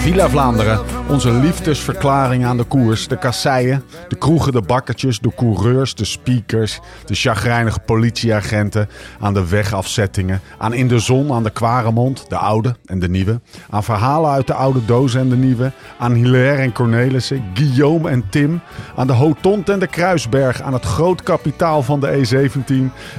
Villa 0.00 0.28
Vlaanderen, 0.28 0.80
onze 1.08 1.32
liefdesverklaring 1.32 2.44
aan 2.44 2.56
de 2.56 2.64
koers. 2.64 3.08
De 3.08 3.18
kasseien, 3.18 3.84
de 4.08 4.16
kroegen, 4.16 4.52
de 4.52 4.62
bakkertjes, 4.62 5.18
de 5.18 5.34
coureurs, 5.36 5.94
de 5.94 6.04
speakers, 6.04 6.80
de 7.04 7.14
chagrijnige 7.14 7.80
politieagenten. 7.80 8.88
Aan 9.18 9.34
de 9.34 9.48
wegafzettingen, 9.48 10.40
aan 10.58 10.72
In 10.72 10.88
de 10.88 10.98
Zon, 10.98 11.32
aan 11.32 11.42
de 11.42 11.50
Kwaremond, 11.50 12.24
de 12.28 12.36
oude 12.36 12.76
en 12.84 12.98
de 12.98 13.08
nieuwe. 13.08 13.40
Aan 13.70 13.84
verhalen 13.84 14.30
uit 14.30 14.46
de 14.46 14.54
oude 14.54 14.84
doos 14.84 15.14
en 15.14 15.28
de 15.28 15.36
nieuwe. 15.36 15.72
Aan 15.98 16.12
Hilaire 16.12 16.62
en 16.62 16.72
Cornelissen, 16.72 17.44
Guillaume 17.54 18.10
en 18.10 18.24
Tim. 18.30 18.60
Aan 18.96 19.06
de 19.06 19.12
Hotond 19.12 19.68
en 19.68 19.78
de 19.78 19.86
Kruisberg, 19.86 20.62
aan 20.62 20.72
het 20.72 20.84
groot 20.84 21.22
kapitaal 21.22 21.82
van 21.82 22.00
de 22.00 22.08
E17. 22.08 22.74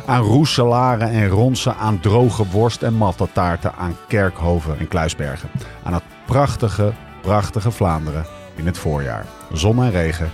Aan 0.06 0.22
roeselaren 0.22 1.10
en 1.10 1.28
ronsen, 1.28 1.76
aan 1.78 2.00
droge 2.00 2.46
worst 2.52 2.82
en 2.82 2.94
mattataarten. 2.94 3.74
Aan 3.76 3.96
Kerkhoven 4.08 4.80
en 4.80 4.88
Kluisbergen. 4.88 5.50
Aan 5.84 5.94
het 5.94 6.04
prachtige, 6.32 6.94
prachtige 7.22 7.72
Vlaanderen 7.72 8.26
in 8.56 8.66
het 8.66 8.78
voorjaar. 8.78 9.26
Zon 9.54 9.84
en 9.84 9.92
regen, 9.92 10.30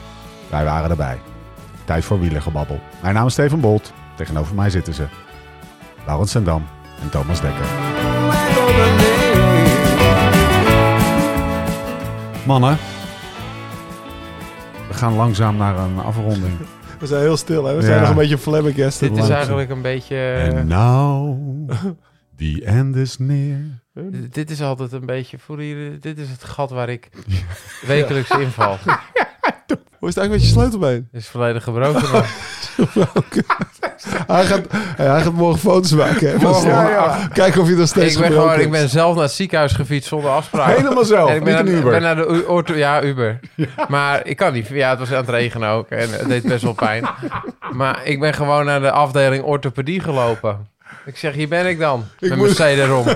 wij 0.49 0.63
waren 0.65 0.89
erbij. 0.89 1.17
Tijd 1.85 2.05
voor 2.05 2.19
wielergebabbel. 2.19 2.79
Mijn 3.01 3.13
naam 3.13 3.25
is 3.25 3.33
Steven 3.33 3.59
Bolt. 3.59 3.93
Tegenover 4.15 4.55
mij 4.55 4.69
zitten 4.69 4.93
ze. 4.93 5.05
Laurens 6.05 6.31
Sendam 6.31 6.65
en 7.01 7.09
Thomas 7.09 7.41
Dekker. 7.41 7.65
Mannen, 12.45 12.77
we 14.87 14.93
gaan 14.93 15.13
langzaam 15.15 15.57
naar 15.57 15.77
een 15.77 15.99
afronding. 15.99 16.57
We 16.99 17.07
zijn 17.07 17.21
heel 17.21 17.37
stil, 17.37 17.65
hè? 17.65 17.75
We 17.75 17.81
zijn 17.81 17.93
Ja. 17.95 17.99
nog 18.01 18.09
een 18.09 18.15
beetje 18.15 18.37
flabbergasted. 18.37 19.13
Dit 19.15 19.23
is 19.23 19.29
eigenlijk 19.29 19.69
een 19.69 19.81
beetje... 19.81 20.17
En 20.17 20.67
nou, 20.67 21.35
the 22.37 22.61
end 22.65 22.95
is 22.95 23.17
near. 23.17 23.57
Dit 24.31 24.49
is 24.49 24.61
altijd 24.61 24.91
een 24.91 25.05
beetje 25.05 25.37
voor 25.39 25.63
jullie. 25.63 25.99
Dit 25.99 26.17
is 26.17 26.29
het 26.29 26.43
gat 26.43 26.69
waar 26.71 26.89
ik 26.89 27.09
wekelijks 27.87 28.29
inval. 28.29 28.77
Hoe 29.99 30.09
is 30.09 30.15
het 30.15 30.23
eigenlijk 30.23 30.31
met 30.31 30.41
je 30.41 30.47
sleutelbeen? 30.47 31.07
Het 31.11 31.21
is 31.21 31.27
volledig 31.27 31.63
gebroken. 31.63 32.11
maar- 32.11 32.35
Hij 34.27 34.45
gaat, 34.45 34.65
hij 34.71 35.21
gaat 35.21 35.33
morgen 35.33 35.59
foto's 35.59 35.91
maken. 35.91 36.29
hè? 36.29 36.37
Morgen, 36.37 36.69
Ja. 36.69 37.27
Kijken 37.33 37.61
of 37.61 37.67
hij 37.67 37.75
nog 37.77 37.87
steeds 37.87 38.13
ik, 38.15 38.21
ben 38.21 38.31
gewoon, 38.31 38.59
ik 38.59 38.71
ben 38.71 38.89
zelf 38.89 39.13
naar 39.15 39.23
het 39.23 39.31
ziekenhuis 39.33 39.73
gefietst 39.73 40.09
zonder 40.09 40.29
afspraak. 40.29 40.75
Helemaal 40.77 41.05
zelf, 41.05 41.29
En 41.29 41.35
ik 41.35 41.43
ben, 41.43 41.53
naar, 41.53 41.67
Uber. 41.67 41.91
ben 41.91 42.01
naar 42.01 42.15
de 42.15 42.47
ortho- 42.47 42.73
ja, 42.75 43.03
Uber. 43.03 43.39
Maar 43.87 44.25
ik 44.27 44.37
kan 44.37 44.53
niet. 44.53 44.67
Ja, 44.67 44.89
het 44.89 44.99
was 44.99 45.09
aan 45.11 45.15
het 45.17 45.29
regenen 45.29 45.69
ook. 45.69 45.89
En 45.89 46.09
het 46.11 46.27
deed 46.27 46.43
best 46.43 46.63
wel 46.63 46.73
pijn. 46.73 47.05
Maar 47.71 47.99
ik 48.03 48.19
ben 48.19 48.33
gewoon 48.33 48.65
naar 48.65 48.81
de 48.81 48.91
afdeling 48.91 49.43
orthopedie 49.43 49.99
gelopen. 49.99 50.67
Ik 51.05 51.17
zeg, 51.17 51.33
hier 51.33 51.47
ben 51.47 51.65
ik 51.67 51.79
dan. 51.79 52.05
met 52.19 52.29
mijn 52.29 52.39
moet- 52.41 52.53
CD-ROM. 52.53 53.05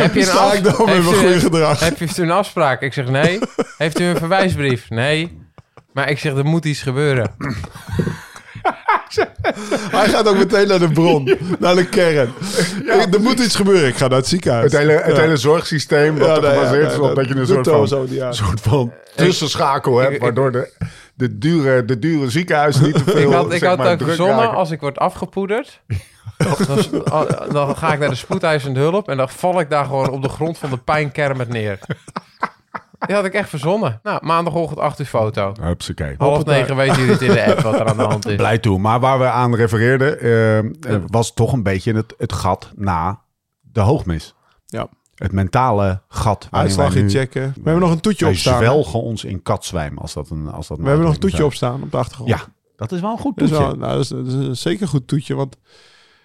Heb 0.00 0.14
je 0.14 0.30
een 0.30 0.56
ik 0.56 0.62
met 0.62 0.86
mijn 0.86 1.00
u- 1.00 1.02
goede 1.02 1.40
gedrag? 1.40 1.80
Heb 1.80 1.98
je 1.98 2.22
een 2.22 2.30
afspraak? 2.30 2.80
Ik 2.82 2.92
zeg, 2.92 3.06
nee. 3.08 3.38
Heeft 3.78 4.00
u 4.00 4.04
een 4.04 4.16
verwijsbrief? 4.16 4.90
Nee. 4.90 5.38
Maar 5.92 6.10
ik 6.10 6.18
zeg, 6.18 6.32
er 6.34 6.44
moet 6.44 6.64
iets 6.64 6.82
gebeuren. 6.82 7.30
Hij 9.90 10.08
gaat 10.08 10.28
ook 10.28 10.36
meteen 10.36 10.68
naar 10.68 10.78
de 10.78 10.88
bron, 10.92 11.36
naar 11.58 11.74
de 11.74 11.86
kern. 11.88 12.32
Ik- 12.84 13.14
er 13.14 13.20
moet 13.20 13.38
iets 13.40 13.56
gebeuren. 13.56 13.88
Ik 13.88 13.96
ga 13.96 14.06
naar 14.06 14.18
het 14.18 14.26
ziekenhuis. 14.26 14.72
Het 14.72 14.80
hele, 14.80 14.92
het 14.92 15.16
Ja. 15.16 15.22
hele 15.22 15.36
zorgsysteem 15.36 16.18
wat 16.18 16.28
Ja, 16.28 16.34
er 16.34 16.40
nee, 16.40 16.50
ja, 16.50 16.56
gebaseerd 16.56 16.82
nee, 16.82 16.92
is 16.92 16.98
op 16.98 17.14
dat 17.14 17.28
je 17.28 17.34
een 17.34 17.46
soort 17.46 17.66
van, 17.68 18.34
soort 18.34 18.60
van 18.60 18.92
tussenschakel 19.16 19.98
hebt, 19.98 20.14
ik- 20.14 20.20
waardoor 20.20 20.52
de, 20.52 20.72
de, 21.14 21.38
dure, 21.38 21.84
de 21.84 21.98
dure 21.98 22.30
ziekenhuis 22.30 22.80
niet 22.80 22.94
te 22.94 23.04
veel 23.10 23.16
Ik 23.28 23.32
had, 23.34 23.52
ik 23.52 23.62
had 23.62 23.78
maar, 23.78 23.92
ook 23.92 24.02
verzonnen, 24.02 24.36
raken. 24.38 24.56
als 24.56 24.70
ik 24.70 24.80
word 24.80 24.98
afgepoederd... 24.98 25.80
dan, 27.04 27.26
dan 27.52 27.76
ga 27.76 27.92
ik 27.92 27.98
naar 27.98 28.08
de 28.08 28.14
spoedeisende 28.14 28.80
hulp... 28.80 29.08
en 29.08 29.16
dan 29.16 29.28
val 29.28 29.60
ik 29.60 29.70
daar 29.70 29.84
gewoon 29.84 30.08
op 30.10 30.22
de 30.22 30.28
grond 30.28 30.58
van 30.58 30.70
de 30.70 30.76
pijnkermet 30.78 31.48
neer. 31.48 31.78
Die 33.06 33.14
had 33.16 33.24
ik 33.24 33.34
echt 33.34 33.48
verzonnen. 33.48 34.00
Nou, 34.02 34.26
maandagochtend 34.26 34.78
8 34.80 34.98
uur 35.00 35.06
foto. 35.06 35.52
Hupsakee. 35.60 36.14
Half 36.18 36.44
negen 36.44 36.76
weten 36.76 36.96
jullie 36.96 37.12
het 37.12 37.22
in 37.22 37.32
de 37.32 37.44
app 37.46 37.60
wat 37.60 37.74
er 37.74 37.86
aan 37.86 37.96
de 37.96 38.02
hand 38.02 38.26
is. 38.26 38.36
Blij 38.36 38.58
toe. 38.58 38.78
Maar 38.78 39.00
waar 39.00 39.18
we 39.18 39.24
aan 39.24 39.54
refereerden, 39.54 40.20
eh, 40.20 40.58
eh, 40.58 40.64
was 41.06 41.34
toch 41.34 41.52
een 41.52 41.62
beetje 41.62 41.92
het, 41.94 42.14
het 42.18 42.32
gat 42.32 42.70
na 42.76 43.20
de 43.60 43.80
hoogmis. 43.80 44.34
Ja. 44.66 44.88
Het 45.14 45.32
mentale 45.32 46.02
gat. 46.08 46.48
Uitslag 46.50 46.94
nu- 46.94 47.00
inchecken. 47.00 47.42
We 47.42 47.60
hebben 47.64 47.82
nog 47.82 47.90
een 47.90 48.00
toetje 48.00 48.24
Wij 48.24 48.34
op 48.34 48.40
staan. 48.40 48.52
hè? 48.54 48.58
zwelgen 48.64 49.02
ons 49.02 49.24
in 49.24 49.42
katzwijm, 49.42 49.98
als 49.98 50.12
dat 50.12 50.30
een 50.30 50.48
als 50.50 50.68
dat 50.68 50.78
We 50.78 50.86
hebben 50.86 51.04
nog 51.04 51.14
een 51.14 51.20
toetje 51.20 51.44
op 51.44 51.54
staan 51.54 51.82
op 51.82 51.90
de 51.90 51.96
achtergrond. 51.96 52.30
Ja, 52.30 52.40
dat 52.76 52.92
is 52.92 53.00
wel 53.00 53.10
een 53.10 53.18
goed 53.18 53.38
Dat 53.38 53.44
is, 53.48 53.54
toetje. 53.56 53.66
wel, 53.66 53.76
nou, 53.76 53.92
dat, 53.92 54.02
is, 54.02 54.08
dat 54.08 54.26
is 54.26 54.34
een 54.34 54.56
zeker 54.56 54.88
goed 54.88 55.08
toetje. 55.08 55.34
Want 55.34 55.56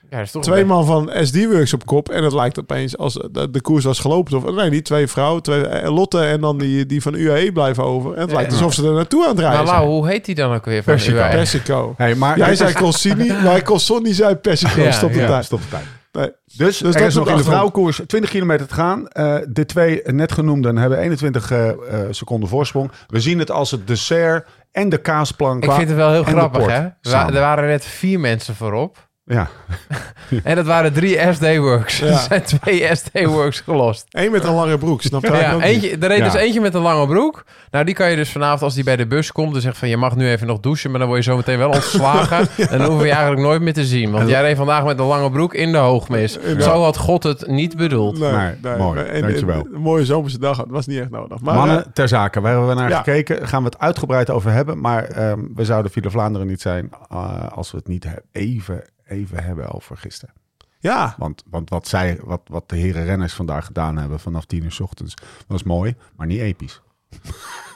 Ja, 0.10 0.18
dat 0.18 0.26
is 0.26 0.32
toch 0.32 0.44
twee 0.44 0.66
man 0.66 0.86
van 0.86 1.12
SD-Works 1.22 1.74
op 1.74 1.86
kop. 1.86 2.10
En 2.10 2.24
het 2.24 2.34
lijkt 2.34 2.60
opeens 2.60 2.98
als 2.98 3.14
de, 3.32 3.50
de 3.52 3.62
koers 3.62 3.84
was 3.84 4.00
gelopen. 4.00 4.38
Of, 4.38 4.56
nee, 4.56 4.70
die 4.70 4.82
twee 4.82 5.08
vrouwen. 5.08 5.42
Twee, 5.42 5.68
eh, 5.68 5.94
Lotte 5.94 6.20
en 6.20 6.42
dan 6.42 6.58
die, 6.58 6.86
die 6.86 7.02
van 7.02 7.14
UAE 7.16 7.52
blijven 7.52 7.84
over. 7.84 8.14
En 8.14 8.22
het 8.22 8.32
lijkt 8.32 8.52
alsof 8.52 8.74
ze 8.74 8.88
er 8.88 8.94
naartoe 8.94 9.24
aan 9.24 9.30
het 9.30 9.40
rijden 9.40 9.58
Maar 9.58 9.68
Lau, 9.68 9.80
zijn. 9.80 9.92
hoe 9.92 10.08
heet 10.08 10.26
die 10.26 10.36
dan 10.36 10.54
ook 10.54 10.66
weer? 10.66 10.84
Van 10.84 10.94
Persico. 10.94 11.18
UAE? 11.18 11.30
Persico. 11.30 11.94
Hey, 11.98 12.16
maar 12.16 12.38
Jij 12.38 12.56
zei 12.56 12.74
Colsini, 12.74 13.34
maar 13.44 13.64
Colsoni 13.64 14.14
zei 14.14 14.36
Persico. 14.36 14.82
Ja, 14.82 14.92
Stop 14.92 15.14
de 15.14 15.20
ja. 15.20 15.28
tijd. 15.28 15.46
Stop 15.46 15.62
de 15.62 15.68
tijd. 15.68 15.86
Nee. 16.12 16.32
Dus, 16.58 16.78
dat 16.78 16.96
er 16.96 17.02
is 17.02 17.16
nog 17.16 17.30
in 17.30 17.38
de 17.38 17.44
vrouwenkoers 17.44 18.02
20 18.08 18.30
kilometer 18.30 18.68
te 18.68 18.74
gaan. 18.74 19.08
Eh, 19.08 19.36
de 19.48 19.66
twee 19.66 20.02
net 20.06 20.32
genoemden 20.32 20.78
hebben 20.78 21.00
21 21.00 21.52
eh, 21.52 21.70
eh, 21.70 21.76
seconden 22.10 22.50
voorsprong. 22.50 22.92
We 23.08 23.20
zien 23.20 23.40
het 23.40 23.52
als 23.52 23.72
het 23.72 23.88
dessert 23.88 24.48
en 24.72 24.90
de 24.90 24.98
kaasplank. 24.98 25.64
Ik 25.64 25.72
vind 25.72 25.88
het 25.88 25.98
wel 25.98 26.12
heel 26.12 26.24
grappig, 26.24 26.66
hè? 26.66 26.88
Wa-. 27.02 27.28
Er 27.28 27.34
waren 27.34 27.68
net 27.68 27.86
vier 27.86 28.20
mensen 28.20 28.56
voorop. 28.56 29.08
Ja, 29.28 29.48
En 30.44 30.56
dat 30.56 30.66
waren 30.66 30.94
drie 30.94 31.20
SD-Works. 31.34 32.00
Ja. 32.00 32.06
Er 32.14 32.20
zijn 32.20 32.44
twee 32.44 32.96
SD-Works 32.96 33.60
gelost. 33.60 34.06
Eén 34.10 34.32
met 34.32 34.44
een 34.44 34.54
lange 34.54 34.78
broek. 34.78 35.02
Snap 35.02 35.22
je? 35.26 35.32
Ja, 35.32 35.60
eentje, 35.60 35.90
er 35.98 36.08
reed 36.08 36.18
Ja. 36.18 36.24
dus 36.24 36.34
eentje 36.34 36.62
met 36.62 36.74
een 36.74 36.82
lange 36.82 37.08
broek. 37.08 37.44
Nou, 37.72 37.86
die 37.86 37.94
kan 37.94 38.10
je 38.10 38.16
dus 38.16 38.32
vanavond, 38.32 38.62
als 38.62 38.74
die 38.74 38.84
bij 38.84 38.96
de 38.96 39.08
bus 39.08 39.32
komt... 39.32 39.52
dan 39.52 39.62
zegt 39.62 39.78
van, 39.78 39.90
je 39.90 39.98
mag 39.98 40.16
nu 40.16 40.30
even 40.30 40.48
nog 40.48 40.60
douchen... 40.60 40.90
maar 40.90 41.00
dan 41.00 41.08
word 41.10 41.24
je 41.24 41.30
zo 41.32 41.38
meteen 41.38 41.58
wel 41.58 41.70
ontslagen. 41.70 42.48
En 42.70 42.78
dan 42.78 42.92
hoef 42.92 43.02
je 43.04 43.10
eigenlijk 43.12 43.42
nooit 43.42 43.62
meer 43.62 43.74
te 43.74 43.86
zien. 43.86 44.12
Want 44.12 44.30
jij 44.30 44.42
reed 44.42 44.58
vandaag 44.58 44.84
met 44.84 45.00
een 45.00 45.06
lange 45.06 45.32
broek 45.32 45.54
in 45.54 45.72
de 45.72 45.78
hoogmis. 45.78 46.38
Zo 46.60 46.82
had 46.84 46.98
God 46.98 47.24
het 47.24 47.48
niet 47.48 47.78
bedoeld. 47.78 48.20
Nee, 48.20 48.32
Nee, 48.32 48.54
nee, 48.62 48.76
mooi. 48.78 49.00
En- 49.00 49.08
en- 49.10 49.22
Dankjewel. 49.22 49.68
Een 49.74 49.82
mooie 49.82 50.06
zomerse 50.06 50.40
dag. 50.40 50.58
Het 50.58 50.70
was 50.70 50.88
niet 50.88 51.00
echt 51.00 51.10
nodig. 51.10 51.40
Maar, 51.42 51.56
Mannen, 51.56 51.86
eh, 51.86 51.92
ter 51.94 52.08
zake. 52.08 52.42
Waar 52.42 52.52
hebben 52.52 52.70
we 52.70 52.76
naar 52.76 52.90
ja. 52.90 52.98
gekeken? 52.98 53.38
Daar 53.40 53.48
gaan 53.48 53.64
we 53.64 53.70
het 53.70 53.80
uitgebreid 53.80 54.30
over 54.30 54.52
hebben. 54.52 54.80
Maar 54.82 55.04
ehm, 55.04 55.40
we 55.56 55.66
zouden 55.66 55.92
Villa 55.92 56.10
Vlaanderen 56.10 56.48
niet 56.48 56.62
zijn... 56.62 56.90
eh, 57.12 57.48
als 57.52 57.72
we 57.72 57.78
het 57.78 57.88
niet 57.88 58.06
even, 58.32 58.84
even 59.08 59.44
hebben 59.44 59.72
over 59.74 59.98
gisteren. 59.98 60.34
ja, 60.80 61.16
Want, 61.18 61.44
want 61.50 61.70
wat, 61.70 61.88
zij, 61.88 62.20
wat, 62.24 62.42
wat 62.46 62.70
de 62.70 62.76
heren 62.76 63.06
renners 63.06 63.34
vandaag 63.34 63.66
gedaan 63.66 63.98
hebben... 63.98 64.20
vanaf 64.20 64.46
10 64.46 64.64
uur 64.64 64.72
's 64.72 64.80
ochtends, 64.80 65.14
was 65.48 65.64
mooi, 65.64 65.96
maar 66.16 66.28
niet 66.28 66.40
episch. 66.40 66.82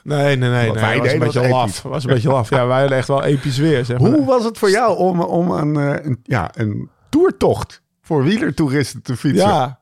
nee, 0.03 0.35
nee, 0.35 0.49
nee. 0.49 0.71
Wij 0.71 0.97
was 0.97 1.11
een 1.11 1.19
beetje 1.19 1.39
was 1.39 1.49
laf. 1.49 1.81
was 1.81 2.03
een 2.03 2.13
beetje 2.13 2.29
laf. 2.29 2.49
Ja, 2.49 2.67
wij 2.67 2.79
hadden 2.79 2.97
echt 2.97 3.07
wel 3.07 3.23
episch 3.23 3.57
weer. 3.57 3.85
Zeg 3.85 3.99
maar. 3.99 4.11
Hoe 4.11 4.25
was 4.25 4.43
het 4.43 4.57
voor 4.57 4.69
jou 4.69 4.97
om, 4.97 5.21
om 5.21 5.51
een, 5.51 5.75
eh, 5.75 6.05
een, 6.05 6.19
ja, 6.23 6.49
een 6.53 6.89
toertocht 7.09 7.81
voor 8.01 8.23
wielertoeristen 8.23 9.01
te 9.01 9.17
fietsen? 9.17 9.47
Ja. 9.47 9.79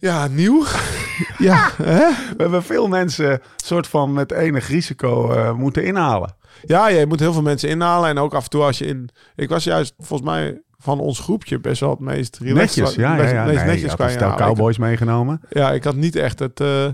Ja, 0.00 0.26
nieuw. 0.26 0.64
ja, 1.38 1.70
hè? 1.82 2.08
We 2.08 2.34
hebben 2.36 2.62
veel 2.62 2.88
mensen 2.88 3.42
soort 3.56 3.86
van 3.86 4.12
met 4.12 4.32
enig 4.32 4.68
risico 4.68 5.32
eh, 5.32 5.52
moeten 5.52 5.84
inhalen. 5.84 6.36
Ja, 6.64 6.88
je 6.88 7.06
moet 7.06 7.20
heel 7.20 7.32
veel 7.32 7.42
mensen 7.42 7.68
inhalen. 7.68 8.08
En 8.08 8.18
ook 8.18 8.34
af 8.34 8.44
en 8.44 8.50
toe 8.50 8.62
als 8.62 8.78
je 8.78 8.86
in... 8.86 9.08
Ik 9.36 9.48
was 9.48 9.64
juist 9.64 9.94
volgens 9.98 10.28
mij 10.28 10.60
van 10.80 11.00
ons 11.00 11.20
groepje 11.20 11.60
best 11.60 11.80
wel 11.80 11.90
het 11.90 11.98
meest 11.98 12.38
relaxed. 12.38 12.76
Netjes, 12.76 12.94
ja, 12.94 13.16
ja, 13.16 13.22
best- 13.22 13.32
ja. 13.32 13.44
meest 13.44 13.56
Nee, 13.56 13.66
netjes 13.66 13.92
je 13.98 14.08
stel 14.08 14.34
cowboys 14.34 14.78
meegenomen. 14.78 15.40
Ja, 15.50 15.72
ik 15.72 15.84
had 15.84 15.94
niet 15.94 16.16
echt 16.16 16.38
het, 16.38 16.60
eh, 16.60 16.86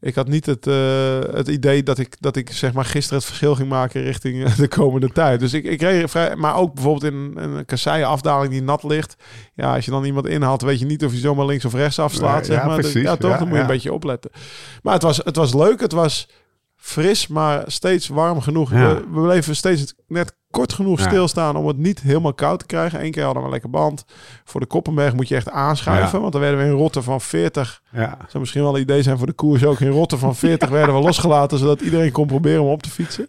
ik 0.00 0.14
had 0.14 0.28
niet 0.28 0.46
het, 0.46 0.66
eh, 0.66 1.18
het 1.32 1.48
idee 1.48 1.82
dat 1.82 1.98
ik, 1.98 2.16
dat 2.20 2.36
ik 2.36 2.52
zeg 2.52 2.72
maar 2.72 2.84
gisteren 2.84 3.18
het 3.18 3.26
verschil 3.26 3.54
ging 3.54 3.68
maken 3.68 4.02
richting 4.02 4.44
eh, 4.44 4.56
de 4.56 4.68
komende 4.68 5.10
tijd. 5.10 5.40
Dus 5.40 5.52
ik, 5.52 5.64
ik 5.64 5.80
reed 5.80 6.10
vrij, 6.10 6.36
maar 6.36 6.56
ook 6.56 6.74
bijvoorbeeld 6.74 7.12
in 7.12 7.32
een 7.34 7.64
kasseien 7.64 8.06
afdaling 8.06 8.52
die 8.52 8.62
nat 8.62 8.82
ligt. 8.82 9.16
Ja, 9.54 9.74
als 9.74 9.84
je 9.84 9.90
dan 9.90 10.04
iemand 10.04 10.26
inhaalt, 10.26 10.62
weet 10.62 10.78
je 10.78 10.86
niet 10.86 11.04
of 11.04 11.12
je 11.12 11.18
zomaar 11.18 11.46
links 11.46 11.64
of 11.64 11.74
rechts 11.74 11.98
afslaat. 11.98 12.36
Nee, 12.36 12.44
zeg 12.44 12.60
ja, 12.60 12.66
maar. 12.66 12.78
precies, 12.78 13.02
ja, 13.02 13.16
toch? 13.16 13.30
ja, 13.30 13.38
dan 13.38 13.46
moet 13.48 13.56
je 13.56 13.62
ja. 13.62 13.68
een 13.68 13.74
beetje 13.74 13.92
opletten. 13.92 14.30
Maar 14.82 14.94
het 14.94 15.02
was, 15.02 15.16
het 15.24 15.36
was 15.36 15.54
leuk, 15.54 15.80
het 15.80 15.92
was 15.92 16.28
fris, 16.80 17.26
maar 17.26 17.64
steeds 17.66 18.08
warm 18.08 18.40
genoeg. 18.40 18.72
Ja. 18.72 18.94
We, 18.94 19.00
we 19.10 19.20
bleven 19.20 19.56
steeds 19.56 19.94
net 20.08 20.36
kort 20.50 20.72
genoeg 20.72 20.98
Ja. 21.00 21.06
stilstaan 21.08 21.56
om 21.56 21.66
het 21.66 21.76
niet 21.78 22.00
helemaal 22.00 22.34
koud 22.34 22.58
te 22.58 22.66
krijgen. 22.66 23.04
Eén 23.04 23.10
keer 23.10 23.22
hadden 23.24 23.40
we 23.42 23.46
een 23.48 23.52
lekker 23.54 23.70
band. 23.70 24.04
Voor 24.44 24.60
de 24.60 24.66
Koppenberg 24.66 25.14
moet 25.14 25.28
je 25.28 25.34
echt 25.36 25.50
aanschuiven. 25.50 26.10
Ja. 26.12 26.20
Want 26.20 26.32
dan 26.32 26.40
werden 26.40 26.60
we 26.60 26.66
in 26.66 26.70
rotten 26.76 27.02
van 27.02 27.20
40. 27.20 27.82
Ja. 27.92 28.16
Zou 28.18 28.38
misschien 28.38 28.62
wel 28.62 28.74
een 28.74 28.80
idee 28.80 29.02
zijn 29.02 29.18
voor 29.18 29.26
de 29.26 29.32
koers 29.32 29.64
ook. 29.64 29.80
In 29.80 29.88
rotten 29.90 30.18
van 30.18 30.34
40 30.46 30.68
werden 30.68 30.94
we 30.94 31.00
losgelaten. 31.00 31.58
Zodat 31.58 31.80
iedereen 31.80 32.12
kon 32.12 32.26
proberen 32.26 32.62
om 32.62 32.68
op 32.70 32.82
te 32.82 32.90
fietsen. 32.90 33.28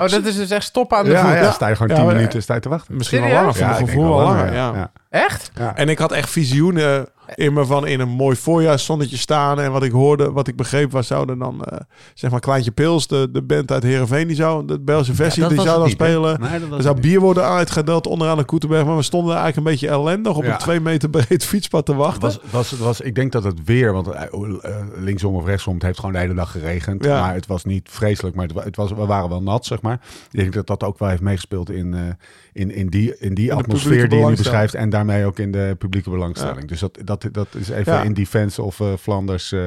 Oh, 0.00 0.08
dat 0.08 0.24
is 0.24 0.36
dus 0.36 0.50
echt 0.50 0.64
stoppen 0.64 0.98
aan 0.98 1.04
de 1.04 1.10
Ja, 1.10 1.24
voet. 1.24 1.32
ja, 1.34 1.50
sta 1.52 1.68
je 1.68 1.74
gewoon 1.76 1.88
Ja, 1.90 1.94
10 1.96 2.04
maar- 2.04 2.14
minuten 2.14 2.42
sta 2.42 2.54
je 2.54 2.60
te 2.60 2.68
wachten. 2.68 2.96
Misschien 2.96 3.20
wel 3.20 3.30
langer. 3.32 3.54
Voor 3.54 3.66
gevoel 3.74 4.08
wel 4.08 4.18
langer. 4.18 4.52
ja. 4.52 4.72
ja. 4.74 4.92
Echt? 5.10 5.50
En 5.74 5.88
ik 5.88 5.98
had 5.98 6.12
echt 6.12 6.30
visioenen 6.30 7.06
in 7.34 7.52
me 7.52 7.64
van 7.66 7.86
in 7.86 8.00
een 8.00 8.08
mooi 8.08 8.36
voorjaarszonnetje 8.36 9.16
staan. 9.16 9.60
En 9.60 9.72
wat 9.72 9.82
ik 9.82 9.90
hoorde, 9.92 10.30
wat 10.32 10.48
ik 10.48 10.56
begreep, 10.56 10.90
was 10.92 11.06
zouden 11.06 11.38
dan, 11.38 11.64
eh, 11.64 11.78
zeg 12.14 12.30
maar, 12.30 12.40
Kleintje 12.40 12.70
Pils, 12.70 13.06
de, 13.06 13.28
de 13.32 13.42
band 13.42 13.70
uit 13.72 13.82
Heerenveen, 13.82 14.26
die 14.26 14.36
zou, 14.36 14.66
de 14.66 14.80
Belgische 14.80 15.14
versie, 15.14 15.46
die 15.46 15.60
zou 15.60 15.78
dan 15.78 15.90
spelen. 15.90 16.09
Nee, 16.18 16.60
was 16.60 16.78
Er 16.78 16.82
zou 16.82 17.00
bier 17.00 17.20
worden 17.20 17.44
uitgedeeld 17.44 18.06
onderaan 18.06 18.36
de 18.36 18.44
Koetenberg. 18.44 18.84
Maar 18.84 18.96
we 18.96 19.02
stonden 19.02 19.34
eigenlijk 19.36 19.66
een 19.66 19.72
beetje 19.72 19.88
ellendig 19.88 20.36
op 20.36 20.44
Ja. 20.44 20.52
een 20.52 20.58
twee 20.58 20.80
meter 20.80 21.10
breed 21.10 21.44
fietspad 21.44 21.86
te 21.86 21.94
wachten. 21.94 22.20
Was, 22.22 22.38
was, 22.50 22.70
het 22.70 22.80
was, 22.80 23.00
ik 23.00 23.14
denk 23.14 23.32
dat 23.32 23.44
het 23.44 23.64
weer, 23.64 23.92
want 23.92 24.08
eh, 24.08 24.22
eh, 24.22 24.76
linksom 24.96 25.34
of 25.34 25.44
rechtsom, 25.44 25.74
het 25.74 25.82
heeft 25.82 25.98
gewoon 25.98 26.12
de 26.14 26.18
hele 26.20 26.34
dag 26.34 26.50
geregend. 26.50 27.04
Ja. 27.04 27.20
Maar 27.20 27.34
het 27.34 27.46
was 27.46 27.64
niet 27.64 27.88
vreselijk, 27.90 28.36
maar 28.36 28.48
het 28.54 28.76
was, 28.76 28.92
we 28.92 29.06
waren 29.06 29.28
wel 29.28 29.42
nat, 29.42 29.66
zeg 29.66 29.80
maar. 29.82 30.00
Ik 30.30 30.38
denk 30.40 30.52
dat 30.52 30.66
dat 30.66 30.82
ook 30.84 30.98
wel 30.98 31.08
heeft 31.08 31.22
meegespeeld 31.22 31.70
in, 31.70 31.94
eh, 31.94 32.00
in, 32.52 32.70
in 32.70 32.88
die, 32.88 33.18
in 33.18 33.34
die 33.34 33.54
atmosfeer 33.54 34.08
die 34.08 34.18
je 34.18 34.26
nu 34.26 34.36
beschrijft. 34.36 34.74
En 34.74 34.90
daarmee 34.90 35.24
ook 35.24 35.38
in 35.38 35.50
de 35.52 35.74
publieke 35.78 36.10
belangstelling. 36.10 36.68
Dus 36.68 36.80
dat, 36.80 36.98
dat, 37.04 37.28
dat 37.32 37.48
is 37.54 37.68
even 37.68 37.92
Ja. 37.92 38.02
in 38.02 38.14
defense 38.14 38.62
of 38.62 38.80
eh, 38.80 38.86
Flanders, 39.00 39.52
eh, 39.52 39.60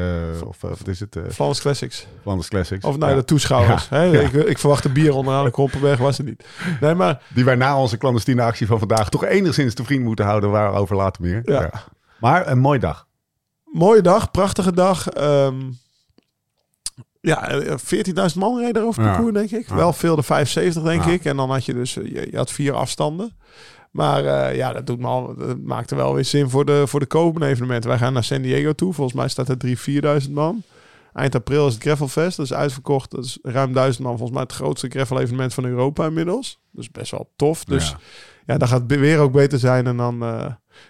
of 0.47 0.63
eh, 0.63 0.69
wat 0.69 0.87
is 0.87 0.99
het? 0.99 1.17
Flanders 1.29 1.59
Classics. 1.61 2.07
Flanders 2.21 2.47
Classics. 2.49 2.85
Of 2.85 2.97
nou, 2.97 3.11
Ja. 3.11 3.17
de 3.17 3.23
toeschouwers. 3.25 3.89
Hè? 3.89 4.21
Ik, 4.21 4.31
ik 4.33 4.57
verwachtte 4.57 4.89
bier 4.89 5.13
onderaan 5.13 5.43
de 5.45 5.51
Koppenberg, 5.51 5.99
was 5.99 6.17
het 6.17 6.25
niet. 6.25 6.43
Nee, 6.81 6.93
maar 6.95 7.21
Die 7.33 7.45
wij 7.45 7.55
na 7.55 7.77
onze 7.79 7.97
clandestine 7.97 8.41
actie 8.41 8.67
van 8.67 8.79
vandaag 8.79 9.09
toch 9.09 9.25
enigszins 9.25 9.73
te 9.73 9.83
vriend 9.83 10.03
moeten 10.03 10.25
houden. 10.25 10.49
Waarover 10.51 10.95
later 10.95 11.21
meer. 11.21 11.41
Ja. 11.45 11.71
Maar 12.19 12.47
een 12.47 12.59
mooie 12.59 12.79
dag. 12.79 13.07
mooie 13.65 14.01
dag, 14.01 14.31
prachtige 14.31 14.73
dag. 14.73 15.09
Ehm, 15.09 15.55
ja, 17.27 17.47
eh, 17.49 17.77
14.000 17.77 18.39
man 18.39 18.57
reden 18.59 18.81
er 18.81 18.87
over 18.87 19.03
Ja. 19.03 19.09
parcours, 19.11 19.33
denk 19.33 19.51
ik. 19.51 19.69
Ja. 19.69 19.75
Wel 19.75 19.93
veel 19.93 20.15
de 20.15 20.23
75, 20.23 20.83
denk 20.83 21.03
Ja. 21.03 21.11
ik. 21.11 21.25
En 21.25 21.35
dan 21.37 21.49
had 21.51 21.65
je 21.65 21.73
dus, 21.73 21.97
eh, 21.97 22.05
je, 22.05 22.27
je 22.31 22.37
had 22.37 22.51
vier 22.51 22.73
afstanden. 22.73 23.31
Maar 23.91 24.25
eh, 24.25 24.55
ja, 24.55 24.73
dat, 24.73 24.85
doet 24.87 24.99
me 24.99 25.07
al, 25.07 25.35
dat 25.37 25.57
maakte 25.61 25.95
wel 25.95 26.13
weer 26.13 26.25
zin 26.25 26.49
voor 26.49 26.65
de, 26.65 26.83
voor 26.87 26.99
de 26.99 27.05
komende 27.05 27.47
evenementen. 27.47 27.89
Wij 27.89 27.99
gaan 27.99 28.13
naar 28.13 28.23
San 28.23 28.41
Diego 28.41 28.73
toe. 28.73 28.93
Volgens 28.93 29.17
mij 29.17 29.27
staat 29.27 29.49
er 29.49 29.57
3.000, 29.57 30.25
4.000 30.25 30.31
man. 30.33 30.61
Eind 31.13 31.35
april 31.35 31.67
is 31.67 31.73
het 31.73 31.83
Gravelfest. 31.83 32.37
Dat 32.37 32.45
is 32.45 32.53
uitverkocht. 32.53 33.11
Dat 33.11 33.25
is 33.25 33.37
ruim 33.41 33.73
1000 33.73 34.03
man. 34.03 34.11
Volgens 34.17 34.31
mij 34.37 34.41
het 34.41 34.51
grootste 34.53 34.87
gravel 34.89 35.19
evenement 35.19 35.53
van 35.53 35.65
Europa 35.65 36.05
inmiddels. 36.05 36.59
Dus 36.71 36.91
best 36.91 37.11
wel 37.11 37.31
tof. 37.35 37.63
Dus 37.65 37.95
Ja. 38.45 38.57
dan 38.57 38.67
gaat 38.67 38.81
het 38.87 38.99
weer 38.99 39.19
ook 39.19 39.31
beter 39.31 39.59
zijn. 39.59 39.87
En 39.87 39.97
dan, 39.97 40.23
eh, 40.23 40.45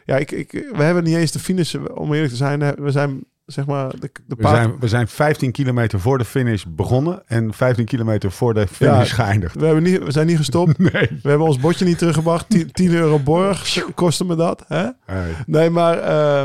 ja, 0.06 0.16
ik, 0.18 0.32
ik, 0.32 0.52
we 0.52 0.84
hebben 0.84 1.04
niet 1.04 1.16
eens 1.16 1.32
de 1.32 1.40
finish, 1.40 1.76
om 1.94 2.14
eerlijk 2.14 2.32
te 2.32 2.38
zijn. 2.38 2.60
We 2.60 2.92
zijn, 2.92 3.24
zeg 3.45 3.66
maar, 3.66 3.90
de, 4.00 4.12
de 4.28 4.36
We 4.38 4.48
zijn, 4.48 4.80
we 4.80 4.88
zijn 4.88 5.07
15 5.07 5.51
kilometer 5.51 6.00
voor 6.00 6.18
de 6.18 6.25
finish 6.25 6.63
begonnen 6.68 7.22
en 7.25 7.54
15 7.54 7.86
kilometer 7.86 8.31
voor 8.31 8.54
de 8.54 8.68
finish 8.68 9.10
Ja. 9.10 9.24
geëindigd. 9.24 9.56
we, 9.56 9.66
hebben 9.66 9.84
niet, 9.84 10.04
we 10.04 10.12
zijn 10.12 10.28
niet 10.28 10.38
gestopt. 10.38 10.78
Nee. 10.92 10.92
We 11.24 11.30
hebben 11.30 11.48
ons 11.48 11.60
bordje 11.60 11.86
niet 11.86 11.98
teruggebracht. 11.98 12.50
10, 12.50 12.72
10 12.72 12.94
euro 12.94 13.19
borg 13.19 13.84
kostte 13.95 14.25
me 14.25 14.36
dat. 14.36 14.63
Hè? 14.68 14.84
Nee. 14.84 15.34
Nee, 15.45 15.69
maar 15.69 15.98
eh, 15.98 16.44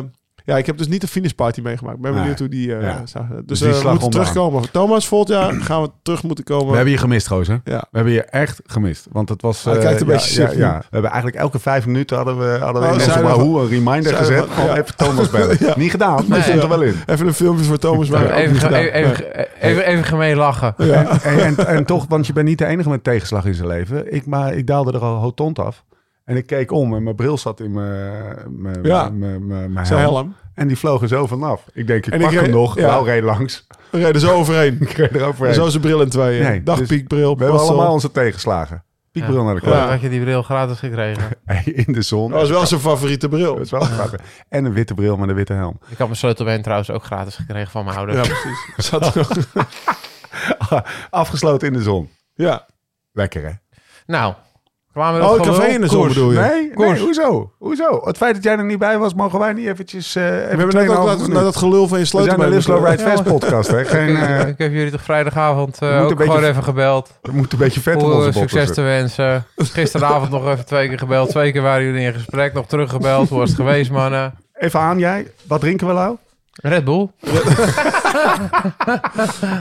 ja, 0.48 0.56
ik 0.56 0.66
heb 0.66 0.78
dus 0.78 0.88
niet 0.88 1.00
de 1.00 1.08
finishparty 1.08 1.60
meegemaakt. 1.60 1.96
Ik 1.96 2.02
ben 2.02 2.14
benieuwd 2.14 2.38
hoe 2.38 2.48
die... 2.48 2.74
eh, 2.76 2.82
Ja. 2.82 2.98
dus 3.00 3.12
Dus 3.46 3.58
die 3.58 3.68
eh, 3.68 3.74
slag 3.74 3.82
we 3.94 4.00
moeten 4.00 4.10
terugkomen. 4.20 4.70
Thomas, 4.70 5.06
volgend 5.08 5.30
jaar 5.30 5.52
gaan 5.68 5.82
we 5.82 5.90
terug 6.02 6.22
moeten 6.22 6.44
komen. 6.44 6.66
We 6.68 6.74
hebben 6.74 6.92
je 6.92 6.98
gemist, 6.98 7.26
gozer. 7.26 7.60
Ja. 7.64 7.78
We 7.90 7.96
hebben 7.96 8.12
je 8.12 8.22
echt 8.22 8.60
gemist. 8.66 9.06
Want 9.12 9.28
het 9.28 9.42
was... 9.42 9.64
Hij 9.64 9.74
eh, 9.74 9.80
kijkt 9.80 10.00
een 10.00 10.06
ja, 10.06 10.12
beetje 10.12 10.42
ja, 10.42 10.50
ja. 10.50 10.78
We 10.78 10.84
hebben 10.90 11.10
eigenlijk 11.10 11.42
elke 11.42 11.58
vijf 11.58 11.86
minuten 11.86 12.16
hadden 12.16 12.38
we, 12.38 12.58
hadden 12.60 12.82
we 12.82 12.88
Oh, 12.88 13.16
in 13.16 13.22
Wahoo 13.22 13.60
een 13.60 13.68
reminder 13.68 14.02
zijn 14.12 14.16
gezet 14.24 14.46
ja. 14.56 14.76
even 14.76 14.96
Thomas 14.96 15.30
bellen. 15.30 15.56
Ja. 15.66 15.74
Niet 15.76 15.90
gedaan, 15.90 16.24
maar 16.28 16.42
stond 16.42 16.62
er 16.62 16.68
wel 16.68 16.82
in. 16.82 16.94
Even 17.06 17.26
een 17.26 17.34
filmpje 17.34 17.64
voor 17.64 17.78
Thomas. 17.78 18.08
maar 18.08 18.24
ook 18.24 18.30
Even, 18.30 18.74
even, 18.74 18.92
even, 18.92 19.46
even, 19.60 19.86
even 19.86 20.04
gemeen 20.04 20.36
lachen. 20.36 20.74
En, 20.76 21.06
en, 21.22 21.66
en 21.66 21.84
toch, 21.84 22.06
want 22.08 22.26
je 22.26 22.32
bent 22.32 22.46
niet 22.46 22.58
de 22.58 22.66
enige 22.66 22.88
met 22.88 23.04
tegenslag 23.04 23.44
in 23.44 23.54
zijn 23.54 23.68
leven. 23.68 24.14
Ik, 24.14 24.26
maar 24.26 24.54
ik 24.54 24.66
daalde 24.66 24.92
er 24.92 25.00
al 25.04 25.14
hotond 25.16 25.58
af. 25.58 25.84
En 26.28 26.36
ik 26.36 26.46
keek 26.46 26.72
om 26.72 26.94
en 26.94 27.02
mijn 27.02 27.16
bril 27.16 27.38
zat 27.38 27.60
in 27.60 27.72
mijn, 27.72 28.36
mijn, 28.62 28.82
Ja. 28.82 29.08
mijn, 29.10 29.46
mijn, 29.46 29.86
helm. 29.86 30.00
helm. 30.00 30.34
En 30.54 30.68
die 30.68 30.78
vloog 30.78 31.02
er 31.02 31.08
zo 31.08 31.26
vanaf. 31.26 31.64
Ik 31.72 31.86
denk, 31.86 32.06
ik 32.06 32.12
En 32.12 32.20
pak 32.20 32.30
ik 32.32 32.40
hem 32.40 32.50
nog. 32.50 32.78
ja. 32.78 32.86
Lau 32.86 33.04
reed 33.06 33.22
langs. 33.22 33.66
We 33.90 33.98
reden 33.98 34.20
zo 34.20 34.32
overheen. 34.34 34.76
Ik 34.88 34.90
reed 34.90 35.14
eroverheen. 35.14 35.54
Zo 35.54 35.68
zijn 35.68 35.82
bril 35.82 36.00
in 36.00 36.08
tweeën. 36.08 36.42
Nee, 36.42 36.62
Dag 36.62 36.78
dus 36.78 36.88
piekbril. 36.88 37.36
We 37.36 37.42
hebben 37.44 37.60
allemaal 37.62 37.92
onze 37.92 38.10
tegenslagen. 38.10 38.82
Piekbril 39.12 39.44
naar 39.44 39.54
de 39.54 39.60
Ja. 39.66 39.70
kloot. 39.72 39.88
had 39.90 40.00
je 40.00 40.08
die 40.08 40.20
bril 40.20 40.42
gratis 40.42 40.78
gekregen. 40.78 41.28
In 41.86 41.92
de 41.92 42.02
zon. 42.02 42.30
Dat 42.30 42.40
was 42.40 42.50
wel 42.50 42.66
zijn 42.66 42.80
favoriete 42.80 43.28
bril. 43.28 43.54
Dat 43.54 43.64
is 43.64 43.70
wel 43.70 43.80
grappig. 43.80 44.20
En 44.48 44.64
een 44.64 44.72
witte 44.72 44.94
bril 44.94 45.16
met 45.16 45.28
een 45.28 45.34
witte 45.34 45.52
helm. 45.52 45.78
Ik 45.88 45.98
had 45.98 46.06
mijn 46.06 46.18
sleutelbeen 46.18 46.62
trouwens 46.62 46.90
ook 46.90 47.04
gratis 47.04 47.34
gekregen 47.36 47.70
van 47.70 47.84
mijn 47.84 47.96
Ja, 47.96 48.02
ouders. 48.02 48.28
precies. 48.28 48.64
Zat 48.76 49.14
er 49.14 49.26
nog- 49.54 50.82
Afgesloten 51.10 51.66
in 51.68 51.72
de 51.72 51.82
zon. 51.82 52.10
ja. 52.34 52.66
Lekker 53.12 53.42
hè? 53.44 53.50
Nou, 54.06 54.34
kwamen 54.98 55.20
we 55.20 55.26
Oh, 55.26 55.40
café 55.40 55.66
in 55.66 55.80
de 55.80 55.88
zon 55.88 56.08
bedoel 56.08 56.32
je? 56.32 56.38
Nee, 56.74 56.98
hoezo? 56.98 57.52
Hoezo? 57.58 58.00
Het 58.04 58.16
feit 58.16 58.34
dat 58.34 58.42
jij 58.44 58.56
er 58.56 58.64
niet 58.64 58.78
bij 58.78 58.98
was, 58.98 59.14
mogen 59.14 59.38
wij 59.38 59.52
niet 59.52 59.66
eventjes... 59.66 60.16
eh 60.16 60.22
We 60.24 60.30
hebben 60.30 60.68
net 60.74 60.88
ook 60.88 61.18
2,5 61.18 61.32
dat, 61.32 61.42
dat 61.42 61.56
gelul 61.56 61.88
van 61.88 61.98
je 61.98 62.04
We 62.04 62.10
zijn 62.10 62.24
sleutel 62.24 62.44
de 62.44 62.48
Live 62.48 62.60
Slow 62.60 62.86
Ride 62.86 63.02
Ja. 63.02 63.08
Fest 63.08 63.22
podcast, 63.22 63.70
hè? 63.70 63.84
Geen, 63.94 64.16
eh, 64.16 64.48
Ik 64.48 64.58
heb 64.58 64.72
jullie 64.72 64.90
toch 64.90 65.02
vrijdagavond 65.02 65.78
eh, 65.78 65.88
moeten 65.88 66.04
ook 66.10 66.16
beetje- 66.16 66.32
gewoon 66.32 66.48
even 66.48 66.62
gebeld. 66.62 67.10
er 67.22 67.34
moet 67.34 67.52
een 67.52 67.58
beetje 67.58 67.80
vet 67.80 68.02
Om 68.02 68.12
onze 68.12 68.32
succes 68.32 68.72
te 68.74 68.80
wensen. 68.82 69.44
Gisteravond 69.56 70.30
nog 70.30 70.48
even 70.48 70.66
twee 70.66 70.88
keer 70.88 70.98
gebeld. 70.98 71.30
Twee 71.30 71.52
keer 71.52 71.62
waren 71.62 71.84
jullie 71.84 72.06
in 72.06 72.12
gesprek. 72.12 72.52
Nog 72.52 72.66
teruggebeld. 72.66 73.28
Hoe 73.28 73.38
was 73.38 73.48
het 73.48 73.58
geweest, 73.58 73.90
mannen? 73.90 74.34
Even 74.54 74.80
aan 74.80 74.98
jij. 74.98 75.26
Wat 75.46 75.60
drinken 75.60 75.86
we, 75.86 75.92
Lau? 75.92 76.16
Red 76.60 76.84
Bull. 76.84 77.08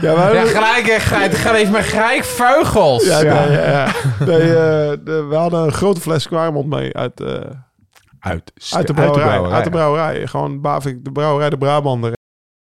Ja, 0.00 0.16
hebben- 0.32 0.48
gelijk, 0.48 0.86
gelijk. 1.02 1.32
Geef 1.34 1.70
me 1.70 1.82
gelijk 1.82 2.24
ja, 3.04 3.20
Ja. 3.22 3.44
nee, 3.44 3.52
ja. 3.60 3.92
Nee, 4.26 4.40
eh, 4.40 4.96
de- 5.04 5.26
we 5.28 5.34
hadden 5.34 5.62
een 5.64 5.72
grote 5.72 6.00
fles 6.00 6.26
Quaremont 6.28 6.66
mee 6.66 6.96
uit, 6.96 7.20
eh, 7.20 7.26
Uit, 8.20 8.52
uit, 8.70 8.86
de 8.86 8.92
brouwerij, 8.94 9.40
uit 9.42 9.64
de 9.64 9.70
brouwerij. 9.70 10.26
Gewoon 10.26 10.60
Bavik, 10.60 11.04
de 11.04 11.12
brouwerij 11.12 11.50
De 11.50 11.58
Brabander. 11.58 12.12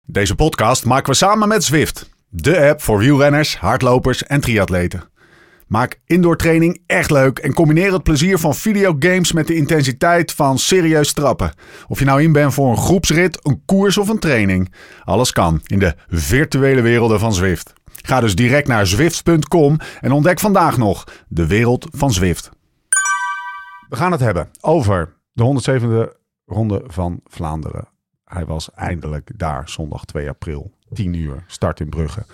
Deze 0.06 0.34
podcast 0.34 0.84
maken 0.84 1.10
we 1.10 1.16
samen 1.16 1.48
met 1.48 1.64
Zwift. 1.64 2.08
De 2.28 2.68
app 2.68 2.82
voor 2.82 2.98
wielrenners, 2.98 3.58
hardlopers 3.58 4.22
en 4.24 4.40
triatleten. 4.40 5.02
Maak 5.66 6.00
indoor 6.06 6.36
training 6.36 6.82
echt 6.86 7.10
leuk 7.10 7.38
en 7.38 7.52
combineer 7.52 7.92
het 7.92 8.02
plezier 8.02 8.38
van 8.38 8.54
videogames 8.54 9.32
met 9.32 9.46
de 9.46 9.56
intensiteit 9.56 10.32
van 10.32 10.58
serieus 10.58 11.12
trappen. 11.12 11.52
Of 11.88 11.98
je 11.98 12.04
nou 12.04 12.22
in 12.22 12.32
bent 12.32 12.54
voor 12.54 12.70
een 12.70 12.76
groepsrit, 12.76 13.46
een 13.46 13.62
koers 13.64 13.98
of 13.98 14.08
een 14.08 14.18
training. 14.18 14.74
Alles 15.04 15.32
kan 15.32 15.60
in 15.66 15.78
de 15.78 15.94
virtuele 16.08 16.80
werelden 16.80 17.20
van 17.20 17.34
Zwift. 17.34 17.72
Ga 18.02 18.20
dus 18.20 18.34
direct 18.34 18.68
naar 18.68 18.86
zwift.com 18.86 19.78
en 20.00 20.12
ontdek 20.12 20.40
vandaag 20.40 20.76
nog 20.76 21.04
de 21.28 21.46
wereld 21.46 21.86
van 21.90 22.12
Zwift. 22.12 22.50
We 23.88 23.96
gaan 23.96 24.12
het 24.12 24.20
hebben 24.20 24.48
over 24.60 25.14
de 25.32 25.62
107e 25.78 26.18
ronde 26.46 26.82
van 26.86 27.20
Vlaanderen. 27.24 27.88
Hij 28.24 28.44
was 28.44 28.70
eindelijk 28.74 29.30
daar, 29.36 29.68
zondag 29.68 30.04
2 30.04 30.28
april, 30.28 30.70
10 30.92 31.14
uur, 31.14 31.44
start 31.46 31.80
in 31.80 31.88
Brugge. 31.88 32.26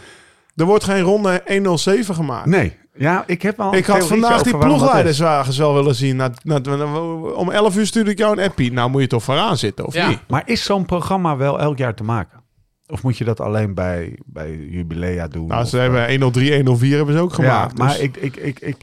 Er 0.55 0.65
wordt 0.65 0.85
geen 0.85 1.01
ronde 1.01 1.43
107 1.47 2.15
gemaakt. 2.15 2.47
Nee, 2.47 2.79
ja, 2.95 3.25
ik 3.27 3.43
heb 3.43 3.61
al. 3.61 3.75
Ik 3.75 3.87
had 3.87 4.07
vandaag 4.07 4.43
die 4.43 4.59
ploegleiderswagens 4.59 5.59
wel 5.59 5.75
willen 5.75 5.95
zien. 5.95 6.17
Na, 6.17 6.31
na, 6.43 6.95
om 7.35 7.51
11 7.51 7.77
uur 7.77 7.87
stuurde 7.87 8.11
ik 8.11 8.19
jou 8.19 8.39
een 8.39 8.45
appie. 8.49 8.73
Nou 8.73 8.91
moet 8.91 9.01
je 9.01 9.07
toch 9.07 9.23
vooraan 9.23 9.57
zitten, 9.57 9.87
of 9.87 9.95
Ja. 9.95 10.09
niet? 10.09 10.21
Maar 10.29 10.43
is 10.45 10.65
zo'n 10.65 10.87
programma 10.87 11.37
wel 11.37 11.61
elk 11.61 11.79
jaar 11.79 11.95
te 11.95 12.05
maken? 12.05 12.43
Of 12.87 13.03
moet 13.03 13.19
je 13.19 13.25
dat 13.25 13.41
alleen 13.41 13.75
bij, 13.75 14.19
bij 14.27 14.57
jubilea 14.57 15.29
doen? 15.29 15.47
Nou, 15.47 15.63
Of, 15.63 15.69
ze 15.69 15.77
hebben 15.79 16.11
103, 16.11 16.55
104 16.55 16.97
hebben 16.97 17.15
ze 17.15 17.21
ook 17.21 17.33
gemaakt. 17.33 17.79
Ja, 17.79 17.85
maar 17.85 17.93
dus- 17.93 17.99
ik, 18.03 18.17
ik, 18.17 18.37
ik, 18.37 18.61
ik, 18.61 18.77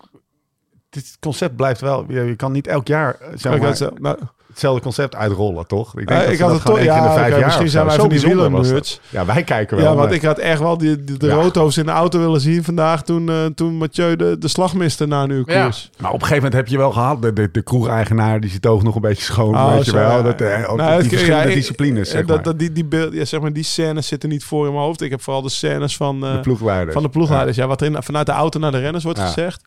dit 0.89 1.17
concept 1.19 1.55
blijft 1.55 1.81
wel. 1.81 2.05
Je, 2.07 2.21
je 2.21 2.35
kan 2.35 2.51
niet 2.51 2.67
elk 2.67 2.87
jaar 2.87 3.15
eh, 3.19 3.27
zeg 3.35 3.59
maar, 3.59 3.91
nou, 4.01 4.17
hetzelfde 4.57 4.81
concept 4.81 5.15
uitrollen, 5.15 5.67
toch? 5.67 5.97
Ik, 5.99 6.09
Eh, 6.09 6.17
dat 6.19 6.29
ik 6.29 6.39
had 6.39 6.47
dat 6.49 6.57
het 6.57 6.61
gewoon 6.67 6.85
toch- 6.85 6.95
in 6.97 7.03
de 7.03 7.09
vijf 7.13 7.29
jaar 7.35 7.45
misschien 7.45 7.69
zijn 7.69 7.85
wij 7.85 7.93
Zo 7.95 7.99
van 7.99 8.09
die 8.09 8.73
dat. 8.73 8.99
Ja, 9.09 9.25
wij 9.25 9.43
kijken 9.43 9.77
wel. 9.77 9.85
ja, 9.85 9.95
want 9.95 10.11
ik 10.11 10.21
had 10.21 10.37
echt 10.37 10.59
wel 10.59 10.77
die, 10.77 11.03
de, 11.03 11.17
de 11.17 11.27
Ja. 11.27 11.33
roto's 11.33 11.77
in 11.77 11.85
de 11.85 11.91
auto 11.91 12.19
willen 12.19 12.41
zien 12.41 12.63
vandaag 12.63 13.03
toen, 13.03 13.29
eh, 13.29 13.45
toen 13.45 13.73
Mathieu 13.77 14.15
de, 14.15 14.37
de 14.39 14.47
slag 14.47 14.73
miste 14.73 15.05
na 15.05 15.23
een 15.23 15.29
uur 15.29 15.43
Ja. 15.45 15.63
koers. 15.63 15.89
Maar 15.97 16.11
op 16.11 16.21
een 16.21 16.27
gegeven 16.27 16.43
moment 16.43 16.53
heb 16.53 16.67
je 16.67 16.77
wel 16.77 16.91
gehad. 16.91 17.21
De, 17.21 17.33
de, 17.33 17.49
de 17.51 17.61
kroegeigenaar 17.61 18.39
die 18.39 18.49
zit 18.49 18.65
oog 18.65 18.83
nog 18.83 18.95
een 18.95 19.01
beetje 19.01 19.23
schoon. 19.23 19.55
Oh, 19.55 19.73
weet 19.73 19.85
je 19.85 19.91
zo, 19.91 19.97
wel. 19.97 20.09
ja. 20.17 20.21
Dat, 20.21 20.41
eh, 20.41 20.47
ook 20.71 20.77
Nou, 20.77 20.89
die 20.89 20.99
het- 20.99 21.07
verschillende 21.07 21.49
ja, 21.49 21.55
disciplines, 21.55 22.07
eh, 22.07 22.13
zeg 22.15 22.25
dat, 22.25 22.35
maar. 22.35 22.45
dat, 22.45 22.59
die, 22.59 22.71
die, 22.71 22.85
beeld, 22.85 23.13
ja, 23.13 23.25
zeg 23.25 23.39
maar, 23.41 23.53
die 23.53 23.63
scènes 23.63 24.07
zitten 24.07 24.29
niet 24.29 24.43
voor 24.43 24.65
in 24.65 24.71
mijn 24.73 24.83
hoofd. 24.83 25.01
Ik 25.01 25.09
heb 25.11 25.21
vooral 25.21 25.41
de 25.41 25.49
scènes 25.49 25.97
van, 25.97 26.25
eh, 26.25 26.31
de 26.33 26.39
ploegleiders. 26.39 26.93
van 26.93 27.03
de 27.03 27.09
ploegleiders. 27.09 27.57
Ja. 27.57 27.67
wat 27.67 27.81
er 27.81 27.87
in, 27.87 28.03
vanuit 28.03 28.25
de 28.25 28.31
auto 28.31 28.59
naar 28.59 28.71
de 28.71 28.79
renners 28.79 29.03
wordt 29.03 29.19
gezegd. 29.19 29.61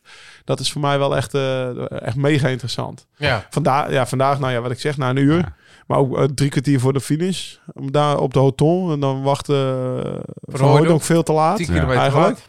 Dat 0.45 0.59
is 0.59 0.71
voor 0.71 0.81
mij 0.81 0.99
wel 0.99 1.15
echt, 1.15 1.33
eh, 1.33 1.91
echt 2.01 2.15
mega 2.15 2.47
interessant. 2.47 3.05
Ja. 3.17 3.45
Vandaag, 3.49 3.91
ja, 3.91 4.05
vandaag, 4.05 4.39
nou 4.39 4.51
ja, 4.51 4.61
wat 4.61 4.71
ik 4.71 4.79
zeg, 4.81 4.97
na 4.97 5.09
een 5.09 5.17
uur. 5.17 5.37
Ja. 5.37 5.53
Maar 5.87 5.97
ook 5.97 6.17
eh, 6.17 6.23
drie 6.23 6.49
kwartier 6.49 6.79
voor 6.79 6.93
de 6.93 7.01
finish. 7.01 7.55
Om 7.73 7.91
Daar 7.91 8.17
op 8.19 8.33
de 8.33 8.39
hoton. 8.39 8.91
En 8.91 8.99
dan 8.99 9.21
wachten 9.21 9.55
uh, 9.55 9.71
Hooijdonk. 9.71 10.23
Van 10.45 10.67
Hooijdonk 10.67 11.01
veel 11.01 11.23
te 11.23 11.31
laat. 11.33 11.57
10 11.57 11.65
Ja. 11.65 11.73
kilometer 11.73 12.01
Eigenlijk. 12.01 12.39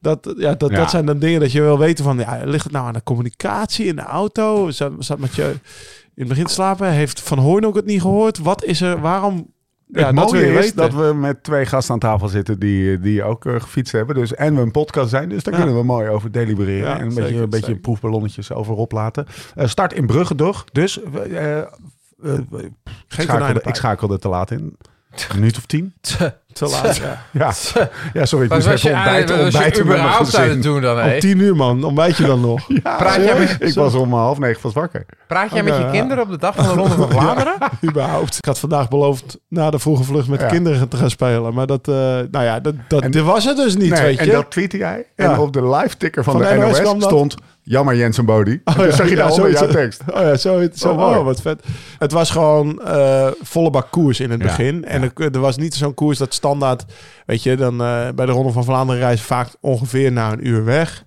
Dat, 0.00 0.34
ja, 0.36 0.54
dat, 0.54 0.70
Ja. 0.70 0.76
dat 0.76 0.90
zijn 0.90 1.06
dan 1.06 1.18
dingen 1.18 1.40
dat 1.40 1.52
je 1.52 1.60
wil 1.60 1.78
weten 1.78 2.04
van... 2.04 2.18
Ja, 2.18 2.40
ligt 2.44 2.64
het 2.64 2.72
nou 2.72 2.86
aan 2.86 2.92
de 2.92 3.02
communicatie 3.02 3.86
in 3.86 3.96
de 3.96 4.02
auto? 4.02 4.70
Zat, 4.70 4.92
zat 4.98 5.18
Mathieu 5.18 5.48
in 5.50 5.58
het 6.14 6.28
begin 6.28 6.44
te 6.44 6.52
slapen? 6.52 6.90
Heeft 6.90 7.20
Van 7.20 7.38
Hoorn 7.38 7.66
ook 7.66 7.74
het 7.76 7.86
niet 7.86 8.00
gehoord? 8.00 8.38
Wat 8.38 8.64
is 8.64 8.80
er? 8.80 9.00
Waarom? 9.00 9.52
Ja, 9.92 10.06
het 10.06 10.14
mooie 10.14 10.46
is 10.46 10.52
weten. 10.54 10.76
dat 10.76 10.94
we 10.94 11.14
met 11.14 11.42
twee 11.42 11.66
gasten 11.66 11.92
aan 11.94 12.00
tafel 12.00 12.28
zitten 12.28 12.58
die, 12.58 13.00
die 13.00 13.22
ook 13.24 13.46
eh, 13.46 13.60
gefietst 13.60 13.92
hebben. 13.92 14.14
Dus, 14.14 14.34
en 14.34 14.54
we 14.54 14.60
een 14.60 14.70
podcast 14.70 15.10
zijn, 15.10 15.28
dus 15.28 15.42
daar 15.42 15.54
Ja. 15.54 15.60
kunnen 15.60 15.78
we 15.78 15.84
mooi 15.86 16.08
over 16.08 16.30
delibereren. 16.32 16.88
Ja, 16.88 16.98
en 16.98 17.04
een 17.04 17.10
zeker, 17.12 17.28
beetje, 17.28 17.42
een 17.42 17.50
beetje 17.50 17.76
proefballonnetjes 17.76 18.52
over 18.52 18.74
oplaten. 18.74 19.26
Eh 19.54 19.66
start 19.66 19.92
in 19.92 20.06
Brugge 20.06 20.34
toch? 20.34 20.64
Dus 20.72 21.02
eh, 21.02 21.58
ik, 21.58 22.70
schakelde, 23.08 23.60
ik 23.64 23.74
schakelde 23.74 24.18
te 24.18 24.28
laat 24.28 24.50
in. 24.50 24.76
Een 25.10 25.34
minuut 25.34 25.56
of 25.56 25.66
tien? 25.66 25.94
Te 26.58 26.68
laat, 26.82 26.96
ja. 27.06 27.22
Ja, 27.30 27.52
ja 28.12 28.24
sorry. 28.26 28.44
Ik 28.46 28.52
moest 28.52 28.66
was 28.66 28.82
je, 28.82 28.88
even 28.88 29.00
ontbijten, 29.00 29.36
wat 29.36 29.44
was 29.44 29.52
je 29.52 29.58
ontbijten 29.58 29.86
met 29.86 29.96
mijn 29.96 29.98
überhaupt 30.08 30.34
aan 30.36 30.42
het 30.42 30.48
gezin. 30.50 30.62
doen 30.72 30.80
dan? 30.80 30.96
Om 30.96 31.02
hé? 31.02 31.20
tien 31.20 31.38
uur, 31.40 31.56
man. 31.56 31.84
Ontbijt 31.84 32.16
je 32.16 32.24
dan 32.26 32.40
nog? 32.40 32.66
Praat 32.82 33.14
jij 33.14 33.38
met, 33.38 33.56
Ik 33.58 33.74
was 33.74 33.94
om 33.94 34.12
half 34.12 34.38
negen 34.38 34.60
pas 34.60 34.72
wakker. 34.72 35.06
praat 35.26 35.50
jij 35.52 35.62
met 35.62 35.76
je 35.76 35.80
Ja. 35.82 35.90
kinderen 35.90 36.22
op 36.24 36.30
de 36.30 36.38
dag 36.38 36.54
van 36.54 36.64
de 36.64 36.72
Ronde 36.74 36.94
van 36.94 37.10
Vlaanderen? 37.20 37.54
überhaupt. 37.84 38.36
Ik 38.36 38.44
had 38.44 38.58
vandaag 38.58 38.88
beloofd 38.88 39.38
na 39.48 39.70
de 39.70 39.78
vroege 39.78 40.02
vlucht 40.04 40.28
met 40.28 40.40
Ja. 40.40 40.46
de 40.46 40.52
kinderen 40.52 40.88
te 40.88 40.96
gaan 40.96 41.10
spelen. 41.10 41.54
Maar 41.54 41.66
dat, 41.66 41.88
eh, 41.88 41.94
nou 42.30 42.44
ja, 42.44 42.60
dat, 42.60 42.74
dat, 42.88 43.02
En- 43.02 43.10
dit 43.10 43.22
was 43.22 43.44
het 43.44 43.56
dus 43.56 43.76
niet, 43.76 43.90
Nee, 43.90 44.02
weet 44.02 44.18
en 44.18 44.26
je. 44.26 44.32
dat 44.32 44.50
tweette 44.50 44.76
jij. 44.76 45.06
Ja. 45.16 45.32
En 45.32 45.38
op 45.38 45.52
de 45.52 45.68
live 45.68 45.96
ticker 45.96 46.24
van, 46.24 46.32
Van 46.32 46.42
de 46.42 46.48
de 46.48 46.54
NOS 46.54 46.66
NOS, 46.70 46.80
kwam 46.80 46.98
dat. 46.98 47.08
stond... 47.08 47.34
Jammer 47.62 47.96
Jensen 47.96 48.24
Bodie. 48.24 48.60
Oh, 48.64 48.74
En 48.78 48.82
toen 48.82 48.92
zag 48.92 49.08
je 49.08 49.16
daar 49.16 49.30
onder 49.30 49.40
zoiets. 49.40 49.60
jouw 49.60 49.68
tekst. 49.70 50.02
Oh 50.14 50.20
ja, 50.20 50.36
zo, 50.36 50.62
zo 50.74 50.88
Oh, 50.90 50.96
mooi. 50.96 51.16
oh, 51.18 51.24
wat 51.24 51.40
vet. 51.40 51.64
Het 51.98 52.12
was 52.12 52.30
gewoon 52.30 52.80
eh, 52.82 53.26
volle 53.42 53.70
bak 53.70 53.86
koers 53.90 54.20
in 54.20 54.30
het 54.30 54.40
Ja, 54.40 54.46
begin. 54.46 54.84
En 54.84 55.02
ja. 55.02 55.08
er, 55.14 55.30
er 55.32 55.40
was 55.40 55.56
niet 55.56 55.74
zo'n 55.74 55.94
koers 55.94 56.18
dat 56.18 56.34
standaard... 56.48 56.84
Weet 57.26 57.42
je, 57.42 57.56
dan 57.56 57.82
eh, 57.82 58.08
bij 58.14 58.26
de 58.26 58.32
Ronde 58.32 58.52
van 58.52 58.64
Vlaanderen 58.64 59.02
reis 59.02 59.22
vaak 59.22 59.48
ongeveer 59.60 60.12
na 60.12 60.32
een 60.32 60.46
uur 60.46 60.64
weg. 60.64 61.04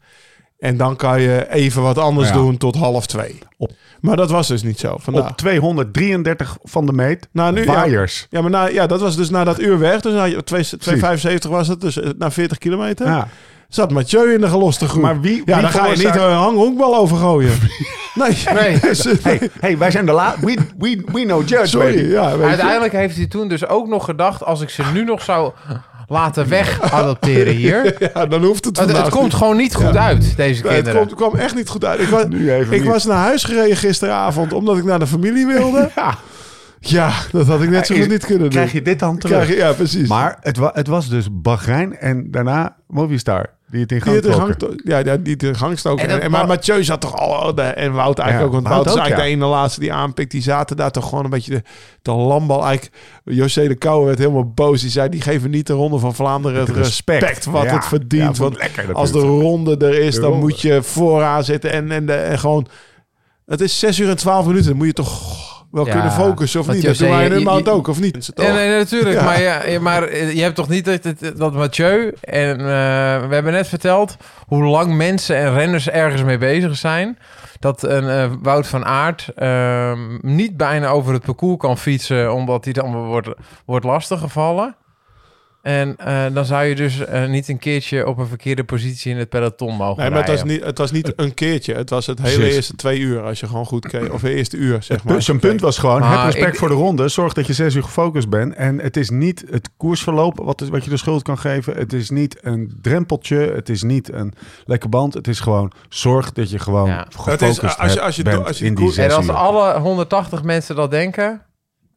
En 0.60 0.78
dan 0.78 0.96
kan 0.96 1.22
je 1.22 1.52
even 1.52 1.82
wat 1.82 1.98
anders 1.98 2.28
Ja. 2.28 2.34
doen 2.34 2.58
tot 2.58 2.76
half 2.76 3.06
twee. 3.08 3.40
Op- 3.58 3.72
Maar 4.02 4.16
dat 4.16 4.30
was 4.30 4.48
dus 4.48 4.64
niet 4.64 4.80
zo 4.80 4.98
vandaag. 5.00 5.30
Op 5.30 5.38
233 5.38 6.58
van 6.64 6.86
de 6.86 6.94
meet. 6.94 7.28
Nou, 7.32 7.54
nu, 7.54 7.64
ja, 7.64 7.74
Waaiers. 7.74 8.28
ja, 8.30 8.42
maar 8.42 8.50
na, 8.52 8.66
ja, 8.68 8.88
dat 8.88 9.02
was 9.02 9.16
dus 9.16 9.30
na 9.30 9.44
dat 9.44 9.60
uur 9.60 9.80
weg. 9.80 10.02
Dus 10.02 10.14
na 10.14 10.24
je- 10.24 10.44
twee- 10.44 10.66
2,75 10.78 11.50
was 11.50 11.68
het, 11.68 11.82
dus 11.82 12.00
eh, 12.02 12.10
na 12.18 12.32
40 12.32 12.58
kilometer. 12.58 13.08
Ja. 13.08 13.28
Zat 13.72 13.92
Mathieu 13.92 14.34
in 14.34 14.42
de 14.42 14.48
geloste 14.48 14.88
groep. 14.88 15.02
Maar 15.02 15.22
wie, 15.22 15.36
ja, 15.36 15.54
wie 15.54 15.62
dan 15.62 15.72
ga 15.72 15.86
je 15.88 15.98
niet 15.98 16.16
een 16.16 16.32
hanghoekbal 16.32 16.96
overgooien. 16.96 17.52
nee. 18.14 18.38
Nee. 18.54 18.80
Dus, 18.82 19.08
Hey, 19.22 19.50
hey, 19.60 19.78
wij 19.78 19.92
zijn 19.92 20.06
de 20.06 20.12
la... 20.12 20.36
We, 20.42 20.58
we, 20.78 21.04
we 21.12 21.22
know 21.22 21.48
judge, 21.48 21.66
Sorry, 21.68 22.12
ja, 22.12 22.30
je. 22.30 22.42
Uiteindelijk 22.44 22.94
heeft 22.94 23.16
hij 23.16 23.28
toen 23.28 23.48
dus 23.48 23.68
ook 23.68 23.88
nog 23.88 24.06
gedacht... 24.06 24.44
als 24.44 24.62
ik 24.62 24.70
ze 24.70 24.84
nu 24.94 25.04
nog 25.04 25.22
zou 25.22 25.52
laten 26.08 26.48
wegadopteren 26.48 27.56
hier... 27.56 27.96
Ja, 28.14 28.26
dan 28.26 28.44
hoeft 28.44 28.66
het 28.66 28.80
Het, 28.80 28.98
het 28.98 29.10
komt 29.10 29.34
gewoon 29.34 29.58
niet 29.58 29.76
goed 29.76 29.98
uit, 29.98 30.22
deze 30.22 30.38
Nee, 30.38 30.52
het 30.54 30.84
kinderen. 30.84 31.00
komt, 31.08 31.16
kwam 31.16 31.36
echt 31.36 31.56
niet 31.56 31.70
goed 31.70 31.86
uit. 31.86 32.00
Ik, 32.00 32.08
was, 32.08 32.26
Nu 32.28 32.54
even 32.54 32.74
ik 32.76 32.84
was 32.84 33.06
naar 33.06 33.18
huis 33.18 33.44
gereden 33.44 33.78
gisteravond 33.78 34.54
omdat 34.54 34.78
ik 34.78 34.84
naar 34.84 35.00
de 35.00 35.08
familie 35.08 35.46
wilde. 35.46 35.90
Ja. 35.96 36.18
Ja, 36.84 37.12
dat 37.32 37.48
had 37.48 37.62
ik 37.62 37.70
net 37.70 37.86
zo 37.86 37.96
goed 37.96 38.10
niet 38.10 38.26
kunnen 38.26 38.42
doen. 38.42 38.50
Krijg 38.50 38.72
je 38.72 38.82
dit 38.82 39.00
dan 39.00 39.18
terug? 39.18 39.36
Krijg 39.36 39.50
je, 39.50 39.56
ja, 39.56 39.74
precies. 39.74 40.08
Maar 40.08 40.38
het, 40.42 40.58
wa 40.58 40.72
het 40.74 40.88
was 40.88 41.10
dus 41.10 41.28
Bahrein 41.32 41.98
en 41.98 42.32
daarna 42.32 42.76
Movistar. 42.88 43.50
Die 43.72 43.82
het 43.82 43.92
in 43.92 43.98
die 44.00 44.06
gang 44.34 44.48
het 44.50 44.64
in 44.64 44.68
to- 44.68 44.74
ja, 44.84 44.98
ja, 44.98 45.18
die 45.18 45.34
het 45.34 45.44
in 45.44 45.56
gang 45.56 45.80
stoken. 45.80 46.22
En 46.22 46.32
maar 46.32 46.48
Mathieu 46.48 46.84
zat 46.84 47.02
toch 47.02 47.16
al... 47.16 47.56
de- 47.56 47.62
En 47.62 47.94
Wout 47.94 48.20
eigenlijk 48.20 48.52
Ja, 48.52 48.58
ook. 48.58 48.64
Want 48.64 48.76
Wout 48.76 48.86
is 48.86 49.02
eigenlijk 49.02 49.18
ja. 49.30 49.36
de 49.38 49.44
ene 49.44 49.46
laatste 49.46 49.80
die 49.80 49.94
aanpikt. 49.94 50.32
Die 50.32 50.42
zaten 50.42 50.78
daar 50.78 50.92
toch 50.92 51.10
gewoon 51.10 51.24
een 51.24 51.30
beetje 51.30 51.52
de, 51.52 51.64
de 52.02 52.12
landbal. 52.12 52.66
Eigenlijk, 52.66 52.96
José 53.24 53.68
de 53.68 53.76
Kouwer 53.76 54.06
werd 54.06 54.18
helemaal 54.20 54.52
boos. 54.52 54.82
Die 54.82 54.90
zei, 54.90 55.10
die 55.10 55.22
geven 55.22 55.50
niet 55.50 55.68
de 55.68 55.74
Ronde 55.74 56.00
van 56.00 56.16
Vlaanderen 56.16 56.60
het 56.60 56.68
Het 56.68 56.78
respect, 56.78 57.22
respect. 57.22 57.46
wat 57.46 57.64
Ja, 57.64 57.74
het 57.74 57.86
verdient. 57.86 58.38
ja, 58.38 58.44
want 58.44 58.58
lekker 58.58 58.94
als 58.94 59.12
de 59.12 59.20
ronde 59.20 59.78
er 59.78 60.00
is, 60.00 60.16
De 60.16 60.22
dan 60.22 60.30
ronde. 60.30 60.46
moet 60.46 60.62
je 60.62 60.84
vooraan 60.84 61.44
zitten. 61.44 61.72
En, 61.72 61.92
en, 61.92 62.06
de, 62.06 62.14
en 62.14 62.40
gewoon... 62.40 62.68
Het 63.46 63.62
is 63.62 63.80
6 63.80 64.00
uur 64.00 64.10
en 64.10 64.18
12 64.18 64.46
minuten. 64.46 64.68
Dan 64.70 64.78
moet 64.78 64.88
je 64.88 64.94
toch 64.94 65.61
wel 65.72 65.86
Ja, 65.86 65.92
kunnen 65.92 66.12
focussen 66.12 66.60
of 66.60 66.68
niet? 66.68 66.84
Dat 66.84 66.98
doen 66.98 67.10
wij 67.10 67.28
in 67.28 67.68
ook, 67.68 67.88
of 67.88 68.00
niet? 68.00 68.32
Ja, 68.36 68.54
nee, 68.54 68.78
natuurlijk. 68.78 69.16
Ja. 69.16 69.24
Maar, 69.24 69.42
ja, 69.42 69.80
maar 69.80 70.04
eh, 70.04 70.34
je 70.34 70.42
hebt 70.42 70.56
toch 70.56 70.70
niet 70.70 70.86
dat, 70.86 71.38
dat, 71.38 71.54
Mathieu... 71.54 72.14
En 72.22 72.58
eh, 72.60 72.66
we 73.28 73.34
hebben 73.34 73.52
net 73.52 73.68
verteld 73.68 74.18
hoe 74.48 74.64
lang 74.64 74.96
mensen 74.96 75.36
en 75.36 75.54
renners 75.54 75.90
ergens 75.90 76.24
mee 76.24 76.38
bezig 76.38 76.76
zijn. 76.78 77.18
Dat 77.60 77.84
een 77.84 78.10
eh, 78.10 78.32
Wout 78.42 78.68
van 78.68 78.86
Aert 78.86 79.32
eh, 79.36 80.00
niet 80.22 80.58
bijna 80.58 80.88
over 80.88 81.14
het 81.14 81.24
parcours 81.24 81.58
kan 81.58 81.78
fietsen... 81.78 82.34
omdat 82.34 82.64
hij 82.64 82.74
dan 82.74 83.06
wordt, 83.06 83.30
wordt 83.66 83.86
lastiggevallen. 83.86 84.76
En 85.62 85.96
eh, 85.98 86.26
dan 86.34 86.46
zou 86.46 86.64
je 86.66 86.76
dus 86.76 87.00
eh, 87.06 87.28
niet 87.28 87.48
een 87.48 87.58
keertje 87.60 88.08
op 88.08 88.18
een 88.18 88.28
verkeerde 88.28 88.64
positie 88.64 89.12
in 89.12 89.18
het 89.18 89.30
peloton 89.30 89.76
mogen 89.76 90.02
Nee, 90.02 90.10
maar 90.12 90.20
het 90.20 90.30
was, 90.30 90.44
niet, 90.44 90.64
het 90.64 90.78
was 90.78 90.92
niet 90.92 91.14
een 91.16 91.34
keertje. 91.34 91.74
Het 91.74 91.90
was 91.90 92.06
het 92.06 92.22
hele 92.22 92.36
Precies. 92.36 92.56
eerste 92.56 92.76
twee 92.76 93.00
uur. 93.00 93.22
Als 93.22 93.40
je 93.40 93.48
gewoon 93.48 93.66
goed 93.66 93.88
keek. 93.88 94.14
Of 94.14 94.22
het 94.22 94.32
eerste 94.32 94.58
uur, 94.58 94.84
zeg 94.84 95.04
maar. 95.04 95.16
Dus 95.16 95.26
zijn 95.26 95.40
punt 95.40 95.62
was 95.62 95.78
gewoon, 95.78 96.00
Maar 96.00 96.16
heb 96.18 96.26
respect 96.32 96.54
ik- 96.54 96.60
voor 96.60 96.68
de 96.68 96.74
ronde. 96.74 97.08
Zorg 97.08 97.34
dat 97.34 97.48
je 97.48 97.54
zes 97.54 97.76
uur 97.76 97.84
gefocust 97.84 98.30
bent. 98.30 98.54
En 98.56 98.78
het 98.80 98.98
is 98.98 99.10
niet 99.10 99.44
het 99.50 99.70
koersverloop 99.78 100.40
wat, 100.44 100.60
wat 100.70 100.84
je 100.84 100.90
de 100.90 100.98
schuld 100.98 101.22
kan 101.24 101.38
geven. 101.38 101.76
Het 101.78 101.94
is 101.94 102.10
niet 102.10 102.38
een 102.42 102.78
drempeltje. 102.82 103.38
Het 103.38 103.70
is 103.70 103.84
niet 103.84 104.14
een 104.14 104.34
lekker 104.66 104.90
band. 104.90 105.14
Het 105.14 105.28
is 105.28 105.40
gewoon, 105.40 105.72
zorg 105.90 106.32
dat 106.32 106.50
je 106.50 106.60
gewoon 106.60 106.88
Ja. 106.88 107.06
gefocust 107.10 107.40
Het 107.40 107.42
is, 107.42 107.60
als 107.60 107.76
je- 107.76 107.82
hebt- 107.88 108.00
als 108.02 108.16
je- 108.16 108.24
bent 108.24 108.46
als 108.46 108.58
je 108.60 108.66
in 108.66 108.70
de 108.70 108.76
die 108.76 108.86
koers- 108.86 108.96
zes 108.98 109.12
En 109.12 109.18
als 109.18 109.30
alle 109.30 109.80
180 109.80 110.44
mensen 110.44 110.76
dat 110.76 110.92
denken... 110.92 111.42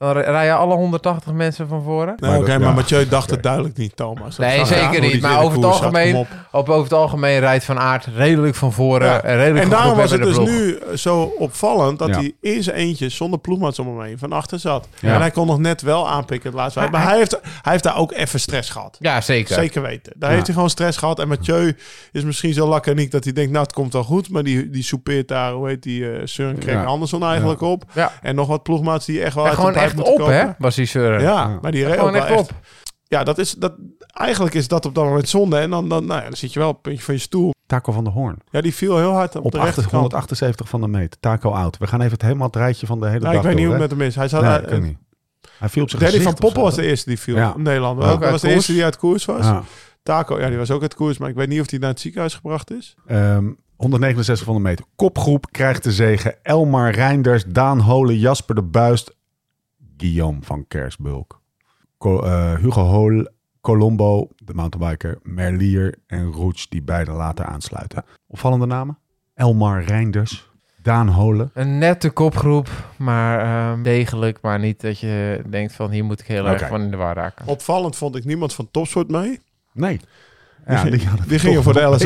dan 0.05 0.23
rijden 0.23 0.57
alle 0.57 0.75
180 0.75 1.33
mensen 1.33 1.69
van 1.69 1.83
voren. 1.83 2.15
Nee, 2.17 2.31
Maar 2.31 2.39
oké, 2.41 2.59
maar 2.59 2.69
ja. 2.69 2.75
Mathieu 2.75 3.09
dacht 3.09 3.31
het 3.31 3.43
duidelijk 3.43 3.77
niet, 3.77 3.97
Thomas. 3.97 4.37
Dat 4.37 4.47
Nee, 4.47 4.65
zeker 4.65 5.01
niet. 5.01 5.21
Maar 5.21 5.43
over 5.43 5.57
het 5.57 5.65
algemeen- 5.67 6.17
op. 6.17 6.27
Op, 6.53 6.69
over 6.69 6.83
het 6.83 6.93
algemeen 6.93 7.41
rijdt 7.41 7.65
Van 7.65 7.79
Aert 7.79 8.07
redelijk 8.17 8.55
van 8.55 8.73
voren. 8.73 9.07
Ja. 9.09 9.23
eh, 9.23 9.35
Redelijk 9.37 9.65
En 9.65 9.71
daarom 9.71 9.97
was 9.97 10.11
het 10.11 10.23
dus 10.23 10.39
nu 10.39 10.77
eh, 10.77 10.97
zo 10.97 11.33
opvallend 11.39 11.99
dat 11.99 12.09
Ja. 12.09 12.15
hij 12.15 12.33
in 12.41 12.63
zijn 12.63 12.77
eentje 12.77 13.09
zonder 13.09 13.39
ploegmaats 13.39 13.79
om 13.79 13.87
hem 13.87 14.01
heen 14.07 14.19
van 14.19 14.33
achter 14.33 14.59
zat. 14.59 14.89
Ja. 15.01 15.15
En 15.15 15.21
hij 15.21 15.31
kon 15.31 15.47
nog 15.47 15.59
net 15.59 15.83
wel 15.83 16.09
aanpikken 16.09 16.51
het 16.51 16.59
laatste. 16.59 16.89
Maar 16.91 17.03
hij 17.09 17.17
heeft, 17.17 17.33
hij 17.63 17.73
heeft 17.73 17.85
daar 17.85 17.97
ook 17.97 18.13
even 18.13 18.41
stress 18.41 18.71
gehad. 18.71 18.97
Ja, 19.01 19.21
zeker. 19.21 19.55
Zeker 19.55 19.83
weten. 19.83 20.13
Daar 20.17 20.29
Ja. 20.29 20.35
heeft 20.35 20.47
hij 20.47 20.55
gewoon 20.55 20.71
stress 20.71 20.99
gehad. 20.99 21.19
En 21.19 21.29
Mathieu 21.29 21.77
is 22.13 22.23
misschien 22.25 22.53
zo 22.55 22.69
lakkeniek 22.69 23.11
dat 23.11 23.25
hij 23.25 23.33
denkt, 23.33 23.51
nou, 23.51 23.63
het 23.65 23.73
komt 23.73 23.93
wel 23.93 24.05
goed. 24.05 24.31
Maar 24.31 24.43
die, 24.43 24.71
die 24.71 24.83
soupeert 24.83 25.29
daar, 25.29 25.53
hoe 25.53 25.69
heet 25.69 25.83
die, 25.83 26.11
eh 26.11 26.21
Søren. 26.25 26.87
Anderson 26.87 27.25
eigenlijk 27.25 27.61
op. 27.61 27.85
Ja. 27.93 28.13
En 28.23 28.35
nog 28.35 28.47
wat 28.47 28.63
ploegmaats 28.63 29.07
die 29.07 29.23
echt 29.23 29.35
wel 29.35 29.45
uit 29.47 29.55
echt 29.99 30.09
op, 30.21 30.27
hè, 30.27 30.45
was 30.59 30.75
die 30.75 30.87
Søren. 30.87 31.21
Ja, 31.21 31.29
Ja. 31.31 31.59
maar 31.63 31.73
die 31.73 31.87
reed 31.87 31.99
ook 31.99 32.15
echt 32.15 32.31
op. 32.39 32.51
Ja, 33.09 33.25
dat 33.25 33.39
is, 33.39 33.53
dat, 33.53 33.73
eigenlijk 34.07 34.55
is 34.55 34.69
dat 34.69 34.87
op 34.87 34.95
dat 34.95 35.05
moment 35.05 35.29
zonde. 35.29 35.57
En 35.59 35.71
dan, 35.71 35.89
dan, 35.89 36.07
nou 36.07 36.21
ja, 36.21 36.27
dan 36.29 36.37
zit 36.37 36.53
je 36.53 36.59
wel 36.59 36.69
op 36.69 36.75
het 36.75 36.83
puntje 36.83 37.05
van 37.05 37.15
je 37.15 37.21
stoel. 37.21 37.53
Taco 37.67 37.93
van 37.93 38.05
de 38.05 38.11
Hoorn. 38.11 38.37
Ja, 38.51 38.61
die 38.61 38.75
viel 38.75 38.97
heel 38.97 39.13
hard 39.13 39.37
op, 39.37 39.45
Op 39.45 39.53
de 39.53 39.57
8, 39.59 39.65
rechterkant. 39.67 39.93
178 40.01 40.69
van 40.69 40.81
de 40.81 40.89
meet. 40.89 41.17
Taco 41.21 41.51
oud. 41.51 41.79
We 41.79 41.87
gaan 41.87 42.01
even 42.01 42.13
het 42.13 42.23
helemaal 42.23 42.47
het 42.47 42.57
rijtje 42.57 42.87
van 42.87 43.01
de 43.01 43.07
hele 43.07 43.19
Ja, 43.25 43.25
dag 43.27 43.35
ik 43.35 43.43
weet 43.43 43.55
niet 43.55 43.65
hoe 43.67 43.73
door, 43.73 43.83
het 43.83 43.91
met 43.91 43.99
hem 43.99 44.09
is. 44.09 44.15
Hij 44.15 44.29
zat? 44.29 44.71
Nee, 44.71 44.81
niet. 44.81 44.97
Hij 45.59 45.69
viel 45.69 45.83
op 45.83 45.91
zijn 45.91 46.03
Danny 46.03 46.21
van 46.21 46.35
Poppel 46.35 46.63
was 46.63 46.75
de 46.75 46.83
eerste 46.87 47.09
die 47.09 47.19
viel 47.19 47.37
Ja. 47.37 47.55
in 47.57 47.63
Nederland. 47.63 48.03
Ja. 48.03 48.09
Ook 48.09 48.15
Ook 48.15 48.23
uit 48.23 48.31
was 48.31 48.41
de 48.41 48.51
eerste 48.51 48.73
die 48.73 48.85
uit 48.85 48.97
koers 48.97 49.25
was. 49.25 49.45
Ja. 49.47 49.63
Taco, 50.03 50.41
ja, 50.41 50.49
die 50.49 50.59
was 50.59 50.71
ook 50.71 50.83
uit 50.83 50.95
koers. 50.95 51.19
Maar 51.19 51.29
ik 51.29 51.35
weet 51.35 51.49
niet 51.49 51.61
of 51.61 51.71
hij 51.71 51.79
naar 51.79 51.91
het 51.91 52.01
ziekenhuis 52.01 52.35
gebracht 52.35 52.71
is. 52.71 52.95
Ehm, 53.07 53.45
169 53.77 54.45
van 54.47 54.55
de 54.55 54.61
meter. 54.61 54.85
Kopgroep 54.97 55.47
krijgt 55.51 55.85
de 55.85 55.93
zegen. 55.93 56.35
Elmar 56.43 56.91
Reinders, 56.91 57.45
Daan 57.47 57.81
Holen, 57.81 58.19
Jasper 58.19 58.55
de 58.55 58.63
Buist, 58.63 59.15
Guillaume 59.97 60.39
van 60.43 60.65
Kersbulk. 60.69 61.41
Co- 61.99 62.23
eh, 62.23 62.55
Hugo 62.55 62.83
Hol, 62.83 63.29
Colombo, 63.61 64.29
de 64.37 64.55
mountainbiker, 64.55 65.19
Merlier 65.23 65.95
en 66.07 66.25
Roets, 66.33 66.69
die 66.69 66.83
beide 66.83 67.11
later 67.11 67.45
aansluiten. 67.45 68.05
Opvallende 68.27 68.67
namen? 68.67 68.99
Elmar 69.35 69.83
Reinders, 69.85 70.51
Daan 70.83 71.09
Holen. 71.09 71.51
Een 71.55 71.79
nette 71.79 72.11
kopgroep, 72.11 72.69
maar 72.99 73.41
ehm, 73.73 73.83
degelijk. 73.83 74.39
Maar 74.43 74.59
niet 74.59 74.81
dat 74.81 74.99
je 74.99 75.43
denkt 75.51 75.73
van 75.73 75.91
hier 75.91 76.05
moet 76.05 76.21
ik 76.21 76.27
heel 76.27 76.49
erg 76.49 76.69
van 76.69 76.81
in 76.83 76.91
de 76.91 76.97
war 76.97 77.15
raken. 77.15 77.47
Opvallend 77.47 77.97
vond 77.97 78.17
ik 78.17 78.25
niemand 78.25 78.55
van 78.55 78.69
Topsport 78.71 79.11
mee. 79.11 79.41
Nee. 79.73 80.01
Die, 80.67 80.77
ging- 80.77 81.03
hadden 81.05 81.21
die 81.29 81.33
we 81.33 81.39
gingen 81.39 81.63
voor 81.63 81.73
de 81.73 81.79
verwacht, 81.79 82.01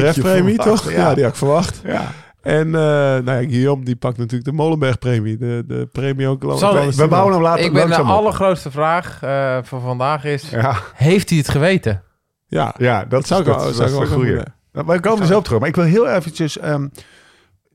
toch? 0.83 0.91
Ja. 0.93 1.15
die 1.15 1.23
had 1.25 1.33
ik 1.33 1.39
verwacht. 1.39 1.81
Ja. 1.85 2.11
En 2.43 2.67
eh 2.67 2.73
nou 2.73 3.31
ja, 3.31 3.49
Guillaume 3.49 3.85
die 3.85 3.97
pakt 3.97 4.17
natuurlijk 4.19 4.45
de 4.51 4.53
Molenberg-premie. 4.57 5.37
De, 5.37 5.65
de 5.67 5.89
premie 5.93 6.27
ook. 6.27 6.45
Zal- 6.59 6.91
We 6.91 7.09
bouwen 7.09 7.33
hem 7.33 7.43
later 7.43 7.65
Ik 7.65 7.73
ben 7.73 7.89
de 7.89 7.97
allergrootste 7.97 8.71
vraag 8.71 9.23
eh 9.23 9.59
voor 9.63 9.81
vandaag 9.81 10.25
is... 10.25 10.51
Ja, 10.51 10.77
Heeft 10.95 11.29
hij 11.29 11.39
het 11.39 11.49
geweten? 11.49 12.03
Ja, 12.47 12.75
ja, 12.79 13.05
dat, 13.05 13.27
zou 13.27 13.41
ik 13.41 13.47
dat, 13.47 13.57
wel- 13.57 13.69
is- 13.69 13.77
zou 13.77 13.91
dat 13.91 14.03
ik 14.03 14.09
wel 14.09 14.17
goeie. 14.19 14.35
doen, 14.35 14.45
Nou, 14.73 14.87
Maar 14.87 14.97
we 14.97 15.03
komen 15.03 15.21
er 15.21 15.27
zo 15.27 15.37
op 15.39 15.45
terug. 15.45 15.59
Maar 15.61 15.69
ik 15.69 15.77
wil 15.77 15.85
heel 15.85 16.09
eventjes... 16.09 16.59
ehm, 16.59 16.89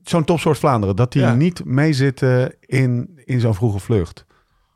zo'n 0.02 0.24
topsoort 0.24 0.58
Vlaanderen, 0.58 0.96
dat 0.96 1.12
die 1.12 1.22
Ja. 1.22 1.34
niet 1.34 1.64
meezitten 1.64 2.54
in, 2.60 3.20
in 3.24 3.40
zo'n 3.40 3.54
vroege 3.54 3.78
vlucht. 3.78 4.24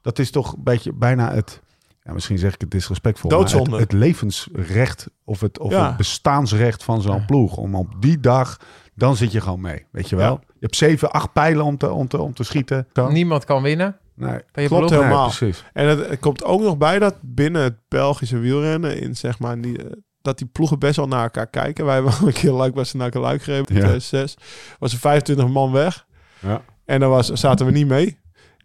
Dat 0.03 0.19
is 0.19 0.31
toch 0.31 0.53
een 0.53 0.63
beetje 0.65 0.93
bijna 0.93 1.33
het... 1.33 1.61
Ja, 2.03 2.13
misschien 2.13 2.39
zeg 2.39 2.55
ik 2.55 2.61
het 2.61 2.71
disrespectvol. 2.71 3.31
maar 3.31 3.39
Doodzonde. 3.39 3.71
Het, 3.71 3.81
het 3.81 3.93
levensrecht 3.93 5.09
of 5.25 5.41
het, 5.41 5.59
of 5.59 5.71
Ja. 5.73 5.87
het 5.87 5.97
bestaansrecht 5.97 6.85
van 6.85 7.03
zo'n 7.03 7.25
ploeg. 7.25 7.57
Om 7.57 7.75
op 7.75 7.95
die 8.01 8.21
dag, 8.21 8.57
dan 8.99 9.17
zit 9.17 9.33
je 9.33 9.41
gewoon 9.41 9.61
mee. 9.61 9.87
Weet 9.91 10.09
je 10.09 10.17
wel? 10.17 10.33
Ja. 10.33 10.41
Je 10.41 10.57
hebt 10.61 10.77
zeven, 10.77 11.11
acht 11.11 11.33
pijlen 11.33 11.65
om 11.65 11.77
te, 11.77 11.91
om 11.91 12.09
te, 12.09 12.21
om 12.21 12.35
te 12.35 12.45
schieten. 12.45 12.87
Zo. 12.93 13.09
Niemand 13.09 13.45
kan 13.45 13.63
winnen. 13.63 13.97
Nee. 14.15 14.41
Je 14.53 14.67
Klopt 14.67 14.91
helemaal. 14.91 15.27
Nee, 15.27 15.37
precies. 15.37 15.65
En 15.73 15.89
het, 15.89 16.09
het 16.09 16.21
komt 16.21 16.45
ook 16.45 16.61
nog 16.61 16.79
bij 16.79 16.99
dat 16.99 17.15
binnen 17.21 17.63
het 17.63 17.75
Belgische 17.89 18.39
wielrennen, 18.39 19.01
in 19.01 19.17
zeg 19.17 19.39
maar 19.39 19.61
die, 19.61 19.79
eh, 19.79 19.93
dat 20.23 20.39
die 20.39 20.47
ploegen 20.47 20.79
best 20.79 20.97
wel 20.97 21.09
naar 21.09 21.23
elkaar 21.23 21.47
kijken. 21.47 21.85
Wij 21.85 21.95
hebben 21.99 22.13
al 22.21 22.27
een 22.27 22.33
keer 22.33 22.53
Luik 22.53 22.75
bij 22.75 22.85
naar 22.93 23.11
Luik 23.13 23.43
gereden 23.43 23.67
in 23.67 23.75
Ja. 23.75 23.81
2006. 23.81 24.37
Was 24.79 24.93
er 24.93 24.99
25 24.99 25.49
man 25.49 25.73
weg. 25.73 26.07
Ja. 26.41 26.63
En 26.85 27.01
dan 27.01 27.11
was, 27.11 27.33
zaten 27.33 27.67
we 27.67 27.73
niet 27.73 27.89
mee. 27.89 28.19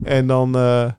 En 0.03 0.27
dan, 0.27 0.55
eh, 0.55 0.91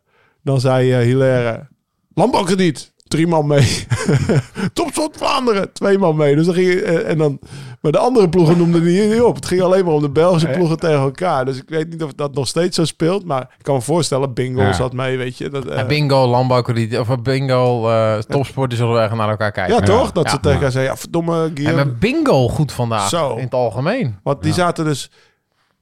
dan 0.43 0.61
zei 0.61 0.99
uh, 0.99 1.05
Hilaire... 1.05 1.69
Landbouwkrediet, 2.15 2.95
drie 3.09 3.27
man 3.27 3.47
mee. 3.47 3.87
Topsport 4.73 5.17
Vlaanderen, 5.17 5.73
twee 5.73 5.99
man 5.99 6.17
mee. 6.17 6.37
Dus 6.37 6.47
dan 6.47 6.55
ging, 6.55 6.67
je, 6.67 6.83
en 6.85 7.19
dan, 7.19 7.39
maar 7.85 7.93
de 7.93 7.99
andere 7.99 8.29
ploegen 8.29 8.59
noemden 8.59 8.83
die 8.83 9.09
niet 9.09 9.21
op. 9.23 9.35
Het 9.35 9.47
ging 9.47 9.61
alleen 9.61 9.85
maar 9.85 9.95
om 9.95 10.03
de 10.03 10.11
Belgische 10.11 10.49
ploegen 10.49 10.79
tegen 10.79 10.99
elkaar. 11.01 11.45
Dus 11.45 11.57
ik 11.57 11.69
weet 11.69 11.91
niet 11.91 12.03
of 12.03 12.13
dat 12.13 12.35
nog 12.35 12.47
steeds 12.49 12.77
zo 12.77 12.85
speelt. 12.85 13.25
Maar 13.25 13.41
ik 13.41 13.63
kan 13.63 13.75
me 13.75 13.81
voorstellen, 13.81 14.35
bingo 14.35 14.63
Ja. 14.63 14.73
zat 14.73 14.93
mee, 14.93 15.17
weet 15.17 15.39
je. 15.39 15.49
Dat, 15.49 15.67
eh, 15.67 15.77
Ja, 15.77 15.85
bingo, 15.87 16.27
landbouwkrediet 16.27 16.99
of 16.99 17.23
bingo, 17.23 17.89
eh 17.91 18.19
topsport, 18.19 18.69
die 18.71 18.79
zullen 18.79 18.95
we 18.95 19.01
echt 19.01 19.15
naar 19.15 19.29
elkaar 19.29 19.53
kijken. 19.53 19.75
ja, 19.75 19.81
toch? 19.81 20.13
Dat 20.13 20.25
Ja. 20.25 20.31
ze 20.31 20.37
tegen 20.41 20.53
elkaar 20.53 20.71
zeiden, 20.71 20.93
ja, 20.95 21.01
verdomme, 21.01 21.45
En 21.45 21.51
Guillaume. 21.55 21.93
bingo 21.93 22.49
goed 22.49 22.73
vandaag, 22.73 23.09
Zo. 23.09 23.35
in 23.37 23.45
het 23.45 23.55
algemeen. 23.55 24.19
Want 24.23 24.43
die 24.43 24.53
zaten 24.53 24.85
dus, 24.85 25.11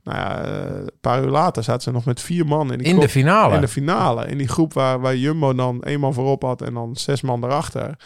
nou 0.05 0.19
ja, 0.19 0.45
een 0.47 0.91
paar 1.01 1.23
uur 1.23 1.31
later 1.31 1.63
zaten 1.63 1.83
ze 1.83 1.91
nog 1.91 2.05
met 2.05 2.21
vier 2.21 2.47
man 2.47 2.73
in, 2.73 2.79
die 2.79 2.87
In 2.87 2.99
de 3.01 3.09
finale. 3.09 3.55
In 3.55 3.61
de 3.61 3.69
finale. 3.69 4.27
In 4.27 4.39
die 4.39 4.49
groep 4.49 4.73
waar, 4.75 5.01
waar 5.01 5.17
Jumbo 5.17 5.55
dan 5.55 5.83
één 5.83 6.01
man 6.01 6.15
voorop 6.15 6.43
had 6.43 6.63
en 6.63 6.75
dan 6.75 6.97
zes 6.97 7.21
man 7.21 7.45
erachter. 7.45 7.97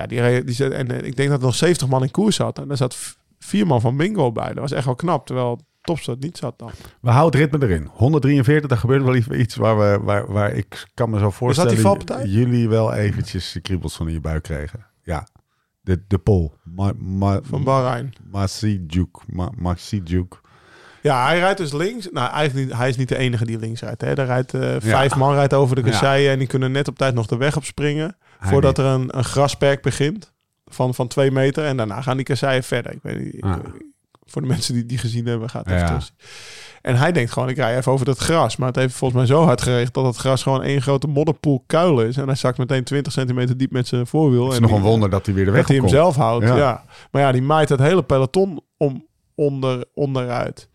Ja, 0.00 0.06
die, 0.06 0.44
die 0.44 0.74
en 0.74 0.90
eh, 1.00 1.06
ik 1.06 1.16
denk 1.16 1.28
dat 1.28 1.38
er 1.38 1.44
nog 1.44 1.54
70 1.54 1.88
man 1.88 2.02
in 2.02 2.10
koers 2.10 2.36
zat. 2.36 2.58
En 2.58 2.68
daar 2.68 2.76
zat 2.76 2.96
vier 3.38 3.66
man 3.66 3.80
van 3.80 3.96
bingo 3.96 4.32
bij. 4.32 4.48
Dat 4.48 4.58
was 4.58 4.72
echt 4.72 4.84
wel 4.84 4.94
knap, 4.94 5.26
terwijl 5.26 5.60
Topstart 5.80 6.20
niet 6.20 6.36
zat 6.36 6.58
dan. 6.58 6.70
We 7.00 7.10
houden 7.10 7.40
het 7.40 7.50
ritme 7.50 7.66
erin. 7.68 7.88
143, 7.92 8.68
daar 8.68 8.78
gebeurt 8.78 9.02
wel 9.02 9.14
iets- 9.14 9.28
iets 9.28 9.56
waar, 9.56 9.78
we, 9.78 9.98
waar, 10.02 10.32
waar 10.32 10.52
ik 10.52 10.86
kan 10.94 11.10
me 11.10 11.18
zo 11.18 11.30
voorstellen... 11.30 11.72
jullie 12.28 12.68
wel 12.68 12.92
eventjes 12.94 13.58
kriebels 13.62 13.96
van 13.96 14.06
in 14.06 14.12
je 14.12 14.20
buik 14.20 14.42
kregen. 14.42 14.86
Ja, 15.02 15.26
de, 15.80 16.02
de 16.08 16.18
pol. 16.18 16.54
Ma, 16.64 16.92
ma, 16.96 17.40
Van 17.42 17.64
Bahrein. 17.64 18.12
Masijuk. 18.30 19.18
Ma. 19.26 19.50
Ja, 21.02 21.26
hij 21.26 21.38
rijdt 21.38 21.58
dus 21.58 21.72
links. 21.72 22.08
Nou, 22.10 22.32
eigenlijk 22.32 22.68
niet, 22.68 22.78
hij 22.78 22.88
is 22.88 22.96
niet 22.96 23.08
de 23.08 23.16
enige 23.16 23.44
die 23.44 23.58
links 23.58 23.80
rijdt. 23.80 24.00
Hè. 24.00 24.08
Er 24.14 24.24
rijdt 24.26 24.54
eh, 24.54 24.76
vijf 24.78 25.16
man 25.16 25.34
rijdt 25.34 25.54
over 25.54 25.76
de 25.76 25.82
Ja. 25.84 25.88
kasseien 25.90 26.32
en 26.32 26.38
die 26.38 26.46
kunnen 26.46 26.72
net 26.72 26.88
op 26.88 26.98
tijd 26.98 27.14
nog 27.14 27.26
de 27.26 27.36
weg 27.36 27.56
op 27.56 27.64
springen. 27.64 28.16
Voordat 28.40 28.78
er 28.78 28.84
een, 28.84 29.16
een 29.18 29.24
grasperk 29.24 29.82
begint 29.82 30.32
van, 30.66 30.94
van 30.94 31.08
twee 31.08 31.30
meter. 31.30 31.64
En 31.64 31.76
daarna 31.76 32.02
gaan 32.02 32.16
die 32.16 32.26
kasseien 32.26 32.62
verder. 32.64 32.92
Ik 32.92 32.98
weet 33.02 33.18
niet, 33.18 33.34
ik- 33.34 33.44
Ah. 33.44 33.56
voor 34.24 34.42
de 34.42 34.48
mensen 34.48 34.74
die 34.74 34.86
die 34.86 34.98
gezien 34.98 35.26
hebben, 35.26 35.50
gaat 35.50 35.66
het 35.66 35.74
Ja. 35.74 35.82
even 35.84 35.94
tussen. 35.96 36.14
En 36.82 36.96
hij 36.96 37.12
denkt 37.12 37.32
gewoon, 37.32 37.48
ik 37.48 37.56
rij 37.56 37.76
even 37.76 37.92
over 37.92 38.06
dat 38.06 38.18
gras. 38.18 38.56
Maar 38.56 38.68
het 38.68 38.76
heeft 38.76 38.94
volgens 38.94 39.20
mij 39.20 39.36
zo 39.36 39.44
hard 39.44 39.62
geregeld 39.62 39.94
dat 39.94 40.04
het 40.06 40.16
gras 40.16 40.42
gewoon 40.42 40.62
één 40.62 40.82
grote 40.82 41.06
modderpoel 41.06 41.62
kuil 41.66 42.00
is. 42.00 42.16
En 42.16 42.26
hij 42.26 42.34
zakt 42.34 42.58
meteen 42.58 42.84
20 42.84 43.12
centimeter 43.12 43.56
diep 43.56 43.70
met 43.72 43.86
zijn 43.88 44.06
voorwiel. 44.06 44.42
Het 44.42 44.50
is 44.50 44.56
en 44.56 44.62
nog 44.62 44.70
die- 44.70 44.80
een 44.80 44.86
wonder 44.86 45.10
dat 45.10 45.26
hij 45.26 45.34
weer 45.34 45.44
de 45.44 45.50
weg 45.50 45.60
dat 45.60 45.68
hij 45.70 45.78
hem 45.78 45.88
zelf 45.88 46.16
houdt, 46.16 46.44
ja. 46.46 46.56
Ja. 46.56 46.84
Maar 47.10 47.22
ja, 47.22 47.32
die 47.32 47.42
maait 47.42 47.68
het 47.68 47.80
hele 47.80 48.02
peloton 48.02 48.60
om, 48.76 49.06
onder, 49.34 49.84
onderuit. 49.94 50.68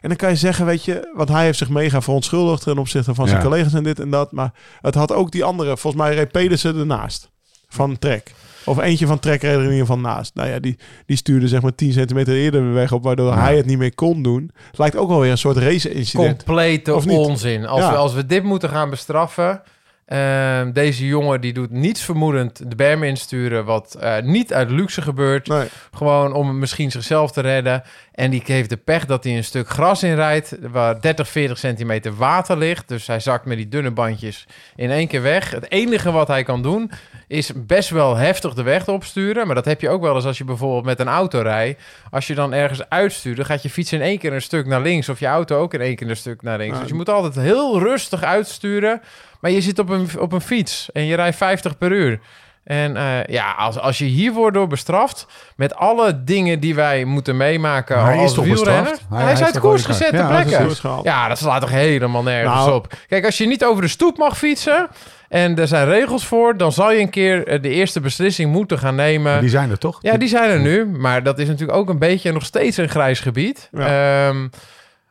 En 0.00 0.08
dan 0.08 0.16
kan 0.16 0.28
je 0.28 0.36
zeggen, 0.36 0.66
weet 0.66 0.84
je, 0.84 1.12
want 1.16 1.28
hij 1.28 1.44
heeft 1.44 1.58
zich 1.58 1.68
mega 1.68 2.00
verontschuldigd 2.02 2.62
ten 2.62 2.78
opzichte 2.78 3.14
van 3.14 3.26
zijn 3.28 3.38
Ja. 3.38 3.44
collega's 3.44 3.74
en 3.74 3.82
dit 3.82 4.00
en 4.00 4.10
dat. 4.10 4.32
Maar 4.32 4.52
het 4.80 4.94
had 4.94 5.12
ook 5.12 5.30
die 5.30 5.44
andere, 5.44 5.76
volgens 5.76 6.02
mij 6.02 6.14
reed 6.14 6.32
Pedersen 6.32 6.76
ernaast 6.78 7.30
van 7.68 7.98
Trek. 7.98 8.32
Of 8.64 8.78
eentje 8.78 9.06
van 9.06 9.18
Trek 9.18 9.42
reed 9.42 9.50
er 9.54 9.58
in 9.58 9.62
ieder 9.64 9.78
geval 9.80 9.98
naast. 9.98 10.34
Nou 10.34 10.48
ja, 10.48 10.58
die, 10.58 10.78
die 11.06 11.16
stuurde 11.16 11.48
zeg 11.48 11.62
maar 11.62 11.74
10 11.74 11.92
centimeter 11.92 12.34
eerder 12.34 12.60
de 12.62 12.66
weg 12.68 12.92
op, 12.92 13.02
waardoor 13.02 13.26
Ja. 13.32 13.38
hij 13.40 13.56
het 13.56 13.66
niet 13.66 13.78
meer 13.78 13.94
kon 13.94 14.22
doen. 14.22 14.50
Het 14.70 14.78
lijkt 14.78 14.96
ook 14.96 15.08
wel 15.08 15.20
weer 15.20 15.30
een 15.30 15.38
soort 15.38 15.56
race-incident. 15.56 16.44
Complete 16.44 16.94
onzin. 17.08 17.66
Als, 17.66 17.80
Ja. 17.80 17.90
we, 17.90 17.96
als 17.96 18.14
we 18.14 18.26
dit 18.26 18.42
moeten 18.42 18.68
gaan 18.68 18.90
bestraffen. 18.90 19.62
Ehm, 20.08 20.72
deze 20.72 21.06
jongen 21.06 21.40
die 21.40 21.52
doet 21.52 21.70
niets 21.70 22.02
vermoedend 22.02 22.70
de 22.70 22.76
berm 22.76 23.02
insturen. 23.02 23.64
Wat 23.64 23.94
eh, 23.94 24.22
niet 24.22 24.52
uit 24.52 24.70
luxe 24.70 25.02
gebeurt. 25.02 25.46
Nee. 25.46 25.66
Gewoon 25.92 26.32
om 26.32 26.58
misschien 26.58 26.90
zichzelf 26.90 27.32
te 27.32 27.40
redden. 27.40 27.82
En 28.12 28.30
die 28.30 28.42
heeft 28.44 28.70
de 28.70 28.76
pech 28.76 29.06
dat 29.06 29.24
hij 29.24 29.36
een 29.36 29.44
stuk 29.44 29.68
gras 29.68 30.02
inrijdt. 30.02 30.56
Waar 30.60 31.00
30, 31.00 31.28
40 31.28 31.58
centimeter 31.58 32.16
water 32.16 32.58
ligt. 32.58 32.88
Dus 32.88 33.06
hij 33.06 33.20
zakt 33.20 33.44
met 33.44 33.56
die 33.56 33.68
dunne 33.68 33.90
bandjes 33.90 34.46
in 34.76 34.90
één 34.90 35.08
keer 35.08 35.22
weg. 35.22 35.50
Het 35.50 35.70
enige 35.70 36.10
wat 36.10 36.28
hij 36.28 36.42
kan 36.42 36.62
doen 36.62 36.90
is 37.28 37.52
best 37.56 37.90
wel 37.90 38.16
heftig 38.16 38.54
de 38.54 38.62
weg 38.62 38.88
opsturen. 38.88 39.46
Maar 39.46 39.54
dat 39.54 39.64
heb 39.64 39.80
je 39.80 39.88
ook 39.88 40.02
wel 40.02 40.14
eens 40.14 40.24
als 40.24 40.38
je 40.38 40.44
bijvoorbeeld 40.44 40.84
met 40.84 41.00
een 41.00 41.08
auto 41.08 41.40
rijdt. 41.40 41.80
Als 42.10 42.26
je 42.26 42.34
dan 42.34 42.52
ergens 42.52 42.88
uitstuurt, 42.88 43.36
dan 43.36 43.46
gaat 43.46 43.62
je 43.62 43.70
fiets 43.70 43.92
in 43.92 44.00
één 44.02 44.18
keer 44.18 44.32
een 44.32 44.42
stuk 44.42 44.66
naar 44.66 44.80
links. 44.80 45.08
Of 45.08 45.20
je 45.20 45.26
auto 45.26 45.58
ook 45.60 45.74
in 45.74 45.80
één 45.80 45.96
keer 45.96 46.10
een 46.10 46.16
stuk 46.16 46.42
naar 46.42 46.58
links. 46.58 46.78
Dus 46.78 46.88
je 46.88 46.94
moet 46.94 47.08
altijd 47.08 47.34
heel 47.34 47.78
rustig 47.78 48.22
uitsturen. 48.22 49.00
Maar 49.40 49.50
je 49.50 49.60
zit 49.60 49.78
op 49.78 49.88
een, 49.88 50.08
op 50.18 50.32
een 50.32 50.40
fiets 50.40 50.88
en 50.92 51.04
je 51.04 51.14
rijdt 51.16 51.36
50 51.36 51.78
per 51.78 51.92
uur. 51.92 52.20
En 52.64 52.96
eh, 52.96 53.24
ja, 53.24 53.52
als, 53.52 53.78
als 53.78 53.98
je 53.98 54.04
hiervoor 54.04 54.52
door 54.52 54.66
bestraft, 54.66 55.26
met 55.56 55.74
alle 55.74 56.24
dingen 56.24 56.60
die 56.60 56.74
wij 56.74 57.04
moeten 57.04 57.36
meemaken 57.36 57.96
Maar 57.96 58.04
hij 58.06 58.16
als 58.16 58.30
is 58.30 58.36
toch 58.36 58.44
wielrenner. 58.44 58.96
Hij- 59.10 59.22
Hij, 59.22 59.32
is 59.32 59.42
uit 59.42 59.58
koers 59.58 59.84
gezet 59.84 60.08
ter 60.08 60.18
Ja, 60.18 60.26
plekke. 60.28 60.70
Ja, 61.02 61.28
dat 61.28 61.38
slaat 61.38 61.60
toch 61.60 61.70
helemaal 61.70 62.22
nergens 62.22 62.54
Nou. 62.54 62.72
op. 62.74 62.92
Kijk, 63.08 63.24
als 63.24 63.38
je 63.38 63.46
niet 63.46 63.64
over 63.64 63.82
de 63.82 63.88
stoep 63.88 64.18
mag 64.18 64.38
fietsen 64.38 64.88
en 65.28 65.58
er 65.58 65.68
zijn 65.68 65.88
regels 65.88 66.26
voor, 66.26 66.56
dan 66.56 66.72
zal 66.72 66.92
je 66.92 67.00
een 67.00 67.10
keer 67.10 67.46
eh, 67.46 67.62
de 67.62 67.68
eerste 67.68 68.00
beslissing 68.00 68.52
moeten 68.52 68.78
gaan 68.78 68.94
nemen. 68.94 69.40
Die 69.40 69.50
zijn 69.50 69.70
er 69.70 69.78
toch? 69.78 69.98
Ja, 70.00 70.16
die 70.16 70.28
zijn 70.28 70.50
er 70.50 70.60
nu. 70.60 70.86
Maar 70.86 71.22
dat 71.22 71.38
is 71.38 71.46
natuurlijk 71.46 71.78
ook 71.78 71.88
een 71.88 71.98
beetje 71.98 72.32
nog 72.32 72.44
steeds 72.44 72.76
een 72.76 72.88
grijs 72.88 73.20
gebied. 73.20 73.68
Ehm, 73.72 74.48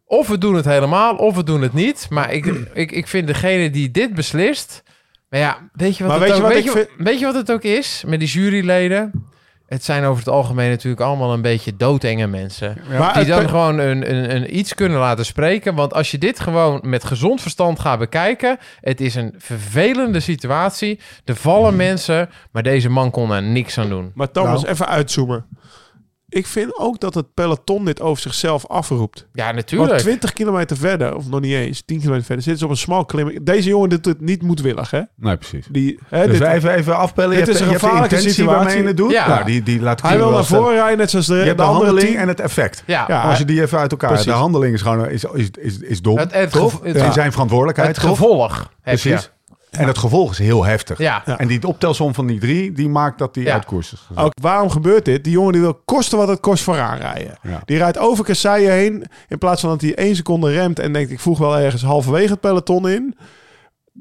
of 0.05 0.27
we 0.27 0.37
doen 0.37 0.55
het 0.55 0.65
helemaal, 0.65 1.15
of 1.15 1.35
we 1.35 1.43
doen 1.43 1.61
het 1.61 1.73
niet. 1.73 2.07
Maar 2.09 2.31
ik, 2.31 2.45
ik, 2.73 2.91
ik 2.91 3.07
vind 3.07 3.27
degene 3.27 3.69
die 3.69 3.91
dit 3.91 4.13
beslist... 4.13 4.83
Maar 5.29 5.39
ja, 5.39 5.69
weet 5.73 5.97
je 5.97 6.03
wat, 6.03 6.19
het, 6.19 6.41
ook, 6.41 6.87
weet 6.97 7.19
je 7.19 7.25
wat 7.25 7.35
het 7.35 7.51
ook 7.51 7.63
is 7.63 8.03
met 8.05 8.19
die 8.19 8.27
juryleden? 8.27 9.29
Het 9.67 9.83
zijn 9.83 10.03
over 10.03 10.19
het 10.25 10.33
algemeen 10.33 10.69
natuurlijk 10.69 11.01
allemaal 11.01 11.33
een 11.33 11.41
beetje 11.41 11.75
doodenge 11.75 12.27
mensen. 12.27 12.77
Maar 12.97 13.13
Die 13.13 13.25
dan 13.25 13.49
gewoon 13.49 13.79
een, 13.79 14.13
een, 14.13 14.35
een 14.35 14.57
iets 14.57 14.73
kunnen 14.73 14.99
laten 14.99 15.25
spreken. 15.25 15.75
Want 15.75 15.93
als 15.93 16.11
je 16.11 16.17
dit 16.17 16.39
gewoon 16.39 16.79
met 16.83 17.03
gezond 17.03 17.41
verstand 17.41 17.79
gaat 17.79 17.99
bekijken... 17.99 18.57
het 18.81 19.01
is 19.01 19.15
een 19.15 19.33
vervelende 19.37 20.19
situatie. 20.19 20.99
Er 21.25 21.35
vallen 21.35 21.75
mensen, 21.75 22.29
maar 22.51 22.63
deze 22.63 22.89
man 22.89 23.11
kon 23.11 23.31
er 23.31 23.43
niks 23.43 23.77
aan 23.77 23.89
doen. 23.89 24.11
Maar 24.15 24.31
Thomas, 24.31 24.61
Nou. 24.61 24.73
even 24.73 24.87
uitzoomen. 24.87 25.45
Ik 26.29 26.47
vind 26.47 26.77
ook 26.77 26.99
dat 26.99 27.13
het 27.13 27.33
peloton 27.33 27.85
dit 27.85 28.01
over 28.01 28.21
zichzelf 28.21 28.67
afroept. 28.67 29.27
Ja, 29.33 29.51
natuurlijk. 29.51 29.89
Want 29.91 30.01
20 30.03 30.33
kilometer 30.33 30.77
verder, 30.77 31.15
of 31.15 31.29
nog 31.29 31.39
niet 31.39 31.53
eens, 31.53 31.81
10 31.85 31.97
kilometer 31.99 32.25
verder, 32.25 32.43
zitten 32.43 32.59
ze 32.59 32.65
op 32.65 32.71
een 32.71 32.77
smal 32.77 33.05
klim. 33.05 33.43
Deze 33.43 33.69
jongen 33.69 33.89
doet 33.89 34.05
het 34.05 34.21
niet 34.21 34.41
moedwillig, 34.41 34.91
hè? 34.91 35.01
Nee, 35.15 35.37
precies. 35.37 35.65
Die, 35.71 35.99
hè 36.07 36.27
Dus 36.27 36.39
dit- 36.39 36.47
even, 36.47 36.71
even 36.75 36.97
afpellen. 36.97 37.35
dit 37.37 37.47
is 37.47 37.59
een 37.59 37.65
je 37.65 37.69
hebt 37.71 37.81
de 37.81 37.87
gevaarlijke 37.87 38.15
intentie 38.15 38.39
situatie. 38.39 38.63
waarmee 38.65 38.81
je 38.81 38.87
het 38.87 38.97
doet. 38.97 39.11
Ja. 39.11 39.27
Nou, 39.27 39.45
die, 39.45 39.63
die 39.63 39.81
laat 39.81 40.01
hij 40.01 40.17
wil 40.17 40.29
naar 40.31 40.45
voren 40.45 40.75
rijden, 40.75 40.97
net 40.97 41.09
zoals 41.09 41.25
de, 41.25 41.35
Je 41.35 41.41
hebt 41.43 41.57
de 41.57 41.63
handeling 41.63 42.07
team. 42.07 42.19
en 42.21 42.27
het 42.27 42.39
effect. 42.39 42.83
Ja, 42.85 43.05
Ja, 43.07 43.21
Als 43.21 43.37
je 43.37 43.45
die 43.45 43.61
even 43.61 43.79
uit 43.79 43.91
elkaar... 43.91 44.09
Precies. 44.09 44.27
De 44.27 44.37
handeling 44.37 44.73
is 44.73 44.81
gewoon 44.81 45.09
is, 45.09 45.23
is, 45.23 45.49
is, 45.59 45.79
is 45.79 46.01
dom, 46.01 46.17
Het- 46.17 46.33
het 46.33 46.53
het- 46.83 47.13
zijn 47.13 47.31
verantwoordelijkheid, 47.31 47.95
het 47.95 48.05
gevolg 48.05 48.57
heb 48.57 48.69
Precies. 48.81 49.31
En 49.77 49.87
het 49.87 49.97
gevolg 49.97 50.31
is 50.31 50.37
heel 50.37 50.65
heftig. 50.65 50.97
Ja. 50.97 51.25
En 51.37 51.47
die 51.47 51.67
optelsom 51.67 52.13
van 52.13 52.27
die 52.27 52.39
drie, 52.39 52.71
die 52.71 52.89
maakt 52.89 53.17
dat 53.19 53.33
die 53.33 53.43
Ja. 53.43 53.53
uit 53.53 53.65
koers 53.65 53.93
is. 53.93 54.07
Ook 54.15 54.31
waarom 54.41 54.69
gebeurt 54.69 55.05
dit? 55.05 55.23
Die 55.23 55.33
jongen 55.33 55.51
die 55.51 55.61
wil 55.61 55.81
kosten 55.85 56.17
wat 56.17 56.27
het 56.27 56.39
kost 56.39 56.63
vooraan 56.63 56.97
rijden. 56.97 57.37
Ja. 57.41 57.61
Die 57.65 57.77
rijdt 57.77 57.97
over 57.97 58.23
kasseien 58.25 58.71
heen. 58.71 59.05
In 59.27 59.37
plaats 59.37 59.61
van 59.61 59.69
dat 59.69 59.81
hij 59.81 59.95
één 59.95 60.15
seconde 60.15 60.51
remt 60.51 60.79
en 60.79 60.93
denkt... 60.93 61.11
ik 61.11 61.19
voeg 61.19 61.37
wel 61.37 61.57
ergens 61.57 61.83
halverwege 61.83 62.31
het 62.31 62.39
peloton 62.39 62.89
in. 62.89 63.15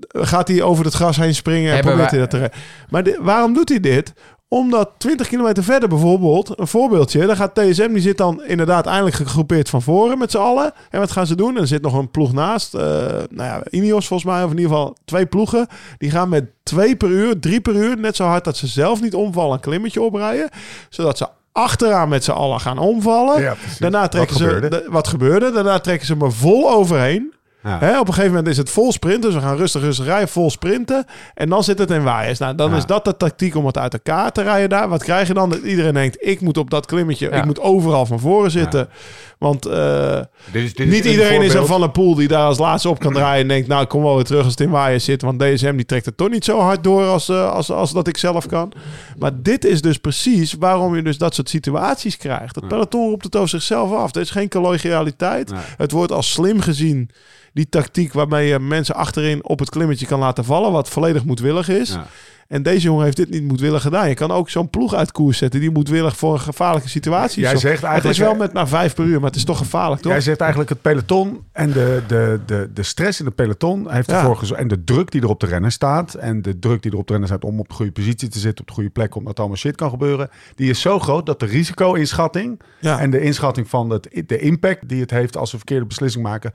Gaat 0.09 0.49
hij 0.49 0.63
over 0.63 0.85
het 0.85 0.95
gras 0.95 1.17
heen 1.17 1.35
springen 1.35 1.69
en 1.69 1.75
Hebben 1.75 1.91
probeert 1.93 2.11
hij 2.11 2.21
dat 2.21 2.31
te 2.31 2.39
redden. 2.39 2.61
Maar 2.89 3.25
waarom 3.25 3.55
doet 3.55 3.69
hij 3.69 3.81
dit? 3.81 4.13
Omdat 4.49 4.91
20 4.99 5.29
kilometer 5.29 5.63
verder 5.65 5.89
bijvoorbeeld, 5.89 6.59
een 6.59 6.67
voorbeeldje, 6.67 7.27
dan 7.27 7.37
gaat 7.37 7.55
TSM, 7.55 7.93
die 7.93 8.01
zit 8.03 8.17
dan 8.17 8.45
inderdaad 8.45 8.87
eindelijk 8.87 9.17
gegroepeerd 9.17 9.69
van 9.69 9.83
voren 9.83 10.19
met 10.19 10.31
z'n 10.31 10.37
allen. 10.39 10.73
En 10.91 11.01
wat 11.01 11.11
gaan 11.11 11.27
ze 11.27 11.35
doen? 11.35 11.57
Er 11.57 11.67
zit 11.67 11.83
nog 11.83 11.95
een 11.95 12.11
ploeg 12.11 12.33
naast, 12.33 12.75
eh, 12.75 12.81
nou 12.81 13.25
ja, 13.49 13.63
Ineos 13.71 14.07
volgens 14.07 14.31
mij, 14.31 14.45
of 14.45 14.51
in 14.51 14.57
ieder 14.57 14.71
geval 14.73 14.97
twee 15.05 15.27
ploegen. 15.27 15.67
Die 15.99 16.11
gaan 16.11 16.29
met 16.29 16.45
twee 16.63 16.97
per 16.97 17.09
uur, 17.09 17.41
drie 17.41 17.61
per 17.61 17.75
uur, 17.75 17.99
net 17.99 18.17
zo 18.17 18.25
hard 18.25 18.45
dat 18.45 18.57
ze 18.57 18.67
zelf 18.67 19.01
niet 19.01 19.15
omvallen, 19.15 19.53
een 19.55 19.61
klimmetje 19.61 20.03
oprijden. 20.03 20.49
Zodat 20.89 21.19
ze 21.19 21.27
achteraan 21.53 22.09
met 22.09 22.25
z'n 22.25 22.31
allen 22.31 22.61
gaan 22.61 22.79
omvallen. 22.79 23.41
Ja. 23.43 23.55
Daarna 23.79 24.09
trekken 24.09 24.33
Wat 24.39 24.43
ze, 24.49 24.55
gebeurde? 24.55 24.69
de- 24.85 24.91
wat 24.91 25.09
gebeurde? 25.09 25.51
Daarna 25.51 25.79
trekken 25.79 26.07
ze 26.07 26.17
me 26.17 26.31
vol 26.31 26.71
overheen. 26.71 27.35
Ja. 27.67 27.79
Hè, 27.79 27.99
op 28.01 28.07
een 28.09 28.15
gegeven 28.15 28.31
moment 28.37 28.49
is 28.49 28.57
het 28.57 28.71
vol 28.71 28.93
sprinten. 28.93 29.21
Dus 29.31 29.35
we 29.35 29.41
gaan 29.41 29.57
rustig, 29.57 29.81
rustig 29.83 30.05
rijden, 30.05 30.29
vol 30.29 30.51
sprinten. 30.51 31.05
En 31.35 31.49
dan 31.49 31.65
zit 31.65 31.79
het 31.79 31.91
in 31.91 32.03
waaiers. 32.03 32.39
Nou, 32.39 32.55
dan 32.55 32.71
Ja. 32.71 32.77
is 32.77 32.87
dat 32.87 33.05
de 33.05 33.17
tactiek 33.17 33.55
om 33.57 33.67
het 33.67 33.79
uit 33.79 33.93
elkaar 33.93 34.33
te 34.33 34.43
rijden 34.43 34.69
daar. 34.69 34.89
Wat 34.89 35.03
krijg 35.03 35.29
je 35.29 35.35
dan? 35.35 35.51
Dat 35.51 35.59
iedereen 35.59 35.95
denkt, 35.95 36.17
ik 36.21 36.41
moet 36.41 36.57
op 36.59 36.71
dat 36.71 36.87
klimmetje, 36.87 37.29
Ja. 37.31 37.37
ik 37.37 37.45
moet 37.45 37.61
overal 37.61 38.07
van 38.07 38.21
voren 38.21 38.51
zitten. 38.51 38.89
Want 39.39 39.67
eh, 39.67 40.21
Dit 40.53 40.63
is, 40.65 40.75
dit 40.75 40.89
niet 40.89 41.05
een 41.05 41.11
iedereen 41.11 41.31
is 41.43 41.45
een 41.45 41.51
voorbeeld. 41.51 41.67
Van 41.69 41.81
der 41.81 41.91
Poel 41.91 42.15
die 42.15 42.29
daar 42.29 42.47
als 42.47 42.59
laatste 42.59 42.89
op 42.89 42.99
kan 42.99 43.13
draaien. 43.19 43.43
En 43.43 43.49
denkt, 43.49 43.69
nou, 43.69 43.83
ik 43.83 43.89
kom 43.89 44.03
wel 44.03 44.15
weer 44.15 44.25
terug 44.25 44.43
als 44.43 44.51
het 44.51 44.61
in 44.61 44.71
waaiers 44.71 45.05
zit. 45.05 45.23
Want 45.23 45.39
DSM 45.41 45.77
die 45.77 45.85
trekt 45.87 46.07
het 46.07 46.17
toch 46.17 46.31
niet 46.31 46.45
zo 46.45 46.61
hard 46.61 46.85
door 46.85 47.05
als, 47.07 47.29
eh, 47.29 47.53
als, 47.53 47.71
als 47.71 47.93
dat 47.93 48.09
ik 48.09 48.17
zelf 48.17 48.47
kan. 48.47 48.73
Maar 49.19 49.31
dit 49.43 49.65
is 49.65 49.81
dus 49.83 49.97
precies 49.99 50.53
waarom 50.59 50.97
je 50.97 51.03
dus 51.03 51.19
dat 51.19 51.35
soort 51.35 51.49
situaties 51.49 52.17
krijgt. 52.17 52.55
Het 52.55 52.69
peloton 52.69 53.09
roept 53.09 53.25
het 53.25 53.37
over 53.37 53.49
zichzelf 53.49 53.93
af. 53.93 54.15
Er 54.15 54.21
is 54.21 54.31
geen 54.31 54.49
collegialiteit. 54.49 55.53
Het 55.77 55.91
wordt 55.93 56.13
als 56.13 56.33
slim 56.33 56.61
gezien. 56.61 57.11
Die 57.57 57.69
tactiek 57.69 58.13
waarmee 58.13 58.49
je 58.49 58.59
mensen 58.59 58.95
achterin 58.95 59.45
op 59.45 59.59
het 59.59 59.71
klimmetje 59.71 60.07
kan 60.07 60.19
laten 60.19 60.45
vallen, 60.45 60.73
wat 60.73 60.89
volledig 60.89 61.25
moedwillig 61.25 61.69
is. 61.69 61.89
Ja. 61.89 62.07
En 62.49 62.63
deze 62.63 62.81
jongen 62.81 63.05
heeft 63.05 63.17
dit 63.17 63.31
niet 63.31 63.43
moedwillig 63.43 63.83
gedaan. 63.83 64.09
Je 64.09 64.15
kan 64.15 64.31
ook 64.31 64.51
zo'n 64.51 64.71
ploeg 64.71 64.95
uit 64.95 65.13
koers 65.13 65.39
zetten 65.39 65.61
die 65.61 65.71
moedwillig 65.71 66.17
voor 66.17 66.33
een 66.33 66.41
gevaarlijke 66.41 66.89
situatie 66.89 67.41
Jij 67.43 67.51
zegt 67.57 67.63
Het 67.65 67.75
is 67.75 67.89
eigenlijk- 67.89 68.19
wel 68.19 68.35
met 68.35 68.53
maar 68.53 68.69
vijf 68.69 68.95
per 68.95 69.05
uur, 69.05 69.17
maar 69.21 69.29
het 69.29 69.37
is 69.39 69.45
toch 69.45 69.59
gevaarlijk, 69.59 70.03
toch? 70.03 70.13
Jij 70.13 70.21
zegt 70.21 70.41
eigenlijk 70.41 70.71
het 70.71 70.83
peloton 70.83 71.41
en 71.53 71.73
de, 71.73 72.03
de, 72.07 72.41
de, 72.47 72.71
de 72.75 72.83
stress 72.83 73.21
in 73.21 73.27
het 73.27 73.35
peloton 73.35 73.91
heeft 73.91 74.11
Ja. 74.11 74.19
ervoor 74.19 74.37
gezorgd. 74.37 74.63
En 74.63 74.69
de 74.69 74.85
druk 74.85 75.11
die 75.11 75.23
er 75.23 75.29
op 75.29 75.41
de 75.41 75.47
renner 75.47 75.73
staat. 75.73 76.15
En 76.15 76.43
de 76.43 76.59
druk 76.59 76.83
die 76.83 76.93
er 76.93 76.99
op 76.99 77.07
de 77.07 77.13
renner 77.13 77.29
staat 77.31 77.45
om 77.45 77.59
op 77.61 77.69
de 77.69 77.75
goede 77.75 77.93
positie 77.93 78.29
te 78.29 78.39
zitten, 78.39 78.61
op 78.61 78.67
de 78.67 78.75
goede 78.75 78.91
plek, 78.91 79.15
omdat 79.15 79.39
allemaal 79.39 79.57
shit 79.57 79.77
kan 79.77 79.91
gebeuren. 79.91 80.31
Die 80.55 80.71
is 80.71 80.81
zo 80.81 80.99
groot 80.99 81.27
dat 81.27 81.41
de 81.41 81.47
risico-inschatting 81.47 82.61
Ja. 82.81 82.99
en 82.99 83.11
de 83.11 83.21
inschatting 83.21 83.69
van 83.69 83.91
het, 83.91 84.09
de 84.27 84.39
impact 84.39 84.89
die 84.89 85.01
het 85.01 85.11
heeft 85.11 85.37
als 85.37 85.49
ze 85.49 85.55
een 85.55 85.61
verkeerde 85.61 85.87
beslissing 85.87 86.25
maken. 86.25 86.53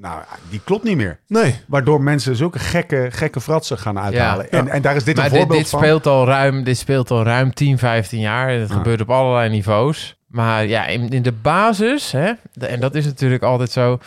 Nou, 0.00 0.20
die 0.50 0.60
klopt 0.64 0.84
niet 0.84 0.96
meer. 0.96 1.18
Nee. 1.26 1.54
Waardoor 1.66 2.02
mensen 2.02 2.36
zulke 2.36 2.58
gekke, 2.58 3.08
gekke 3.10 3.40
fratsen 3.40 3.78
gaan 3.78 3.98
uithalen. 3.98 4.46
Ja. 4.50 4.58
En, 4.58 4.68
en 4.68 4.82
daar 4.82 4.96
is 4.96 5.04
dit 5.04 5.16
maar 5.16 5.24
een 5.24 5.30
dit, 5.30 5.38
voorbeeld 5.40 5.60
dit 5.60 5.70
van. 5.70 5.80
speelt 5.80 6.06
al 6.06 6.26
ruim, 6.26 6.64
dit 6.64 6.78
speelt 6.78 7.10
al 7.10 7.22
ruim 7.22 7.54
10, 7.54 7.78
15 7.78 8.20
jaar. 8.20 8.48
En 8.48 8.60
het 8.60 8.68
Ja. 8.68 8.74
gebeurt 8.76 9.00
op 9.00 9.10
allerlei 9.10 9.50
niveaus. 9.50 10.16
Maar 10.26 10.66
ja, 10.66 10.86
in, 10.86 11.08
in 11.08 11.22
de 11.22 11.32
basis, 11.32 12.12
hè, 12.12 12.32
en 12.60 12.80
dat 12.80 12.94
is 12.94 13.04
natuurlijk 13.04 13.42
altijd 13.42 13.70
zo, 13.70 13.98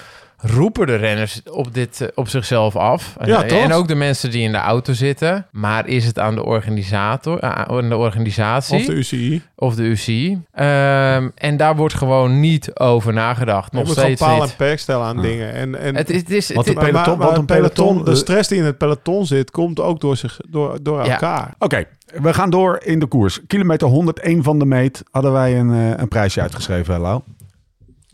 roepen 0.45 0.88
de 0.88 0.95
renners 0.95 1.41
op, 1.51 1.73
dit, 1.73 2.01
eh, 2.01 2.08
op 2.15 2.27
zichzelf 2.27 2.75
af. 2.75 3.15
Ja, 3.25 3.41
en, 3.41 3.47
toch? 3.47 3.60
en 3.60 3.71
ook 3.73 3.88
de 3.88 3.95
mensen 3.95 4.32
die 4.32 4.41
in 4.41 4.51
de 4.51 4.58
auto 4.58 4.93
zitten. 4.93 5.47
Maar 5.51 5.88
is 5.88 6.06
het 6.06 6.19
aan 6.19 6.36
de 6.36 6.43
organisator, 6.45 7.39
eh, 7.39 7.49
aan 7.49 7.89
de 7.89 7.97
organisatie 7.97 8.79
Of 8.79 8.86
de 8.86 8.93
UCI. 8.93 9.41
of 9.56 9.75
de 9.75 9.84
UCI? 9.84 10.41
Ehm, 10.51 11.29
en 11.36 11.58
daar 11.58 11.75
wordt 11.75 11.93
gewoon 11.93 12.39
niet 12.39 12.79
over 12.79 13.13
nagedacht. 13.13 13.71
Je 13.71 13.77
Nog 13.77 13.89
steeds 13.91 14.21
paal 14.21 14.36
en 14.36 14.41
niet. 14.41 14.58
perk 14.58 14.79
stellen 14.79 15.06
aan 15.06 15.21
dingen. 15.21 15.53
En, 15.53 15.79
en, 15.79 15.95
Het 15.95 16.10
is, 16.10 16.17
het 16.19 16.29
is, 16.29 16.47
het 16.47 16.63
peloton- 16.63 16.91
maar, 16.91 17.17
maar 17.17 17.17
wat 17.27 17.38
een 17.38 17.45
peloton- 17.45 18.03
de 18.06 18.15
stress 18.15 18.49
die 18.49 18.58
in 18.58 18.65
het 18.65 18.77
peloton 18.77 19.25
zit, 19.25 19.51
komt 19.51 19.79
ook 19.79 19.99
door, 20.01 20.17
zich, 20.17 20.39
door, 20.49 20.77
door 20.82 21.06
Ja. 21.06 21.12
elkaar. 21.12 21.53
Oké, 21.60 21.84
we 22.21 22.34
gaan 22.34 22.49
door 22.49 22.79
in 22.84 22.99
de 22.99 23.06
koers. 23.06 23.39
Kilometer 23.47 23.88
101 23.88 24.43
van 24.43 24.60
de 24.60 24.65
meet 24.65 25.03
hadden 25.12 25.32
wij 25.34 25.60
een, 25.60 25.71
eh, 25.73 25.89
een 25.97 26.08
prijsje 26.08 26.41
uitgeschreven, 26.41 26.99
Lau. 26.99 27.21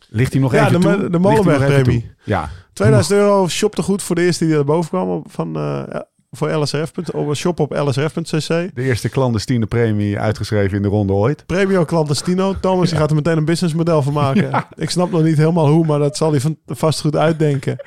Ligt 0.09 0.33
hij 0.33 0.41
nog 0.41 0.53
Ja, 0.53 0.67
even 0.67 0.81
de, 0.81 0.87
toe? 0.97 1.09
de 1.09 1.19
Molenberg-premie. 1.19 2.01
toe? 2.01 2.09
Ja. 2.23 2.49
2000 2.73 3.19
euro 3.19 3.47
shopte 3.47 3.81
goed 3.81 4.03
voor 4.03 4.15
de 4.15 4.21
eerste 4.21 4.45
die 4.45 4.55
erboven 4.55 4.89
kwam 4.89 5.23
van, 5.27 5.55
eh, 5.55 5.81
ja, 5.91 6.05
voor 6.31 6.51
LSRF. 6.51 6.91
Op 7.13 7.35
shop 7.35 7.59
op 7.59 7.71
lsrf.cc. 7.73 8.47
De 8.47 8.81
eerste 8.81 9.09
clandestine 9.09 9.65
premie 9.65 10.19
uitgeschreven 10.19 10.77
in 10.77 10.81
de 10.83 10.87
ronde 10.87 11.13
ooit. 11.13 11.45
Premio 11.45 11.85
Clandestino. 11.85 12.55
Thomas 12.59 12.89
die 12.89 12.97
gaat 12.97 13.09
er 13.09 13.15
meteen 13.15 13.37
een 13.37 13.45
businessmodel 13.45 14.01
van 14.01 14.13
maken. 14.13 14.65
Ik 14.75 14.89
snap 14.89 15.11
nog 15.11 15.23
niet 15.23 15.37
helemaal 15.37 15.67
hoe, 15.69 15.85
maar 15.85 15.99
dat 15.99 16.17
zal 16.17 16.31
hij 16.31 16.39
van, 16.39 16.57
vast 16.65 17.01
goed 17.01 17.15
uitdenken. 17.15 17.77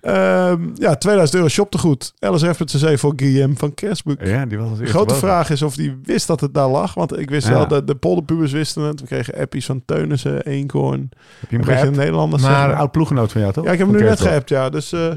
Ehm, 0.00 0.68
ja, 0.74 0.94
2000 0.96 1.36
euro 1.36 1.48
shopte 1.48 1.78
goed. 1.78 2.12
LSRF.cc 2.18 2.98
voor 2.98 3.12
Guillaume 3.16 3.54
van 3.56 3.74
Kersbroek. 3.74 4.20
Ja, 4.24 4.46
die 4.46 4.58
was 4.58 4.68
als 4.68 4.76
De 4.78 4.82
eerste 4.82 4.96
grote 4.98 5.14
boven. 5.14 5.28
vraag 5.28 5.50
is 5.50 5.62
of 5.62 5.76
hij 5.76 5.96
wist 6.02 6.26
dat 6.26 6.40
het 6.40 6.54
daar 6.54 6.68
lag. 6.68 6.94
Want 6.94 7.18
ik 7.18 7.30
wist 7.30 7.46
Ja. 7.46 7.52
wel, 7.52 7.68
de, 7.68 7.84
de 7.84 7.94
polderpubers 7.94 8.52
wisten 8.52 8.82
het. 8.82 9.00
We 9.00 9.06
kregen 9.06 9.34
appies 9.34 9.66
van 9.66 9.82
Teunissen, 9.84 10.42
Eenkoorn. 10.42 11.10
Heb 11.40 11.50
je 11.50 11.56
hem 11.56 11.64
geappt? 11.64 11.96
Nederlanders. 11.96 12.42
Maar- 12.42 12.70
Een 12.70 12.76
oud 12.76 12.90
ploeggenoot 12.92 13.32
van 13.32 13.40
jou, 13.40 13.52
toch? 13.52 13.64
ja, 13.64 13.72
ik 13.72 13.78
heb 13.78 13.86
hem 13.88 13.96
nu 13.96 14.02
net 14.02 14.20
geappt, 14.20 14.48
ja. 14.48 14.68
Dus 14.70 14.92
eh, 14.92 15.12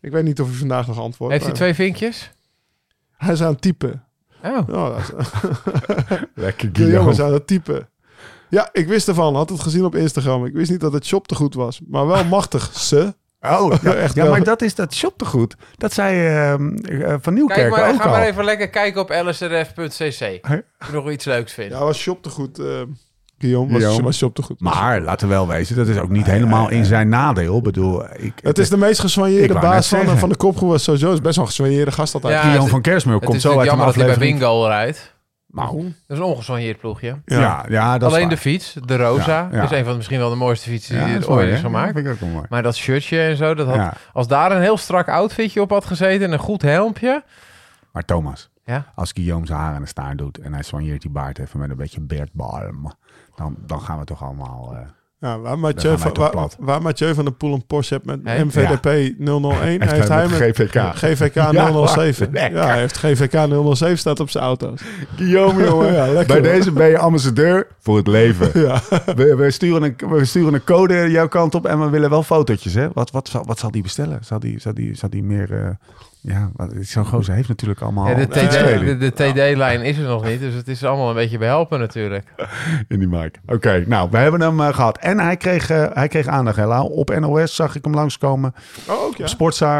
ik 0.00 0.12
weet 0.12 0.24
niet 0.24 0.40
of 0.40 0.48
hij 0.48 0.56
vandaag 0.56 0.86
nog 0.86 0.98
antwoordt. 0.98 1.32
heeft 1.32 1.46
hij 1.46 1.54
twee 1.54 1.74
vinkjes? 1.74 2.30
Hij 3.16 3.32
is 3.32 3.42
aan 3.42 3.52
het 3.52 3.60
typen. 3.62 4.02
Oh. 4.44 4.58
Oh, 4.68 4.96
dat 4.96 4.98
is, 4.98 5.10
Lekker 6.44 6.70
Guillaume. 6.72 7.22
aan 7.24 7.32
het 7.32 7.46
typen. 7.46 7.88
Ja, 8.50 8.68
ik 8.72 8.86
wist 8.88 9.08
ervan. 9.08 9.34
Had 9.34 9.48
het 9.50 9.60
gezien 9.60 9.84
op 9.84 9.94
Instagram. 9.94 10.44
Ik 10.44 10.52
wist 10.52 10.70
niet 10.70 10.80
dat 10.80 10.92
het 10.92 11.06
shop 11.06 11.28
te 11.28 11.34
goed 11.34 11.54
was. 11.54 11.80
Maar 11.88 12.06
wel 12.06 12.24
machtig, 12.24 12.72
ze. 12.88 13.14
Oh, 13.40 13.74
ja, 13.82 13.92
Echt 13.94 14.14
ja 14.14 14.22
wel. 14.22 14.30
maar 14.30 14.44
dat 14.44 14.62
is 14.62 14.74
dat 14.74 14.94
shoptegoed. 14.94 15.56
Dat 15.76 15.92
zei 15.92 16.26
ehm, 16.26 16.76
eh, 16.76 17.14
Van 17.20 17.34
Nieuwkerk 17.34 17.58
Kijk 17.60 17.70
maar, 17.70 17.90
ook 17.90 17.96
ga 18.02 18.04
al. 18.08 18.10
maar 18.10 18.26
even 18.26 18.44
lekker 18.44 18.68
kijken 18.70 19.00
op 19.00 19.10
lsrf.cc. 19.10 20.38
Of 20.80 20.86
je 20.86 20.92
nog 20.92 21.10
iets 21.10 21.24
leuks 21.24 21.52
vindt. 21.52 21.72
Ja, 21.74 21.78
was 21.80 21.98
shop 21.98 22.22
te 22.22 22.28
goed, 22.30 22.58
eh 22.58 22.64
Guillaume. 23.38 23.72
Was, 23.72 23.82
Guillaume. 23.82 24.02
was 24.04 24.18
te 24.32 24.42
goed. 24.42 24.60
Maar 24.60 25.00
laten 25.00 25.28
we 25.28 25.34
wel 25.34 25.48
wezen, 25.48 25.76
dat 25.76 25.88
is 25.88 25.98
ook 25.98 26.08
niet 26.08 26.26
helemaal 26.26 26.70
in 26.70 26.84
zijn 26.84 27.08
nadeel. 27.08 27.56
Ik 27.56 27.62
bedoel, 27.62 28.04
ik, 28.16 28.32
Het 28.42 28.58
is 28.58 28.68
de 28.68 28.76
meest 28.76 29.00
geswanjeerde 29.00 29.52
net 29.52 29.62
baas 29.62 29.88
van, 29.88 30.18
van 30.18 30.28
de 30.28 30.36
kopgroep. 30.36 30.68
was 30.68 30.82
Sowieso 30.82 31.12
is 31.12 31.20
best 31.20 31.34
wel 31.36 31.44
een 31.44 31.50
geswanjeerde 31.50 31.92
gast 31.92 32.14
altijd. 32.14 32.32
Ja, 32.32 32.38
Guillaume 32.38 32.64
het- 32.64 32.72
van 32.72 32.82
Kersmeur 32.82 33.14
Het 33.16 33.24
komt 33.24 33.36
is 33.36 33.42
zo 33.42 33.48
uit 33.48 33.56
natuurlijk 33.58 33.82
een 33.82 33.92
jammer 33.94 34.06
dat 34.08 34.16
hij 34.18 34.28
bij 34.28 34.36
aflevering. 34.36 34.60
Bingo 34.60 34.66
rijdt. 34.66 35.16
Nou, 35.50 35.82
Dat 35.82 35.92
is 36.06 36.18
een 36.18 36.22
ongesoigneerd 36.24 36.78
ploegje. 36.78 37.16
ja, 37.24 37.64
ja, 37.68 37.98
dat 37.98 38.10
Alleen 38.12 38.22
is 38.24 38.28
de 38.28 38.36
fiets, 38.36 38.76
de 38.84 38.96
Rosa, 38.96 39.38
Ja, 39.40 39.48
ja. 39.52 39.62
is 39.62 39.70
een 39.70 39.84
van 39.84 39.96
misschien 39.96 40.18
wel 40.18 40.30
de 40.30 40.36
mooiste 40.36 40.68
fietsen 40.70 40.96
Ja, 40.96 41.04
die 41.04 41.14
er 41.16 41.30
ooit 41.30 41.48
is 41.52 41.60
gemaakt. 41.60 41.86
Ja, 41.86 41.92
vind 41.92 42.06
ik 42.06 42.12
ook 42.12 42.20
wel 42.20 42.28
mooi. 42.28 42.46
Maar 42.48 42.62
dat 42.62 42.76
shirtje 42.76 43.20
en 43.20 43.36
zo, 43.36 43.54
dat 43.54 43.66
had, 43.66 43.74
Ja. 43.76 43.92
als 44.12 44.28
daar 44.28 44.52
een 44.52 44.60
heel 44.60 44.76
strak 44.76 45.08
outfitje 45.08 45.60
op 45.60 45.70
had 45.70 45.84
gezeten 45.84 46.26
en 46.26 46.32
een 46.32 46.38
goed 46.38 46.62
helmpje. 46.62 47.24
Maar 47.92 48.04
Thomas, 48.04 48.50
Ja, 48.64 48.84
als 48.94 49.12
Guillaume 49.12 49.46
zijn 49.46 49.58
haar 49.58 49.74
aan 49.74 49.80
de 49.82 49.88
staart 49.88 50.18
doet 50.18 50.38
en 50.38 50.52
hij 50.52 50.62
soigneert 50.62 51.02
die 51.02 51.10
baard 51.10 51.38
even 51.38 51.58
met 51.60 51.70
een 51.70 51.76
beetje 51.76 52.00
Bert 52.00 52.32
Balm, 52.32 52.92
dan, 53.36 53.56
dan 53.66 53.80
gaan 53.80 53.98
we 53.98 54.04
toch 54.04 54.22
allemaal... 54.22 54.72
eh, 54.74 54.80
Ja, 55.20 55.38
waar 55.38 55.58
Mathieu, 55.58 55.98
van, 55.98 56.14
waar, 56.14 56.50
waar 56.58 56.82
Mathieu 56.82 57.14
van 57.14 57.24
de 57.24 57.30
Poel 57.30 57.54
een 57.54 57.66
Porsche 57.66 57.94
heeft 57.94 58.06
met 58.06 58.20
Hey. 58.22 58.44
MVDP 58.44 58.84
001, 58.86 59.88
heeft, 59.88 60.08
hij 60.08 60.28
met 60.28 60.38
GVK. 60.38 60.80
GVK 60.94 61.34
Ja, 61.52 61.86
007. 61.86 62.28
lekker. 62.32 62.58
Ja, 62.60 62.66
hij 62.66 62.78
heeft 62.78 62.96
GVK 62.98 63.32
007 63.74 63.98
staat 63.98 64.20
op 64.20 64.30
zijn 64.30 64.44
auto's. 64.44 64.80
Guillaume, 65.16 65.64
jongen. 65.68 65.92
Ja, 65.92 66.06
lekker, 66.06 66.26
Bij 66.26 66.50
hoor. 66.50 66.58
deze 66.58 66.72
ben 66.72 66.88
je 66.88 66.98
ambassadeur 66.98 67.66
voor 67.80 67.96
het 67.96 68.06
leven. 68.06 68.50
Ja. 68.68 68.80
We, 69.16 69.34
we, 69.36 69.50
sturen 69.50 69.82
een, 69.82 70.08
we 70.10 70.24
sturen 70.24 70.54
een 70.54 70.64
code 70.64 71.10
jouw 71.10 71.28
kant 71.28 71.54
op 71.54 71.66
en 71.66 71.80
we 71.80 71.88
willen 71.88 72.10
wel 72.10 72.22
fotootjes. 72.22 72.74
Hè? 72.74 72.88
Wat, 72.92 73.10
wat, 73.10 73.28
zal, 73.28 73.44
wat 73.46 73.58
zal 73.58 73.70
die 73.70 73.82
bestellen? 73.82 74.18
Zal 74.24 74.38
die, 74.38 74.60
zal 74.60 74.74
die, 74.74 74.94
zal 74.96 75.10
die 75.10 75.22
meer... 75.22 75.52
eh, 75.64 75.68
ja, 76.20 76.50
zo'n 76.80 77.04
gozer 77.04 77.34
heeft 77.34 77.48
natuurlijk 77.48 77.80
allemaal 77.80 78.08
Ja, 78.08 78.14
de, 78.14 78.26
TD 78.26 78.52
de, 78.84 78.96
de 78.98 79.12
TD-lijn 79.12 79.82
is 79.82 79.98
er 79.98 80.04
nog 80.04 80.24
niet, 80.24 80.40
dus 80.40 80.54
het 80.54 80.68
is 80.68 80.84
allemaal 80.84 81.08
een 81.08 81.14
beetje 81.14 81.38
behelpen 81.38 81.78
natuurlijk. 81.78 82.24
in 82.88 82.98
die 82.98 83.08
mic. 83.08 83.40
Oké, 83.46 83.84
nou, 83.86 84.08
we 84.10 84.18
hebben 84.18 84.40
hem 84.40 84.60
eh, 84.60 84.74
gehad. 84.74 84.98
En 84.98 85.18
hij 85.20 85.36
kreeg, 85.36 85.70
eh, 85.70 85.86
hij 85.92 86.08
kreeg 86.08 86.26
aandacht, 86.26 86.56
hè, 86.56 86.66
Lau. 86.66 86.92
Op 86.92 87.18
NOS 87.18 87.54
zag 87.54 87.76
ik 87.76 87.84
hem 87.84 87.94
langskomen. 87.94 88.54
Oh, 88.88 89.02
ook 89.02 89.16
ja. 89.16 89.26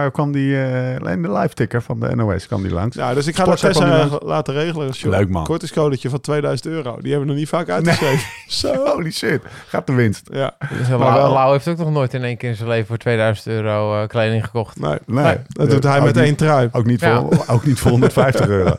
Op 0.06 0.12
kwam 0.12 0.32
die, 0.32 0.62
eh 0.62 1.00
alleen 1.00 1.22
de 1.22 1.32
live 1.32 1.54
ticker 1.54 1.82
van 1.82 2.00
de 2.00 2.14
NOS 2.16 2.46
kwam 2.46 2.62
die 2.62 2.72
langs. 2.72 2.96
Ja, 2.96 3.14
dus 3.14 3.26
ik 3.26 3.36
ga 3.36 3.44
dat 3.44 3.60
Tessa 3.60 4.08
laten 4.22 4.54
regelen. 4.54 4.92
Leuk, 5.02 5.28
man. 5.28 5.44
Kortingscodetje 5.44 6.10
van 6.10 6.20
2000 6.20 6.66
euro. 6.68 6.96
Die 7.00 7.10
hebben 7.10 7.20
we 7.20 7.26
nog 7.26 7.36
niet 7.36 7.48
vaak 7.48 7.68
uitgeschreven. 7.68 8.26
Zo. 8.46 8.74
Holy 8.74 9.10
shit, 9.10 9.42
gaat 9.66 9.86
de 9.86 9.92
winst. 9.92 10.28
Ja, 10.32 10.56
Dus 10.78 10.88
Lau, 10.88 11.52
heeft 11.52 11.68
ook 11.68 11.78
nog 11.78 11.90
nooit 11.90 12.14
in 12.14 12.24
één 12.24 12.36
keer 12.36 12.48
in 12.50 12.56
zijn 12.56 12.68
leven 12.68 12.86
voor 12.86 12.96
2000 12.96 13.46
euro 13.46 14.06
kleding 14.06 14.44
gekocht. 14.44 14.80
nee. 14.80 14.98
Nee, 15.06 15.36
Dat 15.48 15.70
doet 15.70 15.84
hij 15.84 16.00
ook 16.00 16.14
één 16.28 16.36
trui. 16.36 16.68
Ook 16.72 16.86
niet, 16.86 17.00
voor, 17.00 17.08
Ja. 17.08 17.52
ook 17.52 17.64
niet 17.66 17.78
voor 17.78 17.90
150 17.90 18.48
euro. 18.48 18.76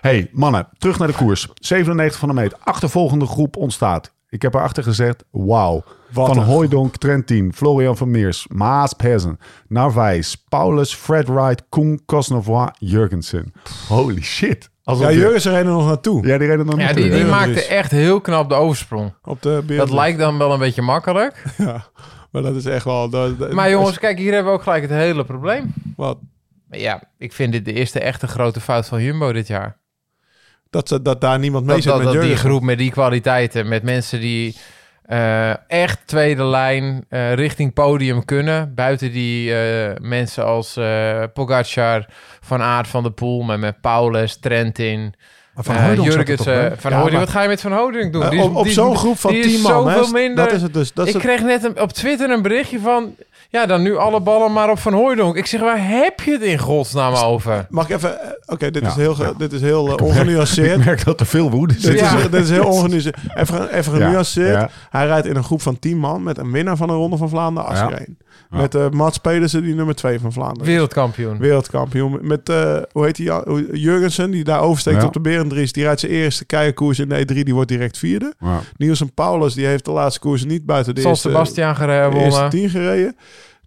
hey, 0.00 0.28
mannen, 0.32 0.68
terug 0.78 0.98
naar 0.98 1.08
de 1.08 1.14
koers. 1.14 1.48
97 1.54 2.18
van 2.18 2.28
de 2.28 2.34
meet. 2.34 2.54
Achtervolgende 2.64 3.26
groep 3.26 3.56
ontstaat. 3.56 4.12
Ik 4.28 4.42
heb 4.42 4.54
erachter 4.54 4.82
gezegd, 4.82 5.24
wauw. 5.30 5.82
Wat 6.12 6.26
Van 6.26 6.36
een 6.38 6.44
Hooijdonk, 6.44 6.96
Trentin, 6.96 7.52
Florian 7.54 7.96
van 7.96 8.10
Meers, 8.10 8.46
Maas 8.48 8.92
Pezen, 8.92 9.38
Narwijs, 9.68 10.44
Paulus, 10.48 10.94
Fred 10.94 11.28
Wright, 11.28 11.62
Koen, 11.68 12.02
Cosnefroy, 12.06 12.68
Jurgensen. 12.78 13.52
Holy 13.88 14.22
shit. 14.22 14.70
Alsof 14.84 15.04
Ja, 15.04 15.10
je- 15.10 15.18
Jurgensen 15.18 15.50
reden 15.52 15.66
er 15.66 15.72
nog 15.72 15.86
naartoe. 15.86 16.26
Ja, 16.26 16.38
die 16.38 16.48
reden 16.48 16.66
nog 16.66 16.78
Ja, 16.80 16.92
niet 16.92 17.12
die, 17.12 17.24
maakte 17.24 17.64
echt 17.66 17.90
heel 17.90 18.20
knap 18.20 18.48
de 18.48 18.54
oversprong. 18.54 19.12
Op 19.24 19.42
de. 19.42 19.62
Dat 19.66 19.90
lijkt 19.90 20.18
dan 20.18 20.38
wel 20.38 20.52
een 20.52 20.58
beetje 20.58 20.82
makkelijk. 20.82 21.42
Ja, 21.56 21.86
maar 22.30 22.42
dat 22.42 22.54
is 22.54 22.64
echt 22.64 22.84
wel... 22.84 23.08
Dat, 23.08 23.38
dat- 23.38 23.52
Maar 23.52 23.70
jongens, 23.70 23.98
kijk, 23.98 24.18
hier 24.18 24.32
hebben 24.32 24.52
we 24.52 24.58
ook 24.58 24.64
gelijk 24.64 24.82
het 24.82 24.90
hele 24.90 25.24
probleem. 25.24 25.74
Wat? 25.96 26.18
Maar 26.70 26.78
Ja, 26.78 27.02
ik 27.18 27.32
vind 27.32 27.52
dit 27.52 27.64
de 27.64 27.72
eerste 27.72 28.00
echte 28.00 28.26
grote 28.26 28.60
fout 28.60 28.86
van 28.86 29.02
Jumbo 29.02 29.32
dit 29.32 29.46
jaar. 29.46 29.78
Dat, 30.70 30.88
ze, 30.88 31.02
dat 31.02 31.20
daar 31.20 31.38
niemand 31.38 31.64
mee 31.64 31.74
Dat, 31.74 31.82
zit 31.84 31.92
dat, 31.92 32.02
met 32.02 32.12
dat 32.12 32.22
die 32.22 32.36
groep 32.36 32.62
met 32.62 32.78
die 32.78 32.90
kwaliteiten, 32.90 33.68
met 33.68 33.82
mensen 33.82 34.20
die 34.20 34.56
eh, 35.02 35.70
echt 35.70 35.98
tweede 36.06 36.44
lijn 36.44 37.04
eh, 37.08 37.32
richting 37.34 37.72
podium 37.72 38.24
kunnen. 38.24 38.74
Buiten 38.74 39.12
die 39.12 39.54
eh, 39.54 39.96
mensen 40.00 40.44
als 40.44 40.78
Pogacar, 41.34 42.06
Van 42.40 42.62
Aert 42.62 42.88
van 42.88 43.02
der 43.02 43.12
Poel, 43.12 43.42
maar 43.42 43.58
met 43.58 43.80
Paulus, 43.80 44.36
Trentin, 44.36 45.14
Van 45.54 45.74
eh, 45.74 45.84
Van 46.76 46.90
Ja, 46.90 47.02
maar- 47.02 47.10
Wat 47.12 47.28
ga 47.28 47.42
je 47.42 47.48
met 47.48 47.60
Van 47.60 47.72
Hoording 47.72 48.12
doen? 48.12 48.30
Die 48.30 48.38
is- 48.38 48.46
op 48.46 48.66
zo'n 48.66 48.96
groep 48.96 49.18
van 49.18 49.32
die 49.32 49.40
is 49.40 49.52
10 49.52 49.60
man, 49.62 50.10
minder. 50.12 50.44
Dat 50.44 50.52
is 50.54 50.62
het 50.62 50.74
dus. 50.74 50.92
Dat 50.92 51.06
is 51.06 51.14
ik 51.14 51.22
het- 51.22 51.30
kreeg 51.32 51.42
net 51.46 51.64
een, 51.64 51.80
op 51.80 51.92
Twitter 51.92 52.30
een 52.30 52.42
berichtje 52.42 52.80
van... 52.80 53.14
Ja, 53.52 53.66
dan 53.66 53.82
nu 53.82 53.96
alle 53.96 54.20
ballen 54.20 54.52
maar 54.52 54.70
op 54.70 54.78
Van 54.78 54.92
Hooijdonk. 54.92 55.36
Ik 55.36 55.46
zeg, 55.46 55.60
waar 55.60 55.88
heb 55.88 56.20
je 56.20 56.32
het 56.32 56.42
in 56.42 56.58
godsnaam 56.58 57.14
over? 57.14 57.66
Mag 57.70 57.88
ik 57.88 57.96
even... 57.96 58.20
eh, 58.22 58.28
Oké, 58.46 58.70
dit, 58.70 58.82
Ja, 58.82 58.88
is 58.88 58.94
heel 58.94 59.14
ja. 59.18 59.32
dit 59.38 59.52
is 59.52 59.60
heel 59.60 59.86
eh, 59.86 59.92
Ik 59.92 60.00
ongenuanceerd. 60.02 60.84
merk 60.84 61.04
dat 61.04 61.20
er 61.20 61.26
veel 61.26 61.50
woede 61.50 61.74
zit. 61.74 61.82
Dit, 61.90 62.00
Ja. 62.00 62.16
is, 62.16 62.22
dit 62.30 62.42
is 62.42 62.50
heel 62.50 62.64
ongenuanceerd. 62.76 63.16
Even, 63.34 63.74
even 63.74 63.92
genuanceerd. 63.92 64.54
ja. 64.54 64.70
Hij 64.90 65.06
rijdt 65.06 65.26
in 65.26 65.36
een 65.36 65.44
groep 65.44 65.62
van 65.62 65.78
10 65.78 65.98
man 65.98 66.22
met 66.22 66.38
een 66.38 66.50
winnaar 66.52 66.76
van 66.76 66.88
de 66.88 66.94
Ronde 66.94 67.16
van 67.16 67.28
Vlaanderen, 67.28 67.68
Asgreen. 67.70 68.18
Met 68.50 68.74
eh 68.74 68.88
Mats 68.90 69.18
Pedersen, 69.18 69.62
die 69.62 69.74
nummer 69.74 69.94
2 69.94 70.20
van 70.20 70.32
Vlaanderen. 70.32 70.66
Wereldkampioen. 70.66 71.38
Wereldkampioen. 71.38 72.18
Met, 72.22 72.48
eh, 72.48 72.76
hoe 72.92 73.04
heet 73.04 73.16
hij? 73.16 73.42
Jurgensen, 73.72 74.30
die 74.30 74.44
daar 74.44 74.60
oversteekt 74.60 75.00
Ja. 75.00 75.06
op 75.06 75.24
de 75.24 75.38
Andries, 75.38 75.72
die 75.72 75.82
rijdt 75.84 76.00
zijn 76.00 76.12
eerste 76.12 76.44
keienkoers 76.44 76.98
in 76.98 77.08
de 77.08 77.18
E3, 77.20 77.42
die 77.44 77.54
wordt 77.54 77.68
direct 77.68 77.98
vierde. 77.98 78.34
Ja. 78.38 78.60
Nielsen 78.76 79.14
Paulus, 79.14 79.54
die 79.54 79.66
heeft 79.66 79.84
de 79.84 79.90
laatste 79.90 80.20
koers 80.20 80.44
niet 80.44 80.66
buiten 80.66 80.94
de 80.94 81.00
eerste, 81.04 81.28
Sebastian 81.28 81.74
de 81.74 81.80
eerste 81.86 82.10
gewonnen. 82.20 82.50
tien 82.50 82.70
gereden. 82.70 83.16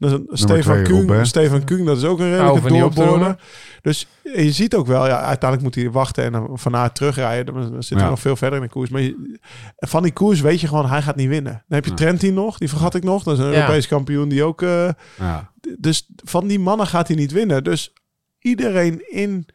Dat 0.03 0.11
is 0.21 0.27
een 0.27 0.37
Stefan 0.37 0.83
twee, 0.83 1.05
Kuhn. 1.05 1.25
Stefan 1.25 1.63
Kuhn, 1.63 1.85
dat 1.85 1.97
is 1.97 2.03
ook 2.03 2.19
een 2.19 2.29
Nou, 2.31 2.59
redelijke 2.59 3.05
noemen. 3.05 3.37
Dus 3.81 4.07
je 4.23 4.51
ziet 4.51 4.75
ook 4.75 4.87
wel, 4.87 5.05
ja, 5.07 5.21
uiteindelijk 5.21 5.61
moet 5.61 5.83
hij 5.83 5.91
wachten 5.93 6.23
en 6.23 6.31
dan 6.31 6.59
van 6.59 6.75
Aert 6.75 6.95
terugrijden. 6.95 7.53
Dan 7.53 7.71
dan 7.71 7.83
zit 7.83 7.93
hij 7.93 8.03
Ja. 8.03 8.09
nog 8.09 8.19
veel 8.19 8.35
verder 8.35 8.59
in 8.59 8.65
de 8.65 8.69
koers. 8.71 8.89
Maar 8.89 9.01
je- 9.01 9.39
van 9.77 10.03
die 10.03 10.13
koers 10.13 10.41
weet 10.41 10.61
je 10.61 10.67
gewoon, 10.67 10.85
hij 10.89 11.01
gaat 11.01 11.15
niet 11.15 11.27
winnen. 11.27 11.51
Dan 11.53 11.61
heb 11.67 11.83
je 11.83 11.89
Ja. 11.89 11.95
Trentin 11.95 12.33
nog, 12.33 12.57
die 12.57 12.69
vergat 12.69 12.95
ik 12.95 13.03
nog. 13.03 13.23
Dat 13.23 13.37
is 13.37 13.43
een 13.43 13.51
Ja. 13.51 13.55
Europees 13.59 13.87
kampioen 13.87 14.29
die 14.29 14.43
ook... 14.43 14.61
eh, 14.61 14.89
Ja. 15.17 15.51
dus 15.79 16.09
van 16.15 16.47
die 16.47 16.59
mannen 16.59 16.87
gaat 16.87 17.07
hij 17.07 17.17
niet 17.17 17.31
winnen. 17.31 17.63
Dus 17.63 17.93
iedereen 18.39 19.11
in, 19.11 19.45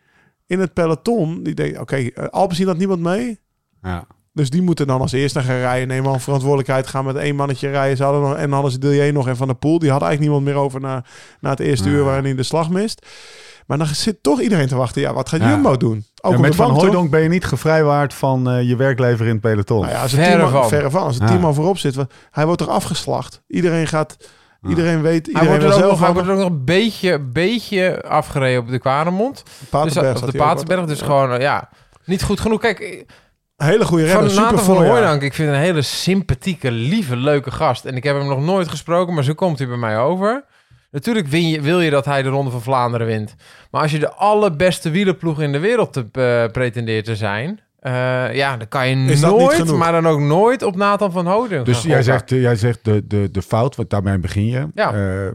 in 0.46 0.60
het 0.60 0.72
peloton, 0.72 1.42
die 1.42 1.54
denkt, 1.54 1.78
oké, 1.80 2.10
okay, 2.10 2.28
Alpecin 2.30 2.66
had 2.66 2.78
niemand 2.78 3.00
mee. 3.00 3.40
Ja. 3.82 4.06
Dus 4.38 4.50
die 4.50 4.62
moeten 4.62 4.86
dan 4.86 5.00
als 5.00 5.12
eerste 5.12 5.40
gaan 5.40 5.56
rijden. 5.56 5.88
Neem 5.88 6.06
al 6.06 6.18
verantwoordelijkheid. 6.18 6.86
Gaan 6.86 7.04
met 7.04 7.16
één 7.16 7.36
mannetje 7.36 7.68
rijden. 7.70 7.96
Ze 7.96 8.02
hadden 8.02 8.22
nog, 8.22 8.34
en 8.34 8.42
dan 8.42 8.52
hadden 8.52 8.72
ze 8.72 8.78
Dillier 8.78 9.12
nog 9.12 9.28
en 9.28 9.36
Van 9.36 9.46
der 9.46 9.56
Poel. 9.56 9.78
Die 9.78 9.90
hadden 9.90 10.08
eigenlijk 10.08 10.20
niemand 10.36 10.54
meer 10.56 10.64
over 10.64 10.80
na, 10.80 11.04
na 11.40 11.50
het 11.50 11.60
eerste 11.60 11.88
Ja. 11.88 11.94
uur 11.94 12.04
waarin 12.04 12.24
hij 12.24 12.34
de 12.34 12.42
slag 12.42 12.70
mist. 12.70 13.06
Maar 13.66 13.78
dan 13.78 13.86
zit 13.86 14.22
toch 14.22 14.40
iedereen 14.40 14.68
te 14.68 14.76
wachten. 14.76 15.00
Ja, 15.02 15.12
wat 15.12 15.28
gaat 15.28 15.40
Ja. 15.40 15.48
Jumbo 15.50 15.76
doen? 15.76 16.04
Ook 16.20 16.34
op 16.34 16.38
met 16.40 16.50
de 16.50 16.56
Van? 16.56 16.70
Hooijdonk 16.70 17.10
ben 17.10 17.20
je 17.22 17.28
niet 17.28 17.44
gevrijwaard 17.44 18.14
van 18.14 18.50
eh, 18.50 18.68
je 18.68 18.76
werklever 18.76 19.26
in 19.26 19.32
het 19.32 19.40
peloton. 19.40 19.80
Nou 19.80 19.92
ja, 19.92 20.02
als 20.02 20.12
het 20.12 20.20
Verre 20.20 20.38
team, 20.38 20.50
van. 20.50 20.68
verre 20.68 20.90
van. 20.90 21.02
Als 21.02 21.14
het 21.14 21.22
Ja. 21.22 21.28
team 21.28 21.44
al 21.44 21.54
voorop 21.54 21.78
zit. 21.78 21.96
Hij 22.30 22.44
wordt 22.44 22.60
toch 22.60 22.68
afgeslacht. 22.70 23.42
Iedereen 23.48 23.86
gaat... 23.86 24.16
Ja. 24.62 24.68
Iedereen 24.68 25.02
weet... 25.02 25.26
Hij 25.26 25.34
Iedereen 25.42 25.48
wordt, 25.48 25.62
wil 25.62 25.68
er 25.70 25.74
ook 25.74 25.80
zelf 25.80 25.90
nog, 25.90 26.00
hij 26.00 26.12
wordt 26.12 26.28
er 26.28 26.34
ook 26.34 26.40
nog 26.40 26.48
een 26.50 26.64
beetje, 26.64 27.18
beetje 27.20 28.02
afgereden 28.02 28.60
op 28.60 28.68
de 28.68 28.78
Kwaremond. 28.78 29.42
Dus, 29.44 29.68
Paterberg 29.68 30.22
op 30.22 30.30
de 30.30 30.38
Paterberg. 30.38 30.84
Dus 30.86 31.00
gewoon, 31.00 31.32
eh, 31.32 31.40
ja, 31.40 31.68
niet 32.04 32.22
goed 32.22 32.40
genoeg. 32.40 32.60
Kijk, 32.60 33.04
hele 33.66 33.84
goede 33.84 34.06
van 34.06 34.12
renner. 34.14 34.30
Super 34.30 34.50
Nathan 34.50 34.64
van. 34.64 34.86
Hooijdonk, 34.86 35.22
ik 35.22 35.34
vind 35.34 35.48
een 35.48 35.54
hele 35.54 35.82
sympathieke, 35.82 36.70
lieve, 36.70 37.16
leuke 37.16 37.50
gast. 37.50 37.84
En 37.84 37.96
ik 37.96 38.04
heb 38.04 38.16
hem 38.16 38.26
nog 38.26 38.40
nooit 38.40 38.68
gesproken, 38.68 39.14
maar 39.14 39.24
zo 39.24 39.34
komt 39.34 39.58
hij 39.58 39.68
bij 39.68 39.76
mij 39.76 39.98
over. 39.98 40.44
Natuurlijk 40.90 41.26
win 41.26 41.48
je, 41.48 41.60
wil 41.60 41.80
je 41.80 41.90
dat 41.90 42.04
hij 42.04 42.22
de 42.22 42.28
Ronde 42.28 42.50
van 42.50 42.62
Vlaanderen 42.62 43.06
wint. 43.06 43.34
Maar 43.70 43.82
als 43.82 43.90
je 43.90 43.98
de 43.98 44.12
allerbeste 44.12 44.90
wielerploeg 44.90 45.40
in 45.40 45.52
de 45.52 45.58
wereld 45.58 45.92
te, 45.92 46.06
eh, 46.12 46.52
pretendeert 46.52 47.04
te 47.04 47.16
zijn... 47.16 47.60
eh, 47.80 48.34
ja, 48.34 48.56
dan 48.56 48.68
kan 48.68 48.88
je 48.88 49.12
Is 49.12 49.20
dat 49.20 49.38
niet 49.38 49.48
nooit, 49.48 49.72
maar 49.72 49.92
dan 49.92 50.06
ook 50.06 50.20
nooit 50.20 50.62
op 50.62 50.76
Nathan 50.76 51.12
van 51.12 51.26
Hooijdonk 51.26 51.66
Dus 51.66 51.82
jij 51.82 52.02
zegt, 52.02 52.32
eh, 52.32 52.40
jij 52.40 52.56
zegt 52.56 52.78
de, 52.82 53.06
de, 53.06 53.28
de 53.30 53.42
fout, 53.42 53.76
want 53.76 53.90
daarmee 53.90 54.18
begin 54.18 54.46
je. 54.46 54.66
Ja. 54.74 54.86
Eh, 54.92 55.28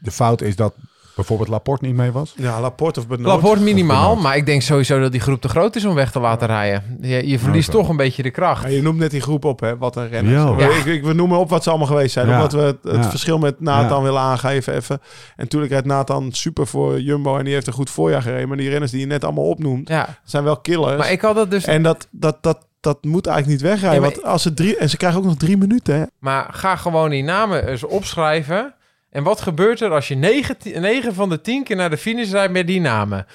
de 0.00 0.10
fout 0.10 0.40
is 0.40 0.56
dat 0.56 0.74
bijvoorbeeld 1.20 1.48
Laporte 1.48 1.84
niet 1.84 1.94
mee 1.94 2.10
was. 2.12 2.32
Ja, 2.36 2.60
Laporte 2.60 3.00
of 3.00 3.06
Benoot. 3.06 3.26
Laporte 3.26 3.62
minimaal, 3.62 4.16
maar 4.16 4.36
ik 4.36 4.46
denk 4.46 4.62
sowieso 4.62 5.00
dat 5.00 5.12
die 5.12 5.20
groep 5.20 5.40
te 5.40 5.48
groot 5.48 5.76
is 5.76 5.84
om 5.84 5.94
weg 5.94 6.10
te 6.10 6.20
laten 6.20 6.46
rijden. 6.46 6.98
Je, 7.00 7.28
je 7.28 7.38
verliest 7.38 7.70
toch 7.70 7.88
een 7.88 7.96
beetje 7.96 8.22
de 8.22 8.30
kracht. 8.30 8.62
Ja, 8.62 8.68
je 8.68 8.82
noemt 8.82 8.98
net 8.98 9.10
die 9.10 9.20
groep 9.20 9.44
op, 9.44 9.60
hè? 9.60 9.76
Wat 9.76 9.96
een 9.96 10.08
renner. 10.08 10.58
Ja. 10.60 10.68
Ik, 10.68 10.84
ik, 10.84 11.04
we 11.04 11.12
noemen 11.12 11.38
op 11.38 11.50
wat 11.50 11.62
ze 11.62 11.68
allemaal 11.68 11.86
geweest 11.88 12.12
zijn. 12.12 12.26
Ja. 12.28 12.34
Omdat 12.34 12.52
we 12.52 12.60
het, 12.60 12.78
het 12.82 13.04
Ja. 13.04 13.10
verschil 13.10 13.38
met 13.38 13.60
Nathan 13.60 13.98
Ja. 13.98 14.02
willen 14.02 14.20
aangeven 14.20 14.74
even. 14.74 14.94
En 15.00 15.02
natuurlijk 15.36 15.72
rijdt 15.72 15.86
Nathan 15.86 16.32
super 16.32 16.66
voor 16.66 17.00
Jumbo. 17.00 17.36
En 17.38 17.44
die 17.44 17.54
heeft 17.54 17.66
een 17.66 17.72
goed 17.72 17.90
voorjaar 17.90 18.22
gereden. 18.22 18.48
Maar 18.48 18.56
die 18.56 18.68
renners 18.68 18.90
die 18.90 19.00
je 19.00 19.06
net 19.06 19.24
allemaal 19.24 19.44
opnoemt, 19.44 19.88
Ja, 19.88 20.18
zijn 20.24 20.44
wel 20.44 20.56
killers. 20.56 20.96
maar 20.98 21.12
ik 21.12 21.20
had 21.20 21.34
dat 21.34 21.50
dus... 21.50 21.64
En 21.64 21.82
dat, 21.82 22.06
dat, 22.10 22.36
dat, 22.40 22.66
dat 22.80 23.04
moet 23.04 23.26
eigenlijk 23.26 23.62
niet 23.62 23.70
wegrijden. 23.70 24.00
Ja, 24.00 24.06
maar- 24.06 24.14
Want 24.16 24.24
als 24.32 24.42
ze 24.42 24.54
drie... 24.54 24.76
En 24.76 24.90
ze 24.90 24.96
krijgen 24.96 25.18
ook 25.18 25.24
nog 25.24 25.36
drie 25.36 25.56
minuten, 25.56 25.94
hè? 25.94 26.04
Maar 26.18 26.48
ga 26.50 26.76
gewoon 26.76 27.10
die 27.10 27.22
namen 27.22 27.66
eens 27.68 27.84
opschrijven. 27.84 28.74
En 29.10 29.22
wat 29.22 29.40
gebeurt 29.40 29.80
er 29.80 29.90
als 29.92 30.08
je 30.08 30.14
9, 30.14 30.56
9 30.80 31.14
van 31.14 31.28
de 31.28 31.40
10 31.40 31.64
keer 31.64 31.76
naar 31.76 31.90
de 31.90 31.96
finish 31.98 32.30
rijdt 32.30 32.52
met 32.52 32.66
die 32.66 32.80
namen? 32.80 33.26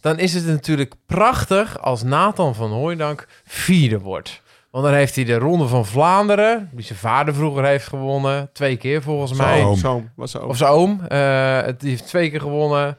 Dan 0.00 0.18
is 0.18 0.34
het 0.34 0.46
natuurlijk 0.46 0.92
prachtig 1.06 1.80
als 1.82 2.02
Nathan 2.02 2.54
van 2.54 2.70
Hooijdonk 2.70 3.26
vierde 3.44 3.98
wordt. 3.98 4.42
Want 4.70 4.84
dan 4.84 4.94
heeft 4.94 5.14
hij 5.14 5.24
de 5.24 5.34
Ronde 5.38 5.66
van 5.66 5.86
Vlaanderen, 5.86 6.70
die 6.72 6.84
zijn 6.84 6.98
vader 6.98 7.34
vroeger 7.34 7.64
heeft 7.64 7.88
gewonnen. 7.88 8.50
Twee 8.52 8.76
keer 8.76 9.02
volgens 9.02 9.32
mij. 9.38 9.62
oom. 9.62 9.76
Zo, 9.76 10.02
was 10.16 10.30
zo. 10.30 10.38
Of 10.38 10.56
zijn 10.56 10.70
oom. 10.70 11.00
eh, 11.08 11.60
het- 11.62 11.80
die 11.80 11.90
heeft 11.90 12.06
twee 12.06 12.30
keer 12.30 12.40
gewonnen. 12.40 12.98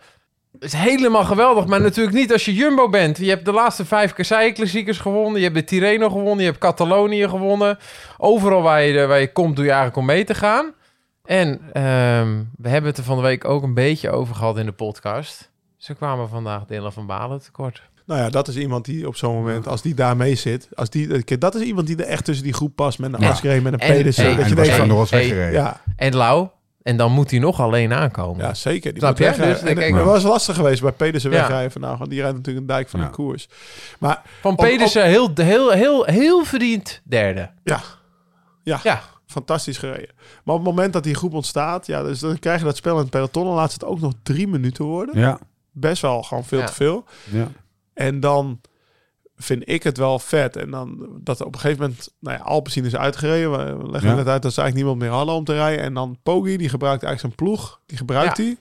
Het 0.60 0.64
is 0.64 0.74
helemaal 0.74 1.24
geweldig, 1.24 1.66
maar 1.66 1.82
natuurlijk 1.82 2.16
niet 2.16 2.32
als 2.32 2.46
je 2.46 2.54
Jumbo 2.54 2.90
bent. 2.90 3.18
Je 3.18 3.30
hebt 3.30 3.46
de 3.46 3.52
laatste 3.52 3.86
vijf 3.86 4.14
Kasseien-klassiekers 4.14 4.98
gewonnen. 4.98 5.38
Je 5.38 5.44
hebt 5.44 5.56
de 5.56 5.64
Tirreno 5.64 6.10
gewonnen. 6.10 6.38
Je 6.40 6.50
hebt 6.50 6.58
Catalonië 6.58 7.28
gewonnen. 7.30 7.78
Overal 8.18 8.62
waar 8.62 8.82
je, 8.84 9.06
waar 9.06 9.20
je 9.20 9.32
komt, 9.32 9.56
doe 9.56 9.66
je 9.66 9.72
eigenlijk 9.72 10.00
om 10.00 10.06
mee 10.06 10.24
te 10.24 10.34
gaan. 10.36 10.74
En 11.26 11.62
ehm, 11.74 12.44
we 12.58 12.70
hebben 12.70 12.90
het 12.90 12.98
er 12.98 13.04
van 13.04 13.16
de 13.18 13.22
week 13.24 13.46
ook 13.46 13.64
een 13.64 13.74
beetje 13.74 14.10
over 14.10 14.36
gehad 14.36 14.58
in 14.58 14.66
de 14.66 14.72
podcast. 14.72 15.52
Ze 15.78 15.94
kwamen 15.94 16.30
vandaag 16.30 16.66
Dylan 16.66 16.94
van 16.94 17.06
Balen 17.06 17.42
tekort. 17.42 17.82
Nou 18.06 18.20
ja, 18.22 18.30
dat 18.30 18.48
is 18.48 18.56
iemand 18.56 18.86
die 18.86 19.08
op 19.08 19.16
zo'n 19.16 19.34
moment, 19.36 19.68
als 19.68 19.82
die 19.82 19.94
daar 19.94 20.18
mee 20.18 20.36
zit... 20.36 20.68
Als 20.76 20.90
die, 20.90 21.24
kijk, 21.24 21.42
dat 21.42 21.56
is 21.56 21.62
iemand 21.62 21.88
die 21.88 21.96
er 21.98 22.06
echt 22.06 22.26
tussen 22.26 22.44
die 22.44 22.54
groep 22.54 22.76
past. 22.76 23.00
Met 23.00 23.14
een 23.14 23.20
Ja. 23.20 23.62
Met 23.62 23.74
een 23.74 23.80
En- 23.80 23.94
Pedersen. 23.96 24.24
hey, 24.24 24.34
dat 24.36 24.44
en 24.44 24.50
je 24.50 24.56
denkt 24.56 24.72
van... 24.76 24.88
nog 24.88 25.10
hey, 25.10 25.20
weggereden. 25.20 25.52
Ja, 25.54 25.82
En 25.96 26.16
Lau. 26.16 26.48
En 26.84 26.98
dan 26.98 27.12
moet 27.12 27.32
hij 27.32 27.40
nog 27.40 27.60
alleen 27.62 27.94
aankomen. 27.94 28.46
Ja, 28.46 28.54
zeker. 28.54 28.92
Die 28.94 29.02
Snap 29.02 29.18
je? 29.18 29.24
Dus 29.38 29.62
En 29.62 29.78
ik- 29.78 29.94
het 29.96 30.04
was 30.04 30.24
lastig 30.24 30.56
geweest 30.56 30.82
bij 30.82 30.92
Pedersen 30.92 31.32
Ja. 31.32 31.38
wegrijden 31.38 31.72
vandaag. 31.72 31.98
Want 31.98 32.10
die 32.10 32.20
rijdt 32.22 32.36
natuurlijk 32.36 32.68
een 32.68 32.74
dijk 32.76 32.90
van 32.90 33.00
Ja. 33.00 33.06
een 33.06 33.12
koers. 33.12 33.48
Maar 34.00 34.22
Van 34.42 34.52
Op- 34.52 34.58
Pedersen 34.58 35.06
heel, 35.06 35.32
heel, 35.36 35.72
heel, 35.72 36.04
heel 36.04 36.44
verdiend 36.46 37.02
derde. 37.04 37.50
ja, 37.64 37.82
ja, 38.64 38.80
Ja. 38.84 39.02
Fantastisch 39.36 39.78
gereden. 39.78 40.16
Maar 40.44 40.56
op 40.56 40.66
het 40.66 40.70
moment 40.76 40.94
dat 40.94 41.04
die 41.04 41.16
groep 41.16 41.34
ontstaat... 41.34 41.86
Ja, 41.88 42.04
dus 42.04 42.20
dan 42.20 42.40
krijg 42.40 42.60
je 42.60 42.66
dat 42.66 42.76
spel 42.78 42.96
in 42.96 43.02
het 43.02 43.10
peloton. 43.10 43.48
En 43.48 43.54
laat 43.54 43.72
ze 43.72 43.78
het 43.80 43.86
ook 43.90 44.00
nog 44.00 44.14
drie 44.24 44.48
minuten 44.48 44.86
worden. 44.86 45.20
Ja. 45.20 45.40
Best 45.72 46.02
wel 46.02 46.24
gewoon 46.24 46.44
veel 46.46 46.60
Ja. 46.60 46.66
te 46.66 46.74
veel. 46.74 47.04
ja. 47.32 47.48
En 47.94 48.20
dan 48.20 48.62
vind 49.38 49.70
ik 49.70 49.84
het 49.84 49.98
wel 49.98 50.20
vet. 50.20 50.56
En 50.58 50.72
dan 50.72 51.08
dat 51.22 51.42
op 51.42 51.54
een 51.54 51.60
gegeven 51.60 51.82
moment... 51.84 52.10
Nou 52.20 52.38
ja, 52.38 52.44
Alpecin 52.44 52.86
is 52.86 52.96
uitgereden. 52.96 53.52
We 53.78 53.90
leggen 53.92 54.10
Ja. 54.10 54.16
net 54.16 54.28
uit 54.28 54.42
dat 54.42 54.54
ze 54.54 54.62
eigenlijk 54.62 54.76
niemand 54.76 54.98
meer 55.00 55.18
hadden 55.18 55.36
om 55.36 55.44
te 55.44 55.54
rijden. 55.54 55.84
En 55.84 55.94
dan 55.94 56.18
Poggi, 56.24 56.58
die 56.58 56.70
gebruikt 56.70 57.04
eigenlijk 57.04 57.20
zijn 57.38 57.50
ploeg. 57.50 57.80
Die 57.86 57.98
gebruikt 57.98 58.38
Ja. 58.38 58.44
hij. 58.44 58.58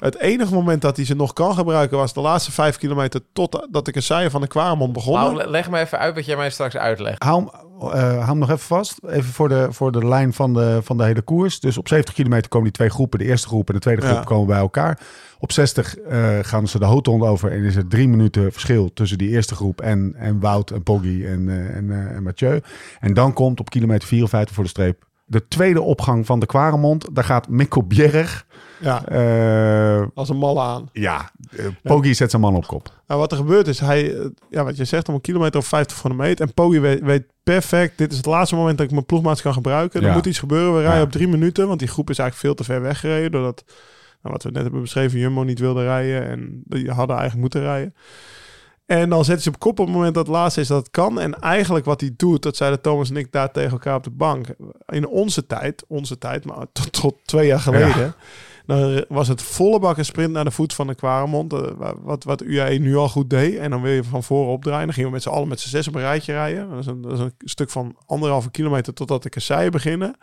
Het 0.00 0.18
enige 0.18 0.54
moment 0.54 0.82
dat 0.82 0.96
hij 0.96 1.04
ze 1.04 1.14
nog 1.16 1.32
kan 1.32 1.54
gebruiken... 1.54 1.96
was 1.98 2.12
de 2.12 2.20
laatste 2.20 2.52
vijf 2.52 2.76
kilometer... 2.76 3.20
totdat 3.32 3.84
de 3.84 3.92
kasseien 3.92 4.30
van 4.30 4.40
de 4.40 4.46
Kwaremond 4.46 5.06
le- 5.06 5.46
leg 5.50 5.70
me 5.70 5.78
even 5.78 5.98
uit 5.98 6.14
wat 6.14 6.24
jij 6.26 6.36
mij 6.36 6.50
straks 6.50 6.76
uitlegt. 6.76 7.22
Hou, 7.22 7.48
eh, 7.80 8.00
hou 8.00 8.24
hem 8.24 8.38
nog 8.38 8.48
even 8.50 8.60
vast. 8.60 8.98
Even 9.06 9.32
voor 9.32 9.48
de, 9.48 9.66
voor 9.70 9.92
de 9.92 10.06
lijn 10.06 10.32
van 10.32 10.54
de, 10.54 10.80
van 10.82 10.96
de 10.96 11.04
hele 11.04 11.22
koers. 11.22 11.60
Dus 11.60 11.78
op 11.78 11.88
70 11.88 12.14
kilometer 12.14 12.48
komen 12.48 12.66
die 12.66 12.76
twee 12.76 12.90
groepen. 12.90 13.18
De 13.18 13.24
eerste 13.24 13.48
groep 13.48 13.68
en 13.68 13.74
de 13.74 13.80
tweede 13.80 14.02
groep 14.02 14.16
Ja. 14.16 14.22
komen 14.22 14.46
bij 14.46 14.58
elkaar. 14.58 15.00
Op 15.38 15.52
60 15.52 15.98
eh, 15.98 16.38
gaan 16.42 16.68
ze 16.68 16.78
de 16.78 16.84
hoofdronde 16.84 17.26
over. 17.26 17.52
En 17.52 17.62
is 17.62 17.76
er 17.76 17.88
drie 17.88 18.08
minuten 18.08 18.52
verschil 18.52 18.92
tussen 18.92 19.18
die 19.18 19.28
eerste 19.30 19.54
groep 19.54 19.80
en, 19.80 20.14
en 20.16 20.40
Wout 20.40 20.70
en 20.70 20.82
Poggi 20.82 21.26
en, 21.26 21.48
eh, 21.48 21.76
en, 21.76 22.14
en 22.14 22.22
Mathieu. 22.22 22.60
En 23.00 23.14
dan 23.14 23.32
komt 23.32 23.60
op 23.60 23.70
kilometer 23.70 24.08
54 24.08 24.54
voor 24.54 24.64
de 24.64 24.70
streep 24.70 25.08
de 25.30 25.48
tweede 25.48 25.80
opgang 25.80 26.26
van 26.26 26.40
de 26.40 26.46
Kwaremond. 26.46 27.08
Daar 27.12 27.24
gaat 27.24 27.48
Mikkel 27.48 27.82
Bjerg. 27.86 28.46
Ja, 28.80 29.04
eh, 29.06 30.06
als 30.14 30.28
een 30.28 30.36
malle 30.36 30.60
aan. 30.60 30.88
ja, 30.92 31.30
eh, 31.56 31.66
Poggi 31.82 32.14
zet 32.14 32.30
zijn 32.30 32.42
man 32.42 32.54
op 32.56 32.66
kop. 32.66 33.00
Nou, 33.06 33.20
wat 33.20 33.30
er 33.30 33.36
gebeurt 33.38 33.66
is, 33.68 33.80
hij, 33.80 34.16
eh, 34.18 34.26
ja, 34.50 34.64
wat 34.64 34.76
je 34.76 34.84
zegt, 34.84 35.08
om 35.08 35.14
een 35.14 35.20
kilometer 35.20 35.60
of 35.60 35.66
50 35.66 35.96
van 35.96 36.10
de 36.10 36.16
meet. 36.16 36.40
En 36.40 36.54
Poggi 36.54 36.80
weet, 36.80 37.00
weet 37.00 37.24
perfect, 37.42 37.98
dit 37.98 38.10
is 38.10 38.16
het 38.16 38.26
laatste 38.26 38.54
moment 38.56 38.76
dat 38.78 38.86
ik 38.86 38.92
mijn 38.92 39.06
ploegmaats 39.06 39.42
kan 39.42 39.52
gebruiken. 39.52 40.00
Er 40.00 40.06
Ja. 40.06 40.14
moet 40.14 40.26
iets 40.26 40.38
gebeuren. 40.38 40.72
We 40.74 40.78
rijden 40.80 40.98
Ja. 40.98 41.04
op 41.04 41.12
drie 41.12 41.28
minuten, 41.28 41.66
want 41.66 41.78
die 41.78 41.88
groep 41.88 42.10
is 42.10 42.18
eigenlijk 42.18 42.46
veel 42.48 42.64
te 42.66 42.72
ver 42.72 42.82
weggereden. 42.82 43.30
Doordat, 43.30 43.64
nou, 44.22 44.34
wat 44.34 44.42
we 44.42 44.50
net 44.50 44.62
hebben 44.62 44.80
beschreven, 44.80 45.18
Jumbo 45.18 45.42
niet 45.42 45.58
wilde 45.58 45.82
rijden. 45.82 46.26
En 46.28 46.62
die 46.64 46.90
hadden 46.90 47.16
eigenlijk 47.16 47.40
moeten 47.40 47.60
rijden. 47.60 47.94
En 48.90 49.08
dan 49.10 49.24
zet 49.24 49.34
hij 49.34 49.42
ze 49.42 49.48
op 49.48 49.58
kop 49.58 49.78
op 49.78 49.86
het 49.86 49.94
moment 49.94 50.14
dat 50.14 50.26
het 50.26 50.34
laatste 50.36 50.60
is 50.60 50.66
dat 50.68 50.78
het 50.78 50.90
kan. 50.90 51.20
En 51.20 51.40
eigenlijk 51.40 51.84
wat 51.84 52.00
hij 52.00 52.10
doet, 52.16 52.42
dat 52.42 52.56
zeiden 52.56 52.80
Thomas 52.80 53.10
en 53.10 53.16
ik 53.16 53.32
daar 53.32 53.50
tegen 53.50 53.70
elkaar 53.70 53.94
op 53.96 54.04
de 54.04 54.10
bank. 54.10 54.46
In 54.88 55.06
onze 55.08 55.46
tijd, 55.46 55.84
onze 55.88 56.18
tijd, 56.18 56.44
maar 56.44 56.66
tot, 56.72 56.92
tot 56.92 57.14
twee 57.24 57.46
jaar 57.46 57.60
geleden... 57.60 58.14
Dan 58.66 59.04
was 59.08 59.28
het 59.28 59.42
volle 59.42 59.78
bak 59.78 59.96
een 59.98 60.04
sprint 60.04 60.32
naar 60.32 60.44
de 60.44 60.50
voet 60.50 60.74
van 60.74 60.86
de 60.86 60.94
Kwaremond. 60.94 61.52
eh, 61.52 61.60
wa- 61.76 61.94
wat, 62.02 62.24
wat 62.24 62.42
UAE 62.42 62.78
nu 62.78 62.96
al 62.96 63.08
goed 63.08 63.30
deed. 63.30 63.56
En 63.58 63.70
dan 63.70 63.82
wil 63.82 63.92
je 63.92 64.04
van 64.04 64.22
voren 64.22 64.52
opdraaien. 64.52 64.84
Dan 64.84 64.94
gingen 64.94 65.08
we 65.08 65.14
met 65.14 65.22
z'n 65.24 65.28
allen 65.28 65.48
met 65.48 65.60
z'n 65.60 65.68
zes 65.68 65.88
op 65.88 65.94
een 65.94 66.00
rijtje 66.00 66.32
rijden. 66.32 66.70
Dat 66.70 66.78
is 66.78 66.86
een, 66.86 67.00
dat 67.02 67.12
is 67.12 67.18
een 67.18 67.32
stuk 67.38 67.70
van 67.70 67.96
anderhalve 68.06 68.50
kilometer 68.50 68.94
totdat 68.94 69.22
de 69.22 69.28
kasseien 69.28 69.70
beginnen. 69.70 70.16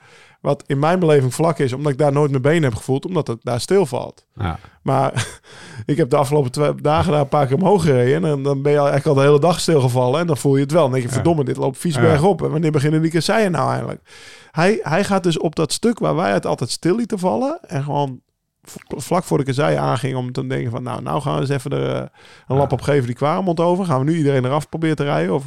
Wat 0.48 0.64
in 0.68 0.80
mijn 0.80 1.00
beleving 1.00 1.34
vlak 1.34 1.60
is, 1.60 1.74
omdat 1.74 1.92
ik 1.92 1.98
daar 1.98 2.12
nooit 2.12 2.30
mijn 2.30 2.42
benen 2.42 2.64
heb 2.64 2.76
gevoeld. 2.76 3.06
Omdat 3.06 3.28
het 3.28 3.40
daar 3.42 3.60
stilvalt. 3.60 4.26
Ja. 4.36 4.60
Maar 4.82 5.28
ik 5.86 5.98
heb 5.98 6.10
de 6.10 6.16
afgelopen 6.18 6.52
twee 6.52 6.76
dagen 6.76 7.12
daar 7.12 7.22
een 7.22 7.28
paar 7.28 7.48
keer 7.48 7.56
omhoog 7.58 7.82
gereden. 7.84 8.30
En 8.32 8.44
dan, 8.44 8.62
ben 8.62 8.72
je 8.72 8.80
al- 8.80 8.88
eigenlijk 8.88 9.18
al 9.18 9.24
de 9.24 9.30
hele 9.30 9.40
dag 9.40 9.60
stilgevallen. 9.60 10.20
En 10.20 10.28
dan 10.28 10.38
voel 10.38 10.56
je 10.56 10.62
het 10.62 10.72
wel. 10.72 10.82
Dan 10.82 10.92
denk 10.92 11.04
je, 11.04 11.10
Ja. 11.10 11.16
verdomme, 11.16 11.44
dit 11.44 11.58
loopt 11.58 11.78
vies 11.78 11.96
Ja. 11.96 12.02
bergop. 12.02 12.42
En 12.44 12.52
wanneer 12.52 12.72
beginnen 12.72 13.02
die 13.02 13.12
kasseien 13.12 13.52
nou 13.52 13.70
eigenlijk? 13.70 14.02
Hij, 14.52 14.80
hij 14.82 15.04
gaat 15.04 15.24
dus 15.24 15.40
op 15.40 15.56
dat 15.56 15.72
stuk 15.74 16.00
waar 16.00 16.16
wij 16.16 16.32
het 16.32 16.46
altijd 16.46 16.70
stil 16.70 16.96
lieten 16.96 17.20
vallen. 17.20 17.60
En 17.68 17.84
gewoon 17.84 18.22
vlak 18.88 19.24
voor 19.24 19.38
de 19.38 19.44
kasseien 19.44 19.80
aanging 19.82 20.16
om 20.16 20.32
te 20.32 20.48
denken 20.48 20.72
van... 20.72 20.84
Nou, 20.84 21.02
nou 21.02 21.22
gaan 21.22 21.34
we 21.36 21.40
eens 21.42 21.50
even 21.50 21.72
er, 21.72 21.96
eh, 21.96 22.08
een 22.48 22.58
lap 22.58 22.72
op 22.72 22.82
geven 22.82 23.06
die 23.06 23.16
Kwaremond 23.16 23.60
over. 23.60 23.86
Gaan 23.86 24.00
we 24.06 24.12
nu 24.12 24.18
iedereen 24.18 24.46
eraf 24.46 24.70
proberen 24.70 24.96
te 24.96 25.04
rijden? 25.04 25.34
Of 25.34 25.44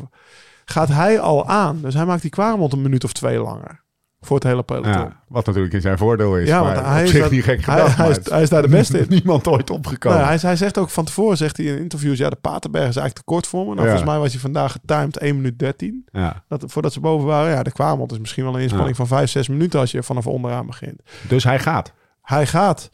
gaat 0.64 0.88
hij 0.88 1.20
al 1.20 1.46
aan? 1.48 1.78
Dus 1.82 1.94
hij 1.94 2.04
maakt 2.04 2.22
die 2.22 2.30
Kwaremond 2.30 2.72
een 2.72 2.82
minuut 2.82 3.04
of 3.04 3.12
twee 3.12 3.38
langer. 3.38 3.79
Voor 4.20 4.36
het 4.36 4.44
hele 4.44 4.62
peloton. 4.62 4.92
Ja, 4.92 5.22
wat 5.28 5.46
natuurlijk 5.46 5.74
in 5.74 5.80
zijn 5.80 5.98
voordeel 5.98 6.36
is. 6.36 6.48
Ja, 6.48 6.62
want 6.62 6.80
hij 6.86 7.00
op 7.00 7.06
is 7.12 7.20
dat- 7.20 7.30
niet 7.30 7.44
gek 7.44 7.64
hij- 7.64 7.74
gedacht. 7.76 7.96
hij 7.96 8.08
is- 8.10 8.16
het 8.16 8.30
hij 8.30 8.42
is 8.42 8.48
daar 8.48 8.62
de 8.62 8.68
beste 8.68 8.98
in. 8.98 9.06
Niemand 9.18 9.48
ooit 9.48 9.70
opgekomen. 9.70 10.18
Nou, 10.18 10.30
hij, 10.30 10.38
hij 10.42 10.56
zegt 10.56 10.78
ook 10.78 10.90
van 10.90 11.04
tevoren, 11.04 11.36
zegt 11.36 11.56
hij 11.56 11.66
in 11.66 11.78
interviews, 11.78 12.18
ja, 12.18 12.30
de 12.30 12.36
Paterberg 12.36 12.88
is 12.88 12.96
eigenlijk 12.96 13.16
te 13.16 13.24
kort 13.32 13.46
voor 13.46 13.60
me. 13.60 13.66
Nou, 13.74 13.76
Ja. 13.80 13.84
volgens 13.84 14.10
mij 14.10 14.18
was 14.18 14.30
hij 14.32 14.40
vandaag 14.40 14.72
getimed 14.72 15.18
1 15.18 15.36
minuut 15.36 15.58
13. 15.58 16.04
ja. 16.12 16.44
Dat, 16.48 16.64
voordat 16.66 16.92
ze 16.92 17.00
boven 17.00 17.26
waren, 17.26 17.50
ja, 17.52 17.62
de 17.62 17.72
Kwamond 17.72 18.12
is 18.12 18.18
misschien 18.18 18.44
wel 18.44 18.54
een 18.54 18.60
inspanning 18.60 18.96
van 18.96 19.06
5, 19.06 19.30
6 19.30 19.48
minuten 19.48 19.80
als 19.80 19.90
je 19.90 20.02
vanaf 20.02 20.26
onderaan 20.26 20.66
begint. 20.66 21.02
Dus 21.28 21.44
hij 21.44 21.58
gaat. 21.58 21.92
Hij 22.22 22.46
gaat. 22.46 22.90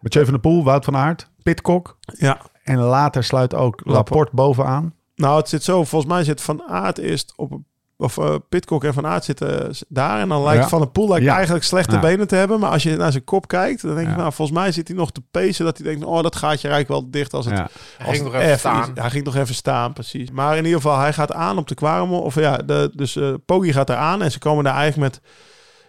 Mathieu 0.00 0.22
van 0.24 0.32
der 0.32 0.42
Poel, 0.42 0.64
Wout 0.64 0.84
van 0.84 0.96
Aert, 0.96 1.30
Pitcock. 1.42 1.96
Ja, 2.18 2.40
En 2.62 2.78
later 2.78 3.24
sluit 3.24 3.54
ook 3.54 3.80
Laporte 3.84 4.30
bovenaan. 4.34 4.94
nou, 5.14 5.36
het 5.38 5.48
zit 5.48 5.62
zo. 5.62 5.84
Volgens 5.84 6.12
mij 6.12 6.24
zit 6.24 6.40
Van 6.40 6.62
Aert 6.62 6.98
eerst 6.98 7.32
op 7.36 7.50
een 7.52 7.66
of 7.96 8.18
eh 8.18 8.34
Pitcock 8.48 8.84
en 8.84 8.94
Van 8.94 9.06
Aert 9.06 9.24
zitten 9.24 9.70
daar. 9.88 10.20
En 10.20 10.28
dan 10.28 10.42
lijkt 10.42 10.62
Ja. 10.62 10.68
Van 10.68 10.78
der 10.80 10.88
Poel 10.90 11.08
lijkt 11.08 11.24
Ja. 11.24 11.34
eigenlijk 11.34 11.64
slechte 11.64 11.94
Ja. 11.94 12.00
benen 12.00 12.26
te 12.28 12.34
hebben. 12.36 12.60
Maar 12.60 12.70
als 12.70 12.82
je 12.82 12.96
naar 12.96 13.12
zijn 13.12 13.24
kop 13.24 13.48
kijkt, 13.48 13.82
dan 13.82 13.94
denk 13.94 14.06
je, 14.06 14.12
Ja. 14.12 14.18
nou, 14.18 14.32
volgens 14.32 14.58
mij 14.58 14.72
zit 14.72 14.88
hij 14.88 14.96
nog 14.96 15.12
te 15.12 15.22
pezen. 15.30 15.64
Dat 15.64 15.78
hij 15.78 15.86
denkt, 15.86 16.04
oh, 16.04 16.22
dat 16.22 16.36
gaatje 16.36 16.68
rijdt 16.68 16.88
wel 16.88 17.10
dicht 17.10 17.34
als 17.34 17.44
het 17.46 17.54
Ja. 17.56 17.68
Hij 17.96 18.06
Als 18.06 18.14
ging 18.16 18.24
nog 18.24 18.32
het 18.34 18.42
even 18.42 18.58
staan. 18.58 18.90
hij 18.94 19.10
ging 19.10 19.24
nog 19.24 19.36
even 19.36 19.54
staan, 19.54 19.92
precies. 19.92 20.30
Maar 20.30 20.56
in 20.56 20.64
ieder 20.64 20.80
geval, 20.80 20.98
hij 20.98 21.12
gaat 21.12 21.32
aan 21.32 21.58
op 21.58 21.68
de 21.68 21.74
Quaremont. 21.74 22.24
Of 22.24 22.34
ja, 22.34 22.56
de, 22.56 22.90
dus 22.94 23.16
eh 23.16 23.34
Poggi 23.46 23.72
gaat 23.72 23.90
er 23.90 23.96
aan. 23.96 24.22
En 24.22 24.30
ze 24.32 24.38
komen 24.38 24.64
daar 24.64 24.74
eigenlijk 24.76 25.12
met, 25.12 25.22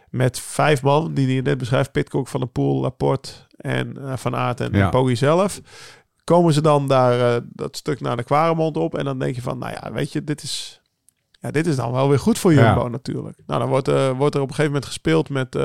met 0.10 0.40
vijf 0.40 0.82
man, 0.82 1.14
die 1.14 1.28
hij 1.34 1.42
net 1.42 1.58
beschrijft. 1.58 1.92
Pitcock, 1.92 2.28
Van 2.28 2.40
der 2.40 2.50
Poel, 2.50 2.82
Laporte 2.82 3.32
en 3.58 3.98
eh, 3.98 4.14
Van 4.16 4.36
Aert 4.36 4.60
en, 4.60 4.70
Ja. 4.74 4.84
en 4.84 4.90
Poggi 4.90 5.16
zelf. 5.16 5.62
Komen 6.24 6.54
ze 6.54 6.62
dan 6.62 6.88
daar 6.88 7.36
eh, 7.36 7.42
dat 7.50 7.78
stuk 7.78 8.02
naar 8.02 8.18
de 8.18 8.24
Quaremont 8.24 8.78
op. 8.78 8.98
En 8.98 9.06
dan 9.06 9.20
denk 9.20 9.36
je 9.36 9.42
van, 9.42 9.58
nou 9.58 9.72
ja, 9.82 9.92
weet 9.92 10.12
je, 10.12 10.24
dit 10.24 10.44
is... 10.44 10.80
Ja, 11.46 11.52
dit 11.52 11.68
is 11.68 11.76
dan 11.76 11.92
wel 11.92 12.10
weer 12.10 12.20
goed 12.20 12.38
voor 12.40 12.54
Jumbo 12.54 12.82
Ja. 12.84 12.88
natuurlijk. 12.88 13.38
Nou, 13.48 13.60
dan 13.60 13.70
wordt, 13.70 13.88
eh, 13.88 14.10
wordt 14.10 14.36
er 14.36 14.42
op 14.42 14.48
een 14.50 14.56
gegeven 14.56 14.66
moment 14.72 14.86
gespeeld 14.86 15.30
met... 15.30 15.56
eh, 15.56 15.62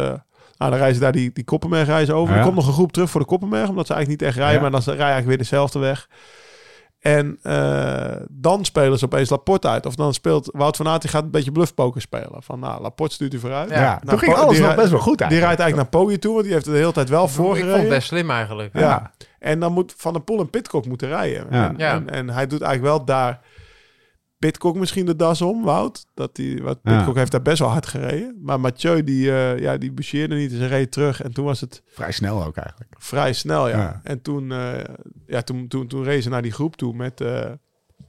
nou, 0.57 0.71
dan 0.71 0.75
reizen 0.81 1.01
daar 1.03 1.13
die, 1.13 1.31
die 1.33 1.45
Koppenberg 1.45 1.87
reizen 1.87 2.15
over. 2.15 2.33
Ja. 2.33 2.39
Er 2.39 2.45
komt 2.45 2.57
nog 2.57 2.67
een 2.67 2.73
groep 2.73 2.93
terug 2.93 3.11
voor 3.11 3.21
de 3.21 3.27
Koppenberg, 3.27 3.69
omdat 3.69 3.87
ze 3.87 3.93
eigenlijk 3.95 4.23
niet 4.23 4.31
echt 4.31 4.39
rijden. 4.39 4.57
Ja. 4.57 4.61
Maar 4.63 4.71
dan 4.71 4.81
rijden 4.81 5.01
eigenlijk 5.05 5.29
weer 5.29 5.39
dezelfde 5.39 5.79
weg. 5.79 6.09
En 7.01 7.39
eh, 7.43 8.17
dan 8.31 8.65
spelen 8.65 8.99
ze 8.99 9.05
opeens 9.05 9.31
Laporte 9.31 9.69
uit. 9.69 9.87
Of 9.87 9.95
dan 9.95 10.15
speelt 10.15 10.49
Wout 10.53 10.77
van 10.77 10.89
Aert, 10.89 11.01
die 11.03 11.11
gaat 11.11 11.23
een 11.23 11.31
beetje 11.31 11.53
bluffpoker 11.53 12.01
spelen. 12.01 12.43
Van, 12.43 12.59
nou, 12.61 12.83
Laporte 12.83 13.15
stuurt 13.15 13.35
u 13.35 13.39
vooruit. 13.39 13.71
Ja, 13.71 13.81
Ja. 13.81 13.97
toen 13.99 14.07
Nou, 14.07 14.19
ging 14.19 14.35
alles 14.35 14.57
die 14.57 14.67
nog 14.67 14.75
best 14.75 14.91
wel 14.91 15.01
goed 15.01 15.19
Die 15.19 15.27
eigenlijk. 15.27 15.47
rijdt 15.47 15.61
eigenlijk 15.61 15.93
naar 15.93 16.01
Poggi 16.03 16.19
toe, 16.19 16.33
want 16.33 16.45
die 16.45 16.53
heeft 16.53 16.65
het 16.65 16.75
de 16.75 16.81
hele 16.81 16.93
tijd 16.93 17.09
wel 17.09 17.25
Ik 17.25 17.31
vond 17.31 17.59
het 17.59 17.89
best 17.89 18.07
slim 18.09 18.31
eigenlijk. 18.31 18.79
Ja. 18.79 19.11
En 19.39 19.61
dan 19.61 19.73
moet 19.73 19.95
Van 19.97 20.13
der 20.13 20.23
Poel 20.23 20.41
en 20.41 20.51
Pitcock 20.51 20.87
moeten 20.87 21.09
rijden. 21.09 21.47
Ja. 21.51 21.69
En, 21.69 21.75
Ja. 21.77 21.93
En, 21.95 22.11
en 22.11 22.31
hij 22.31 22.47
doet 22.47 22.63
eigenlijk 22.63 22.95
wel 22.97 23.05
daar 23.05 23.41
Pitcock 24.41 24.77
misschien 24.77 25.07
de 25.07 25.17
das 25.17 25.43
om, 25.43 25.63
Wout. 25.65 26.07
Dat 26.15 26.37
die, 26.37 26.63
wat 26.63 26.79
Ja. 26.83 26.97
Pitcock 26.97 27.17
heeft 27.17 27.31
daar 27.33 27.43
best 27.43 27.59
wel 27.59 27.69
hard 27.69 27.87
gereden. 27.87 28.39
Maar 28.43 28.61
Mathieu, 28.61 29.05
die, 29.05 29.33
eh 29.33 29.59
ja, 29.59 29.77
die 29.77 29.93
boucheerde 29.93 30.35
niet. 30.35 30.51
Dus 30.51 30.59
hij 30.59 30.69
reed 30.69 30.93
terug. 30.93 31.23
En 31.23 31.33
toen 31.33 31.45
was 31.45 31.61
het 31.61 31.83
Vrij 31.87 32.13
snel 32.13 32.45
ook 32.45 32.57
eigenlijk. 32.57 32.95
vrij 32.99 33.33
snel, 33.33 33.69
ja. 33.69 33.79
Ja. 33.79 34.01
En 34.05 34.23
toen, 34.23 34.53
eh 34.53 34.85
ja, 35.27 35.43
toen, 35.43 35.69
toen, 35.69 35.87
toen 35.87 36.03
reed 36.03 36.23
ze 36.23 36.29
naar 36.29 36.43
die 36.43 36.53
groep 36.53 36.77
toe 36.77 36.95
met... 36.95 37.21
eh 37.21 37.51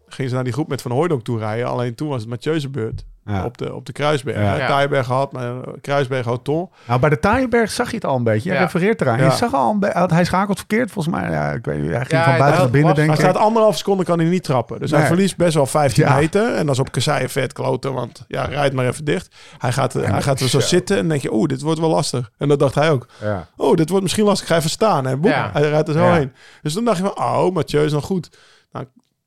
ging 0.07 0.29
ze 0.29 0.35
naar 0.35 0.43
die 0.43 0.53
groep 0.53 0.67
met 0.67 0.81
Van 0.81 0.91
Hooydonk 0.91 1.23
toe 1.23 1.37
rijden. 1.39 1.67
Alleen 1.67 1.95
toen 1.95 2.07
was 2.09 2.21
het 2.21 2.29
Mathieu 2.29 2.59
zijn 2.59 2.71
beurt. 2.71 3.05
Ja. 3.25 3.45
Op, 3.45 3.57
de, 3.57 3.73
op 3.75 3.85
de 3.85 3.91
Kruisberg. 3.91 4.37
Ja. 4.57 4.67
Taaienberg 4.67 5.05
gehad, 5.05 5.31
maar 5.31 5.51
eh, 5.61 5.67
Kruisberg 5.81 6.25
Hoton. 6.25 6.69
Nou, 6.87 6.99
bij 6.99 7.09
de 7.09 7.19
Taaienberg 7.19 7.71
zag 7.71 7.89
je 7.89 7.95
het 7.95 8.05
al 8.05 8.15
een 8.15 8.23
beetje. 8.23 8.49
Je 8.49 8.55
Ja. 8.55 8.61
refereert 8.61 9.01
eraan. 9.01 9.17
Ja. 9.17 9.25
Je 9.25 9.31
zag 9.31 9.53
al 9.53 9.77
een 9.81 10.09
hij 10.13 10.25
schakelt 10.25 10.57
verkeerd 10.57 10.91
volgens 10.91 11.15
mij. 11.15 11.31
Ja, 11.31 11.51
ik 11.51 11.65
weet 11.65 11.81
niet. 11.81 11.89
Hij 11.91 11.99
ging 11.99 12.11
Ja, 12.11 12.21
van 12.23 12.29
hij 12.29 12.39
buiten 12.39 12.61
had 12.61 12.71
naar 12.71 12.71
binnen, 12.81 12.95
denk 12.95 13.07
Hij 13.07 13.17
staat 13.17 13.37
anderhalf 13.37 13.77
seconde 13.77 14.03
kan 14.03 14.19
hij 14.19 14.27
niet 14.27 14.43
trappen. 14.43 14.79
Dus 14.79 14.91
hij 14.91 15.05
verliest 15.05 15.37
best 15.37 15.53
wel 15.53 15.65
15 15.65 16.03
Ja. 16.03 16.15
meter. 16.15 16.53
En 16.55 16.65
dat 16.65 16.75
is 16.75 16.81
op 16.81 16.91
kasseien 16.91 17.29
vet 17.29 17.53
kloten. 17.53 17.93
Want 17.93 18.25
ja, 18.27 18.43
rijd 18.45 18.73
maar 18.73 18.85
even 18.87 19.05
dicht. 19.05 19.35
Hij 19.57 19.71
gaat, 19.71 19.95
eh, 19.95 20.03
Ja, 20.03 20.11
hij 20.11 20.21
gaat 20.21 20.39
er 20.39 20.49
zo 20.49 20.59
zitten. 20.59 20.97
En 20.97 21.07
denk 21.09 21.21
je, 21.21 21.33
oeh, 21.33 21.47
dit 21.47 21.61
wordt 21.61 21.79
wel 21.79 21.89
lastig. 21.89 22.31
En 22.37 22.47
dat 22.47 22.59
dacht 22.59 22.75
hij 22.75 22.91
ook. 22.91 23.07
Ja. 23.21 23.47
Oh, 23.57 23.75
dit 23.75 23.87
wordt 23.89 24.03
misschien 24.03 24.25
lastig. 24.25 24.43
Ik 24.47 24.51
ga 24.51 24.57
even 24.57 24.69
staan. 24.69 25.07
En 25.07 25.19
boem, 25.21 25.31
Ja. 25.31 25.49
hij 25.53 25.69
rijdt 25.69 25.87
er 25.87 25.93
zo 25.93 26.03
Ja. 26.05 26.13
heen. 26.13 26.33
Dus 26.61 26.73
toen 26.73 26.85
dacht 26.85 26.97
je 26.97 27.03
van, 27.03 27.17
oh, 27.25 27.53
Mathieu 27.53 27.85
is 27.85 27.91
nog 27.91 28.05
goed. 28.05 28.37
Nou, 28.71 28.85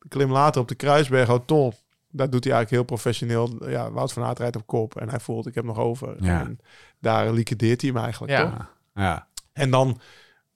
klim 0.08 0.32
later 0.32 0.60
op 0.60 0.68
de 0.68 0.74
Kruisberg, 0.74 1.28
Hoton. 1.28 1.72
Dat 2.16 2.32
doet 2.32 2.44
hij 2.44 2.52
eigenlijk 2.52 2.70
heel 2.70 2.96
professioneel. 2.96 3.68
Ja, 3.70 3.90
Wout 3.90 4.12
van 4.12 4.22
Aert 4.22 4.38
rijdt 4.38 4.56
op 4.56 4.66
kop. 4.66 4.96
En 4.96 5.08
hij 5.08 5.20
voelt, 5.20 5.46
ik 5.46 5.54
heb 5.54 5.64
nog 5.64 5.78
over. 5.78 6.16
Ja. 6.24 6.40
En 6.40 6.58
daar 7.00 7.32
liquideert 7.32 7.80
hij 7.80 7.90
hem 7.90 8.02
eigenlijk, 8.02 8.32
Ja. 8.32 8.42
toch? 8.50 8.66
Ja. 8.94 9.26
En 9.52 9.70
dan, 9.70 10.00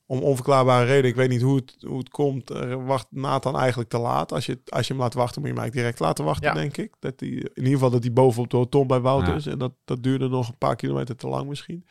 om 0.06 0.20
onverklaarbare 0.20 0.84
reden, 0.86 1.10
ik 1.10 1.16
weet 1.16 1.28
niet 1.28 1.42
hoe 1.42 1.56
het, 1.56 1.76
hoe 1.86 1.98
het 1.98 2.08
komt, 2.08 2.48
wacht 2.84 3.06
Nathan 3.10 3.58
eigenlijk 3.58 3.90
te 3.90 3.98
laat. 3.98 4.32
Als 4.32 4.46
je, 4.46 4.58
als 4.68 4.86
je 4.86 4.92
hem 4.92 5.02
laat 5.02 5.14
wachten, 5.14 5.40
moet 5.40 5.50
je 5.50 5.54
hem 5.56 5.62
eigenlijk 5.64 5.74
direct 5.96 6.00
laten 6.08 6.24
wachten, 6.24 6.48
Ja. 6.48 6.54
denk 6.54 6.76
ik. 6.76 6.94
Dat 6.98 7.18
die, 7.18 7.30
in 7.40 7.50
ieder 7.54 7.72
geval 7.72 7.90
dat 7.90 8.02
hij 8.02 8.12
boven 8.12 8.42
op 8.42 8.50
de 8.50 8.56
Hoton 8.56 8.86
bij 8.86 9.00
Wout 9.00 9.26
Ja. 9.26 9.34
is. 9.34 9.46
En 9.46 9.58
dat, 9.58 9.72
dat 9.84 10.02
duurde 10.02 10.28
nog 10.28 10.48
een 10.48 10.58
paar 10.58 10.76
kilometer 10.76 11.16
te 11.16 11.28
lang 11.28 11.48
misschien. 11.48 11.86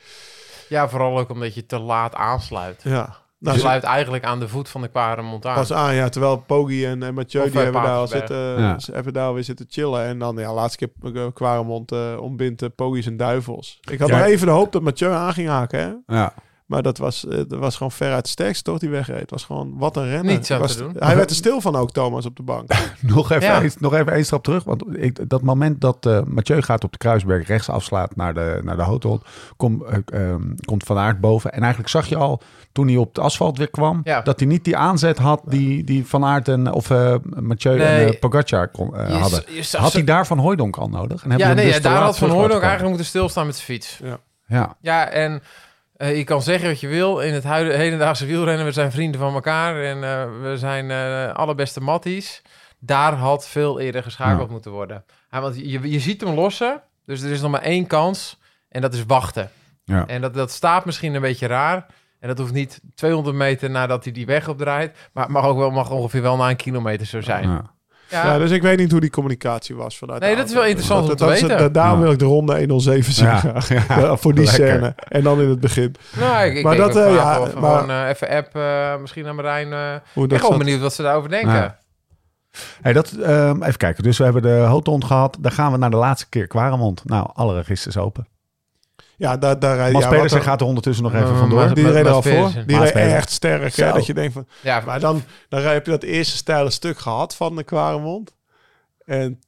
Ja, 0.70 0.90
vooral 0.90 1.20
ook 1.20 1.30
omdat 1.30 1.54
je 1.54 1.66
te 1.66 1.80
laat 1.80 2.16
aansluit. 2.16 2.84
Ja. 2.84 3.26
Nou, 3.40 3.56
ze- 3.56 3.62
sluit 3.62 3.84
eigenlijk 3.84 4.24
aan 4.26 4.40
de 4.40 4.48
voet 4.48 4.70
van 4.70 4.82
de 4.82 4.88
Quaremont 4.88 5.46
aan. 5.46 5.56
pas 5.56 5.74
aan, 5.74 5.96
ja. 5.96 6.10
Terwijl 6.10 6.38
Poggi 6.38 6.86
en, 6.86 7.04
en 7.04 7.14
Mathieu, 7.14 7.42
Of, 7.44 7.48
die 7.50 7.58
eh, 7.58 7.64
hebben 7.64 7.82
daar, 7.84 7.96
al 7.96 8.08
zitten, 8.08 8.38
Ja. 8.38 8.80
ze 8.80 8.92
hebben 8.92 9.14
daar 9.14 9.34
weer 9.34 9.44
zitten 9.44 9.66
chillen. 9.70 10.04
En 10.06 10.20
dan, 10.20 10.36
ja, 10.38 10.54
laatste 10.54 10.88
keer 11.02 11.14
uh, 11.16 11.28
Quaremont 11.34 11.92
eh 11.92 12.18
ontbindt 12.20 12.62
uh, 12.62 12.70
Poggi 12.76 13.02
zijn 13.02 13.18
duivels. 13.18 13.78
Ik 13.92 14.00
had 14.00 14.10
Ja. 14.10 14.18
nog 14.18 14.28
even 14.28 14.48
de 14.48 14.54
hoop 14.54 14.72
dat 14.72 14.82
Mathieu 14.82 15.12
aan 15.12 15.34
ging 15.34 15.48
haken, 15.48 15.80
hè. 15.80 16.16
Ja. 16.18 16.34
Maar 16.68 16.82
dat 16.82 16.98
was, 16.98 17.28
eh, 17.28 17.38
dat 17.48 17.60
was 17.60 17.76
gewoon 17.76 17.92
veruit 17.92 18.16
het 18.18 18.28
sterkste, 18.28 18.64
toch, 18.64 18.80
die 18.80 18.90
wegreed. 18.90 19.20
Het 19.20 19.30
was 19.30 19.44
gewoon, 19.46 19.74
wat 19.78 19.98
een 19.98 20.04
Was- 20.60 20.76
te 20.76 20.84
doen. 20.84 20.96
Hij 21.00 21.16
werd 21.16 21.30
er 21.30 21.36
stil 21.36 21.62
van 21.62 21.76
ook, 21.76 21.92
Thomas, 21.92 22.26
op 22.26 22.36
de 22.36 22.44
bank. 22.44 22.70
Nog 23.02 23.32
even, 23.32 23.48
Ja. 23.48 23.62
eens, 23.62 23.78
nog 23.78 23.94
even 23.94 24.12
één 24.14 24.26
stap 24.26 24.44
terug. 24.44 24.64
Want 24.64 24.84
ik, 24.98 25.30
dat 25.30 25.42
moment 25.42 25.82
dat 25.82 26.06
eh 26.06 26.20
Mathieu 26.26 26.62
gaat 26.62 26.84
op 26.84 26.92
de 26.92 26.98
Kruisberg 26.98 27.48
rechts 27.48 27.70
afslaat 27.70 28.16
naar 28.16 28.34
de, 28.34 28.60
naar 28.64 28.76
de 28.76 28.84
Hotel, 28.84 29.22
kom, 29.58 29.86
eh, 29.86 29.98
ehm, 30.32 30.42
komt 30.66 30.84
Van 30.84 30.98
Aert 30.98 31.20
boven. 31.20 31.52
En 31.52 31.60
eigenlijk 31.60 31.90
zag 31.90 32.08
je 32.08 32.16
al, 32.16 32.42
toen 32.72 32.88
hij 32.88 32.98
op 32.98 33.08
het 33.08 33.20
asfalt 33.20 33.58
weer 33.58 33.70
kwam, 33.70 34.02
Ja. 34.04 34.22
dat 34.22 34.40
hij 34.40 34.48
niet 34.48 34.64
die 34.64 34.78
aanzet 34.78 35.18
had 35.18 35.42
die, 35.46 35.84
die 35.84 36.06
Van 36.06 36.26
Aert 36.26 36.48
en, 36.48 36.72
of 36.72 36.90
eh 36.90 37.16
Mathieu 37.40 37.80
en 37.80 37.96
Nee. 38.06 38.18
Pogacar 38.18 38.68
kon, 38.68 38.92
Je- 38.96 39.14
hadden. 39.14 39.44
je 39.48 39.78
Had 39.78 39.94
hij 39.94 40.04
daar 40.04 40.28
Van 40.28 40.38
Hooijdonk 40.38 40.78
al 40.78 40.90
nodig? 40.90 41.24
En 41.24 41.30
hebben 41.30 41.48
Ja, 41.48 41.54
nee, 41.54 41.66
dus 41.66 41.76
ja, 41.76 41.82
daar 41.82 42.02
had 42.02 42.18
Van 42.18 42.30
Hooydonk 42.30 42.62
eigenlijk 42.62 42.90
moeten 42.90 43.06
stilstaan 43.08 43.46
met 43.46 43.56
zijn 43.56 43.66
fiets. 43.68 43.98
komen? 44.02 44.20
Ja. 44.48 44.76
Ja, 44.82 45.10
en 45.10 45.42
eh, 45.98 46.18
je 46.18 46.24
kan 46.24 46.42
zeggen 46.42 46.70
wat 46.70 46.80
je 46.80 46.88
wil. 46.88 47.20
In 47.20 47.34
het 47.34 47.44
hedendaagse 47.44 48.26
wielrennen, 48.26 48.66
we 48.66 48.72
zijn 48.72 48.92
vrienden 48.92 49.20
van 49.20 49.34
elkaar. 49.34 49.82
En 49.84 50.04
eh, 50.04 50.42
we 50.42 50.58
zijn 50.58 50.92
eh 50.92 51.34
allerbeste 51.34 51.82
matties. 51.82 52.42
Daar 52.80 53.14
had 53.14 53.48
veel 53.48 53.80
eerder 53.80 54.04
geschakeld 54.04 54.48
Ja. 54.48 54.52
moeten 54.52 54.72
worden. 54.72 55.04
Ja, 55.32 55.42
want 55.42 55.56
je, 55.56 55.92
je 55.92 56.00
ziet 56.00 56.22
hem 56.22 56.34
lossen. 56.34 56.82
Dus 57.06 57.22
er 57.22 57.32
is 57.32 57.42
nog 57.42 57.52
maar 57.52 57.62
één 57.62 57.88
kans. 57.88 58.40
En 58.70 58.82
dat 58.82 58.94
is 58.94 59.06
wachten. 59.06 59.50
Ja. 59.84 60.08
En 60.08 60.22
dat, 60.22 60.34
dat 60.34 60.52
staat 60.52 60.86
misschien 60.86 61.14
een 61.14 61.22
beetje 61.22 61.48
raar. 61.48 61.86
En 62.20 62.28
dat 62.28 62.38
hoeft 62.38 62.54
niet 62.54 62.80
200 62.96 63.36
meter 63.36 63.70
nadat 63.70 64.04
hij 64.04 64.14
die 64.14 64.26
weg 64.26 64.48
opdraait. 64.48 65.10
Maar 65.14 65.24
het 65.24 65.34
mag 65.34 65.46
ook 65.46 65.58
wel, 65.58 65.72
mag 65.72 65.90
ongeveer 65.90 66.22
wel 66.22 66.38
na 66.38 66.50
een 66.50 66.56
kilometer 66.56 67.06
zo 67.06 67.22
zijn. 67.22 67.70
Ja. 68.10 68.38
Dus 68.38 68.52
ik 68.52 68.62
weet 68.62 68.78
niet 68.78 68.92
hoe 68.92 69.00
die 69.00 69.10
communicatie 69.10 69.76
was 69.76 69.98
vanuit 69.98 70.22
Nee, 70.22 70.30
de 70.32 70.36
dat 70.38 70.48
is 70.48 70.54
wel 70.54 70.66
interessant 70.66 71.02
om 71.10 71.16
te 71.16 71.16
dat 71.26 71.30
weten. 71.30 71.58
dat- 71.58 71.74
daarom 71.74 71.98
Ja. 71.98 72.04
wil 72.04 72.12
ik 72.12 72.20
de 72.20 72.26
ronde 72.26 72.58
107 72.58 73.14
zien 73.14 73.26
Ja. 73.26 73.38
graag. 73.38 73.70
Ja. 73.74 73.84
Ja, 73.88 74.16
voor 74.16 74.34
die 74.34 74.46
Lekker. 74.46 74.68
scène. 74.68 74.96
En 75.08 75.24
dan 75.24 75.42
in 75.42 75.50
het 75.50 75.60
begin. 75.60 75.96
nou, 76.20 76.46
ik, 76.46 76.56
ik 76.58 76.64
Maar 76.64 76.76
denk 76.76 76.94
dat, 76.94 77.06
eh, 77.06 77.14
ja, 77.16 77.40
even 77.40 77.60
maar- 77.62 77.76
gewoon 77.78 77.90
eh, 77.92 78.08
even 78.10 78.30
app, 78.30 78.56
eh, 78.56 78.98
misschien 79.02 79.28
aan 79.28 79.36
Marijn. 79.36 79.68
ik 79.96 80.02
ben 80.14 80.28
dat 80.28 80.42
gewoon 80.42 80.58
benieuwd 80.58 80.82
wat 80.82 80.94
ze 80.94 81.02
daarover 81.02 81.30
denken. 81.30 81.54
Ja. 81.54 81.78
Hey, 82.82 82.94
dat, 82.94 83.12
ehm, 83.12 83.62
even 83.64 83.78
kijken. 83.78 84.04
Dus 84.04 84.18
we 84.18 84.24
hebben 84.24 84.42
de 84.42 84.50
Hotel 84.50 85.00
gehad. 85.00 85.38
Dan 85.40 85.52
gaan 85.52 85.72
we 85.72 85.78
naar 85.78 85.90
de 85.90 85.96
laatste 85.98 86.30
keer 86.30 86.48
Quaremont. 86.48 87.02
Nou, 87.06 87.30
alle 87.34 87.56
registers 87.56 87.98
open. 87.98 88.28
Ja, 89.18 89.38
daar, 89.38 89.60
daar 89.60 89.76
rijdt 89.76 89.94
Mas 89.94 90.04
ja, 90.04 90.10
Pedersen 90.10 90.38
er- 90.38 90.44
gaat 90.44 90.62
er 90.62 90.68
ondertussen 90.68 91.04
nog 91.04 91.14
even 91.14 91.28
Eh, 91.30 91.40
vandoor. 91.40 91.74
Die 91.74 91.88
er 91.94 92.10
al 92.10 92.22
voor. 92.22 92.52
Die 92.66 92.80
reed 92.80 92.92
echt 92.92 93.32
sterk. 93.32 93.76
Hè, 93.76 93.92
dat 93.94 94.06
je 94.06 94.14
denkt 94.14 94.34
van... 94.34 94.48
Ja, 94.62 94.82
Maar 94.86 95.00
dan, 95.00 95.24
dan 95.50 95.62
heb 95.62 95.86
je 95.86 95.92
dat 95.92 96.04
eerste 96.04 96.38
steile 96.38 96.70
stuk 96.70 96.98
gehad 97.00 97.36
van 97.36 97.56
de 97.56 97.64
Quaremont. 97.64 98.36
En 99.06 99.40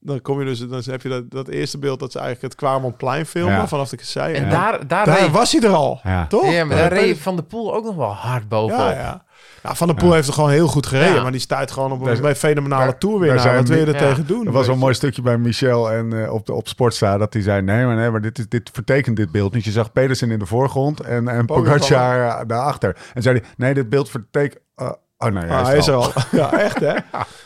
dan 0.00 0.20
kom 0.22 0.38
je 0.38 0.44
dus... 0.44 0.58
Dan 0.58 0.82
heb 0.84 1.02
je 1.02 1.08
dat, 1.08 1.30
dat 1.30 1.48
eerste 1.48 1.78
beeld 1.78 2.00
dat 2.00 2.12
ze 2.12 2.18
eigenlijk 2.18 2.52
het 2.52 2.62
Quaremontplein 2.62 3.26
filmen 3.26 3.54
Ja. 3.54 3.68
vanaf 3.68 3.88
de 3.88 3.96
kassei. 3.96 4.34
en 4.34 4.44
En 4.44 4.50
daar, 4.50 4.86
daar, 4.86 5.04
daar 5.06 5.20
reed, 5.20 5.30
was 5.30 5.52
hij 5.52 5.60
er 5.62 5.74
al. 5.74 6.00
Ja. 6.02 6.26
Toch? 6.26 6.50
ja, 6.52 6.64
maar 6.64 6.76
daar 6.76 6.92
reed 6.92 7.18
Van 7.18 7.36
de 7.36 7.42
Poel 7.42 7.74
ook 7.74 7.84
nog 7.84 7.94
wel 7.96 8.12
hard 8.14 8.48
bovenop. 8.48 8.80
Ja, 8.86 8.90
ja. 8.92 9.24
Ja, 9.64 9.74
Van 9.74 9.86
der 9.86 9.96
Poel 9.96 10.12
heeft 10.12 10.28
er 10.28 10.34
gewoon 10.34 10.50
heel 10.50 10.66
goed 10.66 10.86
gereden. 10.86 11.14
Ja. 11.14 11.22
Maar 11.22 11.32
die 11.32 11.40
stuit 11.40 11.70
gewoon 11.70 11.92
op 11.92 12.06
een 12.06 12.20
bij 12.20 12.36
fenomenale 12.36 12.84
daar- 12.84 12.98
toerwinnaar. 12.98 13.36
daar 13.36 13.44
zijn 13.44 13.56
Wat 13.56 13.68
wil 13.68 13.78
je 13.78 13.84
er 13.86 13.92
ja. 13.92 13.98
tegen 14.08 14.26
doen? 14.26 14.46
Er 14.46 14.52
was 14.52 14.68
een 14.68 14.78
mooi 14.78 14.94
stukje 14.94 15.22
bij 15.22 15.38
Michel 15.38 15.92
en 15.92 16.24
eh, 16.24 16.32
op, 16.32 16.46
de, 16.46 16.52
op 16.52 16.68
Sportsta 16.68 17.18
dat 17.18 17.32
hij 17.32 17.42
zei: 17.42 17.62
nee, 17.62 17.84
maar, 17.86 17.96
nee, 17.96 18.10
maar 18.10 18.20
dit, 18.20 18.38
is, 18.38 18.48
dit 18.48 18.70
vertekent 18.72 19.16
dit 19.16 19.30
beeld 19.30 19.54
niet. 19.54 19.64
Je 19.64 19.70
zag 19.70 19.92
Pedersen 19.92 20.30
in 20.30 20.38
de 20.38 20.46
voorgrond 20.46 21.00
en, 21.00 21.28
en 21.28 21.46
Pogacar. 21.46 22.20
Eh, 22.28 22.40
daarachter. 22.46 22.96
En 23.14 23.22
zei 23.22 23.38
hij: 23.38 23.48
nee, 23.56 23.74
dit 23.74 23.88
beeld 23.88 24.10
vertekent. 24.10 24.62
Oh, 25.18 25.28
nee, 25.28 25.50
Ah, 25.50 25.64
hij 25.64 25.76
is 25.76 25.86
er 25.86 25.94
al. 25.94 26.12
Ja, 26.30 26.52
echt 26.60 26.80
hè? 26.80 26.94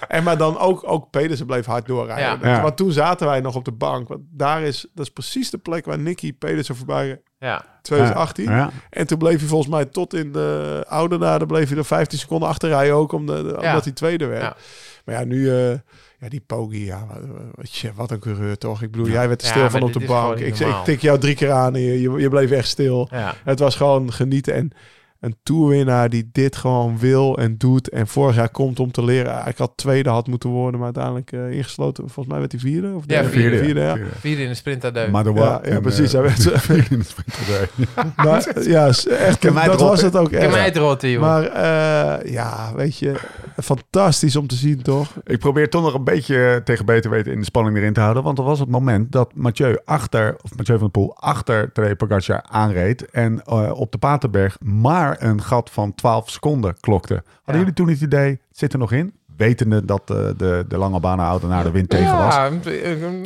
En 0.09 0.23
maar 0.23 0.37
dan 0.39 0.59
ook, 0.59 0.83
ook 0.87 1.11
Pedersen 1.11 1.47
bleef 1.47 1.67
hard 1.67 1.87
doorrijden. 1.87 2.49
Ja. 2.49 2.55
Ja. 2.55 2.63
Want 2.63 2.77
toen 2.77 2.93
zaten 2.93 3.27
wij 3.27 3.41
nog 3.41 3.55
op 3.55 3.65
de 3.65 3.73
bank. 3.73 4.09
Want 4.09 4.21
daar 4.31 4.63
is, 4.63 4.87
dat 4.95 5.07
is 5.07 5.13
precies 5.13 5.51
de 5.51 5.59
plek 5.59 5.85
waar 5.85 5.99
Nicky 5.99 6.33
Pedersen 6.33 6.77
voorbij 6.77 7.21
Ja. 7.39 7.65
2018. 7.83 8.45
Ja. 8.45 8.71
En 8.91 9.07
toen 9.07 9.19
bleef 9.19 9.39
hij 9.39 9.49
volgens 9.49 9.71
mij 9.71 9.85
tot 9.85 10.15
in 10.15 10.33
de 10.33 10.85
oude 10.89 11.19
daar 11.19 11.47
bleef 11.47 11.69
hij 11.69 11.79
er 11.79 11.85
15 11.85 12.19
seconden 12.19 12.49
achter 12.49 12.69
rijden 12.69 12.95
ook, 12.95 13.13
omdat, 13.13 13.45
omdat 13.45 13.85
hij 13.85 13.93
tweede 13.93 14.27
werd. 14.27 14.43
Ja. 14.43 14.57
Maar 15.05 15.15
ja, 15.15 15.25
nu, 15.25 15.51
eh, 15.51 15.79
ja, 16.19 16.29
die 16.29 16.41
Poggi, 16.47 16.85
ja, 16.85 17.07
wat, 17.55 17.93
wat, 17.95 18.11
een 18.11 18.19
coureur 18.19 18.59
toch. 18.59 18.83
Ik 18.83 18.91
bedoel, 18.91 19.09
jij 19.09 19.29
werd 19.29 19.43
er 19.43 19.49
stil 19.49 19.71
van 19.71 19.83
op 19.83 19.93
de 19.93 20.05
bank. 20.07 20.39
Ik, 20.39 20.59
ik 20.59 20.77
tik 20.85 21.01
jou 21.01 21.19
drie 21.19 21.35
keer 21.35 21.51
aan 21.51 21.75
en 21.75 21.81
je, 21.81 22.01
je, 22.01 22.11
je 22.11 22.29
bleef 22.29 22.51
echt 22.51 22.69
stil. 22.69 23.09
Ja. 23.11 23.35
Het 23.45 23.59
was 23.59 23.77
gewoon 23.77 24.12
genieten. 24.12 24.55
En 24.55 24.73
een 25.21 25.37
toerwinnaar 25.43 26.09
die 26.11 26.29
dit 26.33 26.57
gewoon 26.57 26.99
wil 26.99 27.39
en 27.39 27.57
doet. 27.57 27.89
En 27.89 28.07
vorig 28.07 28.37
jaar 28.37 28.49
komt 28.51 28.81
om 28.81 28.91
te 28.91 29.05
leren. 29.05 29.47
Ik 29.47 29.57
had 29.57 29.73
tweede 29.77 30.09
had 30.11 30.27
moeten 30.27 30.49
worden, 30.51 30.75
maar 30.81 30.85
uiteindelijk 30.95 31.33
eh, 31.33 31.51
ingesloten. 31.57 32.03
Volgens 32.05 32.27
mij 32.27 32.39
werd 32.39 32.53
hij 32.53 32.61
vierde. 32.61 32.93
Of 32.95 33.03
Ja, 33.07 33.25
vierde. 33.25 33.59
vierde, 33.59 33.81
ja. 33.81 33.97
Vierde 34.21 34.43
in 34.43 34.49
de 34.49 34.55
sprint. 34.55 34.83
Maar 35.11 35.25
de 35.25 35.33
Ja, 35.33 35.61
ja, 35.64 35.81
precies. 35.81 36.12
Hij 36.12 36.23
werd- 36.23 36.43
vierde 36.61 36.87
in 36.91 36.99
de 36.99 37.05
sprinter. 37.05 37.69
Maar 38.25 38.69
ja, 38.69 38.87
echt, 38.87 39.41
dat 39.66 39.81
was 39.81 40.03
het 40.03 40.16
ook 40.16 40.31
echt. 40.31 40.51
mij 40.53 40.64
het 40.64 40.77
rotte, 40.77 41.11
joh. 41.11 41.21
Maar 41.21 41.43
eh, 41.45 42.33
ja, 42.33 42.73
weet 42.75 42.99
je, 42.99 43.14
fantastisch 43.63 44.37
om 44.37 44.47
te 44.47 44.55
zien, 44.55 44.83
toch? 44.83 45.13
Ik 45.25 45.39
probeer 45.39 45.71
toch 45.71 45.83
nog 45.83 45.95
een 45.95 46.05
beetje 46.05 46.61
tegen 46.65 46.85
beter 46.87 47.11
weten 47.11 47.33
in 47.33 47.39
de 47.39 47.45
spanning 47.45 47.77
erin 47.77 47.93
te 47.93 48.01
houden. 48.01 48.23
Want 48.23 48.39
er 48.39 48.45
was 48.45 48.59
het 48.61 48.69
moment 48.69 49.13
dat 49.13 49.31
Mathieu 49.35 49.79
achter, 49.85 50.37
of 50.43 50.57
Mathieu 50.57 50.79
van 50.79 50.91
der 50.93 51.03
Poel 51.03 51.17
achter 51.17 51.73
Tadej 51.73 51.95
Pogacar 51.97 52.43
aanreed. 52.49 53.11
En 53.11 53.43
eh, 53.45 53.71
op 53.75 53.93
de 53.93 53.99
Paterberg 53.99 54.57
maar 54.61 55.17
een 55.23 55.43
gat 55.43 55.71
van 55.71 55.95
12 55.95 56.31
seconden 56.31 56.77
klokte. 56.81 57.15
Hadden 57.15 57.35
Ja. 57.47 57.53
jullie 57.59 57.73
toen 57.73 57.89
het 57.89 58.01
idee, 58.01 58.41
zit 58.51 58.73
er 58.73 58.79
nog 58.79 58.93
in? 58.93 59.13
Wetende 59.37 59.85
dat 59.85 60.11
eh, 60.11 60.17
de, 60.37 60.65
de 60.69 60.77
lange 60.79 61.01
banen 61.01 61.49
naar 61.49 61.65
de 61.65 61.71
wind 61.71 61.89
tegen 61.91 62.17
was. 62.17 62.35
ja, 62.35 62.51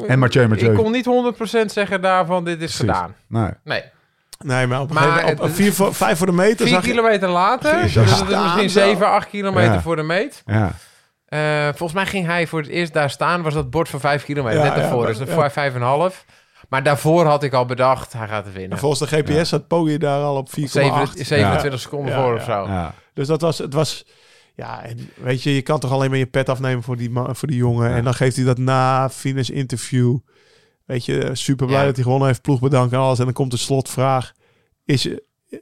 En 0.06 0.18
Mathieu, 0.18 0.48
Mathieu. 0.48 0.70
Ik 0.70 0.76
kon 0.76 0.92
niet 0.92 1.06
100% 1.64 1.64
zeggen 1.66 2.02
daarvan, 2.02 2.44
dit 2.44 2.52
is 2.54 2.58
Precies. 2.58 2.78
gedaan. 2.78 3.14
Nee. 3.26 3.50
Nee. 3.64 3.82
Nee, 4.44 4.66
maar 4.66 4.80
op 4.80 4.88
een 4.88 4.94
Maar 4.94 5.02
gegeven 5.02 5.20
moment, 5.24 5.40
op, 5.40 5.46
het- 5.46 5.56
vier 5.56 5.72
voor, 5.72 5.94
vijf 5.94 6.18
voor 6.18 6.26
de 6.26 6.32
meter 6.32 6.66
Vier 6.66 6.80
kilometer 6.80 7.28
later, 7.28 7.82
dus 7.82 7.92
dat 7.94 8.04
is 8.04 8.20
misschien. 8.42 8.70
7, 8.70 9.06
8 9.06 9.28
kilometer 9.28 9.80
voor 9.82 9.96
de 9.96 10.02
meet. 10.02 10.42
Ja. 10.46 10.72
Eh, 11.26 11.64
volgens 11.64 11.92
mij 11.92 12.06
ging 12.06 12.26
hij 12.26 12.46
voor 12.46 12.60
het 12.60 12.68
eerst 12.70 12.92
daar 12.92 13.10
staan, 13.10 13.42
was 13.42 13.54
dat 13.54 13.70
bord 13.70 13.88
van 13.88 14.00
5 14.00 14.24
kilometer. 14.24 14.58
Ja, 14.58 14.64
net 14.64 14.74
daarvoor, 14.74 15.06
dus 15.06 15.18
ja. 15.18 15.26
voor 15.26 15.50
5,5. 16.12 16.24
Maar 16.68 16.82
daarvoor 16.82 17.26
had 17.26 17.42
ik 17.42 17.52
al 17.52 17.64
bedacht, 17.64 18.12
hij 18.12 18.28
gaat 18.28 18.44
het 18.44 18.54
En 18.54 18.60
winnen. 18.60 18.78
volgens 18.78 19.10
de 19.10 19.16
GPS 19.22 19.50
had 19.50 19.66
Poggi 19.66 19.98
daar 19.98 20.20
al 20.22 20.36
op 20.36 20.48
4,8. 20.48 20.54
7, 20.70 21.08
27 21.24 21.80
seconden 21.80 22.14
voor 22.14 22.34
of 22.34 22.42
zo. 22.44 22.68
Dus 23.14 23.26
dat 23.26 23.40
was, 23.40 23.58
het 23.58 23.74
was... 23.74 24.04
Ja, 24.54 24.82
en 24.82 25.10
weet 25.16 25.42
je, 25.42 25.54
je 25.54 25.62
kan 25.62 25.78
toch 25.80 25.92
alleen 25.92 26.10
maar 26.10 26.18
je 26.18 26.26
pet 26.26 26.48
afnemen 26.48 26.82
voor 26.82 26.96
die, 26.96 27.10
voor 27.14 27.48
die 27.48 27.56
jongen. 27.56 27.90
En 27.94 28.04
dan 28.04 28.14
geeft 28.14 28.36
hij 28.36 28.44
dat 28.44 28.58
na 28.58 29.10
finish 29.10 29.48
interview. 29.48 30.16
Weet 30.92 31.04
je, 31.04 31.30
super 31.32 31.66
blij 31.66 31.78
Ja. 31.80 31.84
dat 31.86 31.94
hij 31.94 32.04
gewonnen 32.04 32.28
heeft, 32.28 32.42
ploeg 32.42 32.60
bedankt 32.60 32.92
en 32.92 32.98
alles. 32.98 33.18
En 33.18 33.24
dan 33.24 33.34
komt 33.34 33.50
de 33.50 33.56
slotvraag. 33.56 34.32
Is, 34.84 35.08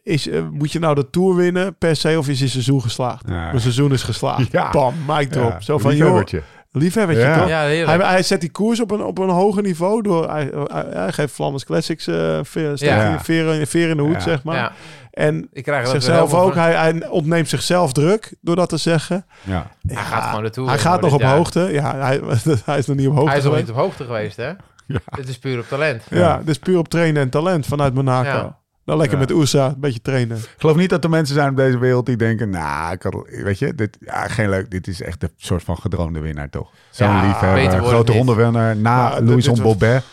is, 0.02 0.28
eh, 0.28 0.42
moet 0.52 0.72
je 0.72 0.78
nou 0.78 0.94
de 0.94 1.10
Tour 1.10 1.34
winnen 1.34 1.76
per 1.76 1.96
se 1.96 2.18
of 2.18 2.28
is 2.28 2.38
je 2.40 2.48
seizoen 2.48 2.82
geslaagd? 2.82 3.24
Ja. 3.28 3.34
Mijn 3.46 3.60
seizoen 3.60 3.92
is 3.92 4.02
geslaagd. 4.02 4.52
Ja. 4.52 4.70
Bam, 4.70 4.94
mic 5.06 5.30
drop. 5.30 5.50
Ja. 5.50 5.60
Zo 5.60 5.78
van, 5.78 5.90
joh, 5.96 5.98
Liefhebbertje. 6.00 6.42
liefhebbertje 6.72 7.24
Ja. 7.24 7.38
toch? 7.38 7.48
Hij, 7.86 8.08
hij 8.08 8.22
zet 8.22 8.40
die 8.40 8.50
koers 8.50 8.80
op 8.80 8.90
een, 8.90 9.02
op 9.04 9.18
een 9.18 9.28
hoger 9.28 9.62
niveau 9.62 10.02
door. 10.02 10.30
Hij, 10.30 10.50
hij, 10.66 10.84
hij 10.90 11.12
geeft 11.12 11.32
Flanders 11.34 11.64
Classics 11.64 12.06
uh, 12.08 12.38
veer, 12.42 12.72
Ja. 12.84 13.20
veer, 13.20 13.66
veer 13.66 13.88
in 13.88 13.96
de 13.96 14.02
hoed, 14.02 14.12
Ja. 14.14 14.20
zeg 14.20 14.42
maar. 14.42 14.56
Ja, 14.56 14.72
En 15.10 15.48
ik 15.52 15.62
krijg 15.62 15.88
zichzelf 15.88 16.34
ook. 16.34 16.54
Hij, 16.54 16.72
hij 16.74 17.08
ontneemt 17.08 17.48
zichzelf 17.48 17.92
druk 17.92 18.34
door 18.40 18.56
dat 18.56 18.68
te 18.68 18.76
zeggen. 18.76 19.26
Ja. 19.42 19.70
Hij 19.86 19.96
gaat 20.04 20.24
gewoon 20.28 20.42
de 20.44 20.50
Tour 20.50 20.68
Hij 20.68 20.78
gaat 20.78 21.00
nog 21.00 21.12
op 21.14 21.20
jaar. 21.20 21.36
hoogte. 21.36 21.60
Ja, 21.72 21.96
hij, 21.96 22.20
hij 22.64 22.78
is 22.78 22.86
nog 22.86 22.96
niet 22.96 23.06
op 23.08 23.14
hoogte. 23.14 23.28
Hij 23.28 23.38
is 23.38 23.44
nog 23.44 23.52
geweest. 23.52 23.68
niet 23.68 23.76
op 23.78 23.82
hoogte 23.82 24.04
geweest, 24.04 24.36
hè? 24.36 24.52
Ja. 24.92 25.00
Dit 25.16 25.28
is 25.28 25.38
puur 25.38 25.58
op 25.58 25.68
talent. 25.68 26.02
Ja, 26.10 26.40
dus 26.44 26.58
puur 26.58 26.78
op 26.78 26.88
trainen 26.88 27.22
en 27.22 27.30
talent 27.30 27.66
vanuit 27.66 27.94
Monaco. 27.94 28.28
Ja. 28.28 28.58
Dan 28.84 28.96
lekker 28.98 29.18
Ja. 29.18 29.24
met 29.24 29.32
Oesa, 29.32 29.66
een 29.66 29.80
beetje 29.80 30.00
trainen. 30.00 30.36
Ik 30.36 30.54
geloof 30.56 30.76
niet 30.76 30.90
dat 30.90 31.04
er 31.04 31.10
mensen 31.10 31.34
zijn 31.34 31.50
op 31.50 31.56
deze 31.56 31.78
wereld 31.78 32.06
die 32.06 32.16
denken, 32.16 32.50
nou, 32.50 32.92
ik 32.92 33.02
had, 33.02 33.14
weet 33.28 33.58
je, 33.58 33.74
dit, 33.74 33.96
ja, 34.00 34.28
geen 34.28 34.48
leuk, 34.48 34.70
dit 34.70 34.86
is 34.86 35.02
echt 35.02 35.22
een 35.22 35.30
soort 35.36 35.62
van 35.62 35.76
gedroomde 35.78 36.20
winnaar, 36.20 36.50
toch? 36.50 36.70
Zo'n 36.90 37.26
liefhebber, 37.26 37.70
grote 37.82 37.96
het 37.96 38.08
rondewinnaar 38.08 38.76
na 38.76 39.20
Louison 39.20 39.54
was- 39.54 39.62
Bobet 39.64 40.04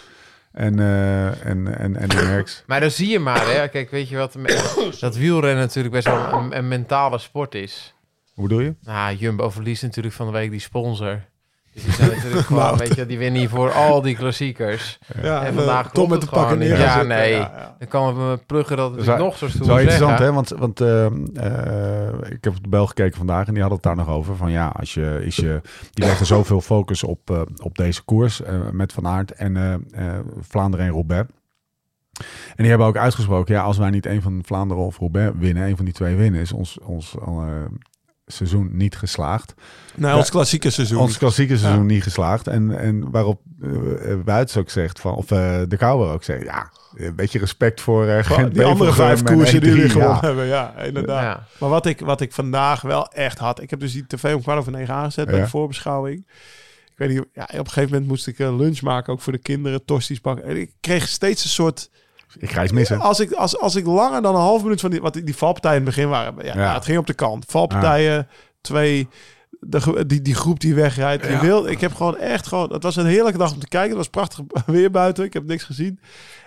en, 0.51 0.79
eh 0.79 1.45
en, 1.45 1.77
en, 1.79 1.95
en 1.97 2.09
de 2.09 2.15
Merckx. 2.15 2.63
Maar 2.67 2.79
dan 2.79 2.91
zie 2.91 3.09
je 3.09 3.19
maar, 3.19 3.45
hè. 3.45 3.67
Kijk, 3.67 3.91
weet 3.91 4.09
je 4.09 4.17
wat? 4.17 4.35
Dat 4.99 5.15
wielrennen 5.15 5.63
natuurlijk 5.63 5.93
best 5.93 6.07
wel 6.07 6.31
een, 6.33 6.57
een 6.57 6.67
mentale 6.67 7.17
sport 7.17 7.55
is. 7.55 7.95
Hoe 8.33 8.47
bedoel 8.47 8.61
je? 8.63 8.75
Nou, 8.81 9.15
Jumbo 9.15 9.49
verliest 9.49 9.83
natuurlijk 9.83 10.15
van 10.15 10.25
de 10.25 10.31
week 10.31 10.51
die 10.51 10.59
sponsor. 10.59 11.21
Dus 11.77 11.85
die 11.85 11.93
zijn 11.93 12.09
natuurlijk 12.15 12.45
gewoon, 12.47 12.63
Nou. 12.63 12.77
weet 12.77 12.95
je, 12.95 13.05
die 13.05 13.17
winnen 13.17 13.39
hier 13.39 13.49
voor 13.49 13.71
al 13.71 14.01
die 14.01 14.15
klassiekers. 14.15 14.99
Ja, 15.21 15.43
En 15.45 15.53
vandaag 15.53 15.83
Tom 15.83 15.91
klopt 15.93 16.09
met 16.09 16.21
het 16.21 16.29
de 16.29 16.35
pakken 16.35 16.57
gewoon 16.57 16.69
niet. 16.69 16.77
neer. 16.77 16.87
Ja, 16.87 17.03
nee. 17.03 17.37
Dan 17.79 17.87
kan 17.87 18.15
we 18.29 18.39
pluggen 18.45 18.77
dat 18.77 18.95
het 18.95 19.05
Dat 19.05 19.15
is 19.17 19.23
nog 19.23 19.37
zo 19.37 19.47
stoer 19.47 19.65
Zo 19.65 19.75
interessant, 19.75 20.09
zeggen. 20.09 20.25
hè? 20.25 20.33
Want, 20.33 20.49
want 20.49 20.81
ehm, 20.81 21.25
eh, 21.35 22.31
ik 22.31 22.43
heb 22.43 22.55
op 22.55 22.63
de 22.63 22.69
bel 22.69 22.87
gekeken 22.87 23.17
vandaag 23.17 23.47
en 23.47 23.53
die 23.53 23.61
hadden 23.61 23.79
het 23.83 23.87
daar 23.87 24.05
nog 24.05 24.15
over. 24.15 24.35
Van 24.35 24.51
ja, 24.51 24.67
als 24.67 24.93
je, 24.93 25.21
is 25.25 25.35
je, 25.35 25.61
die 25.91 26.05
legden 26.05 26.25
zoveel 26.25 26.61
focus 26.61 27.03
op, 27.03 27.29
eh, 27.31 27.41
op 27.63 27.77
deze 27.77 28.03
koers 28.03 28.41
eh, 28.41 28.53
met 28.71 28.93
Van 28.93 29.07
Aert 29.07 29.31
en 29.31 29.57
eh, 29.57 29.73
eh, 29.73 29.79
Vlaanderen 30.39 30.85
en 30.85 30.91
Roubaix. 30.91 31.29
En 32.49 32.55
die 32.55 32.67
hebben 32.69 32.87
ook 32.87 32.97
uitgesproken, 32.97 33.53
ja, 33.55 33.61
als 33.61 33.77
wij 33.77 33.89
niet 33.89 34.05
een 34.05 34.21
van 34.21 34.41
Vlaanderen 34.45 34.83
of 34.83 34.97
Roubaix 34.97 35.33
winnen, 35.39 35.67
een 35.67 35.75
van 35.75 35.85
die 35.85 35.93
twee 35.93 36.15
winnen, 36.15 36.41
is 36.41 36.51
ons, 36.51 36.79
ons 36.79 37.15
eh, 37.25 37.37
seizoen 38.27 38.69
niet 38.71 38.97
geslaagd. 38.97 39.53
Nee, 39.95 40.15
ons 40.15 40.29
klassieke 40.29 40.69
seizoen. 40.69 40.99
Ons 40.99 41.17
klassieke 41.17 41.57
seizoen 41.57 41.85
niet 41.85 42.03
geslaagd. 42.03 42.47
En, 42.47 42.79
en 42.79 43.11
waarop 43.11 43.41
uh, 43.61 44.13
Wuits 44.25 44.57
ook 44.57 44.69
zegt, 44.69 44.99
van, 44.99 45.15
of 45.15 45.31
uh, 45.31 45.61
de 45.67 45.77
Kouwer 45.77 46.09
ook 46.09 46.23
zegt, 46.23 46.43
ja, 46.43 46.71
een 46.95 47.15
beetje 47.15 47.39
respect 47.39 47.81
voor 47.81 48.05
uh, 48.05 48.23
Gewoon 48.23 48.49
die 48.49 48.63
andere 48.63 48.93
vijf 48.93 49.23
koersen 49.23 49.61
die 49.61 49.69
jullie 49.69 49.89
gewonnen 49.89 50.19
hebben. 50.19 50.45
Ja, 50.45 50.75
inderdaad. 50.77 51.21
Ja. 51.21 51.47
Maar 51.59 51.69
wat 51.69 51.85
ik, 51.85 51.99
wat 51.99 52.21
ik 52.21 52.33
vandaag 52.33 52.81
wel 52.81 53.07
echt 53.07 53.37
had, 53.37 53.61
ik 53.61 53.69
heb 53.69 53.79
dus 53.79 53.93
die 53.93 54.07
tv 54.07 54.33
om 54.35 54.41
kwart 54.41 54.59
over 54.59 54.71
negen 54.71 54.93
aangezet 54.93 55.25
bij 55.25 55.39
de 55.39 55.47
voorbeschouwing. 55.47 56.25
Ik 56.91 57.07
weet 57.07 57.17
niet, 57.17 57.25
ja, 57.33 57.43
op 57.43 57.49
een 57.49 57.67
gegeven 57.67 57.91
moment 57.91 58.07
moest 58.07 58.27
ik 58.27 58.39
eh, 58.39 58.57
lunch 58.57 58.81
maken, 58.81 59.13
ook 59.13 59.21
voor 59.21 59.33
de 59.33 59.39
kinderen, 59.39 59.85
tosties 59.85 60.21
bakken. 60.21 60.45
En 60.45 60.57
ik 60.57 60.71
kreeg 60.79 61.07
steeds 61.07 61.43
een 61.43 61.49
soort 61.49 61.89
Ik 62.39 62.51
ga 62.51 62.63
iets 62.63 62.71
missen. 62.71 62.99
Als 62.99 63.19
ik, 63.19 63.31
als, 63.31 63.59
als 63.59 63.75
ik 63.75 63.85
langer 63.85 64.21
dan 64.21 64.35
een 64.35 64.41
half 64.41 64.63
minuut 64.63 64.81
van 64.81 64.89
die, 64.89 65.01
wat 65.01 65.13
die, 65.13 65.23
die 65.23 65.35
valpartijen 65.35 65.77
in 65.79 65.85
het 65.85 65.95
begin 65.95 66.09
waren. 66.09 66.45
Ja, 66.45 66.53
Ja. 66.55 66.73
Het 66.73 66.85
ging 66.85 66.97
op 66.97 67.07
de 67.07 67.13
kant. 67.13 67.45
Valpartijen, 67.47 68.27
twee, 68.61 69.07
de, 69.59 70.03
die, 70.07 70.21
die 70.21 70.35
groep 70.35 70.59
die 70.59 70.75
wegrijdt. 70.75 71.25
Je 71.25 71.31
Ja. 71.31 71.39
wil, 71.41 71.67
ik 71.67 71.81
heb 71.81 71.93
gewoon 71.95 72.17
echt 72.17 72.47
gewoon, 72.47 72.73
het 72.73 72.83
was 72.83 72.95
een 72.95 73.05
heerlijke 73.05 73.37
dag 73.37 73.51
om 73.53 73.59
te 73.59 73.67
kijken. 73.67 73.89
Het 73.89 73.97
was 73.97 74.09
prachtig 74.09 74.39
weer 74.65 74.91
buiten. 74.91 75.23
Ik 75.25 75.33
heb 75.33 75.45
niks 75.45 75.63
gezien. 75.63 75.99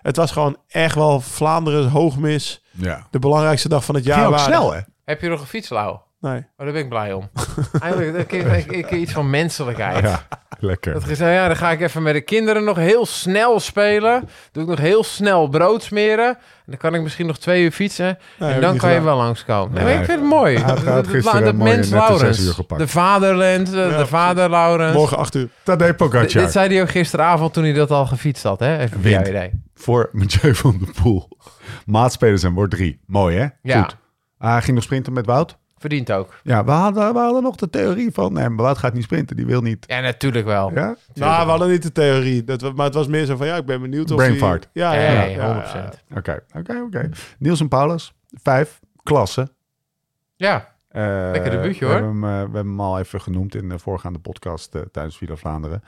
Het 0.03 0.17
was 0.17 0.31
gewoon 0.31 0.57
echt 0.69 0.95
wel 0.95 1.21
Vlaanderen 1.21 1.89
hoogmis. 1.89 2.65
Ja. 2.71 3.07
De 3.11 3.19
belangrijkste 3.19 3.69
dag 3.69 3.85
van 3.85 3.95
het 3.95 4.05
jaar. 4.05 4.17
Ging 4.19 4.27
ook 4.29 4.35
waren. 4.37 4.53
snel, 4.55 4.73
hè? 4.73 4.81
Heb 5.05 5.21
je 5.21 5.29
nog 5.29 5.41
een 5.41 5.47
fiets, 5.47 5.69
Lau? 5.69 5.97
Nee. 6.21 6.37
Oh, 6.39 6.45
daar 6.65 6.73
ben 6.73 6.83
ik 6.83 6.89
blij 6.89 7.13
om. 7.13 7.29
Eigenlijk 7.81 8.19
een 8.19 8.27
keer, 8.27 8.65
keer 8.85 8.99
iets 8.99 9.13
van 9.13 9.31
menselijkheid. 9.31 10.05
Ja, 10.05 10.23
lekker. 10.59 10.93
Dat 10.93 11.05
gezegd, 11.05 11.33
ja, 11.35 11.47
dan 11.47 11.57
ga 11.57 11.71
ik 11.71 11.81
even 11.81 12.03
met 12.03 12.15
de 12.15 12.21
kinderen 12.21 12.65
nog 12.65 12.77
heel 12.77 13.07
snel 13.07 13.61
spelen. 13.61 14.29
Doe 14.53 14.63
ik 14.63 14.69
nog 14.69 14.79
heel 14.79 15.05
snel 15.05 15.49
brood 15.49 15.83
smeren. 15.83 16.29
En 16.29 16.37
dan 16.67 16.77
kan 16.77 16.95
ik 16.95 17.03
misschien 17.03 17.27
nog 17.27 17.39
twee 17.39 17.63
uur 17.65 17.71
fietsen. 17.71 18.19
Nee, 18.39 18.53
en 18.53 18.61
dan 18.61 18.75
ik 18.75 18.81
kan 18.81 18.93
je 18.93 19.01
wel 19.01 19.17
langskomen. 19.17 19.75
Nee, 19.75 19.85
Nee, 19.85 19.93
maar 19.93 20.03
ik 20.03 20.09
vind 20.11 20.21
het 20.21 20.29
mooi. 20.29 20.55
hij 20.57 20.65
had 20.65 21.05
De- 21.05 21.11
de- 21.13 21.43
de 21.45 21.53
mooie 21.53 21.75
mens 21.75 21.91
Laurens. 21.91 22.57
De 22.77 22.89
vaderland, 22.89 23.71
de, 23.71 23.77
Ja, 23.77 23.85
de 23.85 23.89
precies. 23.91 24.09
vader 24.09 24.51
Laurens. 24.51 24.95
Morgen 24.97 25.17
acht 25.17 25.35
uur. 25.35 25.49
Tadej 25.63 25.95
Pogacar. 25.95 26.43
dit 26.43 26.53
zei 26.53 26.69
hij 26.75 26.83
ook 26.83 26.91
gisteravond 26.91 27.53
toen 27.53 27.65
hij 27.65 27.73
dat 27.73 27.91
al 27.91 28.07
gefietst 28.07 28.43
had. 28.43 28.61
Hè? 28.61 28.77
Even 28.79 28.91
voor 28.91 29.01
Wint. 29.03 29.27
jouw 29.27 29.35
idee. 29.37 29.51
Voor 29.75 30.09
Mathieu 30.13 30.55
van 30.55 30.79
der 30.85 30.95
Poel. 31.03 31.29
Maatspelers 31.87 32.43
en 32.43 32.53
wordt 32.53 32.71
drie. 32.75 33.01
Mooi, 33.07 33.37
hè? 33.39 33.47
Ja. 33.63 33.83
Goed. 33.83 33.97
Ah, 34.39 34.51
hij 34.53 34.63
ging 34.63 34.75
nog 34.75 34.85
sprinten 34.85 35.13
met 35.13 35.27
Wout. 35.27 35.59
Verdient 35.81 36.13
ook. 36.13 36.35
Ja, 36.43 36.65
we 36.65 36.71
hadden, 36.71 37.13
we 37.13 37.19
hadden 37.19 37.43
nog 37.43 37.57
de 37.57 37.71
theorie 37.71 38.13
van... 38.13 38.33
Nee, 38.33 38.49
maar 38.49 38.65
Wout 38.65 38.79
gaat 38.79 38.93
niet 38.95 39.03
sprinten. 39.03 39.37
Die 39.37 39.47
wil 39.47 39.61
niet... 39.61 39.85
Ja, 39.89 40.01
natuurlijk 40.01 40.47
wel. 40.47 40.71
Ja? 40.75 40.97
Nou, 41.15 41.45
we 41.45 41.51
hadden 41.51 41.69
niet 41.71 41.83
de 41.83 41.93
theorie. 41.93 42.45
Dat, 42.45 42.61
we- 42.61 42.73
maar 42.75 42.85
het 42.87 42.95
was 42.95 43.07
meer 43.07 43.25
zo 43.25 43.37
van, 43.37 43.47
ja, 43.47 43.57
ik 43.57 43.67
ben 43.67 43.81
benieuwd 43.81 44.11
of 44.11 44.17
Brain 44.17 44.31
die- 44.33 44.41
fart. 44.41 44.69
Ja, 44.73 44.93
ja, 44.93 45.01
ja. 45.13 45.21
Nee, 45.25 45.35
ja, 45.35 45.65
100%. 45.65 45.99
ja. 46.09 46.17
Oké, 46.17 46.41
oké, 46.57 46.81
oké. 46.87 47.09
Niels 47.39 47.61
en 47.61 47.69
Paulus. 47.69 48.13
Vijf. 48.43 48.81
Klasse. 49.03 49.49
Ja, 50.37 50.69
Eh, 50.89 51.03
Lekker 51.33 51.51
debuutje, 51.51 51.81
we 51.87 51.93
hoor. 51.93 51.95
Hebben 52.03 52.11
hem, 52.23 52.25
eh, 52.25 52.31
we 52.31 52.37
hebben 52.39 52.67
hem 52.67 52.81
al 52.81 52.99
even 52.99 53.21
genoemd 53.21 53.55
in 53.55 53.69
de 53.69 53.79
voorgaande 53.79 54.19
podcast 54.19 54.75
eh, 54.75 54.83
tijdens 54.93 55.17
Villa 55.17 55.37
Vlaanderen. 55.37 55.83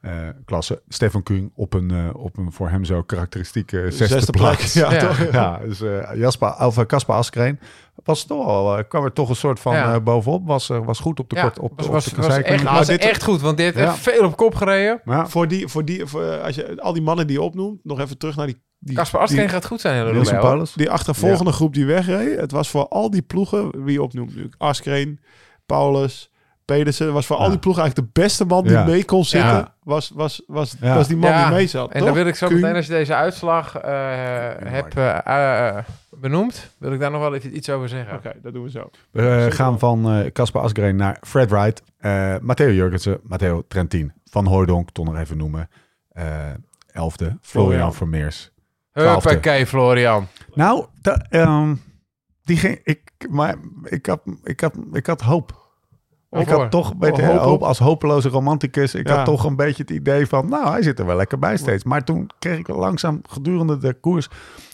Eh, 0.00 0.12
klasse. 0.44 0.82
Stefan 0.88 1.22
Kuhn 1.22 1.52
op 1.54 1.74
een, 1.74 2.14
op 2.14 2.36
een 2.36 2.52
voor 2.52 2.68
hem 2.68 2.84
zo 2.84 3.02
karakteristieke 3.02 3.80
zesde, 3.90 4.06
Zesde 4.06 4.32
plek. 4.32 4.56
plek. 4.56 4.68
Ja, 4.68 4.92
Ja. 4.92 4.98
toch? 4.98 5.32
Ja, 5.32 5.58
dus 5.58 5.80
eh 5.80 6.14
Jasper, 6.14 6.54
of 6.66 6.78
uh, 6.78 6.84
Kasper 6.86 7.14
Askreen 7.14 7.60
was 8.04 8.24
toch 8.24 8.46
al, 8.46 8.78
eh, 8.78 8.84
kwam 8.88 9.04
er 9.04 9.12
toch 9.12 9.28
een 9.28 9.36
soort 9.36 9.60
van 9.60 9.74
Ja. 9.74 9.94
eh, 9.94 10.00
bovenop. 10.02 10.46
Was, 10.46 10.70
eh, 10.70 10.84
was 10.84 10.98
goed 10.98 11.20
op 11.20 11.30
de 11.30 11.36
ja. 11.36 11.42
kort 11.42 11.58
op, 11.58 11.72
was, 11.76 11.86
op 11.86 11.92
was, 11.92 12.04
de 12.04 12.16
was, 12.16 12.36
echt, 12.38 12.62
Nou, 12.62 12.76
was 12.76 12.86
dit- 12.86 13.00
echt 13.00 13.22
goed, 13.22 13.40
want 13.40 13.56
dit 13.56 13.66
heeft 13.66 13.78
Ja. 13.86 13.92
echt 13.92 13.98
veel 14.02 14.24
op 14.24 14.36
kop 14.36 14.54
gereden. 14.54 15.00
Ja. 15.04 15.28
Voor 15.28 15.48
die, 15.48 15.68
voor 15.68 15.84
die, 15.84 16.06
voor, 16.06 16.40
als 16.40 16.54
je 16.54 16.80
al 16.80 16.92
die 16.92 17.02
mannen 17.02 17.26
die 17.26 17.36
je 17.36 17.42
opnoemt, 17.42 17.80
nog 17.84 18.00
even 18.00 18.18
terug 18.18 18.36
naar 18.36 18.46
die, 18.46 18.62
die, 18.78 18.96
Kasper 18.96 19.20
Askreen 19.20 19.48
gaat 19.48 19.66
goed 19.66 19.80
zijn. 19.80 20.22
Paulus. 20.40 20.72
die 20.72 20.90
achtervolgende 20.90 21.52
groep 21.52 21.74
die 21.74 21.86
wegreed. 21.86 22.40
Het 22.40 22.50
was 22.52 22.68
voor 22.70 22.88
al 22.88 23.10
die 23.10 23.22
ploegen 23.22 23.84
wie 23.84 23.92
je 23.92 24.02
opnoemt 24.02 24.34
nu. 24.36 24.48
Askreen, 24.58 25.20
Paulus, 25.66 26.31
Pedersen. 26.64 27.12
Was 27.12 27.26
voor 27.26 27.36
al 27.36 27.48
die 27.48 27.58
ploegen 27.58 27.82
eigenlijk 27.82 28.14
de 28.14 28.20
beste 28.22 28.44
man 28.44 28.62
die 28.62 28.72
Ja. 28.72 28.84
mee 28.84 29.04
kon 29.04 29.24
zitten. 29.24 29.50
Ja. 29.50 29.74
Was, 29.82 30.10
was, 30.14 30.42
was, 30.46 30.74
Ja. 30.80 30.94
was 30.94 31.08
die 31.08 31.16
man 31.16 31.30
Ja, 31.30 31.46
die 31.46 31.54
mee 31.56 31.66
zat. 31.66 31.90
En 31.90 31.96
toch? 31.98 32.04
dan 32.08 32.14
wil 32.16 32.26
ik 32.26 32.34
zo 32.34 32.50
meteen, 32.50 32.74
als 32.76 32.86
je 32.86 32.92
deze 32.92 33.14
uitslag 33.14 33.76
eh, 33.76 33.90
hebt 34.64 34.94
eh, 34.96 35.68
eh, 35.68 35.84
benoemd, 36.10 36.70
wil 36.78 36.92
ik 36.92 37.00
daar 37.00 37.10
nog 37.10 37.20
wel 37.20 37.34
even 37.34 37.56
iets 37.56 37.70
over 37.70 37.88
zeggen. 37.88 38.16
Oké, 38.16 38.32
dat 38.42 38.52
doen 38.52 38.62
we 38.62 38.70
zo. 38.70 38.90
We 39.10 39.46
eh, 39.48 39.54
gaan 39.56 39.78
van 39.78 40.10
eh, 40.12 40.30
Casper 40.32 40.60
Asgreen 40.60 40.96
naar 40.96 41.18
Fred 41.20 41.50
Wright, 41.50 41.82
eh 41.98 42.34
Matteo 42.40 42.70
Jurgensen, 42.70 43.20
Matteo 43.22 43.62
Trentin. 43.68 44.12
Van 44.24 44.46
Hooijdonk, 44.46 44.90
toch 44.90 45.04
nog 45.06 45.18
even 45.18 45.36
noemen. 45.36 45.68
Eh 46.12 46.26
elfde, 46.92 47.24
Florian 47.24 47.40
Florian. 47.70 47.94
Vermeers. 47.94 48.50
Twaalfde. 48.92 49.28
Huppakee, 49.30 49.66
Florian. 49.66 50.26
Nou, 50.54 50.86
da- 51.00 51.26
ehm, 51.30 51.74
die 52.44 52.56
ging, 52.56 52.80
ik, 52.84 53.12
maar 53.30 53.54
ik 53.84 54.06
had, 54.06 54.20
ik 54.42 54.60
had, 54.60 54.74
ik 54.92 55.06
had 55.06 55.20
hoop. 55.20 55.60
Ik 56.40 56.48
had 56.48 56.70
toch 56.70 56.92
Hoop 56.98 57.20
hoop, 57.20 57.46
op. 57.52 57.62
als 57.62 57.78
hopeloze 57.78 58.28
romanticus. 58.28 58.94
Ik 58.94 59.08
Ja. 59.08 59.16
had 59.16 59.24
toch 59.24 59.44
een 59.44 59.56
beetje 59.56 59.82
het 59.82 59.90
idee 59.90 60.26
van, 60.26 60.48
nou, 60.48 60.70
hij 60.70 60.82
zit 60.82 60.98
er 60.98 61.06
wel 61.06 61.16
lekker 61.16 61.38
bij 61.38 61.56
steeds. 61.56 61.84
Maar 61.84 62.04
toen 62.04 62.30
kreeg 62.38 62.58
ik 62.58 62.68
langzaam 62.68 63.20
gedurende 63.28 63.78
de 63.78 63.92
koers 64.00 64.28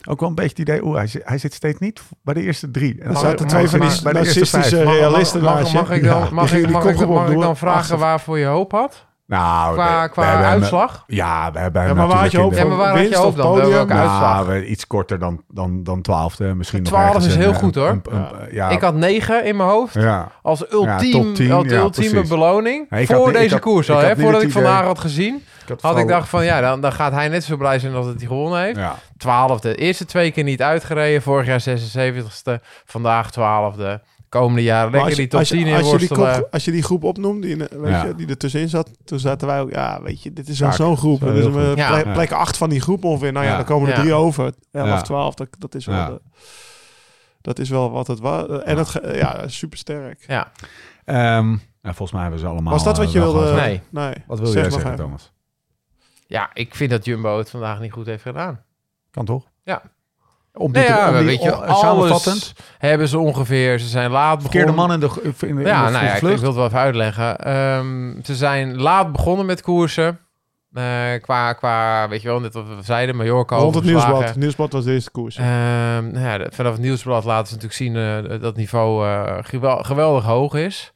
ook 0.09 0.19
wel 0.19 0.29
een 0.29 0.35
beetje 0.35 0.49
het 0.49 0.59
idee, 0.59 0.83
oeh, 0.85 0.95
hij, 0.95 1.07
zit- 1.07 1.21
hij 1.25 1.37
zit 1.37 1.53
steeds 1.53 1.79
niet 1.79 2.01
bij 2.23 2.33
de 2.33 2.41
eerste 2.41 2.71
drie. 2.71 3.01
En 3.01 3.11
dan 3.13 3.21
zaten 3.21 3.47
twee 3.47 3.67
van 3.67 3.79
die 3.79 3.89
maar 3.89 3.99
bij 4.03 4.13
de 4.13 4.19
eerste 4.19 4.39
narcistische 4.39 4.75
vijf. 4.75 4.85
Mag- 4.85 4.93
realisten 4.95 5.41
mag, 5.41 5.53
naast 5.53 5.73
mag, 5.73 5.81
je. 5.81 5.87
mag 5.87 5.97
ik 5.97 6.03
dan, 6.03 6.19
mag 6.19 6.27
ik, 6.53 6.69
mag 6.69 6.85
ik, 7.01 7.07
mag 7.07 7.33
dan 7.33 7.57
vragen 7.57 7.97
waarvoor 7.97 8.37
je 8.39 8.45
hoop 8.45 8.71
had? 8.71 9.07
Nou, 9.29 9.73
Qua, 9.73 10.01
we- 10.03 10.09
qua 10.09 10.21
we 10.21 10.27
hebben 10.27 10.47
hem- 10.49 10.59
uitslag? 10.59 11.03
Ja, 11.07 11.51
we 11.51 11.59
hebben 11.59 11.87
Ja, 11.87 11.93
maar 11.93 12.07
waar 12.07 12.17
had 12.17 12.31
je 12.31 12.37
hoop 12.39 12.51
in 12.51 12.57
Ja, 12.57 12.63
de- 12.63 12.69
maar 12.69 12.77
waar 12.77 12.87
had 12.87 12.97
je 12.97 13.03
winst 13.03 13.17
hoop 13.17 13.27
of 13.27 13.35
dan? 13.35 13.45
podium? 13.51 13.69
Welke 13.71 13.93
Nou, 13.93 14.09
uitslag? 14.09 14.63
iets 14.63 14.87
korter 14.87 15.19
dan, 15.19 15.43
dan, 15.47 15.83
dan 15.83 16.01
twaalfde. 16.01 16.55
Misschien 16.55 16.79
nog 16.83 16.91
12 16.91 17.05
ergens 17.07 17.25
is 17.25 17.35
heel 17.35 17.51
eh, 17.51 17.57
goed, 17.57 17.75
hoor. 17.75 17.87
een- 17.89 18.01
een- 18.09 18.47
ja, 18.51 18.69
Ik 18.69 18.81
had 18.81 18.93
9 18.95 19.45
in 19.45 19.55
mijn 19.55 19.69
hoofd. 19.69 19.95
Als 20.41 20.59
top 20.59 20.71
ultiem, 20.71 21.33
10, 21.33 21.51
als 21.51 21.67
ja, 21.67 21.77
ultieme 21.77 22.23
beloning. 22.27 22.87
Voor 22.89 23.15
had 23.15 23.33
deze 23.33 23.53
had- 23.53 23.61
koers 23.63 23.89
al. 23.91 23.99
Hè, 23.99 24.15
voordat 24.15 24.41
ik 24.41 24.51
vandaag 24.51 24.83
had 24.83 24.99
gezien. 24.99 25.35
Ik 25.35 25.69
had, 25.69 25.81
Had 25.81 25.97
ik 26.01 26.07
dacht 26.07 26.29
van 26.29 26.45
ja, 26.45 26.61
dan, 26.61 26.81
dan 26.81 26.91
gaat 26.91 27.11
hij 27.11 27.27
net 27.27 27.43
zo 27.43 27.57
blij 27.57 27.79
zijn 27.79 27.93
als 27.95 28.05
dat 28.05 28.15
hij 28.17 28.27
gewonnen 28.27 28.61
heeft. 28.61 28.79
Twaalfde. 29.17 29.75
Eerste 29.75 30.05
twee 30.05 30.31
keer 30.31 30.43
niet 30.43 30.61
uitgereden. 30.61 31.21
Vorig 31.21 31.45
jaar 31.45 31.59
76ste. 31.61 32.61
Vandaag 32.85 33.31
twaalfde. 33.31 34.01
Komende 34.29 34.63
jaren 34.63 34.91
lekker 34.91 35.07
als 35.09 35.15
je, 35.15 35.21
die 35.21 35.27
top 35.29 35.39
als, 35.39 35.49
je, 35.49 35.55
10 35.55 35.73
als, 35.73 35.91
je 35.91 35.97
die 35.97 36.07
groep, 36.07 36.47
als 36.51 36.65
je 36.65 36.71
die 36.71 36.83
groep 36.83 37.03
opnoemt, 37.03 37.41
die, 37.41 37.55
weet 37.57 37.69
Ja. 37.85 38.05
je, 38.05 38.15
die 38.15 38.27
er 38.27 38.37
tussenin 38.37 38.69
zat, 38.69 38.91
toen 39.05 39.19
zaten 39.19 39.47
wij 39.47 39.59
ook, 39.61 39.71
ja, 39.71 40.01
weet 40.01 40.23
je, 40.23 40.33
dit 40.33 40.47
is 40.47 40.59
wel 40.59 40.71
zo'n 40.73 40.97
groep. 40.97 41.19
Zo 41.21 41.51
goed. 41.51 41.77
Ja. 41.77 42.01
plek, 42.13 42.31
acht 42.31 42.57
van 42.57 42.69
die 42.69 42.81
groep 42.81 43.03
ongeveer. 43.03 43.31
Nou 43.31 43.45
ja, 43.45 43.51
Ja. 43.51 43.57
dan 43.57 43.65
komen 43.65 43.89
er 43.89 43.95
Ja. 43.95 44.01
drie 44.01 44.13
over. 44.13 44.53
11 44.71 44.87
Ja. 44.87 44.93
of 44.93 45.01
12, 45.03 45.35
dat, 45.35 45.47
dat 45.59 45.75
is 45.75 45.85
wel... 45.85 45.95
Ja. 45.95 46.07
de- 46.09 46.21
dat 47.41 47.59
is 47.59 47.69
wel 47.69 47.91
wat 47.91 48.07
het 48.07 48.19
was. 48.19 48.61
En 48.63 48.75
dat, 48.75 48.99
ja, 49.13 49.47
super 49.47 49.77
sterk. 49.77 50.23
Ja. 50.27 50.51
Ehm, 51.05 51.47
nou, 51.47 51.59
volgens 51.81 52.11
mij 52.11 52.21
hebben 52.21 52.39
ze 52.39 52.45
allemaal... 52.47 52.73
Was 52.73 52.83
dat 52.83 52.97
wat 52.97 53.05
eh, 53.07 53.13
je 53.13 53.19
wilde? 53.19 53.53
Nee. 53.53 53.81
nee. 53.89 54.13
Wat 54.27 54.39
wil 54.39 54.47
Zeg 54.47 54.61
jij 54.61 54.71
zeggen, 54.71 54.91
even. 54.91 55.03
Thomas? 55.05 55.31
ja, 56.27 56.49
ik 56.53 56.75
vind 56.75 56.89
dat 56.91 57.05
Jumbo 57.05 57.37
het 57.37 57.49
vandaag 57.49 57.79
niet 57.79 57.91
goed 57.91 58.05
heeft 58.05 58.21
gedaan. 58.23 58.63
Kan 59.11 59.25
toch? 59.25 59.45
Ja. 59.63 59.81
Om 60.59 60.71
Nee, 60.71 60.83
die, 60.85 60.91
ja, 60.93 61.09
om 61.09 61.15
die, 61.17 61.25
weet 61.25 61.41
je, 61.43 61.55
om- 61.57 61.75
samenvattend. 61.75 62.25
alles 62.27 62.53
hebben 62.77 63.07
ze 63.07 63.17
ongeveer. 63.19 63.79
Ze 63.79 63.87
zijn 63.87 64.11
laat 64.11 64.41
Verkeerde 64.41 64.71
begonnen. 64.71 64.99
man 64.99 65.09
in 65.11 65.21
de, 65.23 65.47
in 65.47 65.55
de, 65.55 65.61
in 65.61 65.67
Ja, 65.67 65.85
de 65.85 65.91
nou 65.91 66.05
ja, 66.05 66.11
ik, 66.11 66.17
vlucht. 66.17 66.33
ik 66.33 66.39
wil 66.39 66.47
het 66.49 66.57
wel 66.57 66.65
even 66.65 66.79
uitleggen. 66.79 67.37
Ehm, 67.37 68.13
ze 68.23 68.35
zijn 68.35 68.81
laat 68.81 69.11
begonnen 69.11 69.45
met 69.45 69.61
koersen. 69.61 70.19
Eh, 70.73 70.83
qua, 71.21 71.53
qua, 71.53 72.07
weet 72.09 72.21
je 72.21 72.27
wel, 72.27 72.39
net 72.39 72.53
wat 72.53 72.67
we 72.67 72.75
zeiden, 72.83 73.15
Mallorca 73.15 73.55
Rond 73.55 73.75
het 73.75 73.83
nieuwsblad. 73.83 74.23
Het 74.23 74.35
nieuwsblad 74.35 74.73
was 74.73 74.83
de 74.83 74.91
eerste 74.93 75.11
koers. 75.11 75.35
Ehm, 75.35 76.11
nou 76.11 76.19
ja, 76.19 76.47
vanaf 76.51 76.71
het 76.71 76.81
nieuwsblad 76.81 77.23
laten 77.23 77.47
ze 77.47 77.53
natuurlijk 77.53 77.79
zien 77.81 77.95
eh, 77.95 78.29
dat 78.31 78.41
het 78.41 78.55
niveau 78.55 79.07
eh, 79.07 79.37
gewel- 79.41 79.83
geweldig 79.83 80.23
hoog 80.23 80.53
is. 80.53 80.93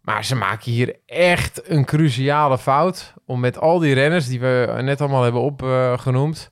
Maar 0.00 0.24
ze 0.24 0.36
maken 0.36 0.72
hier 0.72 0.96
echt 1.06 1.70
een 1.70 1.84
cruciale 1.84 2.58
fout 2.58 3.12
om 3.26 3.40
met 3.40 3.58
al 3.60 3.78
die 3.78 3.94
renners 3.94 4.26
die 4.28 4.40
we 4.40 4.78
net 4.80 5.00
allemaal 5.00 5.22
hebben 5.22 5.40
opgenoemd, 5.42 6.48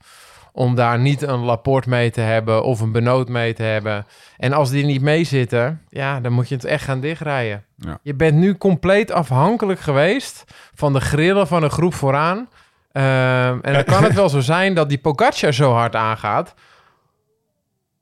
om 0.52 0.74
daar 0.74 0.98
niet 0.98 1.22
een 1.22 1.40
Laporte 1.44 1.88
mee 1.88 2.10
te 2.10 2.20
hebben 2.20 2.64
of 2.64 2.80
een 2.80 2.92
Benoot 2.92 3.28
mee 3.28 3.54
te 3.54 3.62
hebben. 3.62 4.06
En 4.36 4.52
als 4.52 4.70
die 4.70 4.84
niet 4.84 5.02
mee 5.02 5.24
zitten, 5.24 5.82
ja, 5.88 6.20
dan 6.20 6.32
moet 6.32 6.48
je 6.48 6.54
het 6.54 6.64
echt 6.64 6.84
gaan 6.84 7.00
dichtrijden. 7.00 7.64
Ja. 7.76 7.98
Je 8.02 8.14
bent 8.14 8.36
nu 8.36 8.56
compleet 8.56 9.10
afhankelijk 9.10 9.80
geweest 9.80 10.44
van 10.74 10.92
de 10.92 11.00
grillen 11.00 11.46
van 11.46 11.62
een 11.62 11.70
groep 11.70 11.94
vooraan. 11.94 12.48
Ehm, 12.92 13.58
en 13.62 13.72
dan 13.72 13.84
kan 13.84 14.02
het 14.02 14.14
wel 14.22 14.28
zo 14.28 14.40
zijn 14.40 14.74
dat 14.74 14.88
die 14.88 14.98
Pogacar 14.98 15.52
zo 15.52 15.72
hard 15.72 15.96
aangaat. 15.96 16.54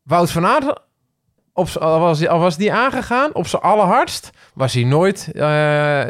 Wout 0.03 0.31
van 0.31 0.47
Aert, 0.47 0.81
op, 1.53 1.69
al, 1.69 2.01
was, 2.01 2.27
al 2.27 2.39
was 2.39 2.57
die 2.57 2.73
aangegaan, 2.73 3.35
op 3.35 3.47
zijn 3.47 3.63
allerhardst, 3.63 4.31
was 4.55 4.75
hij 4.75 4.85
nooit, 4.85 5.31
eh, 5.35 5.43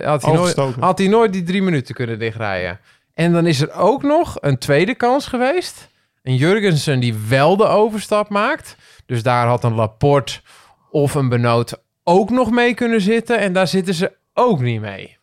had, 0.05 0.23
hij 0.23 0.33
nooit, 0.33 0.57
had 0.81 0.99
hij 0.99 1.09
nooit 1.09 1.33
die 1.33 1.43
drie 1.43 1.63
minuten 1.63 1.95
kunnen 1.95 2.19
dichtrijden. 2.19 2.81
En 3.15 3.33
dan 3.33 3.47
is 3.47 3.61
er 3.61 3.73
ook 3.73 4.03
nog 4.03 4.37
een 4.41 4.59
tweede 4.59 4.95
kans 4.95 5.27
geweest. 5.27 5.89
Een 6.29 6.37
Jurgensen 6.37 7.01
die 7.01 7.15
wel 7.29 7.57
de 7.57 7.65
overstap 7.67 8.29
maakt. 8.29 8.77
Dus 9.07 9.23
daar 9.23 9.47
had 9.47 9.65
een 9.65 9.75
Laporte 9.75 10.41
of 10.91 11.15
een 11.15 11.29
Benoot 11.29 11.83
ook 12.05 12.31
nog 12.31 12.51
mee 12.51 12.75
kunnen 12.75 13.01
zitten. 13.01 13.39
En 13.39 13.53
daar 13.53 13.69
zitten 13.69 13.95
ze 13.95 14.13
ook 14.35 14.61
niet 14.61 14.81
mee. 14.81 15.17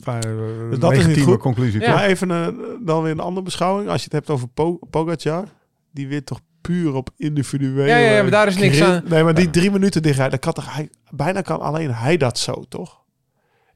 Vrij, 0.00 0.18
eh, 0.18 0.70
Dus 0.70 0.78
dat 0.78 0.92
is 0.92 0.98
niet 0.98 1.06
negatieve 1.06 1.30
goed. 1.30 1.38
conclusie. 1.40 1.80
Ja. 1.80 1.94
Maar 1.94 2.04
even 2.04 2.30
eh, 2.30 2.46
dan 2.80 3.02
weer 3.02 3.12
een 3.12 3.20
andere 3.20 3.44
beschouwing. 3.44 3.88
Als 3.88 3.98
je 3.98 4.04
het 4.04 4.12
hebt 4.12 4.30
over 4.30 4.48
Po- 4.48 4.78
Pogacar, 4.90 5.44
die 5.92 6.08
wint 6.08 6.26
toch 6.26 6.40
puur 6.60 6.94
op 6.94 7.10
individuele... 7.16 7.88
Ja, 7.88 7.96
ja, 7.96 8.10
ja, 8.10 8.22
maar 8.22 8.30
daar 8.30 8.46
is 8.46 8.56
niks 8.56 8.80
aan. 8.82 9.02
Nee, 9.08 9.24
maar 9.24 9.34
die 9.34 9.50
drie 9.50 9.70
minuten 9.70 10.02
dichtrijden, 10.02 10.40
dat 10.40 10.54
kan 10.54 10.64
toch... 10.64 10.74
Hij, 10.74 10.88
bijna 11.10 11.40
kan 11.40 11.60
alleen 11.60 11.94
hij 11.94 12.16
dat 12.16 12.38
zo, 12.38 12.64
toch? 12.68 12.97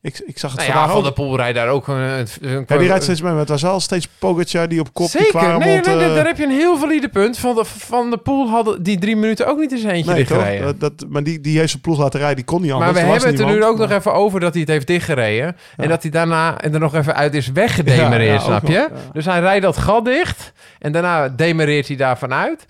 Ik, 0.02 0.18
ik 0.26 0.38
zag 0.38 0.50
het 0.50 0.60
Nou 0.60 0.72
ja, 0.72 0.76
vandaag 0.76 0.94
Van 0.94 1.02
der 1.02 1.12
Poel 1.12 1.36
rijdt 1.36 1.54
daar 1.56 1.68
ook 1.68 1.88
een... 1.88 1.94
een, 1.96 2.26
een- 2.40 2.64
Ja, 2.68 2.78
die 2.78 2.86
rijdt 2.88 3.02
steeds 3.04 3.20
mee, 3.22 3.30
maar 3.30 3.40
het 3.40 3.48
was 3.48 3.62
wel 3.62 3.80
steeds 3.80 4.08
Pogacar 4.18 4.68
die 4.68 4.80
op 4.80 4.92
kop 4.92 5.10
die 5.10 5.20
Zeker, 5.20 5.58
nee, 5.58 5.80
nee, 5.80 6.14
daar 6.14 6.26
heb 6.26 6.36
je 6.38 6.44
een 6.44 6.50
heel 6.50 6.78
valide 6.78 7.08
punt. 7.08 7.38
Van 7.38 7.54
de, 7.54 7.64
van 7.64 8.10
de 8.10 8.16
Poel 8.16 8.48
hadden 8.48 8.82
die 8.82 8.98
drie 8.98 9.16
minuten 9.16 9.46
ook 9.46 9.58
niet 9.58 9.72
eens 9.72 9.82
eentje 9.84 10.10
Nee, 10.12 10.24
dichtgereden. 10.24 10.78
Dat, 10.78 10.98
dat, 10.98 11.08
maar 11.10 11.22
die, 11.22 11.40
die 11.40 11.58
heeft 11.58 11.70
zijn 11.70 11.82
ploeg 11.82 11.98
laten 11.98 12.18
rijden, 12.18 12.36
die 12.36 12.44
kon 12.44 12.62
niet 12.62 12.72
anders. 12.72 12.92
Maar 12.92 13.02
we 13.04 13.10
hebben 13.10 13.28
het 13.30 13.40
er 13.40 13.46
nu 13.46 13.64
ook 13.64 13.78
nog 13.78 13.90
even 13.90 14.12
over 14.14 14.40
dat 14.40 14.52
hij 14.52 14.60
het 14.60 14.70
heeft 14.70 14.86
dichtgereden. 14.86 15.56
En 15.76 15.88
dat 15.88 16.02
hij 16.02 16.10
daarna 16.10 16.60
er 16.60 16.78
nog 16.80 16.94
even 16.94 17.14
uit 17.14 17.34
is 17.34 17.46
Ja, 17.46 17.52
weggedemereerd, 17.52 18.40
ja, 18.40 18.46
snap 18.46 18.66
je? 18.66 18.72
ja. 18.72 18.88
Dus 19.12 19.24
hij 19.24 19.40
rijdt 19.40 19.62
dat 19.62 19.76
gat 19.76 20.04
dicht 20.04 20.52
en 20.78 20.92
daarna 20.92 21.28
demereert 21.28 21.86
hij 21.88 21.96
daar 21.96 22.18
vanuit. 22.18 22.64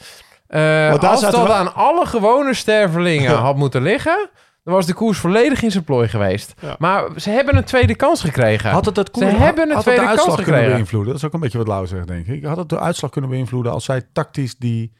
Eh, 0.46 0.60
daar 0.60 0.98
als 1.06 1.20
dat 1.20 1.42
we- 1.46 1.52
aan 1.52 1.74
alle 1.74 2.06
gewone 2.06 2.54
stervelingen 2.54 3.36
had 3.48 3.56
moeten 3.56 3.82
liggen... 3.82 4.28
dan 4.64 4.74
was 4.74 4.86
de 4.86 4.94
koers 4.94 5.18
volledig 5.18 5.62
in 5.62 5.70
zijn 5.70 5.84
plooi 5.84 6.08
geweest. 6.08 6.54
Ja. 6.60 6.76
Maar 6.78 7.04
ze 7.16 7.30
hebben 7.30 7.56
een 7.56 7.64
tweede 7.64 7.94
kans 7.94 8.20
gekregen. 8.20 8.70
Had 8.70 8.84
het 8.84 8.96
het 8.96 9.10
Ze 9.12 9.24
hebben 9.24 9.68
een 9.68 9.74
had 9.74 9.84
het 9.84 9.94
tweede 9.94 10.00
de 10.00 10.06
kans 10.06 10.18
uitslag 10.18 10.34
kunnen 10.34 10.44
gekregen. 10.44 10.72
beïnvloeden? 10.74 11.08
Dat 11.12 11.20
is 11.22 11.26
ook 11.26 11.32
een 11.34 11.40
beetje 11.40 11.58
wat 11.58 11.66
Lau 11.68 11.86
zegt, 11.86 12.06
denk 12.06 12.26
ik. 12.26 12.44
Had 12.44 12.56
het 12.56 12.68
de 12.68 12.80
uitslag 12.80 13.10
kunnen 13.10 13.30
beïnvloeden 13.30 13.72
als 13.72 13.84
zij 13.84 14.02
tactisch 14.12 14.56
die... 14.56 14.92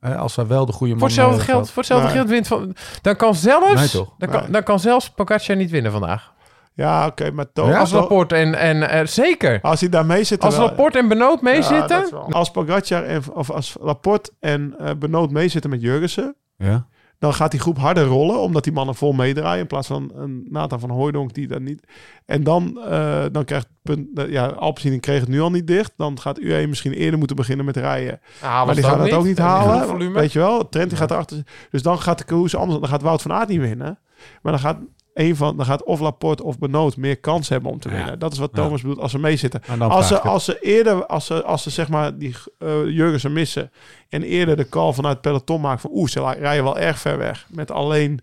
eh, 0.00 0.16
als 0.16 0.32
zij 0.34 0.46
wel 0.46 0.66
de 0.66 0.72
goede 0.72 0.92
man... 0.94 0.98
Voor 0.98 1.08
hetzelfde 1.08 1.40
geld, 1.44 1.58
had? 1.58 1.70
voor 1.70 1.82
hetzelfde 1.82 2.08
geld 2.08 2.28
wint 2.28 2.46
van... 2.46 2.74
Dan 3.02 3.16
kan 3.16 3.34
zelfs... 3.34 3.74
Nee, 3.74 3.88
toch? 3.88 4.14
Dan, 4.18 4.28
kan, 4.28 4.42
dan 4.50 4.62
kan 4.62 4.80
zelfs 4.80 5.10
Pogacar 5.10 5.56
niet 5.56 5.70
winnen 5.70 5.92
vandaag. 5.92 6.32
Ja, 6.74 7.06
oké, 7.06 7.30
maar 7.30 7.52
toch... 7.52 7.68
Ja, 7.68 7.78
Als 7.78 7.90
Laporte 7.92 8.34
en... 8.34 8.54
en 8.54 8.90
eh, 8.90 9.06
zeker. 9.06 9.58
als 9.62 9.80
hij 9.80 9.88
daar 9.88 10.06
mee 10.06 10.24
zit... 10.24 10.40
Als 10.40 10.56
wel- 10.56 10.66
Laporte 10.66 10.98
en 10.98 11.08
Benoot 11.08 11.40
Ja, 11.42 11.86
dat 11.86 12.04
is 12.04 12.10
wel- 12.10 12.32
als 12.32 12.50
Pogacar 12.50 13.02
en, 13.04 13.22
of 13.32 13.50
als 13.50 13.76
Laporte 13.80 14.30
en 14.40 14.74
eh 14.78 14.90
Benoot 14.98 15.30
meezitten 15.30 15.70
met 15.70 15.80
Jurgensen... 15.80 16.36
Ja? 16.56 16.86
Dan 17.18 17.34
gaat 17.34 17.50
die 17.50 17.60
groep 17.60 17.78
harder 17.78 18.04
rollen, 18.04 18.40
omdat 18.40 18.64
die 18.64 18.72
mannen 18.72 18.94
vol 18.94 19.12
meedraaien 19.12 19.60
in 19.60 19.66
plaats 19.66 19.86
van 19.86 20.12
een 20.14 20.46
Nathan 20.50 20.80
van 20.80 20.90
Hooijdonk 20.90 21.34
die 21.34 21.46
dat 21.46 21.60
niet. 21.60 21.86
En 22.26 22.42
dan, 22.44 22.80
eh, 22.84 23.24
dan 23.32 23.44
krijgt 23.44 23.68
punt, 23.82 24.08
ja, 24.28 24.46
Alpecin 24.46 25.00
kreeg 25.00 25.20
het 25.20 25.28
nu 25.28 25.40
al 25.40 25.50
niet 25.50 25.66
dicht. 25.66 25.92
Dan 25.96 26.20
gaat 26.20 26.40
UE 26.40 26.66
misschien 26.66 26.92
eerder 26.92 27.18
moeten 27.18 27.36
beginnen 27.36 27.64
met 27.64 27.76
rijden. 27.76 28.20
halen 28.40 28.66
maar 28.66 28.74
die 28.74 28.84
gaan 28.84 29.00
het 29.00 29.12
ook 29.12 29.24
niet 29.24 29.38
halen. 29.38 30.12
Weet 30.12 30.32
je 30.32 30.38
wel, 30.38 30.68
Trent 30.68 30.88
die 30.88 30.98
gaat 30.98 31.10
erachter. 31.10 31.42
Dus 31.70 31.82
dan 31.82 32.00
gaat 32.00 32.18
de 32.18 32.24
koers 32.24 32.56
anders. 32.56 32.80
Dan 32.80 32.88
gaat 32.88 33.02
Wout 33.02 33.22
van 33.22 33.32
Aert 33.32 33.48
niet 33.48 33.60
winnen. 33.60 33.98
Maar 34.42 34.52
dan 34.52 34.60
gaat 34.60 34.78
een 35.18 35.36
van, 35.36 35.56
dan 35.56 35.66
gaat 35.66 35.84
of 35.84 36.00
Laporte 36.00 36.42
of 36.44 36.58
Benoot 36.58 36.96
meer 36.96 37.16
kans 37.18 37.48
hebben 37.48 37.70
om 37.70 37.78
te 37.80 37.88
Ja. 37.88 37.94
winnen. 37.96 38.18
Dat 38.18 38.32
is 38.32 38.38
wat 38.38 38.50
Ja. 38.52 38.62
Thomas 38.62 38.80
bedoelt 38.80 38.98
als 39.00 39.10
ze 39.10 39.18
meezitten. 39.18 39.62
En 39.66 39.78
dan 39.78 39.90
Als 39.90 40.08
ze, 40.08 40.20
als 40.20 40.44
ze 40.44 40.58
eerder, 40.60 41.06
als 41.06 41.26
ze, 41.26 41.42
als 41.44 41.62
ze 41.62 41.70
zeg 41.70 41.88
maar 41.88 42.18
die 42.18 42.34
eh 42.58 42.68
Jurgensen 42.86 43.32
missen 43.32 43.70
en 44.08 44.22
eerder 44.22 44.56
de 44.56 44.68
call 44.68 44.92
vanuit 44.92 45.12
het 45.12 45.22
peloton 45.22 45.60
maken 45.60 45.80
van 45.80 45.90
oeh, 45.92 46.08
ze 46.08 46.34
rijden 46.38 46.64
wel 46.64 46.78
erg 46.78 46.98
ver 46.98 47.18
weg 47.18 47.46
met 47.50 47.70
alleen 47.70 48.20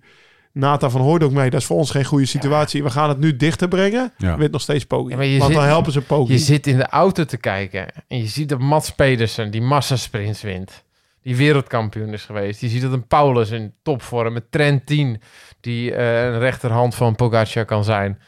Nata 0.51 0.89
van 0.89 1.01
Hooydonk 1.01 1.31
mee. 1.31 1.49
Dat 1.49 1.59
is 1.59 1.65
voor 1.65 1.77
ons 1.77 1.91
geen 1.91 2.05
goede 2.05 2.25
situatie. 2.25 2.83
We 2.83 2.89
gaan 2.89 3.09
het 3.09 3.19
nu 3.19 3.35
dichter 3.35 3.67
brengen. 3.67 4.13
Ja. 4.17 4.37
Wint 4.37 4.51
nog 4.51 4.61
steeds 4.61 4.85
Poggi. 4.85 5.09
Ja, 5.09 5.15
maar 5.15 5.25
je 5.25 5.37
Want 5.39 5.51
zit- 5.51 5.59
dan 5.61 5.69
helpen 5.69 5.91
ze 5.91 6.01
Poggi. 6.01 6.33
Je 6.33 6.39
zit 6.39 6.67
in 6.67 6.77
de 6.77 6.87
auto 6.87 7.23
te 7.25 7.37
kijken 7.37 7.87
en 8.07 8.17
je 8.17 8.27
ziet 8.27 8.49
dat 8.49 8.59
Mats 8.59 8.91
Pedersen 8.91 9.51
die 9.51 9.61
massasprints 9.61 10.41
wint. 10.41 10.83
Die 11.26 11.36
wereldkampioen 11.36 12.13
is 12.13 12.26
geweest. 12.26 12.61
Je 12.61 12.67
ziet 12.67 12.82
dat 12.82 12.91
een 12.91 13.07
Paulus 13.07 13.49
in 13.49 13.73
topvorm, 13.84 14.34
met 14.34 14.51
Trent 14.51 14.86
10, 14.86 15.21
die 15.59 15.93
eh, 15.95 16.23
een 16.26 16.39
rechterhand 16.39 16.95
van 16.95 17.15
Pogacar 17.15 17.65
kan 17.65 17.84
zijn. 17.84 18.19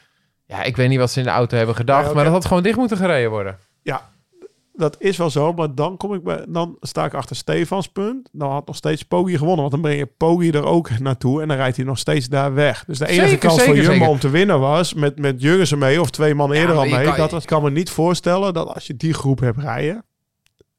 Ja, 0.45 0.63
ik 0.63 0.75
weet 0.75 0.89
niet 0.89 0.99
wat 0.99 1.11
ze 1.11 1.19
in 1.19 1.25
de 1.25 1.31
auto 1.31 1.57
hebben 1.57 1.75
gedacht, 1.75 2.13
maar 2.13 2.23
dat 2.23 2.33
had 2.33 2.45
gewoon 2.45 2.63
dicht 2.63 2.77
moeten 2.77 2.97
gereden 2.97 3.29
worden. 3.29 3.57
dat 4.73 4.95
is 4.99 5.17
wel 5.17 5.29
zo, 5.29 5.53
maar 5.53 5.75
dan 5.75 5.97
kom 5.97 6.13
ik 6.13 6.23
bij, 6.23 6.45
dan 6.49 6.77
sta 6.81 7.05
ik 7.05 7.13
achter 7.13 7.35
Stefans 7.35 7.87
punt. 7.87 8.29
Dan 8.31 8.51
had 8.51 8.67
nog 8.67 8.75
steeds 8.75 9.03
Poggi 9.03 9.37
gewonnen, 9.37 9.59
want 9.59 9.71
dan 9.71 9.81
breng 9.81 9.97
je 9.99 10.05
Poggi 10.05 10.49
er 10.51 10.63
ook 10.65 10.99
naartoe 10.99 11.41
en 11.41 11.47
dan 11.47 11.57
rijdt 11.57 11.75
hij 11.75 11.85
nog 11.85 11.97
steeds 11.97 12.27
daar 12.29 12.53
weg. 12.53 12.85
Dus 12.85 12.97
de 12.97 13.07
enige 13.07 13.27
Zeker, 13.27 13.47
kans 13.47 13.63
voor 13.63 13.75
Jumbo 13.75 13.91
zeker. 13.91 14.07
om 14.07 14.19
te 14.19 14.29
winnen 14.29 14.59
was 14.59 14.93
met 14.93 15.19
met 15.19 15.41
Jurgensen 15.41 15.77
mee 15.77 16.01
of 16.01 16.09
twee 16.09 16.35
man 16.35 16.51
eerder 16.51 16.75
al 16.75 16.85
mee. 16.85 17.03
kan- 17.05 17.17
dat 17.29 17.33
ik 17.41 17.47
kan 17.47 17.63
me 17.63 17.69
niet 17.71 17.89
voorstellen 17.89 18.53
dat 18.53 18.67
als 18.73 18.87
je 18.87 18.95
die 18.95 19.13
groep 19.13 19.39
hebt 19.39 19.59
rijden 19.59 20.05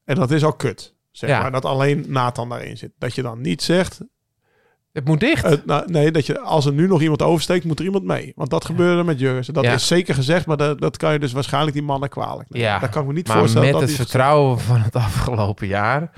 en 0.05 0.15
dat 0.15 0.31
is 0.31 0.43
al 0.43 0.53
kut. 0.53 0.95
Zeg 1.11 1.29
Ja. 1.29 1.41
maar 1.41 1.51
dat 1.51 1.65
alleen 1.65 2.05
Nathan 2.07 2.49
daarin 2.49 2.77
zit. 2.77 2.91
Dat 2.97 3.15
je 3.15 3.21
dan 3.21 3.41
niet 3.41 3.61
zegt, 3.61 4.01
Het 4.93 5.05
moet 5.05 5.19
dicht. 5.19 5.43
het, 5.43 5.65
nou, 5.65 5.91
nee, 5.91 6.11
dat 6.11 6.25
je 6.25 6.39
als 6.39 6.65
er 6.65 6.73
nu 6.73 6.87
nog 6.87 7.01
iemand 7.01 7.21
oversteekt, 7.21 7.65
moet 7.65 7.79
er 7.79 7.85
iemand 7.85 8.03
mee. 8.03 8.31
Want 8.35 8.49
dat 8.49 8.65
gebeurde 8.65 9.03
met 9.03 9.19
Jurgensen. 9.19 9.53
Dat 9.53 9.63
is 9.65 9.87
zeker 9.87 10.13
gezegd, 10.15 10.45
maar 10.45 10.57
dat, 10.57 10.79
dat 10.81 10.97
kan 10.97 11.13
je 11.13 11.19
dus 11.19 11.31
waarschijnlijk 11.31 11.73
die 11.73 11.83
mannen 11.85 12.09
kwalijk 12.09 12.49
nemen. 12.49 12.67
Ja, 12.67 12.79
Dat 12.79 12.89
kan 12.89 13.01
ik 13.01 13.07
me 13.07 13.13
niet 13.13 13.27
maar 13.27 13.37
voorstellen. 13.37 13.67
met 13.71 13.79
dat 13.79 13.87
het 13.89 13.97
vertrouwen 13.97 14.59
van 14.59 14.81
het 14.81 14.95
afgelopen 14.95 15.67
jaar... 15.67 16.11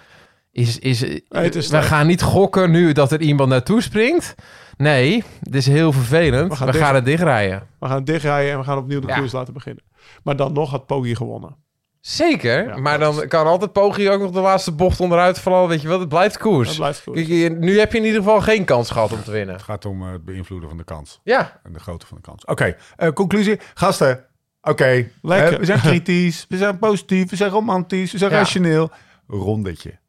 Is, 0.54 0.80
is, 0.80 1.00
het 1.30 1.68
we 1.70 1.82
gaan 1.82 2.08
niet 2.08 2.22
gokken 2.22 2.72
nu 2.72 2.92
dat 2.92 3.12
er 3.12 3.22
iemand 3.22 3.50
naartoe 3.50 3.82
springt. 3.82 4.36
Nee, 4.78 5.24
het 5.44 5.56
is 5.56 5.66
heel 5.68 5.92
vervelend. 5.92 6.44
We 6.44 6.48
We 6.50 6.56
gaan 6.56 6.74
gaan, 6.74 6.80
dicht- 6.82 6.94
het 6.96 7.06
dichtrijden. 7.06 7.64
We 7.80 7.88
gaan 7.88 8.04
dichtrijden 8.04 8.52
en 8.52 8.58
we 8.58 8.64
gaan 8.64 8.78
opnieuw 8.78 9.00
de 9.00 9.08
Ja. 9.08 9.18
koers 9.18 9.32
laten 9.32 9.54
beginnen. 9.54 9.84
Maar 10.24 10.36
dan 10.36 10.54
nog 10.54 10.70
had 10.70 10.86
Poggi 10.86 11.16
gewonnen. 11.16 11.56
Zeker, 12.02 12.68
Ja, 12.68 12.78
maar 12.78 13.00
dan 13.00 13.28
kan 13.28 13.46
altijd 13.48 13.72
Poggi 13.74 14.10
ook 14.10 14.22
nog 14.22 14.32
de 14.32 14.40
laatste 14.40 14.72
bocht 14.72 15.00
onderuit 15.00 15.40
vallen. 15.40 15.70
Weet 15.70 15.82
je 15.82 15.88
wel, 15.88 16.00
het 16.00 16.10
blijft 16.10 16.38
koers. 16.38 16.68
Dat 16.68 16.78
blijft 16.78 17.04
koers. 17.04 17.28
Nu 17.50 17.80
heb 17.80 17.92
je 17.92 17.98
in 17.98 18.06
ieder 18.06 18.22
geval 18.22 18.42
geen 18.42 18.66
kans 18.66 18.90
gehad 18.90 19.12
om 19.12 19.24
te 19.24 19.32
winnen. 19.32 19.56
Het 19.56 19.64
gaat 19.64 19.86
om 19.86 20.02
eh, 20.06 20.12
het 20.12 20.26
beïnvloeden 20.26 20.70
van 20.70 20.78
de 20.78 20.84
kans. 20.84 21.20
Ja, 21.24 21.60
En 21.64 21.74
de 21.74 21.80
grootte 21.80 22.06
van 22.08 22.18
de 22.18 22.24
kans. 22.24 22.46
Oké, 22.46 22.76
eh, 22.96 23.10
conclusie. 23.10 23.60
Gasten, 23.74 24.26
oké. 24.62 25.08
Lekker. 25.22 25.54
eh, 25.54 25.60
we 25.60 25.66
zijn 25.66 25.80
kritisch, 25.80 26.46
we 26.50 26.58
zijn 26.58 26.78
positief, 26.80 27.30
we 27.30 27.36
zijn 27.36 27.52
romantisch, 27.52 28.12
we 28.12 28.18
zijn 28.18 28.32
Ja. 28.32 28.38
rationeel. 28.38 28.92
Rondetje, 29.28 30.00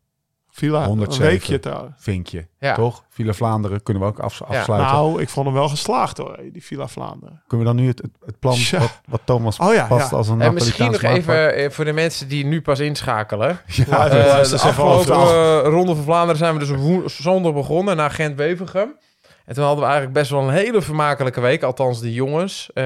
Villa, 0.54 0.84
107. 0.86 1.24
een 1.24 1.30
weekje 1.30 1.58
trouwens. 1.58 1.94
vinkje. 1.98 2.46
Ja. 2.58 2.74
Toch? 2.74 3.04
Villa 3.08 3.32
Vlaanderen 3.32 3.82
kunnen 3.82 4.02
we 4.02 4.08
ook 4.08 4.18
af- 4.18 4.42
afsluiten. 4.42 4.92
Nou, 4.92 5.20
ik 5.22 5.28
vond 5.28 5.46
hem 5.46 5.54
wel 5.54 5.68
geslaagd 5.68 6.18
hoor, 6.18 6.38
die 6.52 6.64
Villa 6.64 6.88
Vlaanderen. 6.88 7.42
Kunnen 7.46 7.66
we 7.66 7.72
dan 7.72 7.82
nu 7.82 7.88
het, 7.88 7.98
het, 8.02 8.10
het 8.26 8.38
plan 8.38 8.56
wat, 8.70 9.00
wat 9.08 9.20
Thomas 9.24 9.58
Oh 9.58 9.74
ja, 9.74 9.86
past 9.86 10.10
ja. 10.10 10.16
als 10.16 10.28
een 10.28 10.40
en 10.40 10.54
misschien 10.54 10.90
nog 10.90 11.02
even 11.02 11.54
eh, 11.54 11.70
voor 11.70 11.84
de 11.84 11.92
mensen 11.92 12.28
die 12.28 12.44
nu 12.44 12.62
pas 12.62 12.78
inschakelen. 12.80 13.60
Ja, 13.66 14.38
is 14.38 14.50
de 14.50 14.58
afgelopen 14.60 15.14
eh, 15.14 15.60
ronde 15.64 15.94
van 15.94 16.04
Vlaanderen 16.04 16.36
zijn 16.36 16.58
we 16.58 16.66
dus 17.02 17.20
zondag 17.22 17.52
begonnen 17.52 17.96
naar 17.96 18.10
Gent-Wevergem. 18.10 18.96
En 19.52 19.58
toen 19.58 19.66
hadden 19.66 19.84
we 19.84 19.90
eigenlijk 19.90 20.20
best 20.20 20.30
wel 20.30 20.48
een 20.48 20.54
hele 20.54 20.82
vermakelijke 20.82 21.40
week. 21.40 21.62
Althans, 21.62 22.00
de 22.00 22.12
jongens. 22.12 22.70
eh, 22.74 22.84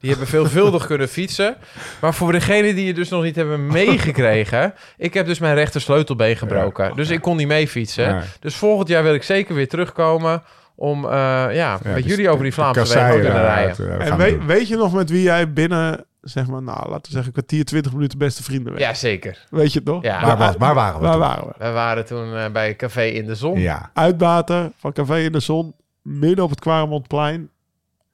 die 0.00 0.10
hebben 0.10 0.28
veelvuldig 0.28 0.86
kunnen 0.92 1.08
fietsen. 1.08 1.56
Maar 2.00 2.14
voor 2.14 2.32
degenen 2.32 2.74
die 2.74 2.86
het 2.86 2.96
dus 2.96 3.08
nog 3.08 3.22
niet 3.22 3.36
hebben 3.36 3.66
meegekregen... 3.66 4.74
ik 4.96 5.14
heb 5.14 5.26
dus 5.26 5.38
mijn 5.38 5.54
rechter 5.54 5.80
sleutelbeen 5.80 6.36
gebroken. 6.36 6.96
Dus 6.96 7.10
ik 7.10 7.20
kon 7.20 7.36
niet 7.36 7.46
mee 7.46 7.68
fietsen. 7.68 8.04
Ja. 8.04 8.22
Dus 8.40 8.54
volgend 8.54 8.88
jaar 8.88 9.02
wil 9.02 9.14
ik 9.14 9.22
zeker 9.22 9.54
weer 9.54 9.68
terugkomen... 9.68 10.42
om 10.74 11.04
eh, 11.04 11.10
ja, 11.10 11.50
Ja, 11.50 11.78
met 11.84 11.94
dus 11.94 12.04
jullie 12.04 12.28
over 12.30 12.42
die 12.42 12.54
Vlaamse 12.54 12.80
weg 12.80 12.88
kasseien, 12.88 13.14
te 13.14 13.20
kunnen 13.20 13.42
rijden. 13.42 14.00
En 14.00 14.46
weet, 14.46 14.68
je 14.68 14.76
nog 14.76 14.92
met 14.92 15.10
wie 15.10 15.22
jij 15.22 15.52
binnen, 15.52 16.04
zeg 16.20 16.46
maar, 16.46 16.62
nou, 16.62 16.78
laten 16.78 17.02
we 17.02 17.08
zeggen, 17.10 17.26
een 17.26 17.32
kwartier, 17.32 17.64
twintig 17.64 17.92
minuten 17.92 18.18
beste 18.18 18.42
vrienden 18.42 18.72
werd? 18.72 18.84
Ja, 18.84 18.94
zeker. 18.94 19.46
Weet 19.50 19.72
je 19.72 19.78
het 19.78 19.88
nog? 19.88 20.02
Ja. 20.02 20.26
Waar, 20.26 20.38
was, 20.38 20.54
waar 20.58 20.74
waren 20.74 21.00
we 21.00 21.06
Waar 21.06 21.12
toen? 21.12 21.20
waren 21.20 21.46
we? 21.46 21.64
We 21.64 21.70
waren 21.70 22.06
toen 22.06 22.36
eh, 22.36 22.50
bij 22.50 22.76
Café 22.76 23.02
in 23.04 23.26
de 23.26 23.34
Zon. 23.34 23.60
Ja, 23.60 23.90
Uitbater 23.94 24.70
van 24.78 24.92
Café 24.92 25.18
in 25.18 25.32
de 25.32 25.40
Zon, 25.40 25.74
midden 26.02 26.44
op 26.44 26.50
het 26.50 26.60
Kwaremontplein, 26.60 27.50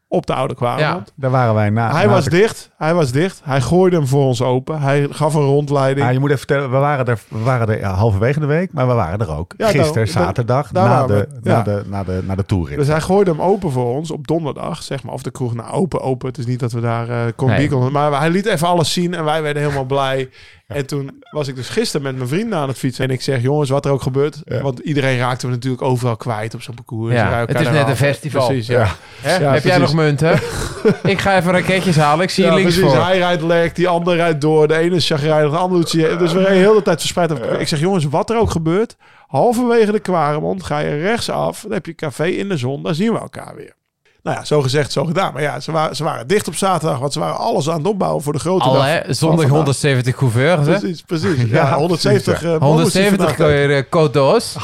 op 0.08 0.26
de 0.26 0.34
Oude 0.34 0.54
Kwaremond. 0.54 1.12
daar 1.16 1.30
waren 1.30 1.54
wij 1.54 1.70
na. 1.70 1.90
Hij 1.92 2.06
na 2.06 2.10
was 2.12 2.24
de- 2.24 2.30
dicht, 2.30 2.70
hij 2.76 2.94
was 2.94 3.10
dicht. 3.12 3.40
Hij 3.44 3.60
gooide 3.60 3.96
hem 3.96 4.06
voor 4.06 4.24
ons 4.24 4.42
open. 4.42 4.80
Hij 4.80 5.06
gaf 5.10 5.34
een 5.34 5.40
rondleiding. 5.42 6.06
Ah, 6.06 6.12
je 6.12 6.18
moet 6.18 6.28
even 6.28 6.38
vertellen, 6.46 6.70
we 6.70 6.76
waren 6.76 7.06
er, 7.06 7.18
we 7.28 7.38
waren 7.38 7.68
er 7.68 7.78
ja, 7.78 7.92
halverwege 7.94 8.40
de 8.40 8.46
week, 8.46 8.72
maar 8.72 8.86
we 8.88 8.92
waren 8.94 9.18
er 9.18 9.36
ook. 9.36 9.54
Ja, 9.56 9.68
Gisteren, 9.68 10.08
zaterdag, 10.08 10.70
daar 10.70 10.88
na, 10.88 11.06
de, 11.06 11.14
we, 11.14 11.48
na, 11.48 11.56
ja. 11.56 11.62
de, 11.62 11.82
na, 11.86 12.04
de, 12.04 12.22
na 12.26 12.34
de 12.34 12.44
toerit. 12.44 12.76
Dus 12.76 12.86
hij 12.86 13.00
gooide 13.00 13.30
hem 13.30 13.40
open 13.42 13.70
voor 13.70 13.96
ons 13.96 14.10
op 14.10 14.26
donderdag, 14.26 14.82
zeg 14.82 15.02
maar. 15.02 15.14
Of 15.14 15.22
de 15.22 15.30
kroeg, 15.30 15.54
nou 15.54 15.70
open, 15.72 16.00
open. 16.00 16.28
Het 16.28 16.38
is 16.38 16.46
niet 16.46 16.60
dat 16.60 16.72
we 16.72 16.80
daar 16.80 17.08
eh 17.08 17.32
kon 17.36 17.48
Nee. 17.48 17.70
Maar 17.70 18.18
hij 18.18 18.30
liet 18.30 18.46
even 18.46 18.68
alles 18.68 18.92
zien 18.92 19.14
en 19.14 19.24
wij 19.24 19.42
werden 19.42 19.62
helemaal 19.62 19.84
blij. 19.84 20.30
En 20.66 20.86
toen 20.86 21.22
was 21.30 21.48
ik 21.48 21.54
dus 21.54 21.68
gisteren 21.68 22.06
met 22.06 22.16
mijn 22.16 22.28
vrienden 22.28 22.58
aan 22.58 22.68
het 22.68 22.78
fietsen. 22.78 23.04
En 23.04 23.10
ik 23.10 23.22
zeg, 23.22 23.42
jongens, 23.42 23.70
wat 23.70 23.84
er 23.84 23.90
ook 23.90 24.02
gebeurt. 24.02 24.40
Ja. 24.44 24.62
Want 24.62 24.78
iedereen 24.78 25.18
raakte 25.18 25.46
we 25.46 25.52
natuurlijk 25.52 25.82
overal 25.82 26.16
kwijt 26.16 26.54
op 26.54 26.62
zo'n 26.62 26.74
parcours. 26.74 27.14
Ja, 27.14 27.44
het 27.46 27.60
is 27.60 27.70
net 27.70 27.88
een 27.88 27.96
festival. 27.96 28.46
Precies, 28.46 28.66
ja. 28.66 28.88
Hè? 29.20 29.44
Heb 29.44 29.64
jij 29.64 29.78
nog 29.78 29.94
munten? 29.94 30.32
ik 31.02 31.20
ga 31.20 31.36
even 31.36 31.52
raketjes 31.52 31.96
halen. 31.96 32.24
Ik 32.24 32.30
zie 32.30 32.44
je 32.44 32.54
links 32.54 32.74
precies. 32.74 32.94
voor. 32.94 33.04
Hij 33.04 33.18
rijdt 33.18 33.42
lek, 33.42 33.74
die 33.74 33.88
ander 33.88 34.16
rijdt 34.16 34.40
door. 34.40 34.68
De 34.68 34.76
ene 34.76 34.96
is 34.96 35.06
chagrijnig, 35.06 35.50
de 35.50 35.56
ander 35.56 35.78
doet 35.78 35.88
ze. 35.88 36.16
Dus 36.18 36.32
we 36.32 36.38
rijden 36.38 36.58
heel 36.58 36.74
de 36.74 36.82
tijd 36.82 37.00
verspreid. 37.00 37.30
Ik 37.58 37.68
zeg, 37.68 37.80
jongens, 37.80 38.04
wat 38.04 38.30
er 38.30 38.38
ook 38.38 38.50
gebeurt. 38.50 38.96
Halverwege 39.26 39.92
de 39.92 40.00
Kwaremond 40.00 40.62
ga 40.62 40.78
je 40.78 41.00
rechtsaf. 41.00 41.60
Dan 41.60 41.72
heb 41.72 41.86
je 41.86 41.94
café 41.94 42.26
in 42.26 42.48
de 42.48 42.56
zon. 42.56 42.82
Dan 42.82 42.94
zien 42.94 43.12
we 43.12 43.18
elkaar 43.18 43.54
weer. 43.54 43.74
Nou 44.26 44.38
ja, 44.38 44.44
zo 44.44 44.62
gezegd, 44.62 44.92
zo 44.92 45.04
gedaan. 45.04 45.32
Maar 45.32 45.42
ja, 45.42 45.60
ze 45.60 45.72
waren, 45.72 45.96
ze 45.96 46.04
waren 46.04 46.26
dicht 46.26 46.48
op 46.48 46.54
zaterdag. 46.54 46.98
Want 46.98 47.12
ze 47.12 47.18
waren 47.18 47.36
alles 47.38 47.70
aan 47.70 47.78
het 47.78 47.86
opbouwen 47.86 48.22
voor 48.22 48.32
de 48.32 48.38
grote 48.38 48.64
Al 48.64 48.72
dag. 48.72 48.84
hè, 48.86 49.12
zondag 49.12 49.38
vandaag. 49.40 49.56
170 49.56 50.14
couverts. 50.14 50.66
hè? 50.66 50.78
Precies, 50.78 51.02
precies. 51.02 51.36
Ja, 51.50 51.68
Ja, 51.68 51.74
170 51.76 52.24
precies, 52.38 52.54
eh, 52.56 52.60
170 52.62 52.68
bonus 52.68 52.92
die 52.92 53.46
vandaag- 53.46 53.70
uh, 53.70 53.82
coteaux. 53.90 54.56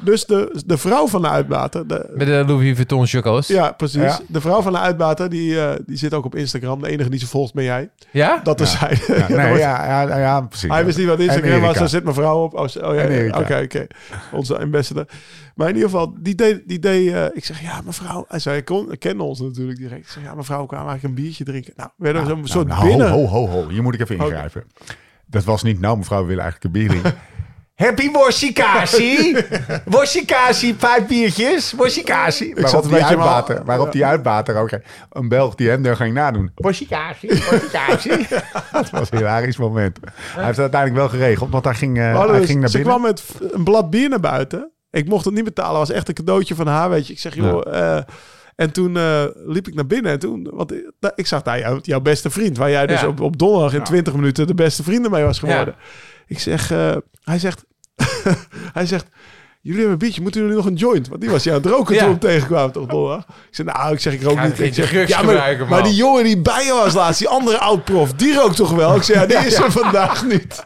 Dus 0.00 0.24
de, 0.24 0.62
de 0.66 0.78
vrouw 0.78 1.06
van 1.06 1.22
de 1.22 1.28
uitbater... 1.28 1.86
De, 1.86 2.10
Met 2.14 2.26
de 2.26 2.44
Louis 2.46 2.74
Vuitton 2.74 3.06
chocos. 3.06 3.46
Ja? 3.46 3.72
precies. 3.72 4.02
Ja. 4.02 4.20
De 4.28 4.40
vrouw 4.40 4.62
van 4.62 4.72
de 4.72 4.78
uitbater, 4.78 5.30
die, 5.30 5.60
eh, 5.60 5.76
die 5.86 5.96
zit 5.96 6.14
ook 6.14 6.24
op 6.24 6.34
Instagram. 6.34 6.80
De 6.80 6.88
enige 6.88 7.10
die 7.10 7.18
ze 7.18 7.26
volgt 7.26 7.54
ben 7.54 7.64
jij. 7.64 7.90
Ja? 8.10 8.40
Dat 8.42 8.60
is 8.60 8.74
hij. 8.74 8.98
Ja, 9.06 9.28
nee, 9.36 9.58
ja, 9.58 9.84
ja, 9.84 10.18
ja, 10.18 10.40
precies. 10.40 10.70
Hij 10.70 10.84
wist 10.84 10.98
niet 10.98 11.06
wat 11.06 11.20
Instagram 11.20 11.60
was, 11.60 11.78
daar 11.78 11.88
zit 11.88 12.02
mijn 12.02 12.14
vrouw 12.14 12.42
op. 12.42 12.54
Oh, 12.54 12.60
oh 12.60 12.94
ja, 12.94 13.38
oké, 13.38 13.60
oké. 13.64 13.86
Onze 14.32 14.58
ambassador. 14.58 15.06
Maar 15.54 15.68
in 15.68 15.74
ieder 15.74 15.90
geval, 15.90 16.14
die 16.18 16.34
deed, 16.34 16.62
die 16.66 16.78
deed 16.78 17.12
eh, 17.12 17.24
ik 17.32 17.44
zeg, 17.44 17.60
ja, 17.62 17.80
mevrouw. 17.84 18.24
Hij 18.28 18.38
zei, 18.38 18.56
ik 18.56 18.64
kon, 18.64 18.98
kende 18.98 19.22
ons 19.22 19.40
natuurlijk 19.40 19.78
direct. 19.78 20.00
Ik 20.00 20.08
zeg, 20.08 20.22
ja, 20.22 20.34
mevrouw, 20.34 20.66
kwam 20.66 20.88
eigenlijk 20.88 21.04
een 21.04 21.22
biertje 21.24 21.44
drinken. 21.44 21.72
Nou, 21.76 21.90
we 21.96 22.04
werden 22.04 22.26
zo'n 22.26 22.36
Nou, 22.36 22.48
soort 22.48 22.66
nou, 22.68 22.86
binnen. 22.86 23.10
Ho, 23.10 23.26
ho, 23.26 23.46
ho, 23.46 23.62
ho. 23.62 23.68
Hier 23.68 23.82
moet 23.82 23.94
ik 23.94 24.00
even 24.00 24.16
ingrijpen. 24.16 24.64
Dat 25.26 25.44
was 25.44 25.62
niet, 25.62 25.80
nou 25.80 25.98
mevrouw, 25.98 26.20
we 26.20 26.26
willen 26.26 26.42
eigenlijk 26.42 26.74
een 26.74 26.80
bier 26.80 26.90
drinken. 26.90 27.20
Happy 27.76 28.10
worstje 28.10 28.52
Worstje 29.84 30.24
vijf 30.78 31.06
biertjes. 31.06 31.72
Zat 32.56 32.72
Waarop 32.72 32.82
een 32.84 32.90
die, 32.90 32.98
beetje 32.98 33.06
uitbater, 33.16 33.64
waarop 33.64 33.92
die 33.92 34.04
uitbater 34.04 34.56
ook 34.56 34.70
een 35.10 35.28
Belg 35.28 35.54
die 35.54 35.68
hem 35.68 35.82
daar 35.82 35.96
ging 35.96 36.14
nadoen. 36.14 36.50
Worstje 36.54 36.86
Dat 38.72 38.90
was 38.90 39.10
een 39.10 39.16
hilarisch 39.18 39.56
moment. 39.56 39.98
Hij 40.02 40.44
heeft 40.44 40.56
het 40.56 40.72
uiteindelijk 40.74 41.00
wel 41.00 41.20
geregeld, 41.20 41.50
want 41.50 41.64
hij 41.64 41.74
ging, 41.74 41.96
hij 41.96 42.12
dus- 42.26 42.46
ging 42.46 42.60
naar 42.60 42.68
ze 42.68 42.76
binnen. 42.76 42.94
kwam 42.96 43.02
met 43.10 43.22
een 43.52 43.64
blad 43.64 43.90
bier 43.90 44.08
naar 44.08 44.20
buiten. 44.20 44.70
Ik 44.90 45.08
mocht 45.08 45.24
het 45.24 45.34
niet 45.34 45.44
betalen. 45.44 45.78
was 45.78 45.90
echt 45.90 46.08
een 46.08 46.14
cadeautje 46.14 46.54
van 46.54 46.66
haar, 46.66 46.90
weet 46.90 47.06
je. 47.06 47.12
Ik 47.12 47.18
zeg, 47.18 47.34
joh... 47.34 47.74
eh, 47.74 48.02
en 48.56 48.72
toen 48.72 48.96
eh, 48.96 49.24
liep 49.46 49.68
ik 49.68 49.74
naar 49.74 49.86
binnen 49.86 50.12
en 50.12 50.18
toen... 50.18 50.48
Want 50.52 50.72
ik- 50.72 50.90
ik 51.14 51.26
zag 51.26 51.42
daar 51.42 51.58
jou, 51.58 51.78
jouw 51.82 52.00
beste 52.00 52.30
vriend... 52.30 52.56
waar 52.56 52.70
jij 52.70 52.86
dus 52.86 53.00
Ja. 53.00 53.06
op, 53.06 53.20
op 53.20 53.38
donderdag 53.38 53.74
in 53.74 53.82
20 53.82 54.14
minuten... 54.14 54.46
de 54.46 54.54
beste 54.54 54.82
vrienden 54.82 55.10
mee 55.10 55.24
was 55.24 55.38
geworden. 55.38 55.74
Ik 56.26 56.38
zeg... 56.38 56.70
eh, 56.70 56.96
hij 57.24 57.38
zegt... 57.38 57.64
hij 58.78 58.86
zegt... 58.86 59.06
Jullie 59.60 59.80
hebben 59.80 59.98
een 60.00 60.04
biertje, 60.06 60.22
moeten 60.22 60.40
jullie 60.40 60.56
nog 60.56 60.66
een 60.66 60.74
joint? 60.74 61.08
Want 61.08 61.20
die 61.20 61.30
was 61.30 61.44
hij 61.44 61.54
aan 61.54 61.62
het 61.62 61.70
roken 61.70 61.94
Ja. 61.94 62.00
toen 62.00 62.08
we 62.08 62.14
hem 62.14 62.28
tegenkwamen, 62.30 62.72
toch 62.72 62.86
donderdag? 62.86 63.24
Ik 63.28 63.54
zeg, 63.54 63.66
nou, 63.66 63.92
ik 63.92 64.00
zeg, 64.00 64.12
ik 64.12 64.22
rook 64.22 64.42
niet. 64.42 64.58
Ik 64.60 64.74
zeg, 64.74 65.08
ja, 65.08 65.22
maar, 65.22 65.66
maar 65.68 65.82
die 65.82 65.94
jongen 65.94 66.24
die 66.24 66.40
bij 66.42 66.64
je 66.64 66.72
was 66.72 66.94
laatst, 66.94 67.18
die 67.18 67.28
andere 67.28 67.58
oud-prof, 67.58 68.12
die 68.12 68.34
rookt 68.34 68.56
toch 68.56 68.70
wel? 68.70 68.96
Ik 68.96 69.02
zeg, 69.02 69.16
ja, 69.16 69.26
die 69.26 69.46
is 69.50 69.54
er 69.58 69.72
vandaag 69.72 70.24
niet. 70.26 70.62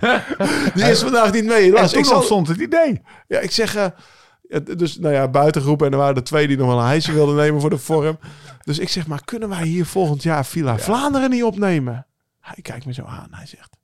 Die 0.75 0.85
is 0.85 1.01
vandaag 1.01 1.33
niet 1.33 1.45
mee. 1.45 1.73
Toen 1.73 1.99
ik 1.99 2.05
zal, 2.05 2.17
ontstond 2.17 2.49
het 2.49 2.59
idee. 2.59 3.01
ja, 3.27 3.39
ik 3.39 3.51
zeg, 3.51 3.75
eh, 3.77 3.87
dus 4.77 4.99
nou 4.99 5.15
ja, 5.15 5.29
buitengroep 5.29 5.83
en 5.83 5.91
er 5.93 5.99
waren 5.99 6.17
er 6.17 6.25
twee 6.25 6.47
die 6.47 6.57
nog 6.57 6.67
wel 6.67 6.79
een 6.79 6.87
hijsje 6.87 7.13
wilden 7.13 7.37
nemen 7.37 7.61
voor 7.61 7.71
de 7.71 7.79
vorm. 7.79 8.19
Dus 8.63 8.79
ik 8.79 8.89
zeg, 8.89 9.07
maar 9.07 9.25
kunnen 9.25 9.49
wij 9.49 9.63
hier 9.67 9.87
volgend 9.87 10.23
jaar 10.23 10.47
Villa 10.47 10.79
Vlaanderen 10.79 11.31
niet 11.31 11.45
opnemen? 11.45 12.07
Hij 12.41 12.63
kijkt 12.63 12.87
me 12.87 12.93
zo 12.93 13.05
aan, 13.05 13.29
hij 13.31 13.47
zegt, 13.47 13.77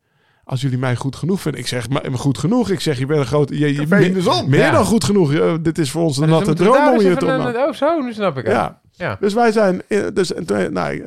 als 0.48 0.60
jullie 0.60 0.78
mij 0.78 0.96
goed 0.96 1.16
genoeg 1.16 1.40
vinden. 1.40 1.60
Ik 1.60 1.66
zeg, 1.66 1.88
maar 1.88 2.02
goed 2.12 2.38
genoeg. 2.38 2.70
Ik 2.70 2.80
zeg, 2.80 2.98
je 2.98 3.06
bent 3.06 3.20
een 3.20 3.26
grote... 3.26 3.58
Je, 3.58 3.72
je, 3.74 4.04
in 4.04 4.12
de 4.12 4.20
zon. 4.20 4.50
Meer 4.50 4.60
Ja. 4.60 4.70
dan 4.70 4.84
goed 4.84 5.04
genoeg. 5.04 5.58
Dit 5.60 5.78
is 5.78 5.90
voor 5.90 6.02
ons 6.02 6.16
een 6.16 6.22
Dus 6.22 6.30
dan 6.30 6.44
natte 6.46 6.62
droom 6.64 6.88
om 6.94 6.98
hier 7.00 7.16
te 7.16 7.26
een- 7.26 7.56
Oh, 7.56 7.72
zo, 7.72 8.00
nu 8.00 8.12
snap 8.12 8.36
ik 8.38 8.44
het. 8.44 8.52
Ja. 8.54 8.80
Ja. 8.92 9.16
Dus 9.20 9.34
wij 9.34 9.52
zijn... 9.52 9.82
Dus, 10.14 10.32
en 10.34 10.44
toen- 10.46 10.72
nou, 10.72 10.98
eh, 11.00 11.06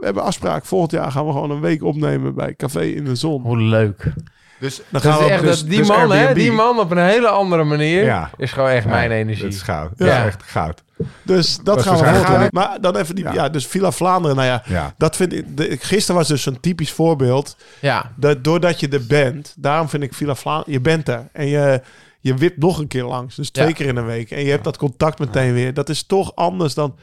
we 0.00 0.04
hebben 0.04 0.22
afspraak. 0.22 0.64
Volgend 0.64 0.90
jaar 0.92 1.10
gaan 1.10 1.26
we 1.26 1.32
gewoon 1.32 1.50
een 1.50 1.60
week 1.60 1.82
opnemen 1.82 2.34
bij 2.34 2.54
Café 2.54 2.82
in 2.84 3.04
de 3.04 3.14
Zon. 3.14 3.42
Hoe 3.42 3.58
leuk. 3.58 4.12
Dus 4.58 4.80
Dan 4.88 5.00
gaan 5.00 5.18
we 5.18 5.24
echt, 5.30 5.42
dus- 5.42 5.58
dat, 5.60 5.68
die 5.68 5.78
dus 5.78 5.88
man, 5.88 6.10
hè, 6.12 6.34
die 6.34 6.52
man 6.52 6.78
op 6.78 6.90
een 6.90 6.98
hele 6.98 7.28
andere 7.28 7.64
manier 7.64 8.04
Ja. 8.04 8.30
is 8.36 8.52
gewoon 8.52 8.68
echt 8.70 8.86
mijn 8.86 9.10
energie. 9.10 9.42
Dat 9.44 9.52
is 9.52 9.62
goud. 9.62 9.90
Ja. 9.96 10.04
Dat 10.06 10.16
is 10.16 10.24
echt 10.24 10.42
goud. 10.42 10.82
Dus 11.22 11.58
dat 11.62 11.82
gaan 11.82 11.96
we 11.98 12.04
gaan- 12.04 12.48
Maar 12.50 12.80
dan 12.80 12.96
even 12.96 13.14
die... 13.14 13.24
Ja. 13.24 13.32
Ja, 13.32 13.48
dus 13.48 13.66
Villa 13.66 13.90
Vlaanderen. 13.92 14.36
Nou 14.36 14.48
ja, 14.48 14.62
Ja. 14.66 14.94
dat 14.98 15.16
vind 15.16 15.32
ik... 15.32 15.56
De, 15.56 15.76
gisteren 15.80 16.16
was 16.16 16.28
dus 16.28 16.46
een 16.46 16.60
typisch 16.60 16.92
voorbeeld. 16.92 17.56
Ja. 17.80 18.10
Dat 18.16 18.44
doordat 18.44 18.80
je 18.80 18.88
er 18.88 19.06
bent, 19.06 19.54
daarom 19.56 19.88
vind 19.88 20.02
ik 20.02 20.14
Villa 20.14 20.34
Vlaanderen, 20.34 20.72
je 20.72 20.80
bent 20.80 21.08
er. 21.08 21.28
En 21.32 21.46
je, 21.46 21.80
je 22.24 22.34
wipt 22.34 22.58
nog 22.58 22.78
een 22.78 22.88
keer 22.88 23.04
langs. 23.04 23.34
Dus 23.36 23.50
twee 23.50 23.66
Ja. 23.68 23.72
keer 23.72 23.86
in 23.86 23.96
een 23.96 24.06
week. 24.06 24.30
En 24.30 24.44
je 24.44 24.50
hebt 24.50 24.64
dat 24.64 24.76
contact 24.76 25.18
meteen 25.18 25.52
weer. 25.52 25.74
Dat 25.74 25.88
is 25.88 26.02
toch 26.06 26.32
anders 26.34 26.74
dan 26.74 26.94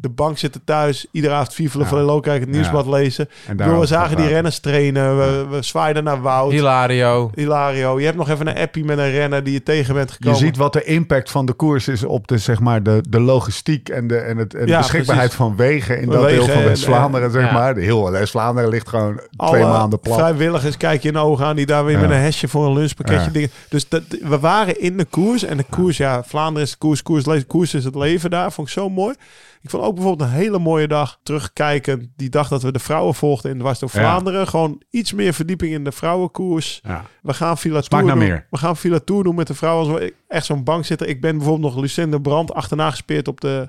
de 0.00 0.08
bank 0.08 0.38
zitten 0.38 0.60
thuis. 0.64 1.06
Iedere 1.12 1.34
avond 1.34 1.54
vievelen 1.54 1.84
Ja. 1.84 1.90
van 1.90 1.98
de 1.98 2.04
Lokijk 2.04 2.40
het 2.40 2.50
nieuwsblad 2.50 2.86
lezen. 2.86 3.28
En 3.46 3.56
daarover 3.56 3.80
we 3.80 3.86
zagen 3.86 4.16
die 4.16 4.26
renners 4.26 4.58
trainen. 4.58 5.18
We, 5.18 5.46
we 5.50 5.62
zwaaiden 5.62 6.04
naar 6.04 6.20
Wout. 6.22 6.52
Hilario. 6.52 7.30
Hilario. 7.34 7.98
Je 7.98 8.04
hebt 8.04 8.16
nog 8.16 8.28
even 8.28 8.46
een 8.46 8.56
appie 8.58 8.84
met 8.84 8.98
een 8.98 9.10
renner 9.10 9.44
die 9.44 9.52
je 9.52 9.62
tegen 9.62 9.94
bent 9.94 10.08
Je 10.08 10.14
gekomen. 10.14 10.38
ziet 10.38 10.56
wat 10.56 10.72
de 10.72 10.84
impact 10.84 11.30
van 11.30 11.46
de 11.46 11.52
koers 11.52 11.88
is 11.88 12.04
op 12.04 12.26
de, 12.28 12.38
zeg 12.38 12.60
maar, 12.60 12.82
de, 12.82 13.02
de 13.08 13.20
logistiek 13.20 13.88
en 13.88 14.06
de, 14.06 14.16
en 14.16 14.36
het, 14.36 14.54
en 14.54 14.64
de 14.64 14.70
Ja, 14.70 14.78
beschikbaarheid 14.78 15.30
precies. 15.30 15.46
van 15.46 15.56
wegen 15.56 16.00
in 16.00 16.08
dat 16.08 16.22
Wegen 16.22 16.36
deel 16.44 16.54
van 16.54 16.62
en, 16.62 16.68
West-Vlaanderen, 16.68 17.30
zeg 17.30 17.52
maar. 17.52 17.74
De 17.74 17.80
heel 17.80 18.10
West-Vlaanderen 18.10 18.70
ligt 18.70 18.88
gewoon 18.88 19.20
Alle 19.36 19.50
twee 19.50 19.62
maanden 19.62 20.00
plat. 20.00 20.18
vrijwilligers 20.18 20.76
kijk 20.76 21.02
je 21.02 21.08
in 21.08 21.16
ogen 21.16 21.44
aan 21.46 21.56
die 21.56 21.66
daar 21.66 21.84
weer 21.84 21.98
met 21.98 22.10
een 22.10 22.16
hesje 22.16 22.48
voor 22.48 22.66
een 22.66 22.72
lunchpakketje 22.74 23.30
dingen. 23.30 23.50
Dus 23.68 23.88
dat, 23.88 24.02
we 24.22 24.38
waren 24.38 24.67
in 24.76 24.96
de 24.96 25.04
koers 25.04 25.42
en 25.42 25.56
de 25.56 25.64
koers, 25.70 25.96
ja, 25.96 26.24
Vlaanderen 26.24 26.62
is 26.62 26.70
de 26.70 26.78
koers, 26.78 27.02
koers, 27.02 27.46
koers 27.46 27.74
is 27.74 27.84
het 27.84 27.94
leven 27.94 28.30
daar. 28.30 28.52
Vond 28.52 28.68
ik 28.68 28.72
zo 28.72 28.88
mooi. 28.88 29.14
Ik 29.62 29.70
vond 29.70 29.82
ook 29.82 29.94
bijvoorbeeld 29.94 30.28
een 30.30 30.36
hele 30.36 30.58
mooie 30.58 30.88
dag 30.88 31.18
terugkijken. 31.22 32.12
Die 32.16 32.28
dag 32.28 32.48
dat 32.48 32.62
we 32.62 32.72
de 32.72 32.78
vrouwen 32.78 33.14
volgden 33.14 33.50
in 33.50 33.58
Dwars 33.58 33.78
door 33.78 33.90
Ja. 33.92 34.00
Vlaanderen. 34.00 34.46
Gewoon 34.48 34.82
iets 34.90 35.12
meer 35.12 35.34
verdieping 35.34 35.72
in 35.72 35.84
de 35.84 35.92
vrouwenkoers. 35.92 36.80
Ja. 36.84 37.04
We 37.22 37.34
gaan 37.34 37.58
Villa 37.58 37.80
Tour 37.80 38.06
doen. 38.06 38.18
meer. 38.18 38.46
We 38.50 38.56
gaan 38.58 38.76
Villa 38.76 38.98
Tour 38.98 39.24
doen 39.24 39.34
met 39.34 39.46
de 39.46 39.54
vrouwen. 39.54 39.88
Als 39.88 39.98
we 40.00 40.14
echt 40.28 40.46
zo'n 40.46 40.64
bank 40.64 40.84
zitten. 40.84 41.08
Ik 41.08 41.20
ben 41.20 41.36
bijvoorbeeld 41.36 41.72
nog 41.72 41.82
Lucinda 41.82 42.18
Brand 42.18 42.52
achterna 42.54 42.90
gespeerd 42.90 43.28
op 43.28 43.40
de, 43.40 43.68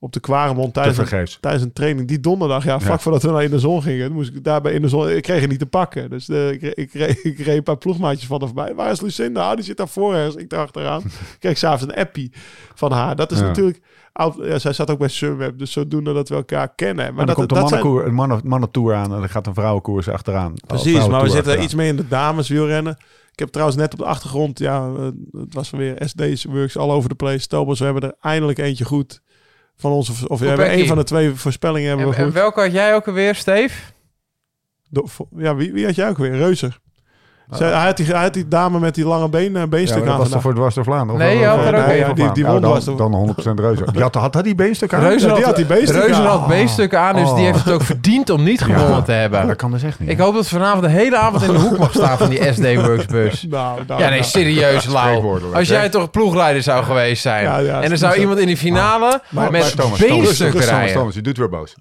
op 0.00 0.12
de 0.12 0.20
Quaremont 0.20 0.74
Te 0.74 0.80
tijdens, 0.80 1.10
een- 1.12 1.28
tijdens 1.40 1.62
een 1.64 1.72
training. 1.72 2.08
Die 2.08 2.20
donderdag, 2.20 2.64
ja, 2.64 2.80
vlak 2.80 2.96
Ja. 2.96 3.02
voordat 3.02 3.22
we 3.22 3.30
naar 3.30 3.42
in 3.42 3.50
de 3.50 3.58
zon 3.58 3.82
gingen. 3.82 4.12
Moest 4.12 4.34
ik 4.34 4.44
daarbij 4.44 4.72
in 4.72 4.82
de 4.82 4.88
zon. 4.88 5.08
Ik 5.10 5.22
kreeg 5.22 5.40
het 5.40 5.50
niet 5.50 5.58
te 5.58 5.66
pakken. 5.66 6.10
Dus 6.10 6.26
de, 6.26 6.56
ik, 6.60 6.74
ik, 6.74 6.92
reed, 6.92 7.24
ik 7.32 7.38
reed 7.38 7.56
een 7.56 7.62
paar 7.62 7.76
ploegmaatjes 7.78 8.26
van 8.26 8.38
haar 8.38 8.46
voorbij. 8.48 8.74
Waar 8.74 8.90
is 8.90 9.00
Lucinda? 9.00 9.48
Oh, 9.50 9.54
die 9.56 9.64
zit 9.64 9.76
daar 9.76 9.88
voor 9.88 10.14
ergens. 10.14 10.34
Ik 10.36 10.52
erachteraan. 10.52 11.02
ik 11.34 11.36
kreeg 11.38 11.58
s'avonds 11.58 11.84
een 11.94 12.00
appie 12.00 12.32
van 12.74 12.92
haar. 12.92 13.16
Dat 13.16 13.30
is 13.32 13.38
Ja. 13.38 13.44
natuurlijk... 13.46 13.80
Ja, 14.42 14.58
zij 14.58 14.72
zat 14.72 14.90
ook 14.90 14.98
bij 14.98 15.08
Sunweb. 15.08 15.58
Dus 15.58 15.72
zodoende 15.72 16.12
dat 16.12 16.28
we 16.28 16.34
elkaar 16.34 16.74
kennen. 16.74 17.04
Maar 17.04 17.14
Maar 17.14 17.26
dat, 17.26 17.36
dan 17.36 17.46
komt 17.46 17.50
een 17.62 17.68
zijn- 17.68 17.80
mannenkoer, 17.82 18.06
een 18.08 18.14
mannen, 18.14 18.40
mannentour 18.44 18.94
aan 18.94 19.12
en 19.14 19.18
dan 19.18 19.28
gaat 19.28 19.46
een 19.46 19.54
vrouwenkoers 19.54 20.08
achteraan. 20.08 20.52
Precies, 20.66 21.06
maar 21.06 21.22
we 21.22 21.28
zitten 21.28 21.62
iets 21.62 21.74
meer 21.74 21.86
in 21.88 21.96
de 21.96 22.08
dames 22.08 22.48
wielrennen. 22.48 22.96
Ik 23.32 23.38
heb 23.38 23.48
trouwens 23.48 23.78
net 23.78 23.92
op 23.92 23.98
de 23.98 24.04
achtergrond, 24.04 24.58
ja, 24.58 24.88
eh, 24.96 25.04
het 25.40 25.54
was 25.54 25.70
weer 25.70 25.96
SD's 26.04 26.44
Works 26.44 26.76
all 26.76 26.90
over 26.90 27.08
the 27.08 27.14
place. 27.14 27.46
Thomas, 27.46 27.78
we 27.78 27.84
hebben 27.84 28.02
er 28.02 28.14
eindelijk 28.20 28.58
eentje 28.58 28.84
goed 28.84 29.20
van 29.78 29.92
onze, 29.92 30.28
of 30.28 30.40
we 30.40 30.46
hebben 30.46 30.72
een 30.72 30.86
van 30.86 30.96
de 30.96 31.04
twee 31.04 31.30
voorspellingen 31.30 31.88
hebben 31.88 32.06
En, 32.06 32.12
we 32.12 32.18
en 32.18 32.24
goed. 32.24 32.32
welke 32.32 32.60
had 32.60 32.72
jij 32.72 32.94
ook 32.94 33.06
alweer, 33.06 33.34
Steve? 33.34 33.82
Ja, 35.36 35.54
wie, 35.56 35.72
wie 35.72 35.84
had 35.84 35.94
jij 35.94 36.08
ook 36.08 36.18
weer? 36.18 36.36
Reuzer. 36.36 36.78
Zij, 37.50 37.68
hij, 37.72 37.86
had 37.86 37.96
die, 37.96 38.06
hij 38.06 38.22
had 38.22 38.32
die 38.34 38.48
dame 38.48 38.78
met 38.78 38.94
die 38.94 39.06
lange 39.06 39.28
been, 39.28 39.54
eh, 39.54 39.60
Ja, 39.60 39.66
beenstuk 39.66 40.04
dat 40.04 40.12
aan 40.12 40.18
was 40.18 40.28
toch 40.28 40.42
voor 40.42 40.54
dwars 40.54 40.74
door 40.74 40.84
Vlaanderen? 40.84 41.22
Of 41.22 41.28
Nee, 41.28 41.44
had 41.44 41.58
er 41.64 41.78
ook 41.78 41.86
Die- 41.86 41.94
die 42.32 42.44
Vlaanderen. 42.44 42.52
won 42.52 42.64
Oh, 42.64 42.70
was 42.70 42.84
dan, 42.84 42.96
dan 42.96 43.14
100% 43.14 43.58
reuze. 43.60 43.84
Die 43.92 44.02
had, 44.02 44.14
had 44.14 44.34
hij 44.34 44.42
die 44.42 44.54
beenstuk 44.54 44.92
aan? 44.94 45.00
Reuze 45.00 45.26
Ja, 45.28 45.34
die 45.34 45.44
had 45.44 45.56
die 45.56 45.66
beenstuk 45.66 46.02
Reuzen 46.02 46.24
had 46.24 46.46
beestukken 46.46 46.98
aan, 47.00 47.14
dus 47.14 47.28
Oh. 47.28 47.36
die 47.36 47.44
heeft 47.44 47.64
het 47.64 47.72
ook 47.72 47.82
verdiend 47.82 48.30
om 48.30 48.42
niet 48.42 48.60
gewonnen 48.62 49.04
te 49.04 49.12
Ja, 49.12 49.18
hebben. 49.18 49.46
dat 49.46 49.56
kan 49.56 49.70
dus 49.70 49.82
echt 49.82 49.98
niet. 50.00 50.08
Ik 50.08 50.18
hoop 50.18 50.34
dat 50.34 50.48
vanavond 50.48 50.82
de 50.82 50.88
hele 50.90 51.16
avond 51.16 51.42
in 51.42 51.52
de 51.52 51.58
hoek 51.58 51.78
mag 51.78 51.92
staan 51.92 52.18
van 52.18 52.28
die 52.28 52.52
SD 52.52 52.74
Works 52.74 53.06
bus. 53.06 53.42
Nou, 53.48 53.80
nou, 53.86 54.00
Ja, 54.02 54.08
nee, 54.08 54.18
nou. 54.18 54.30
serieus, 54.30 54.86
Lau. 54.86 55.54
Als 55.54 55.68
jij 55.68 55.88
toch 55.88 56.10
ploegleider 56.10 56.62
zou 56.62 56.84
geweest 56.84 57.22
zijn. 57.22 57.42
Ja, 57.44 57.58
ja, 57.58 57.82
en 57.82 57.90
er 57.90 57.98
zou 57.98 58.14
zo. 58.14 58.20
iemand 58.20 58.38
in 58.38 58.46
die 58.46 58.56
finale 58.56 59.20
met 59.30 59.76
Thomas, 59.76 60.00
rijden. 60.00 60.92
Thomas, 60.94 61.14
je 61.14 61.20
doet 61.20 61.38
weer 61.38 61.48
boos. 61.48 61.74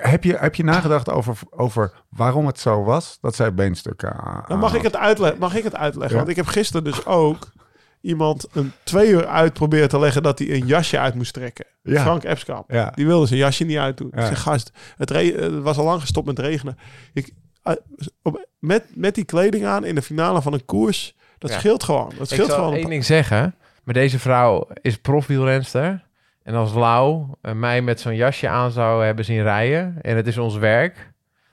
Heb, 0.00 0.24
je, 0.24 0.36
heb 0.40 0.54
je 0.54 0.64
nagedacht 0.64 1.10
over, 1.10 1.34
over 1.50 1.92
waarom 2.10 2.46
het 2.46 2.60
zo 2.60 2.84
was 2.84 3.18
dat 3.20 3.34
zij 3.34 3.54
beenstukken 3.54 4.16
mag 4.58 4.74
ik 4.74 4.82
het 4.82 4.96
uitleggen. 4.96 5.38
Mag 5.40 5.54
ik 5.54 5.64
het 5.64 5.76
uitleggen? 5.76 6.10
Ja. 6.10 6.16
Want 6.16 6.28
ik 6.28 6.36
heb 6.36 6.46
gisteren 6.46 6.84
dus 6.84 7.06
ook 7.06 7.52
iemand 8.00 8.46
een 8.52 8.72
twee 8.84 9.08
uur 9.08 9.26
uit 9.26 9.52
proberen 9.52 9.88
te 9.88 9.98
leggen 9.98 10.22
dat 10.22 10.38
hij 10.38 10.50
een 10.50 10.66
jasje 10.66 10.98
uit 10.98 11.14
moest 11.14 11.32
trekken. 11.32 11.64
Ja. 11.82 12.02
Frank 12.02 12.24
Epskamp. 12.24 12.70
Ja. 12.70 12.90
Die 12.94 13.06
wilde 13.06 13.26
zijn 13.26 13.38
jasje 13.38 13.64
niet 13.64 13.76
uitdoen. 13.78 14.10
Ik 14.14 14.20
zeg, 14.22 14.40
gast, 14.40 14.72
het, 14.96 15.60
was 15.62 15.76
al 15.78 15.84
lang 15.84 16.00
gestopt 16.00 16.26
met 16.26 16.38
regenen. 16.38 16.78
Ik, 17.12 17.32
eh, 17.62 17.74
op, 18.22 18.46
met, 18.58 18.84
met 18.94 19.14
die 19.14 19.24
kleding 19.24 19.64
aan 19.66 19.84
in 19.84 19.94
de 19.94 20.02
finale 20.02 20.42
van 20.42 20.52
een 20.52 20.64
koers, 20.64 21.16
dat 21.38 21.50
Ja. 21.50 21.58
scheelt 21.58 21.82
gewoon. 21.84 22.08
Dat 22.18 22.20
Ik 22.20 22.26
scheelt 22.34 22.48
zal 22.48 22.56
gewoon. 22.58 22.74
één 22.74 22.88
ding 22.88 23.04
zeggen. 23.04 23.54
Maar 23.84 23.94
deze 23.94 24.18
vrouw 24.18 24.68
is 24.82 24.98
profwielrenster. 24.98 26.08
En 26.42 26.54
als 26.54 26.72
Lau 26.74 27.24
eh, 27.40 27.52
mij 27.52 27.82
met 27.82 28.00
zo'n 28.00 28.14
jasje 28.16 28.48
aan 28.48 28.70
zou 28.70 29.04
hebben 29.04 29.24
zien 29.24 29.42
rijden... 29.42 29.96
en 30.02 30.16
het 30.16 30.26
is 30.26 30.38
ons 30.38 30.56
werk... 30.56 31.09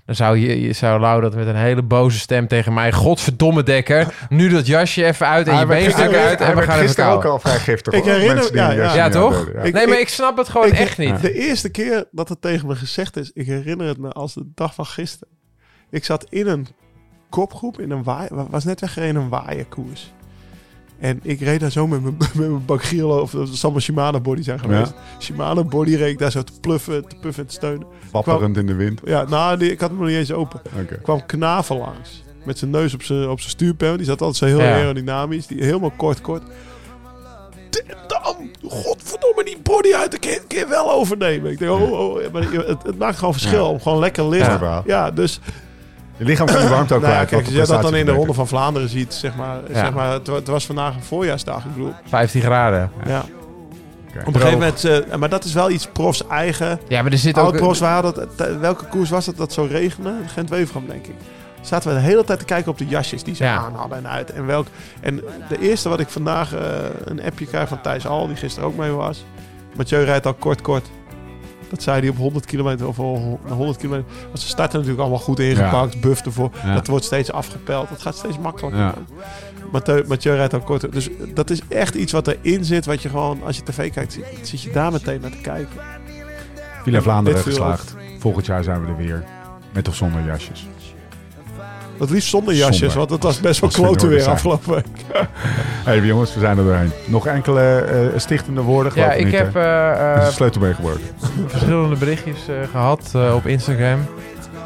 dan 0.07 0.15
zou, 0.15 0.37
je, 0.37 0.61
je 0.61 0.73
zou 0.73 0.99
Lau 0.99 1.21
dat 1.21 1.35
met 1.35 1.47
een 1.47 1.55
hele 1.55 1.81
boze 1.83 2.19
stem 2.19 2.47
tegen 2.47 2.73
mij... 2.73 2.91
godverdomme 2.91 3.63
Dekker, 3.63 4.13
nu 4.29 4.49
dat 4.49 4.67
jasje 4.67 5.05
even 5.05 5.27
uit 5.27 5.47
en 5.47 5.53
je 5.59 5.65
gisteren- 5.83 6.19
uit... 6.19 6.41
en 6.41 6.55
we 6.55 6.61
gaan 6.61 6.75
even 6.75 6.85
gisteren 6.85 7.11
ook 7.11 7.21
kauwen. 7.21 7.43
al 7.43 7.49
vrij 7.49 7.59
giftig. 7.59 7.93
Ik 7.93 8.03
herinner- 8.03 8.35
Mensen 8.35 8.51
die 8.51 8.61
ja, 8.61 8.71
ja. 8.93 9.09
toch? 9.09 9.33
aandeden, 9.37 9.55
ja. 9.61 9.67
Ik- 9.67 9.73
Nee, 9.73 9.87
maar 9.87 9.99
ik 9.99 10.07
snap 10.09 10.37
het 10.37 10.49
gewoon 10.49 10.67
ik- 10.67 10.73
echt 10.73 10.97
niet. 10.97 11.21
De 11.21 11.33
eerste 11.33 11.69
keer 11.69 12.05
dat 12.11 12.29
het 12.29 12.41
tegen 12.41 12.67
me 12.67 12.75
gezegd 12.75 13.17
is, 13.17 13.31
ik 13.33 13.45
herinner 13.45 13.87
het 13.87 13.97
me 13.97 14.11
als 14.11 14.33
de 14.33 14.43
dag 14.55 14.73
van 14.73 14.85
gisteren. 14.85 15.33
Ik 15.89 16.05
zat 16.05 16.25
in 16.29 16.47
een 16.47 16.67
kopgroep, 17.29 17.79
in 17.79 17.91
een 17.91 18.03
waai, 18.03 18.27
was 18.49 18.63
net 18.63 18.79
weggereden 18.79 19.15
in 19.15 19.21
een 19.21 19.29
waaierkoers. 19.29 20.13
En 20.99 21.19
ik 21.23 21.39
reed 21.39 21.59
daar 21.59 21.71
zo 21.71 21.87
met 21.87 22.01
mijn, 22.01 22.15
met 22.33 22.33
mijn 22.35 22.65
Bagrielo, 22.65 23.19
of 23.19 23.31
dat 23.31 23.47
zal 23.51 23.69
mijn 23.69 23.81
Shimano 23.81 24.19
body 24.19 24.41
zijn 24.41 24.59
geweest. 24.59 24.93
Shimano 25.19 25.63
body 25.63 25.95
reed 25.95 26.11
ik 26.11 26.19
daar 26.19 26.31
zo 26.31 26.43
te 26.43 26.51
pluffen, 26.61 27.07
te 27.07 27.15
puffen 27.21 27.43
en 27.43 27.49
te 27.49 27.55
steunen. 27.55 27.87
Wapperend 28.11 28.57
in 28.57 28.65
de 28.65 28.73
wind. 28.75 29.01
Ja, 29.05 29.23
nou, 29.23 29.57
die, 29.57 29.71
ik 29.71 29.79
had 29.79 29.89
hem 29.89 29.99
nog 29.99 30.07
niet 30.07 30.17
eens 30.17 30.31
open. 30.31 30.61
Oké. 30.81 30.95
kwam 31.01 31.25
Knaven 31.25 31.77
langs. 31.77 32.23
Met 32.45 32.57
zijn 32.57 32.71
neus 32.71 32.93
op 32.93 33.03
zijn, 33.03 33.29
op 33.29 33.39
zijn 33.39 33.51
stuurpen. 33.51 33.97
Die 33.97 34.05
zat 34.05 34.21
altijd 34.21 34.37
zo 34.51 34.57
heel 34.57 34.67
Ja. 34.67 34.73
aerodynamisch. 34.75 35.47
Die 35.47 35.63
helemaal 35.63 35.91
kort, 35.97 36.21
kort. 36.21 36.43
Godverdomme, 38.67 39.43
die 39.43 39.57
body 39.63 39.93
uit 39.93 40.11
de 40.11 40.19
keer, 40.19 40.41
keer 40.47 40.69
wel 40.69 40.91
overnemen. 40.91 41.51
Ik 41.51 41.57
denk, 41.59 41.71
oh, 41.71 41.91
oh, 41.91 42.31
maar 42.31 42.51
het, 42.51 42.83
het 42.83 42.97
maakt 42.97 43.17
gewoon 43.17 43.33
verschil 43.33 43.63
Ja. 43.63 43.69
om 43.69 43.81
gewoon 43.81 43.99
lekker 43.99 44.29
licht. 44.29 44.45
Ja. 44.59 44.83
Ja, 44.85 45.11
dus 45.11 45.39
Je 46.17 46.23
lichaam 46.25 46.45
kan 46.47 46.59
die 46.59 46.67
warmte 46.69 46.93
ook 46.95 47.01
nou 47.01 47.13
ja, 47.13 47.25
kwijt. 47.25 47.29
kijk, 47.29 47.45
wat 47.45 47.59
als 47.59 47.67
je 47.67 47.73
dat 47.73 47.81
dan 47.81 47.95
in 47.95 48.05
de 48.05 48.11
Ronde 48.11 48.33
van 48.33 48.47
Vlaanderen 48.47 48.89
ziet, 48.89 49.13
zeg 49.13 49.35
maar. 49.35 49.57
Ja. 49.67 49.73
Zeg 49.79 49.93
maar 49.93 50.11
het, 50.11 50.27
wa- 50.27 50.35
het 50.35 50.47
was 50.47 50.65
vandaag 50.65 50.95
een 50.95 51.03
voorjaarsdag, 51.03 51.65
ik 51.65 51.73
bedoel. 51.73 51.93
15 52.07 52.41
graden. 52.41 52.91
Ja. 53.05 53.23
Op 54.19 54.27
een 54.27 54.33
gegeven 54.41 54.51
moment, 54.59 54.83
eh, 54.85 55.15
maar 55.15 55.29
dat 55.29 55.43
is 55.43 55.53
wel 55.53 55.69
iets 55.69 55.87
profs 55.87 56.27
eigen. 56.27 56.79
Ja, 56.87 57.01
maar 57.01 57.11
er 57.11 57.17
zit 57.17 57.37
ook... 57.37 57.59
Waar 57.79 58.01
dat, 58.01 58.15
t- 58.35 58.59
welke 58.59 58.85
koers 58.85 59.09
was 59.09 59.25
het 59.25 59.37
dat 59.37 59.53
zo 59.53 59.67
regende? 59.71 60.13
Gent-Wevergem, 60.27 60.87
denk 60.87 61.05
ik. 61.07 61.15
Zaten 61.61 61.89
we 61.89 61.95
de 61.95 62.01
hele 62.01 62.23
tijd 62.23 62.39
te 62.39 62.45
kijken 62.45 62.71
op 62.71 62.77
de 62.77 62.85
jasjes 62.87 63.23
die 63.23 63.35
ze 63.35 63.43
Ja. 63.43 63.55
aan 63.57 63.73
hadden 63.75 63.97
en 63.97 64.07
uit. 64.07 64.31
En, 64.31 64.45
welk, 64.45 64.67
en 64.99 65.21
de 65.49 65.59
eerste 65.59 65.89
wat 65.89 65.99
ik 65.99 66.07
vandaag 66.09 66.53
eh, 66.53 66.59
een 67.05 67.23
appje 67.23 67.45
krijg 67.45 67.67
van 67.67 67.81
Thijs 67.81 68.07
Al, 68.07 68.27
die 68.27 68.35
gisteren 68.35 68.69
ook 68.69 68.75
mee 68.77 68.91
was. 68.91 69.25
Mathieu 69.75 70.03
rijdt 70.03 70.25
al 70.25 70.33
kort, 70.33 70.61
kort. 70.61 70.85
Dat 71.69 71.81
zei 71.83 71.99
hij 71.99 72.09
op 72.09 72.17
100 72.17 72.45
kilometer 72.45 72.87
of 72.87 72.99
al 72.99 73.39
100 73.47 73.77
kilometer. 73.77 74.05
Want 74.27 74.39
ze 74.39 74.47
starten 74.47 74.73
natuurlijk 74.73 75.01
allemaal 75.01 75.23
goed 75.23 75.39
ingepakt, 75.39 76.01
buff 76.01 76.25
ervoor. 76.25 76.51
Ja. 76.63 76.73
Dat 76.73 76.87
wordt 76.87 77.05
steeds 77.05 77.31
afgepeld. 77.31 77.89
Dat 77.89 78.01
gaat 78.01 78.15
steeds 78.15 78.39
makkelijker. 78.39 78.79
Ja. 78.79 78.93
Mathieu, 79.71 80.03
Mathieu 80.07 80.35
rijdt 80.35 80.53
al 80.53 80.59
kort. 80.59 80.91
Dus 80.91 81.09
dat 81.33 81.49
is 81.49 81.61
echt 81.67 81.95
iets 81.95 82.11
wat 82.11 82.27
erin 82.27 82.65
zit. 82.65 82.85
Wat 82.85 83.01
je 83.01 83.09
gewoon, 83.09 83.43
als 83.43 83.55
je 83.55 83.63
tv 83.63 83.91
kijkt, 83.91 84.13
zit, 84.13 84.25
zit 84.41 84.61
je 84.61 84.71
daar 84.71 84.91
meteen 84.91 85.21
naar 85.21 85.31
te 85.31 85.41
kijken. 85.41 85.79
Villa 86.83 87.01
Vlaanderen 87.01 87.41
geslaagd. 87.41 87.95
Volgend 88.19 88.45
jaar 88.45 88.63
zijn 88.63 88.81
we 88.81 88.87
er 88.87 88.97
weer. 88.97 89.23
Met 89.73 89.87
of 89.87 89.95
zonder 89.95 90.25
jasjes. 90.25 90.67
Het 91.99 92.09
liefst 92.09 92.29
zonder 92.29 92.53
jasjes, 92.53 92.77
Zonder. 92.77 92.97
want 92.97 93.09
het 93.09 93.23
was 93.23 93.39
best 93.39 93.59
wel 93.59 93.69
kloten 93.69 94.09
weer 94.09 94.27
afgelopen 94.29 94.73
week. 94.73 94.85
Hé 95.85 95.91
jongens, 95.93 96.33
we 96.33 96.39
zijn 96.39 96.57
er 96.57 96.63
doorheen. 96.63 96.91
Nog 97.05 97.27
enkele 97.27 97.61
eh, 97.79 98.19
stichtende 98.19 98.61
woorden? 98.61 98.91
Ja, 98.95 99.03
Geloof 99.03 99.17
ik 99.19 99.25
niet, 99.25 99.33
heb 99.37 99.53
hè? 99.53 99.91
eh, 99.91 100.09
Het 100.13 100.15
is 100.17 100.21
eh, 100.21 100.25
een 100.27 100.33
sleutelbeen 100.33 100.75
geworden. 100.75 101.01
verschillende 101.47 101.95
berichtjes 101.95 102.47
eh, 102.47 102.55
gehad 102.71 103.11
eh, 103.15 103.35
op 103.35 103.45
Instagram. 103.45 103.99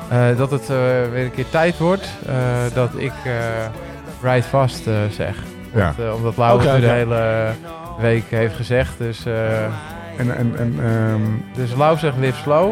Eh, 0.10 0.38
dat 0.38 0.52
het 0.52 0.62
eh, 0.70 0.76
weer 1.12 1.24
een 1.24 1.32
keer 1.32 1.50
tijd 1.50 1.78
wordt 1.78 2.08
eh, 2.28 2.36
dat 2.74 2.90
ik 2.98 3.14
eh 3.24 3.32
Ride 4.32 4.44
Fast 4.44 4.88
eh, 4.88 4.94
zeg. 5.12 5.36
Ja. 5.76 5.94
Eh, 6.00 6.16
omdat 6.16 6.38
Lau 6.38 6.60
Oké, 6.60 6.68
het 6.70 6.76
nu 6.76 6.82
de 6.88 6.92
hele 6.94 7.48
week 8.02 8.24
heeft 8.30 8.56
gezegd. 8.56 8.92
Dus, 8.98 9.26
eh, 9.26 9.64
En, 10.18 10.38
en, 10.38 10.54
en 10.58 10.76
ehm, 10.84 11.22
dus 11.62 11.70
Lau 11.78 11.98
zegt 11.98 12.18
live 12.20 12.38
slow. 12.42 12.72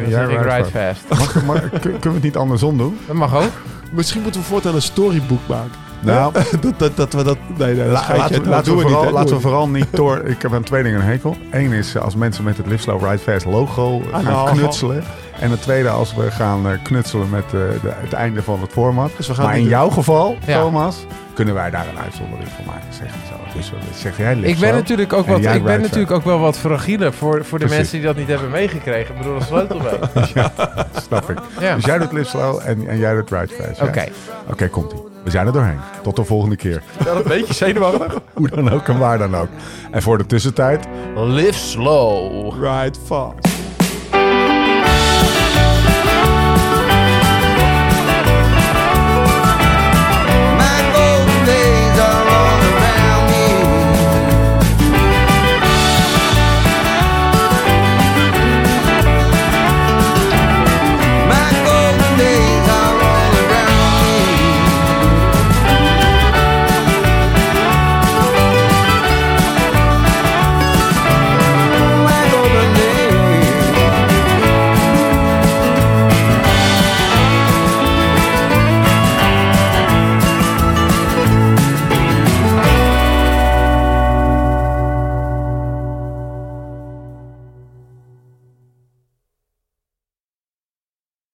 Ik 0.00 0.06
ride 0.42 0.64
fast. 0.64 1.08
Mag, 1.20 1.44
mag- 1.44 1.60
kun- 1.70 1.80
kunnen 1.80 2.00
we 2.02 2.08
het 2.14 2.22
niet 2.22 2.36
andersom 2.36 2.76
doen? 2.78 2.98
Dat 3.06 3.16
mag 3.16 3.36
ook. 3.36 3.50
Misschien 3.92 4.22
moeten 4.22 4.40
we 4.40 4.46
voortaan 4.46 4.74
een 4.74 4.82
storybook 4.82 5.46
maken. 5.48 5.70
Nou, 6.00 6.32
dat, 6.60 6.78
dat, 6.78 6.96
dat 6.96 7.12
we 7.12 7.22
dat... 7.22 7.36
Nee, 7.56 7.74
nee, 7.74 7.84
dat 7.84 7.92
laten, 7.92 8.42
we, 8.42 8.48
laten, 8.48 8.72
niet, 8.74 8.82
vooral, 8.82 9.04
hè. 9.04 9.10
laten 9.10 9.34
we 9.34 9.40
vooral 9.40 9.68
niet 9.68 9.86
door. 9.90 10.18
Ik 10.24 10.42
heb 10.42 10.54
aan 10.54 10.62
twee 10.62 10.82
dingen 10.82 11.00
een 11.00 11.06
hekel. 11.06 11.36
Eén 11.50 11.72
is 11.72 11.94
eh, 11.94 12.02
als 12.02 12.14
mensen 12.16 12.44
met 12.44 12.56
het 12.56 12.66
Live 12.66 12.82
Slow 12.82 13.02
Ride 13.04 13.18
Fast 13.18 13.44
logo 13.46 13.98
de 14.02 14.08
gaan 14.12 14.24
hal- 14.24 14.44
knutselen. 14.46 15.04
En 15.40 15.50
het 15.50 15.62
tweede 15.62 15.88
als 15.88 16.14
we 16.14 16.30
gaan 16.30 16.68
eh, 16.68 16.72
knutselen 16.82 17.30
met 17.30 17.44
eh, 17.44 17.50
de, 17.50 17.78
het 17.82 18.12
einde 18.12 18.42
van 18.42 18.60
het 18.60 18.70
format. 18.72 19.10
Dus 19.16 19.26
we 19.28 19.34
gaan 19.34 19.44
Maar 19.44 19.54
in 19.54 19.60
niet- 19.60 19.70
jouw 19.70 19.90
geval, 19.90 20.36
Ja. 20.46 20.60
Thomas, 20.60 20.96
kunnen 21.34 21.54
wij 21.54 21.70
daar 21.70 21.86
een 21.88 21.98
uitzondering 21.98 22.48
voor 22.48 22.64
maken. 22.64 22.92
Zeg 22.92 23.06
je 23.06 23.62
zo. 23.62 23.74
Dus 23.80 24.00
zeg 24.00 24.16
jij 24.18 24.36
Ik 24.36 24.58
ben 24.58 24.74
natuurlijk 24.74 25.12
ook, 25.12 25.26
wat, 25.26 25.38
ik 25.38 25.64
ben 25.64 25.80
natuurlijk 25.80 26.10
ook 26.10 26.24
wel 26.24 26.38
wat 26.38 26.58
fragieler 26.58 27.12
voor, 27.12 27.44
voor 27.44 27.58
de 27.58 27.64
Precies. 27.64 27.76
mensen 27.76 27.98
die 27.98 28.06
dat 28.06 28.16
niet 28.16 28.28
hebben 28.28 28.50
meegekregen. 28.50 29.14
Ik 29.14 29.20
bedoel, 29.20 29.38
dat 29.38 29.46
sleutelbeen. 29.46 29.98
Snap 31.06 31.30
ik. 31.30 31.38
Ja. 31.60 31.74
Dus 31.74 31.84
jij 31.84 31.98
doet 31.98 32.12
Live 32.12 32.28
Slow 32.28 32.60
en, 32.64 32.88
en 32.88 32.98
jij 32.98 33.14
doet 33.14 33.30
Ride 33.30 33.48
Fast. 33.48 33.78
ja. 33.78 33.84
Oké. 33.86 34.04
Oké, 34.50 34.68
komt 34.68 34.92
ie. 34.92 34.98
We 35.24 35.30
zijn 35.30 35.46
er 35.46 35.52
doorheen. 35.52 35.78
Tot 36.02 36.16
de 36.16 36.24
volgende 36.24 36.56
keer. 36.56 36.82
Wel 37.04 37.16
een 37.16 37.22
beetje 37.28 37.54
zenuwachtig. 37.54 38.20
Hoe 38.34 38.48
dan 38.48 38.70
ook 38.70 38.88
en 38.88 38.98
waar 38.98 39.18
dan 39.18 39.36
ook. 39.36 39.48
En 39.90 40.02
voor 40.02 40.18
de 40.18 40.26
tussentijd... 40.26 40.84
Live 41.16 41.58
slow. 41.58 42.52
Ride 42.64 42.98
fast. 43.06 43.53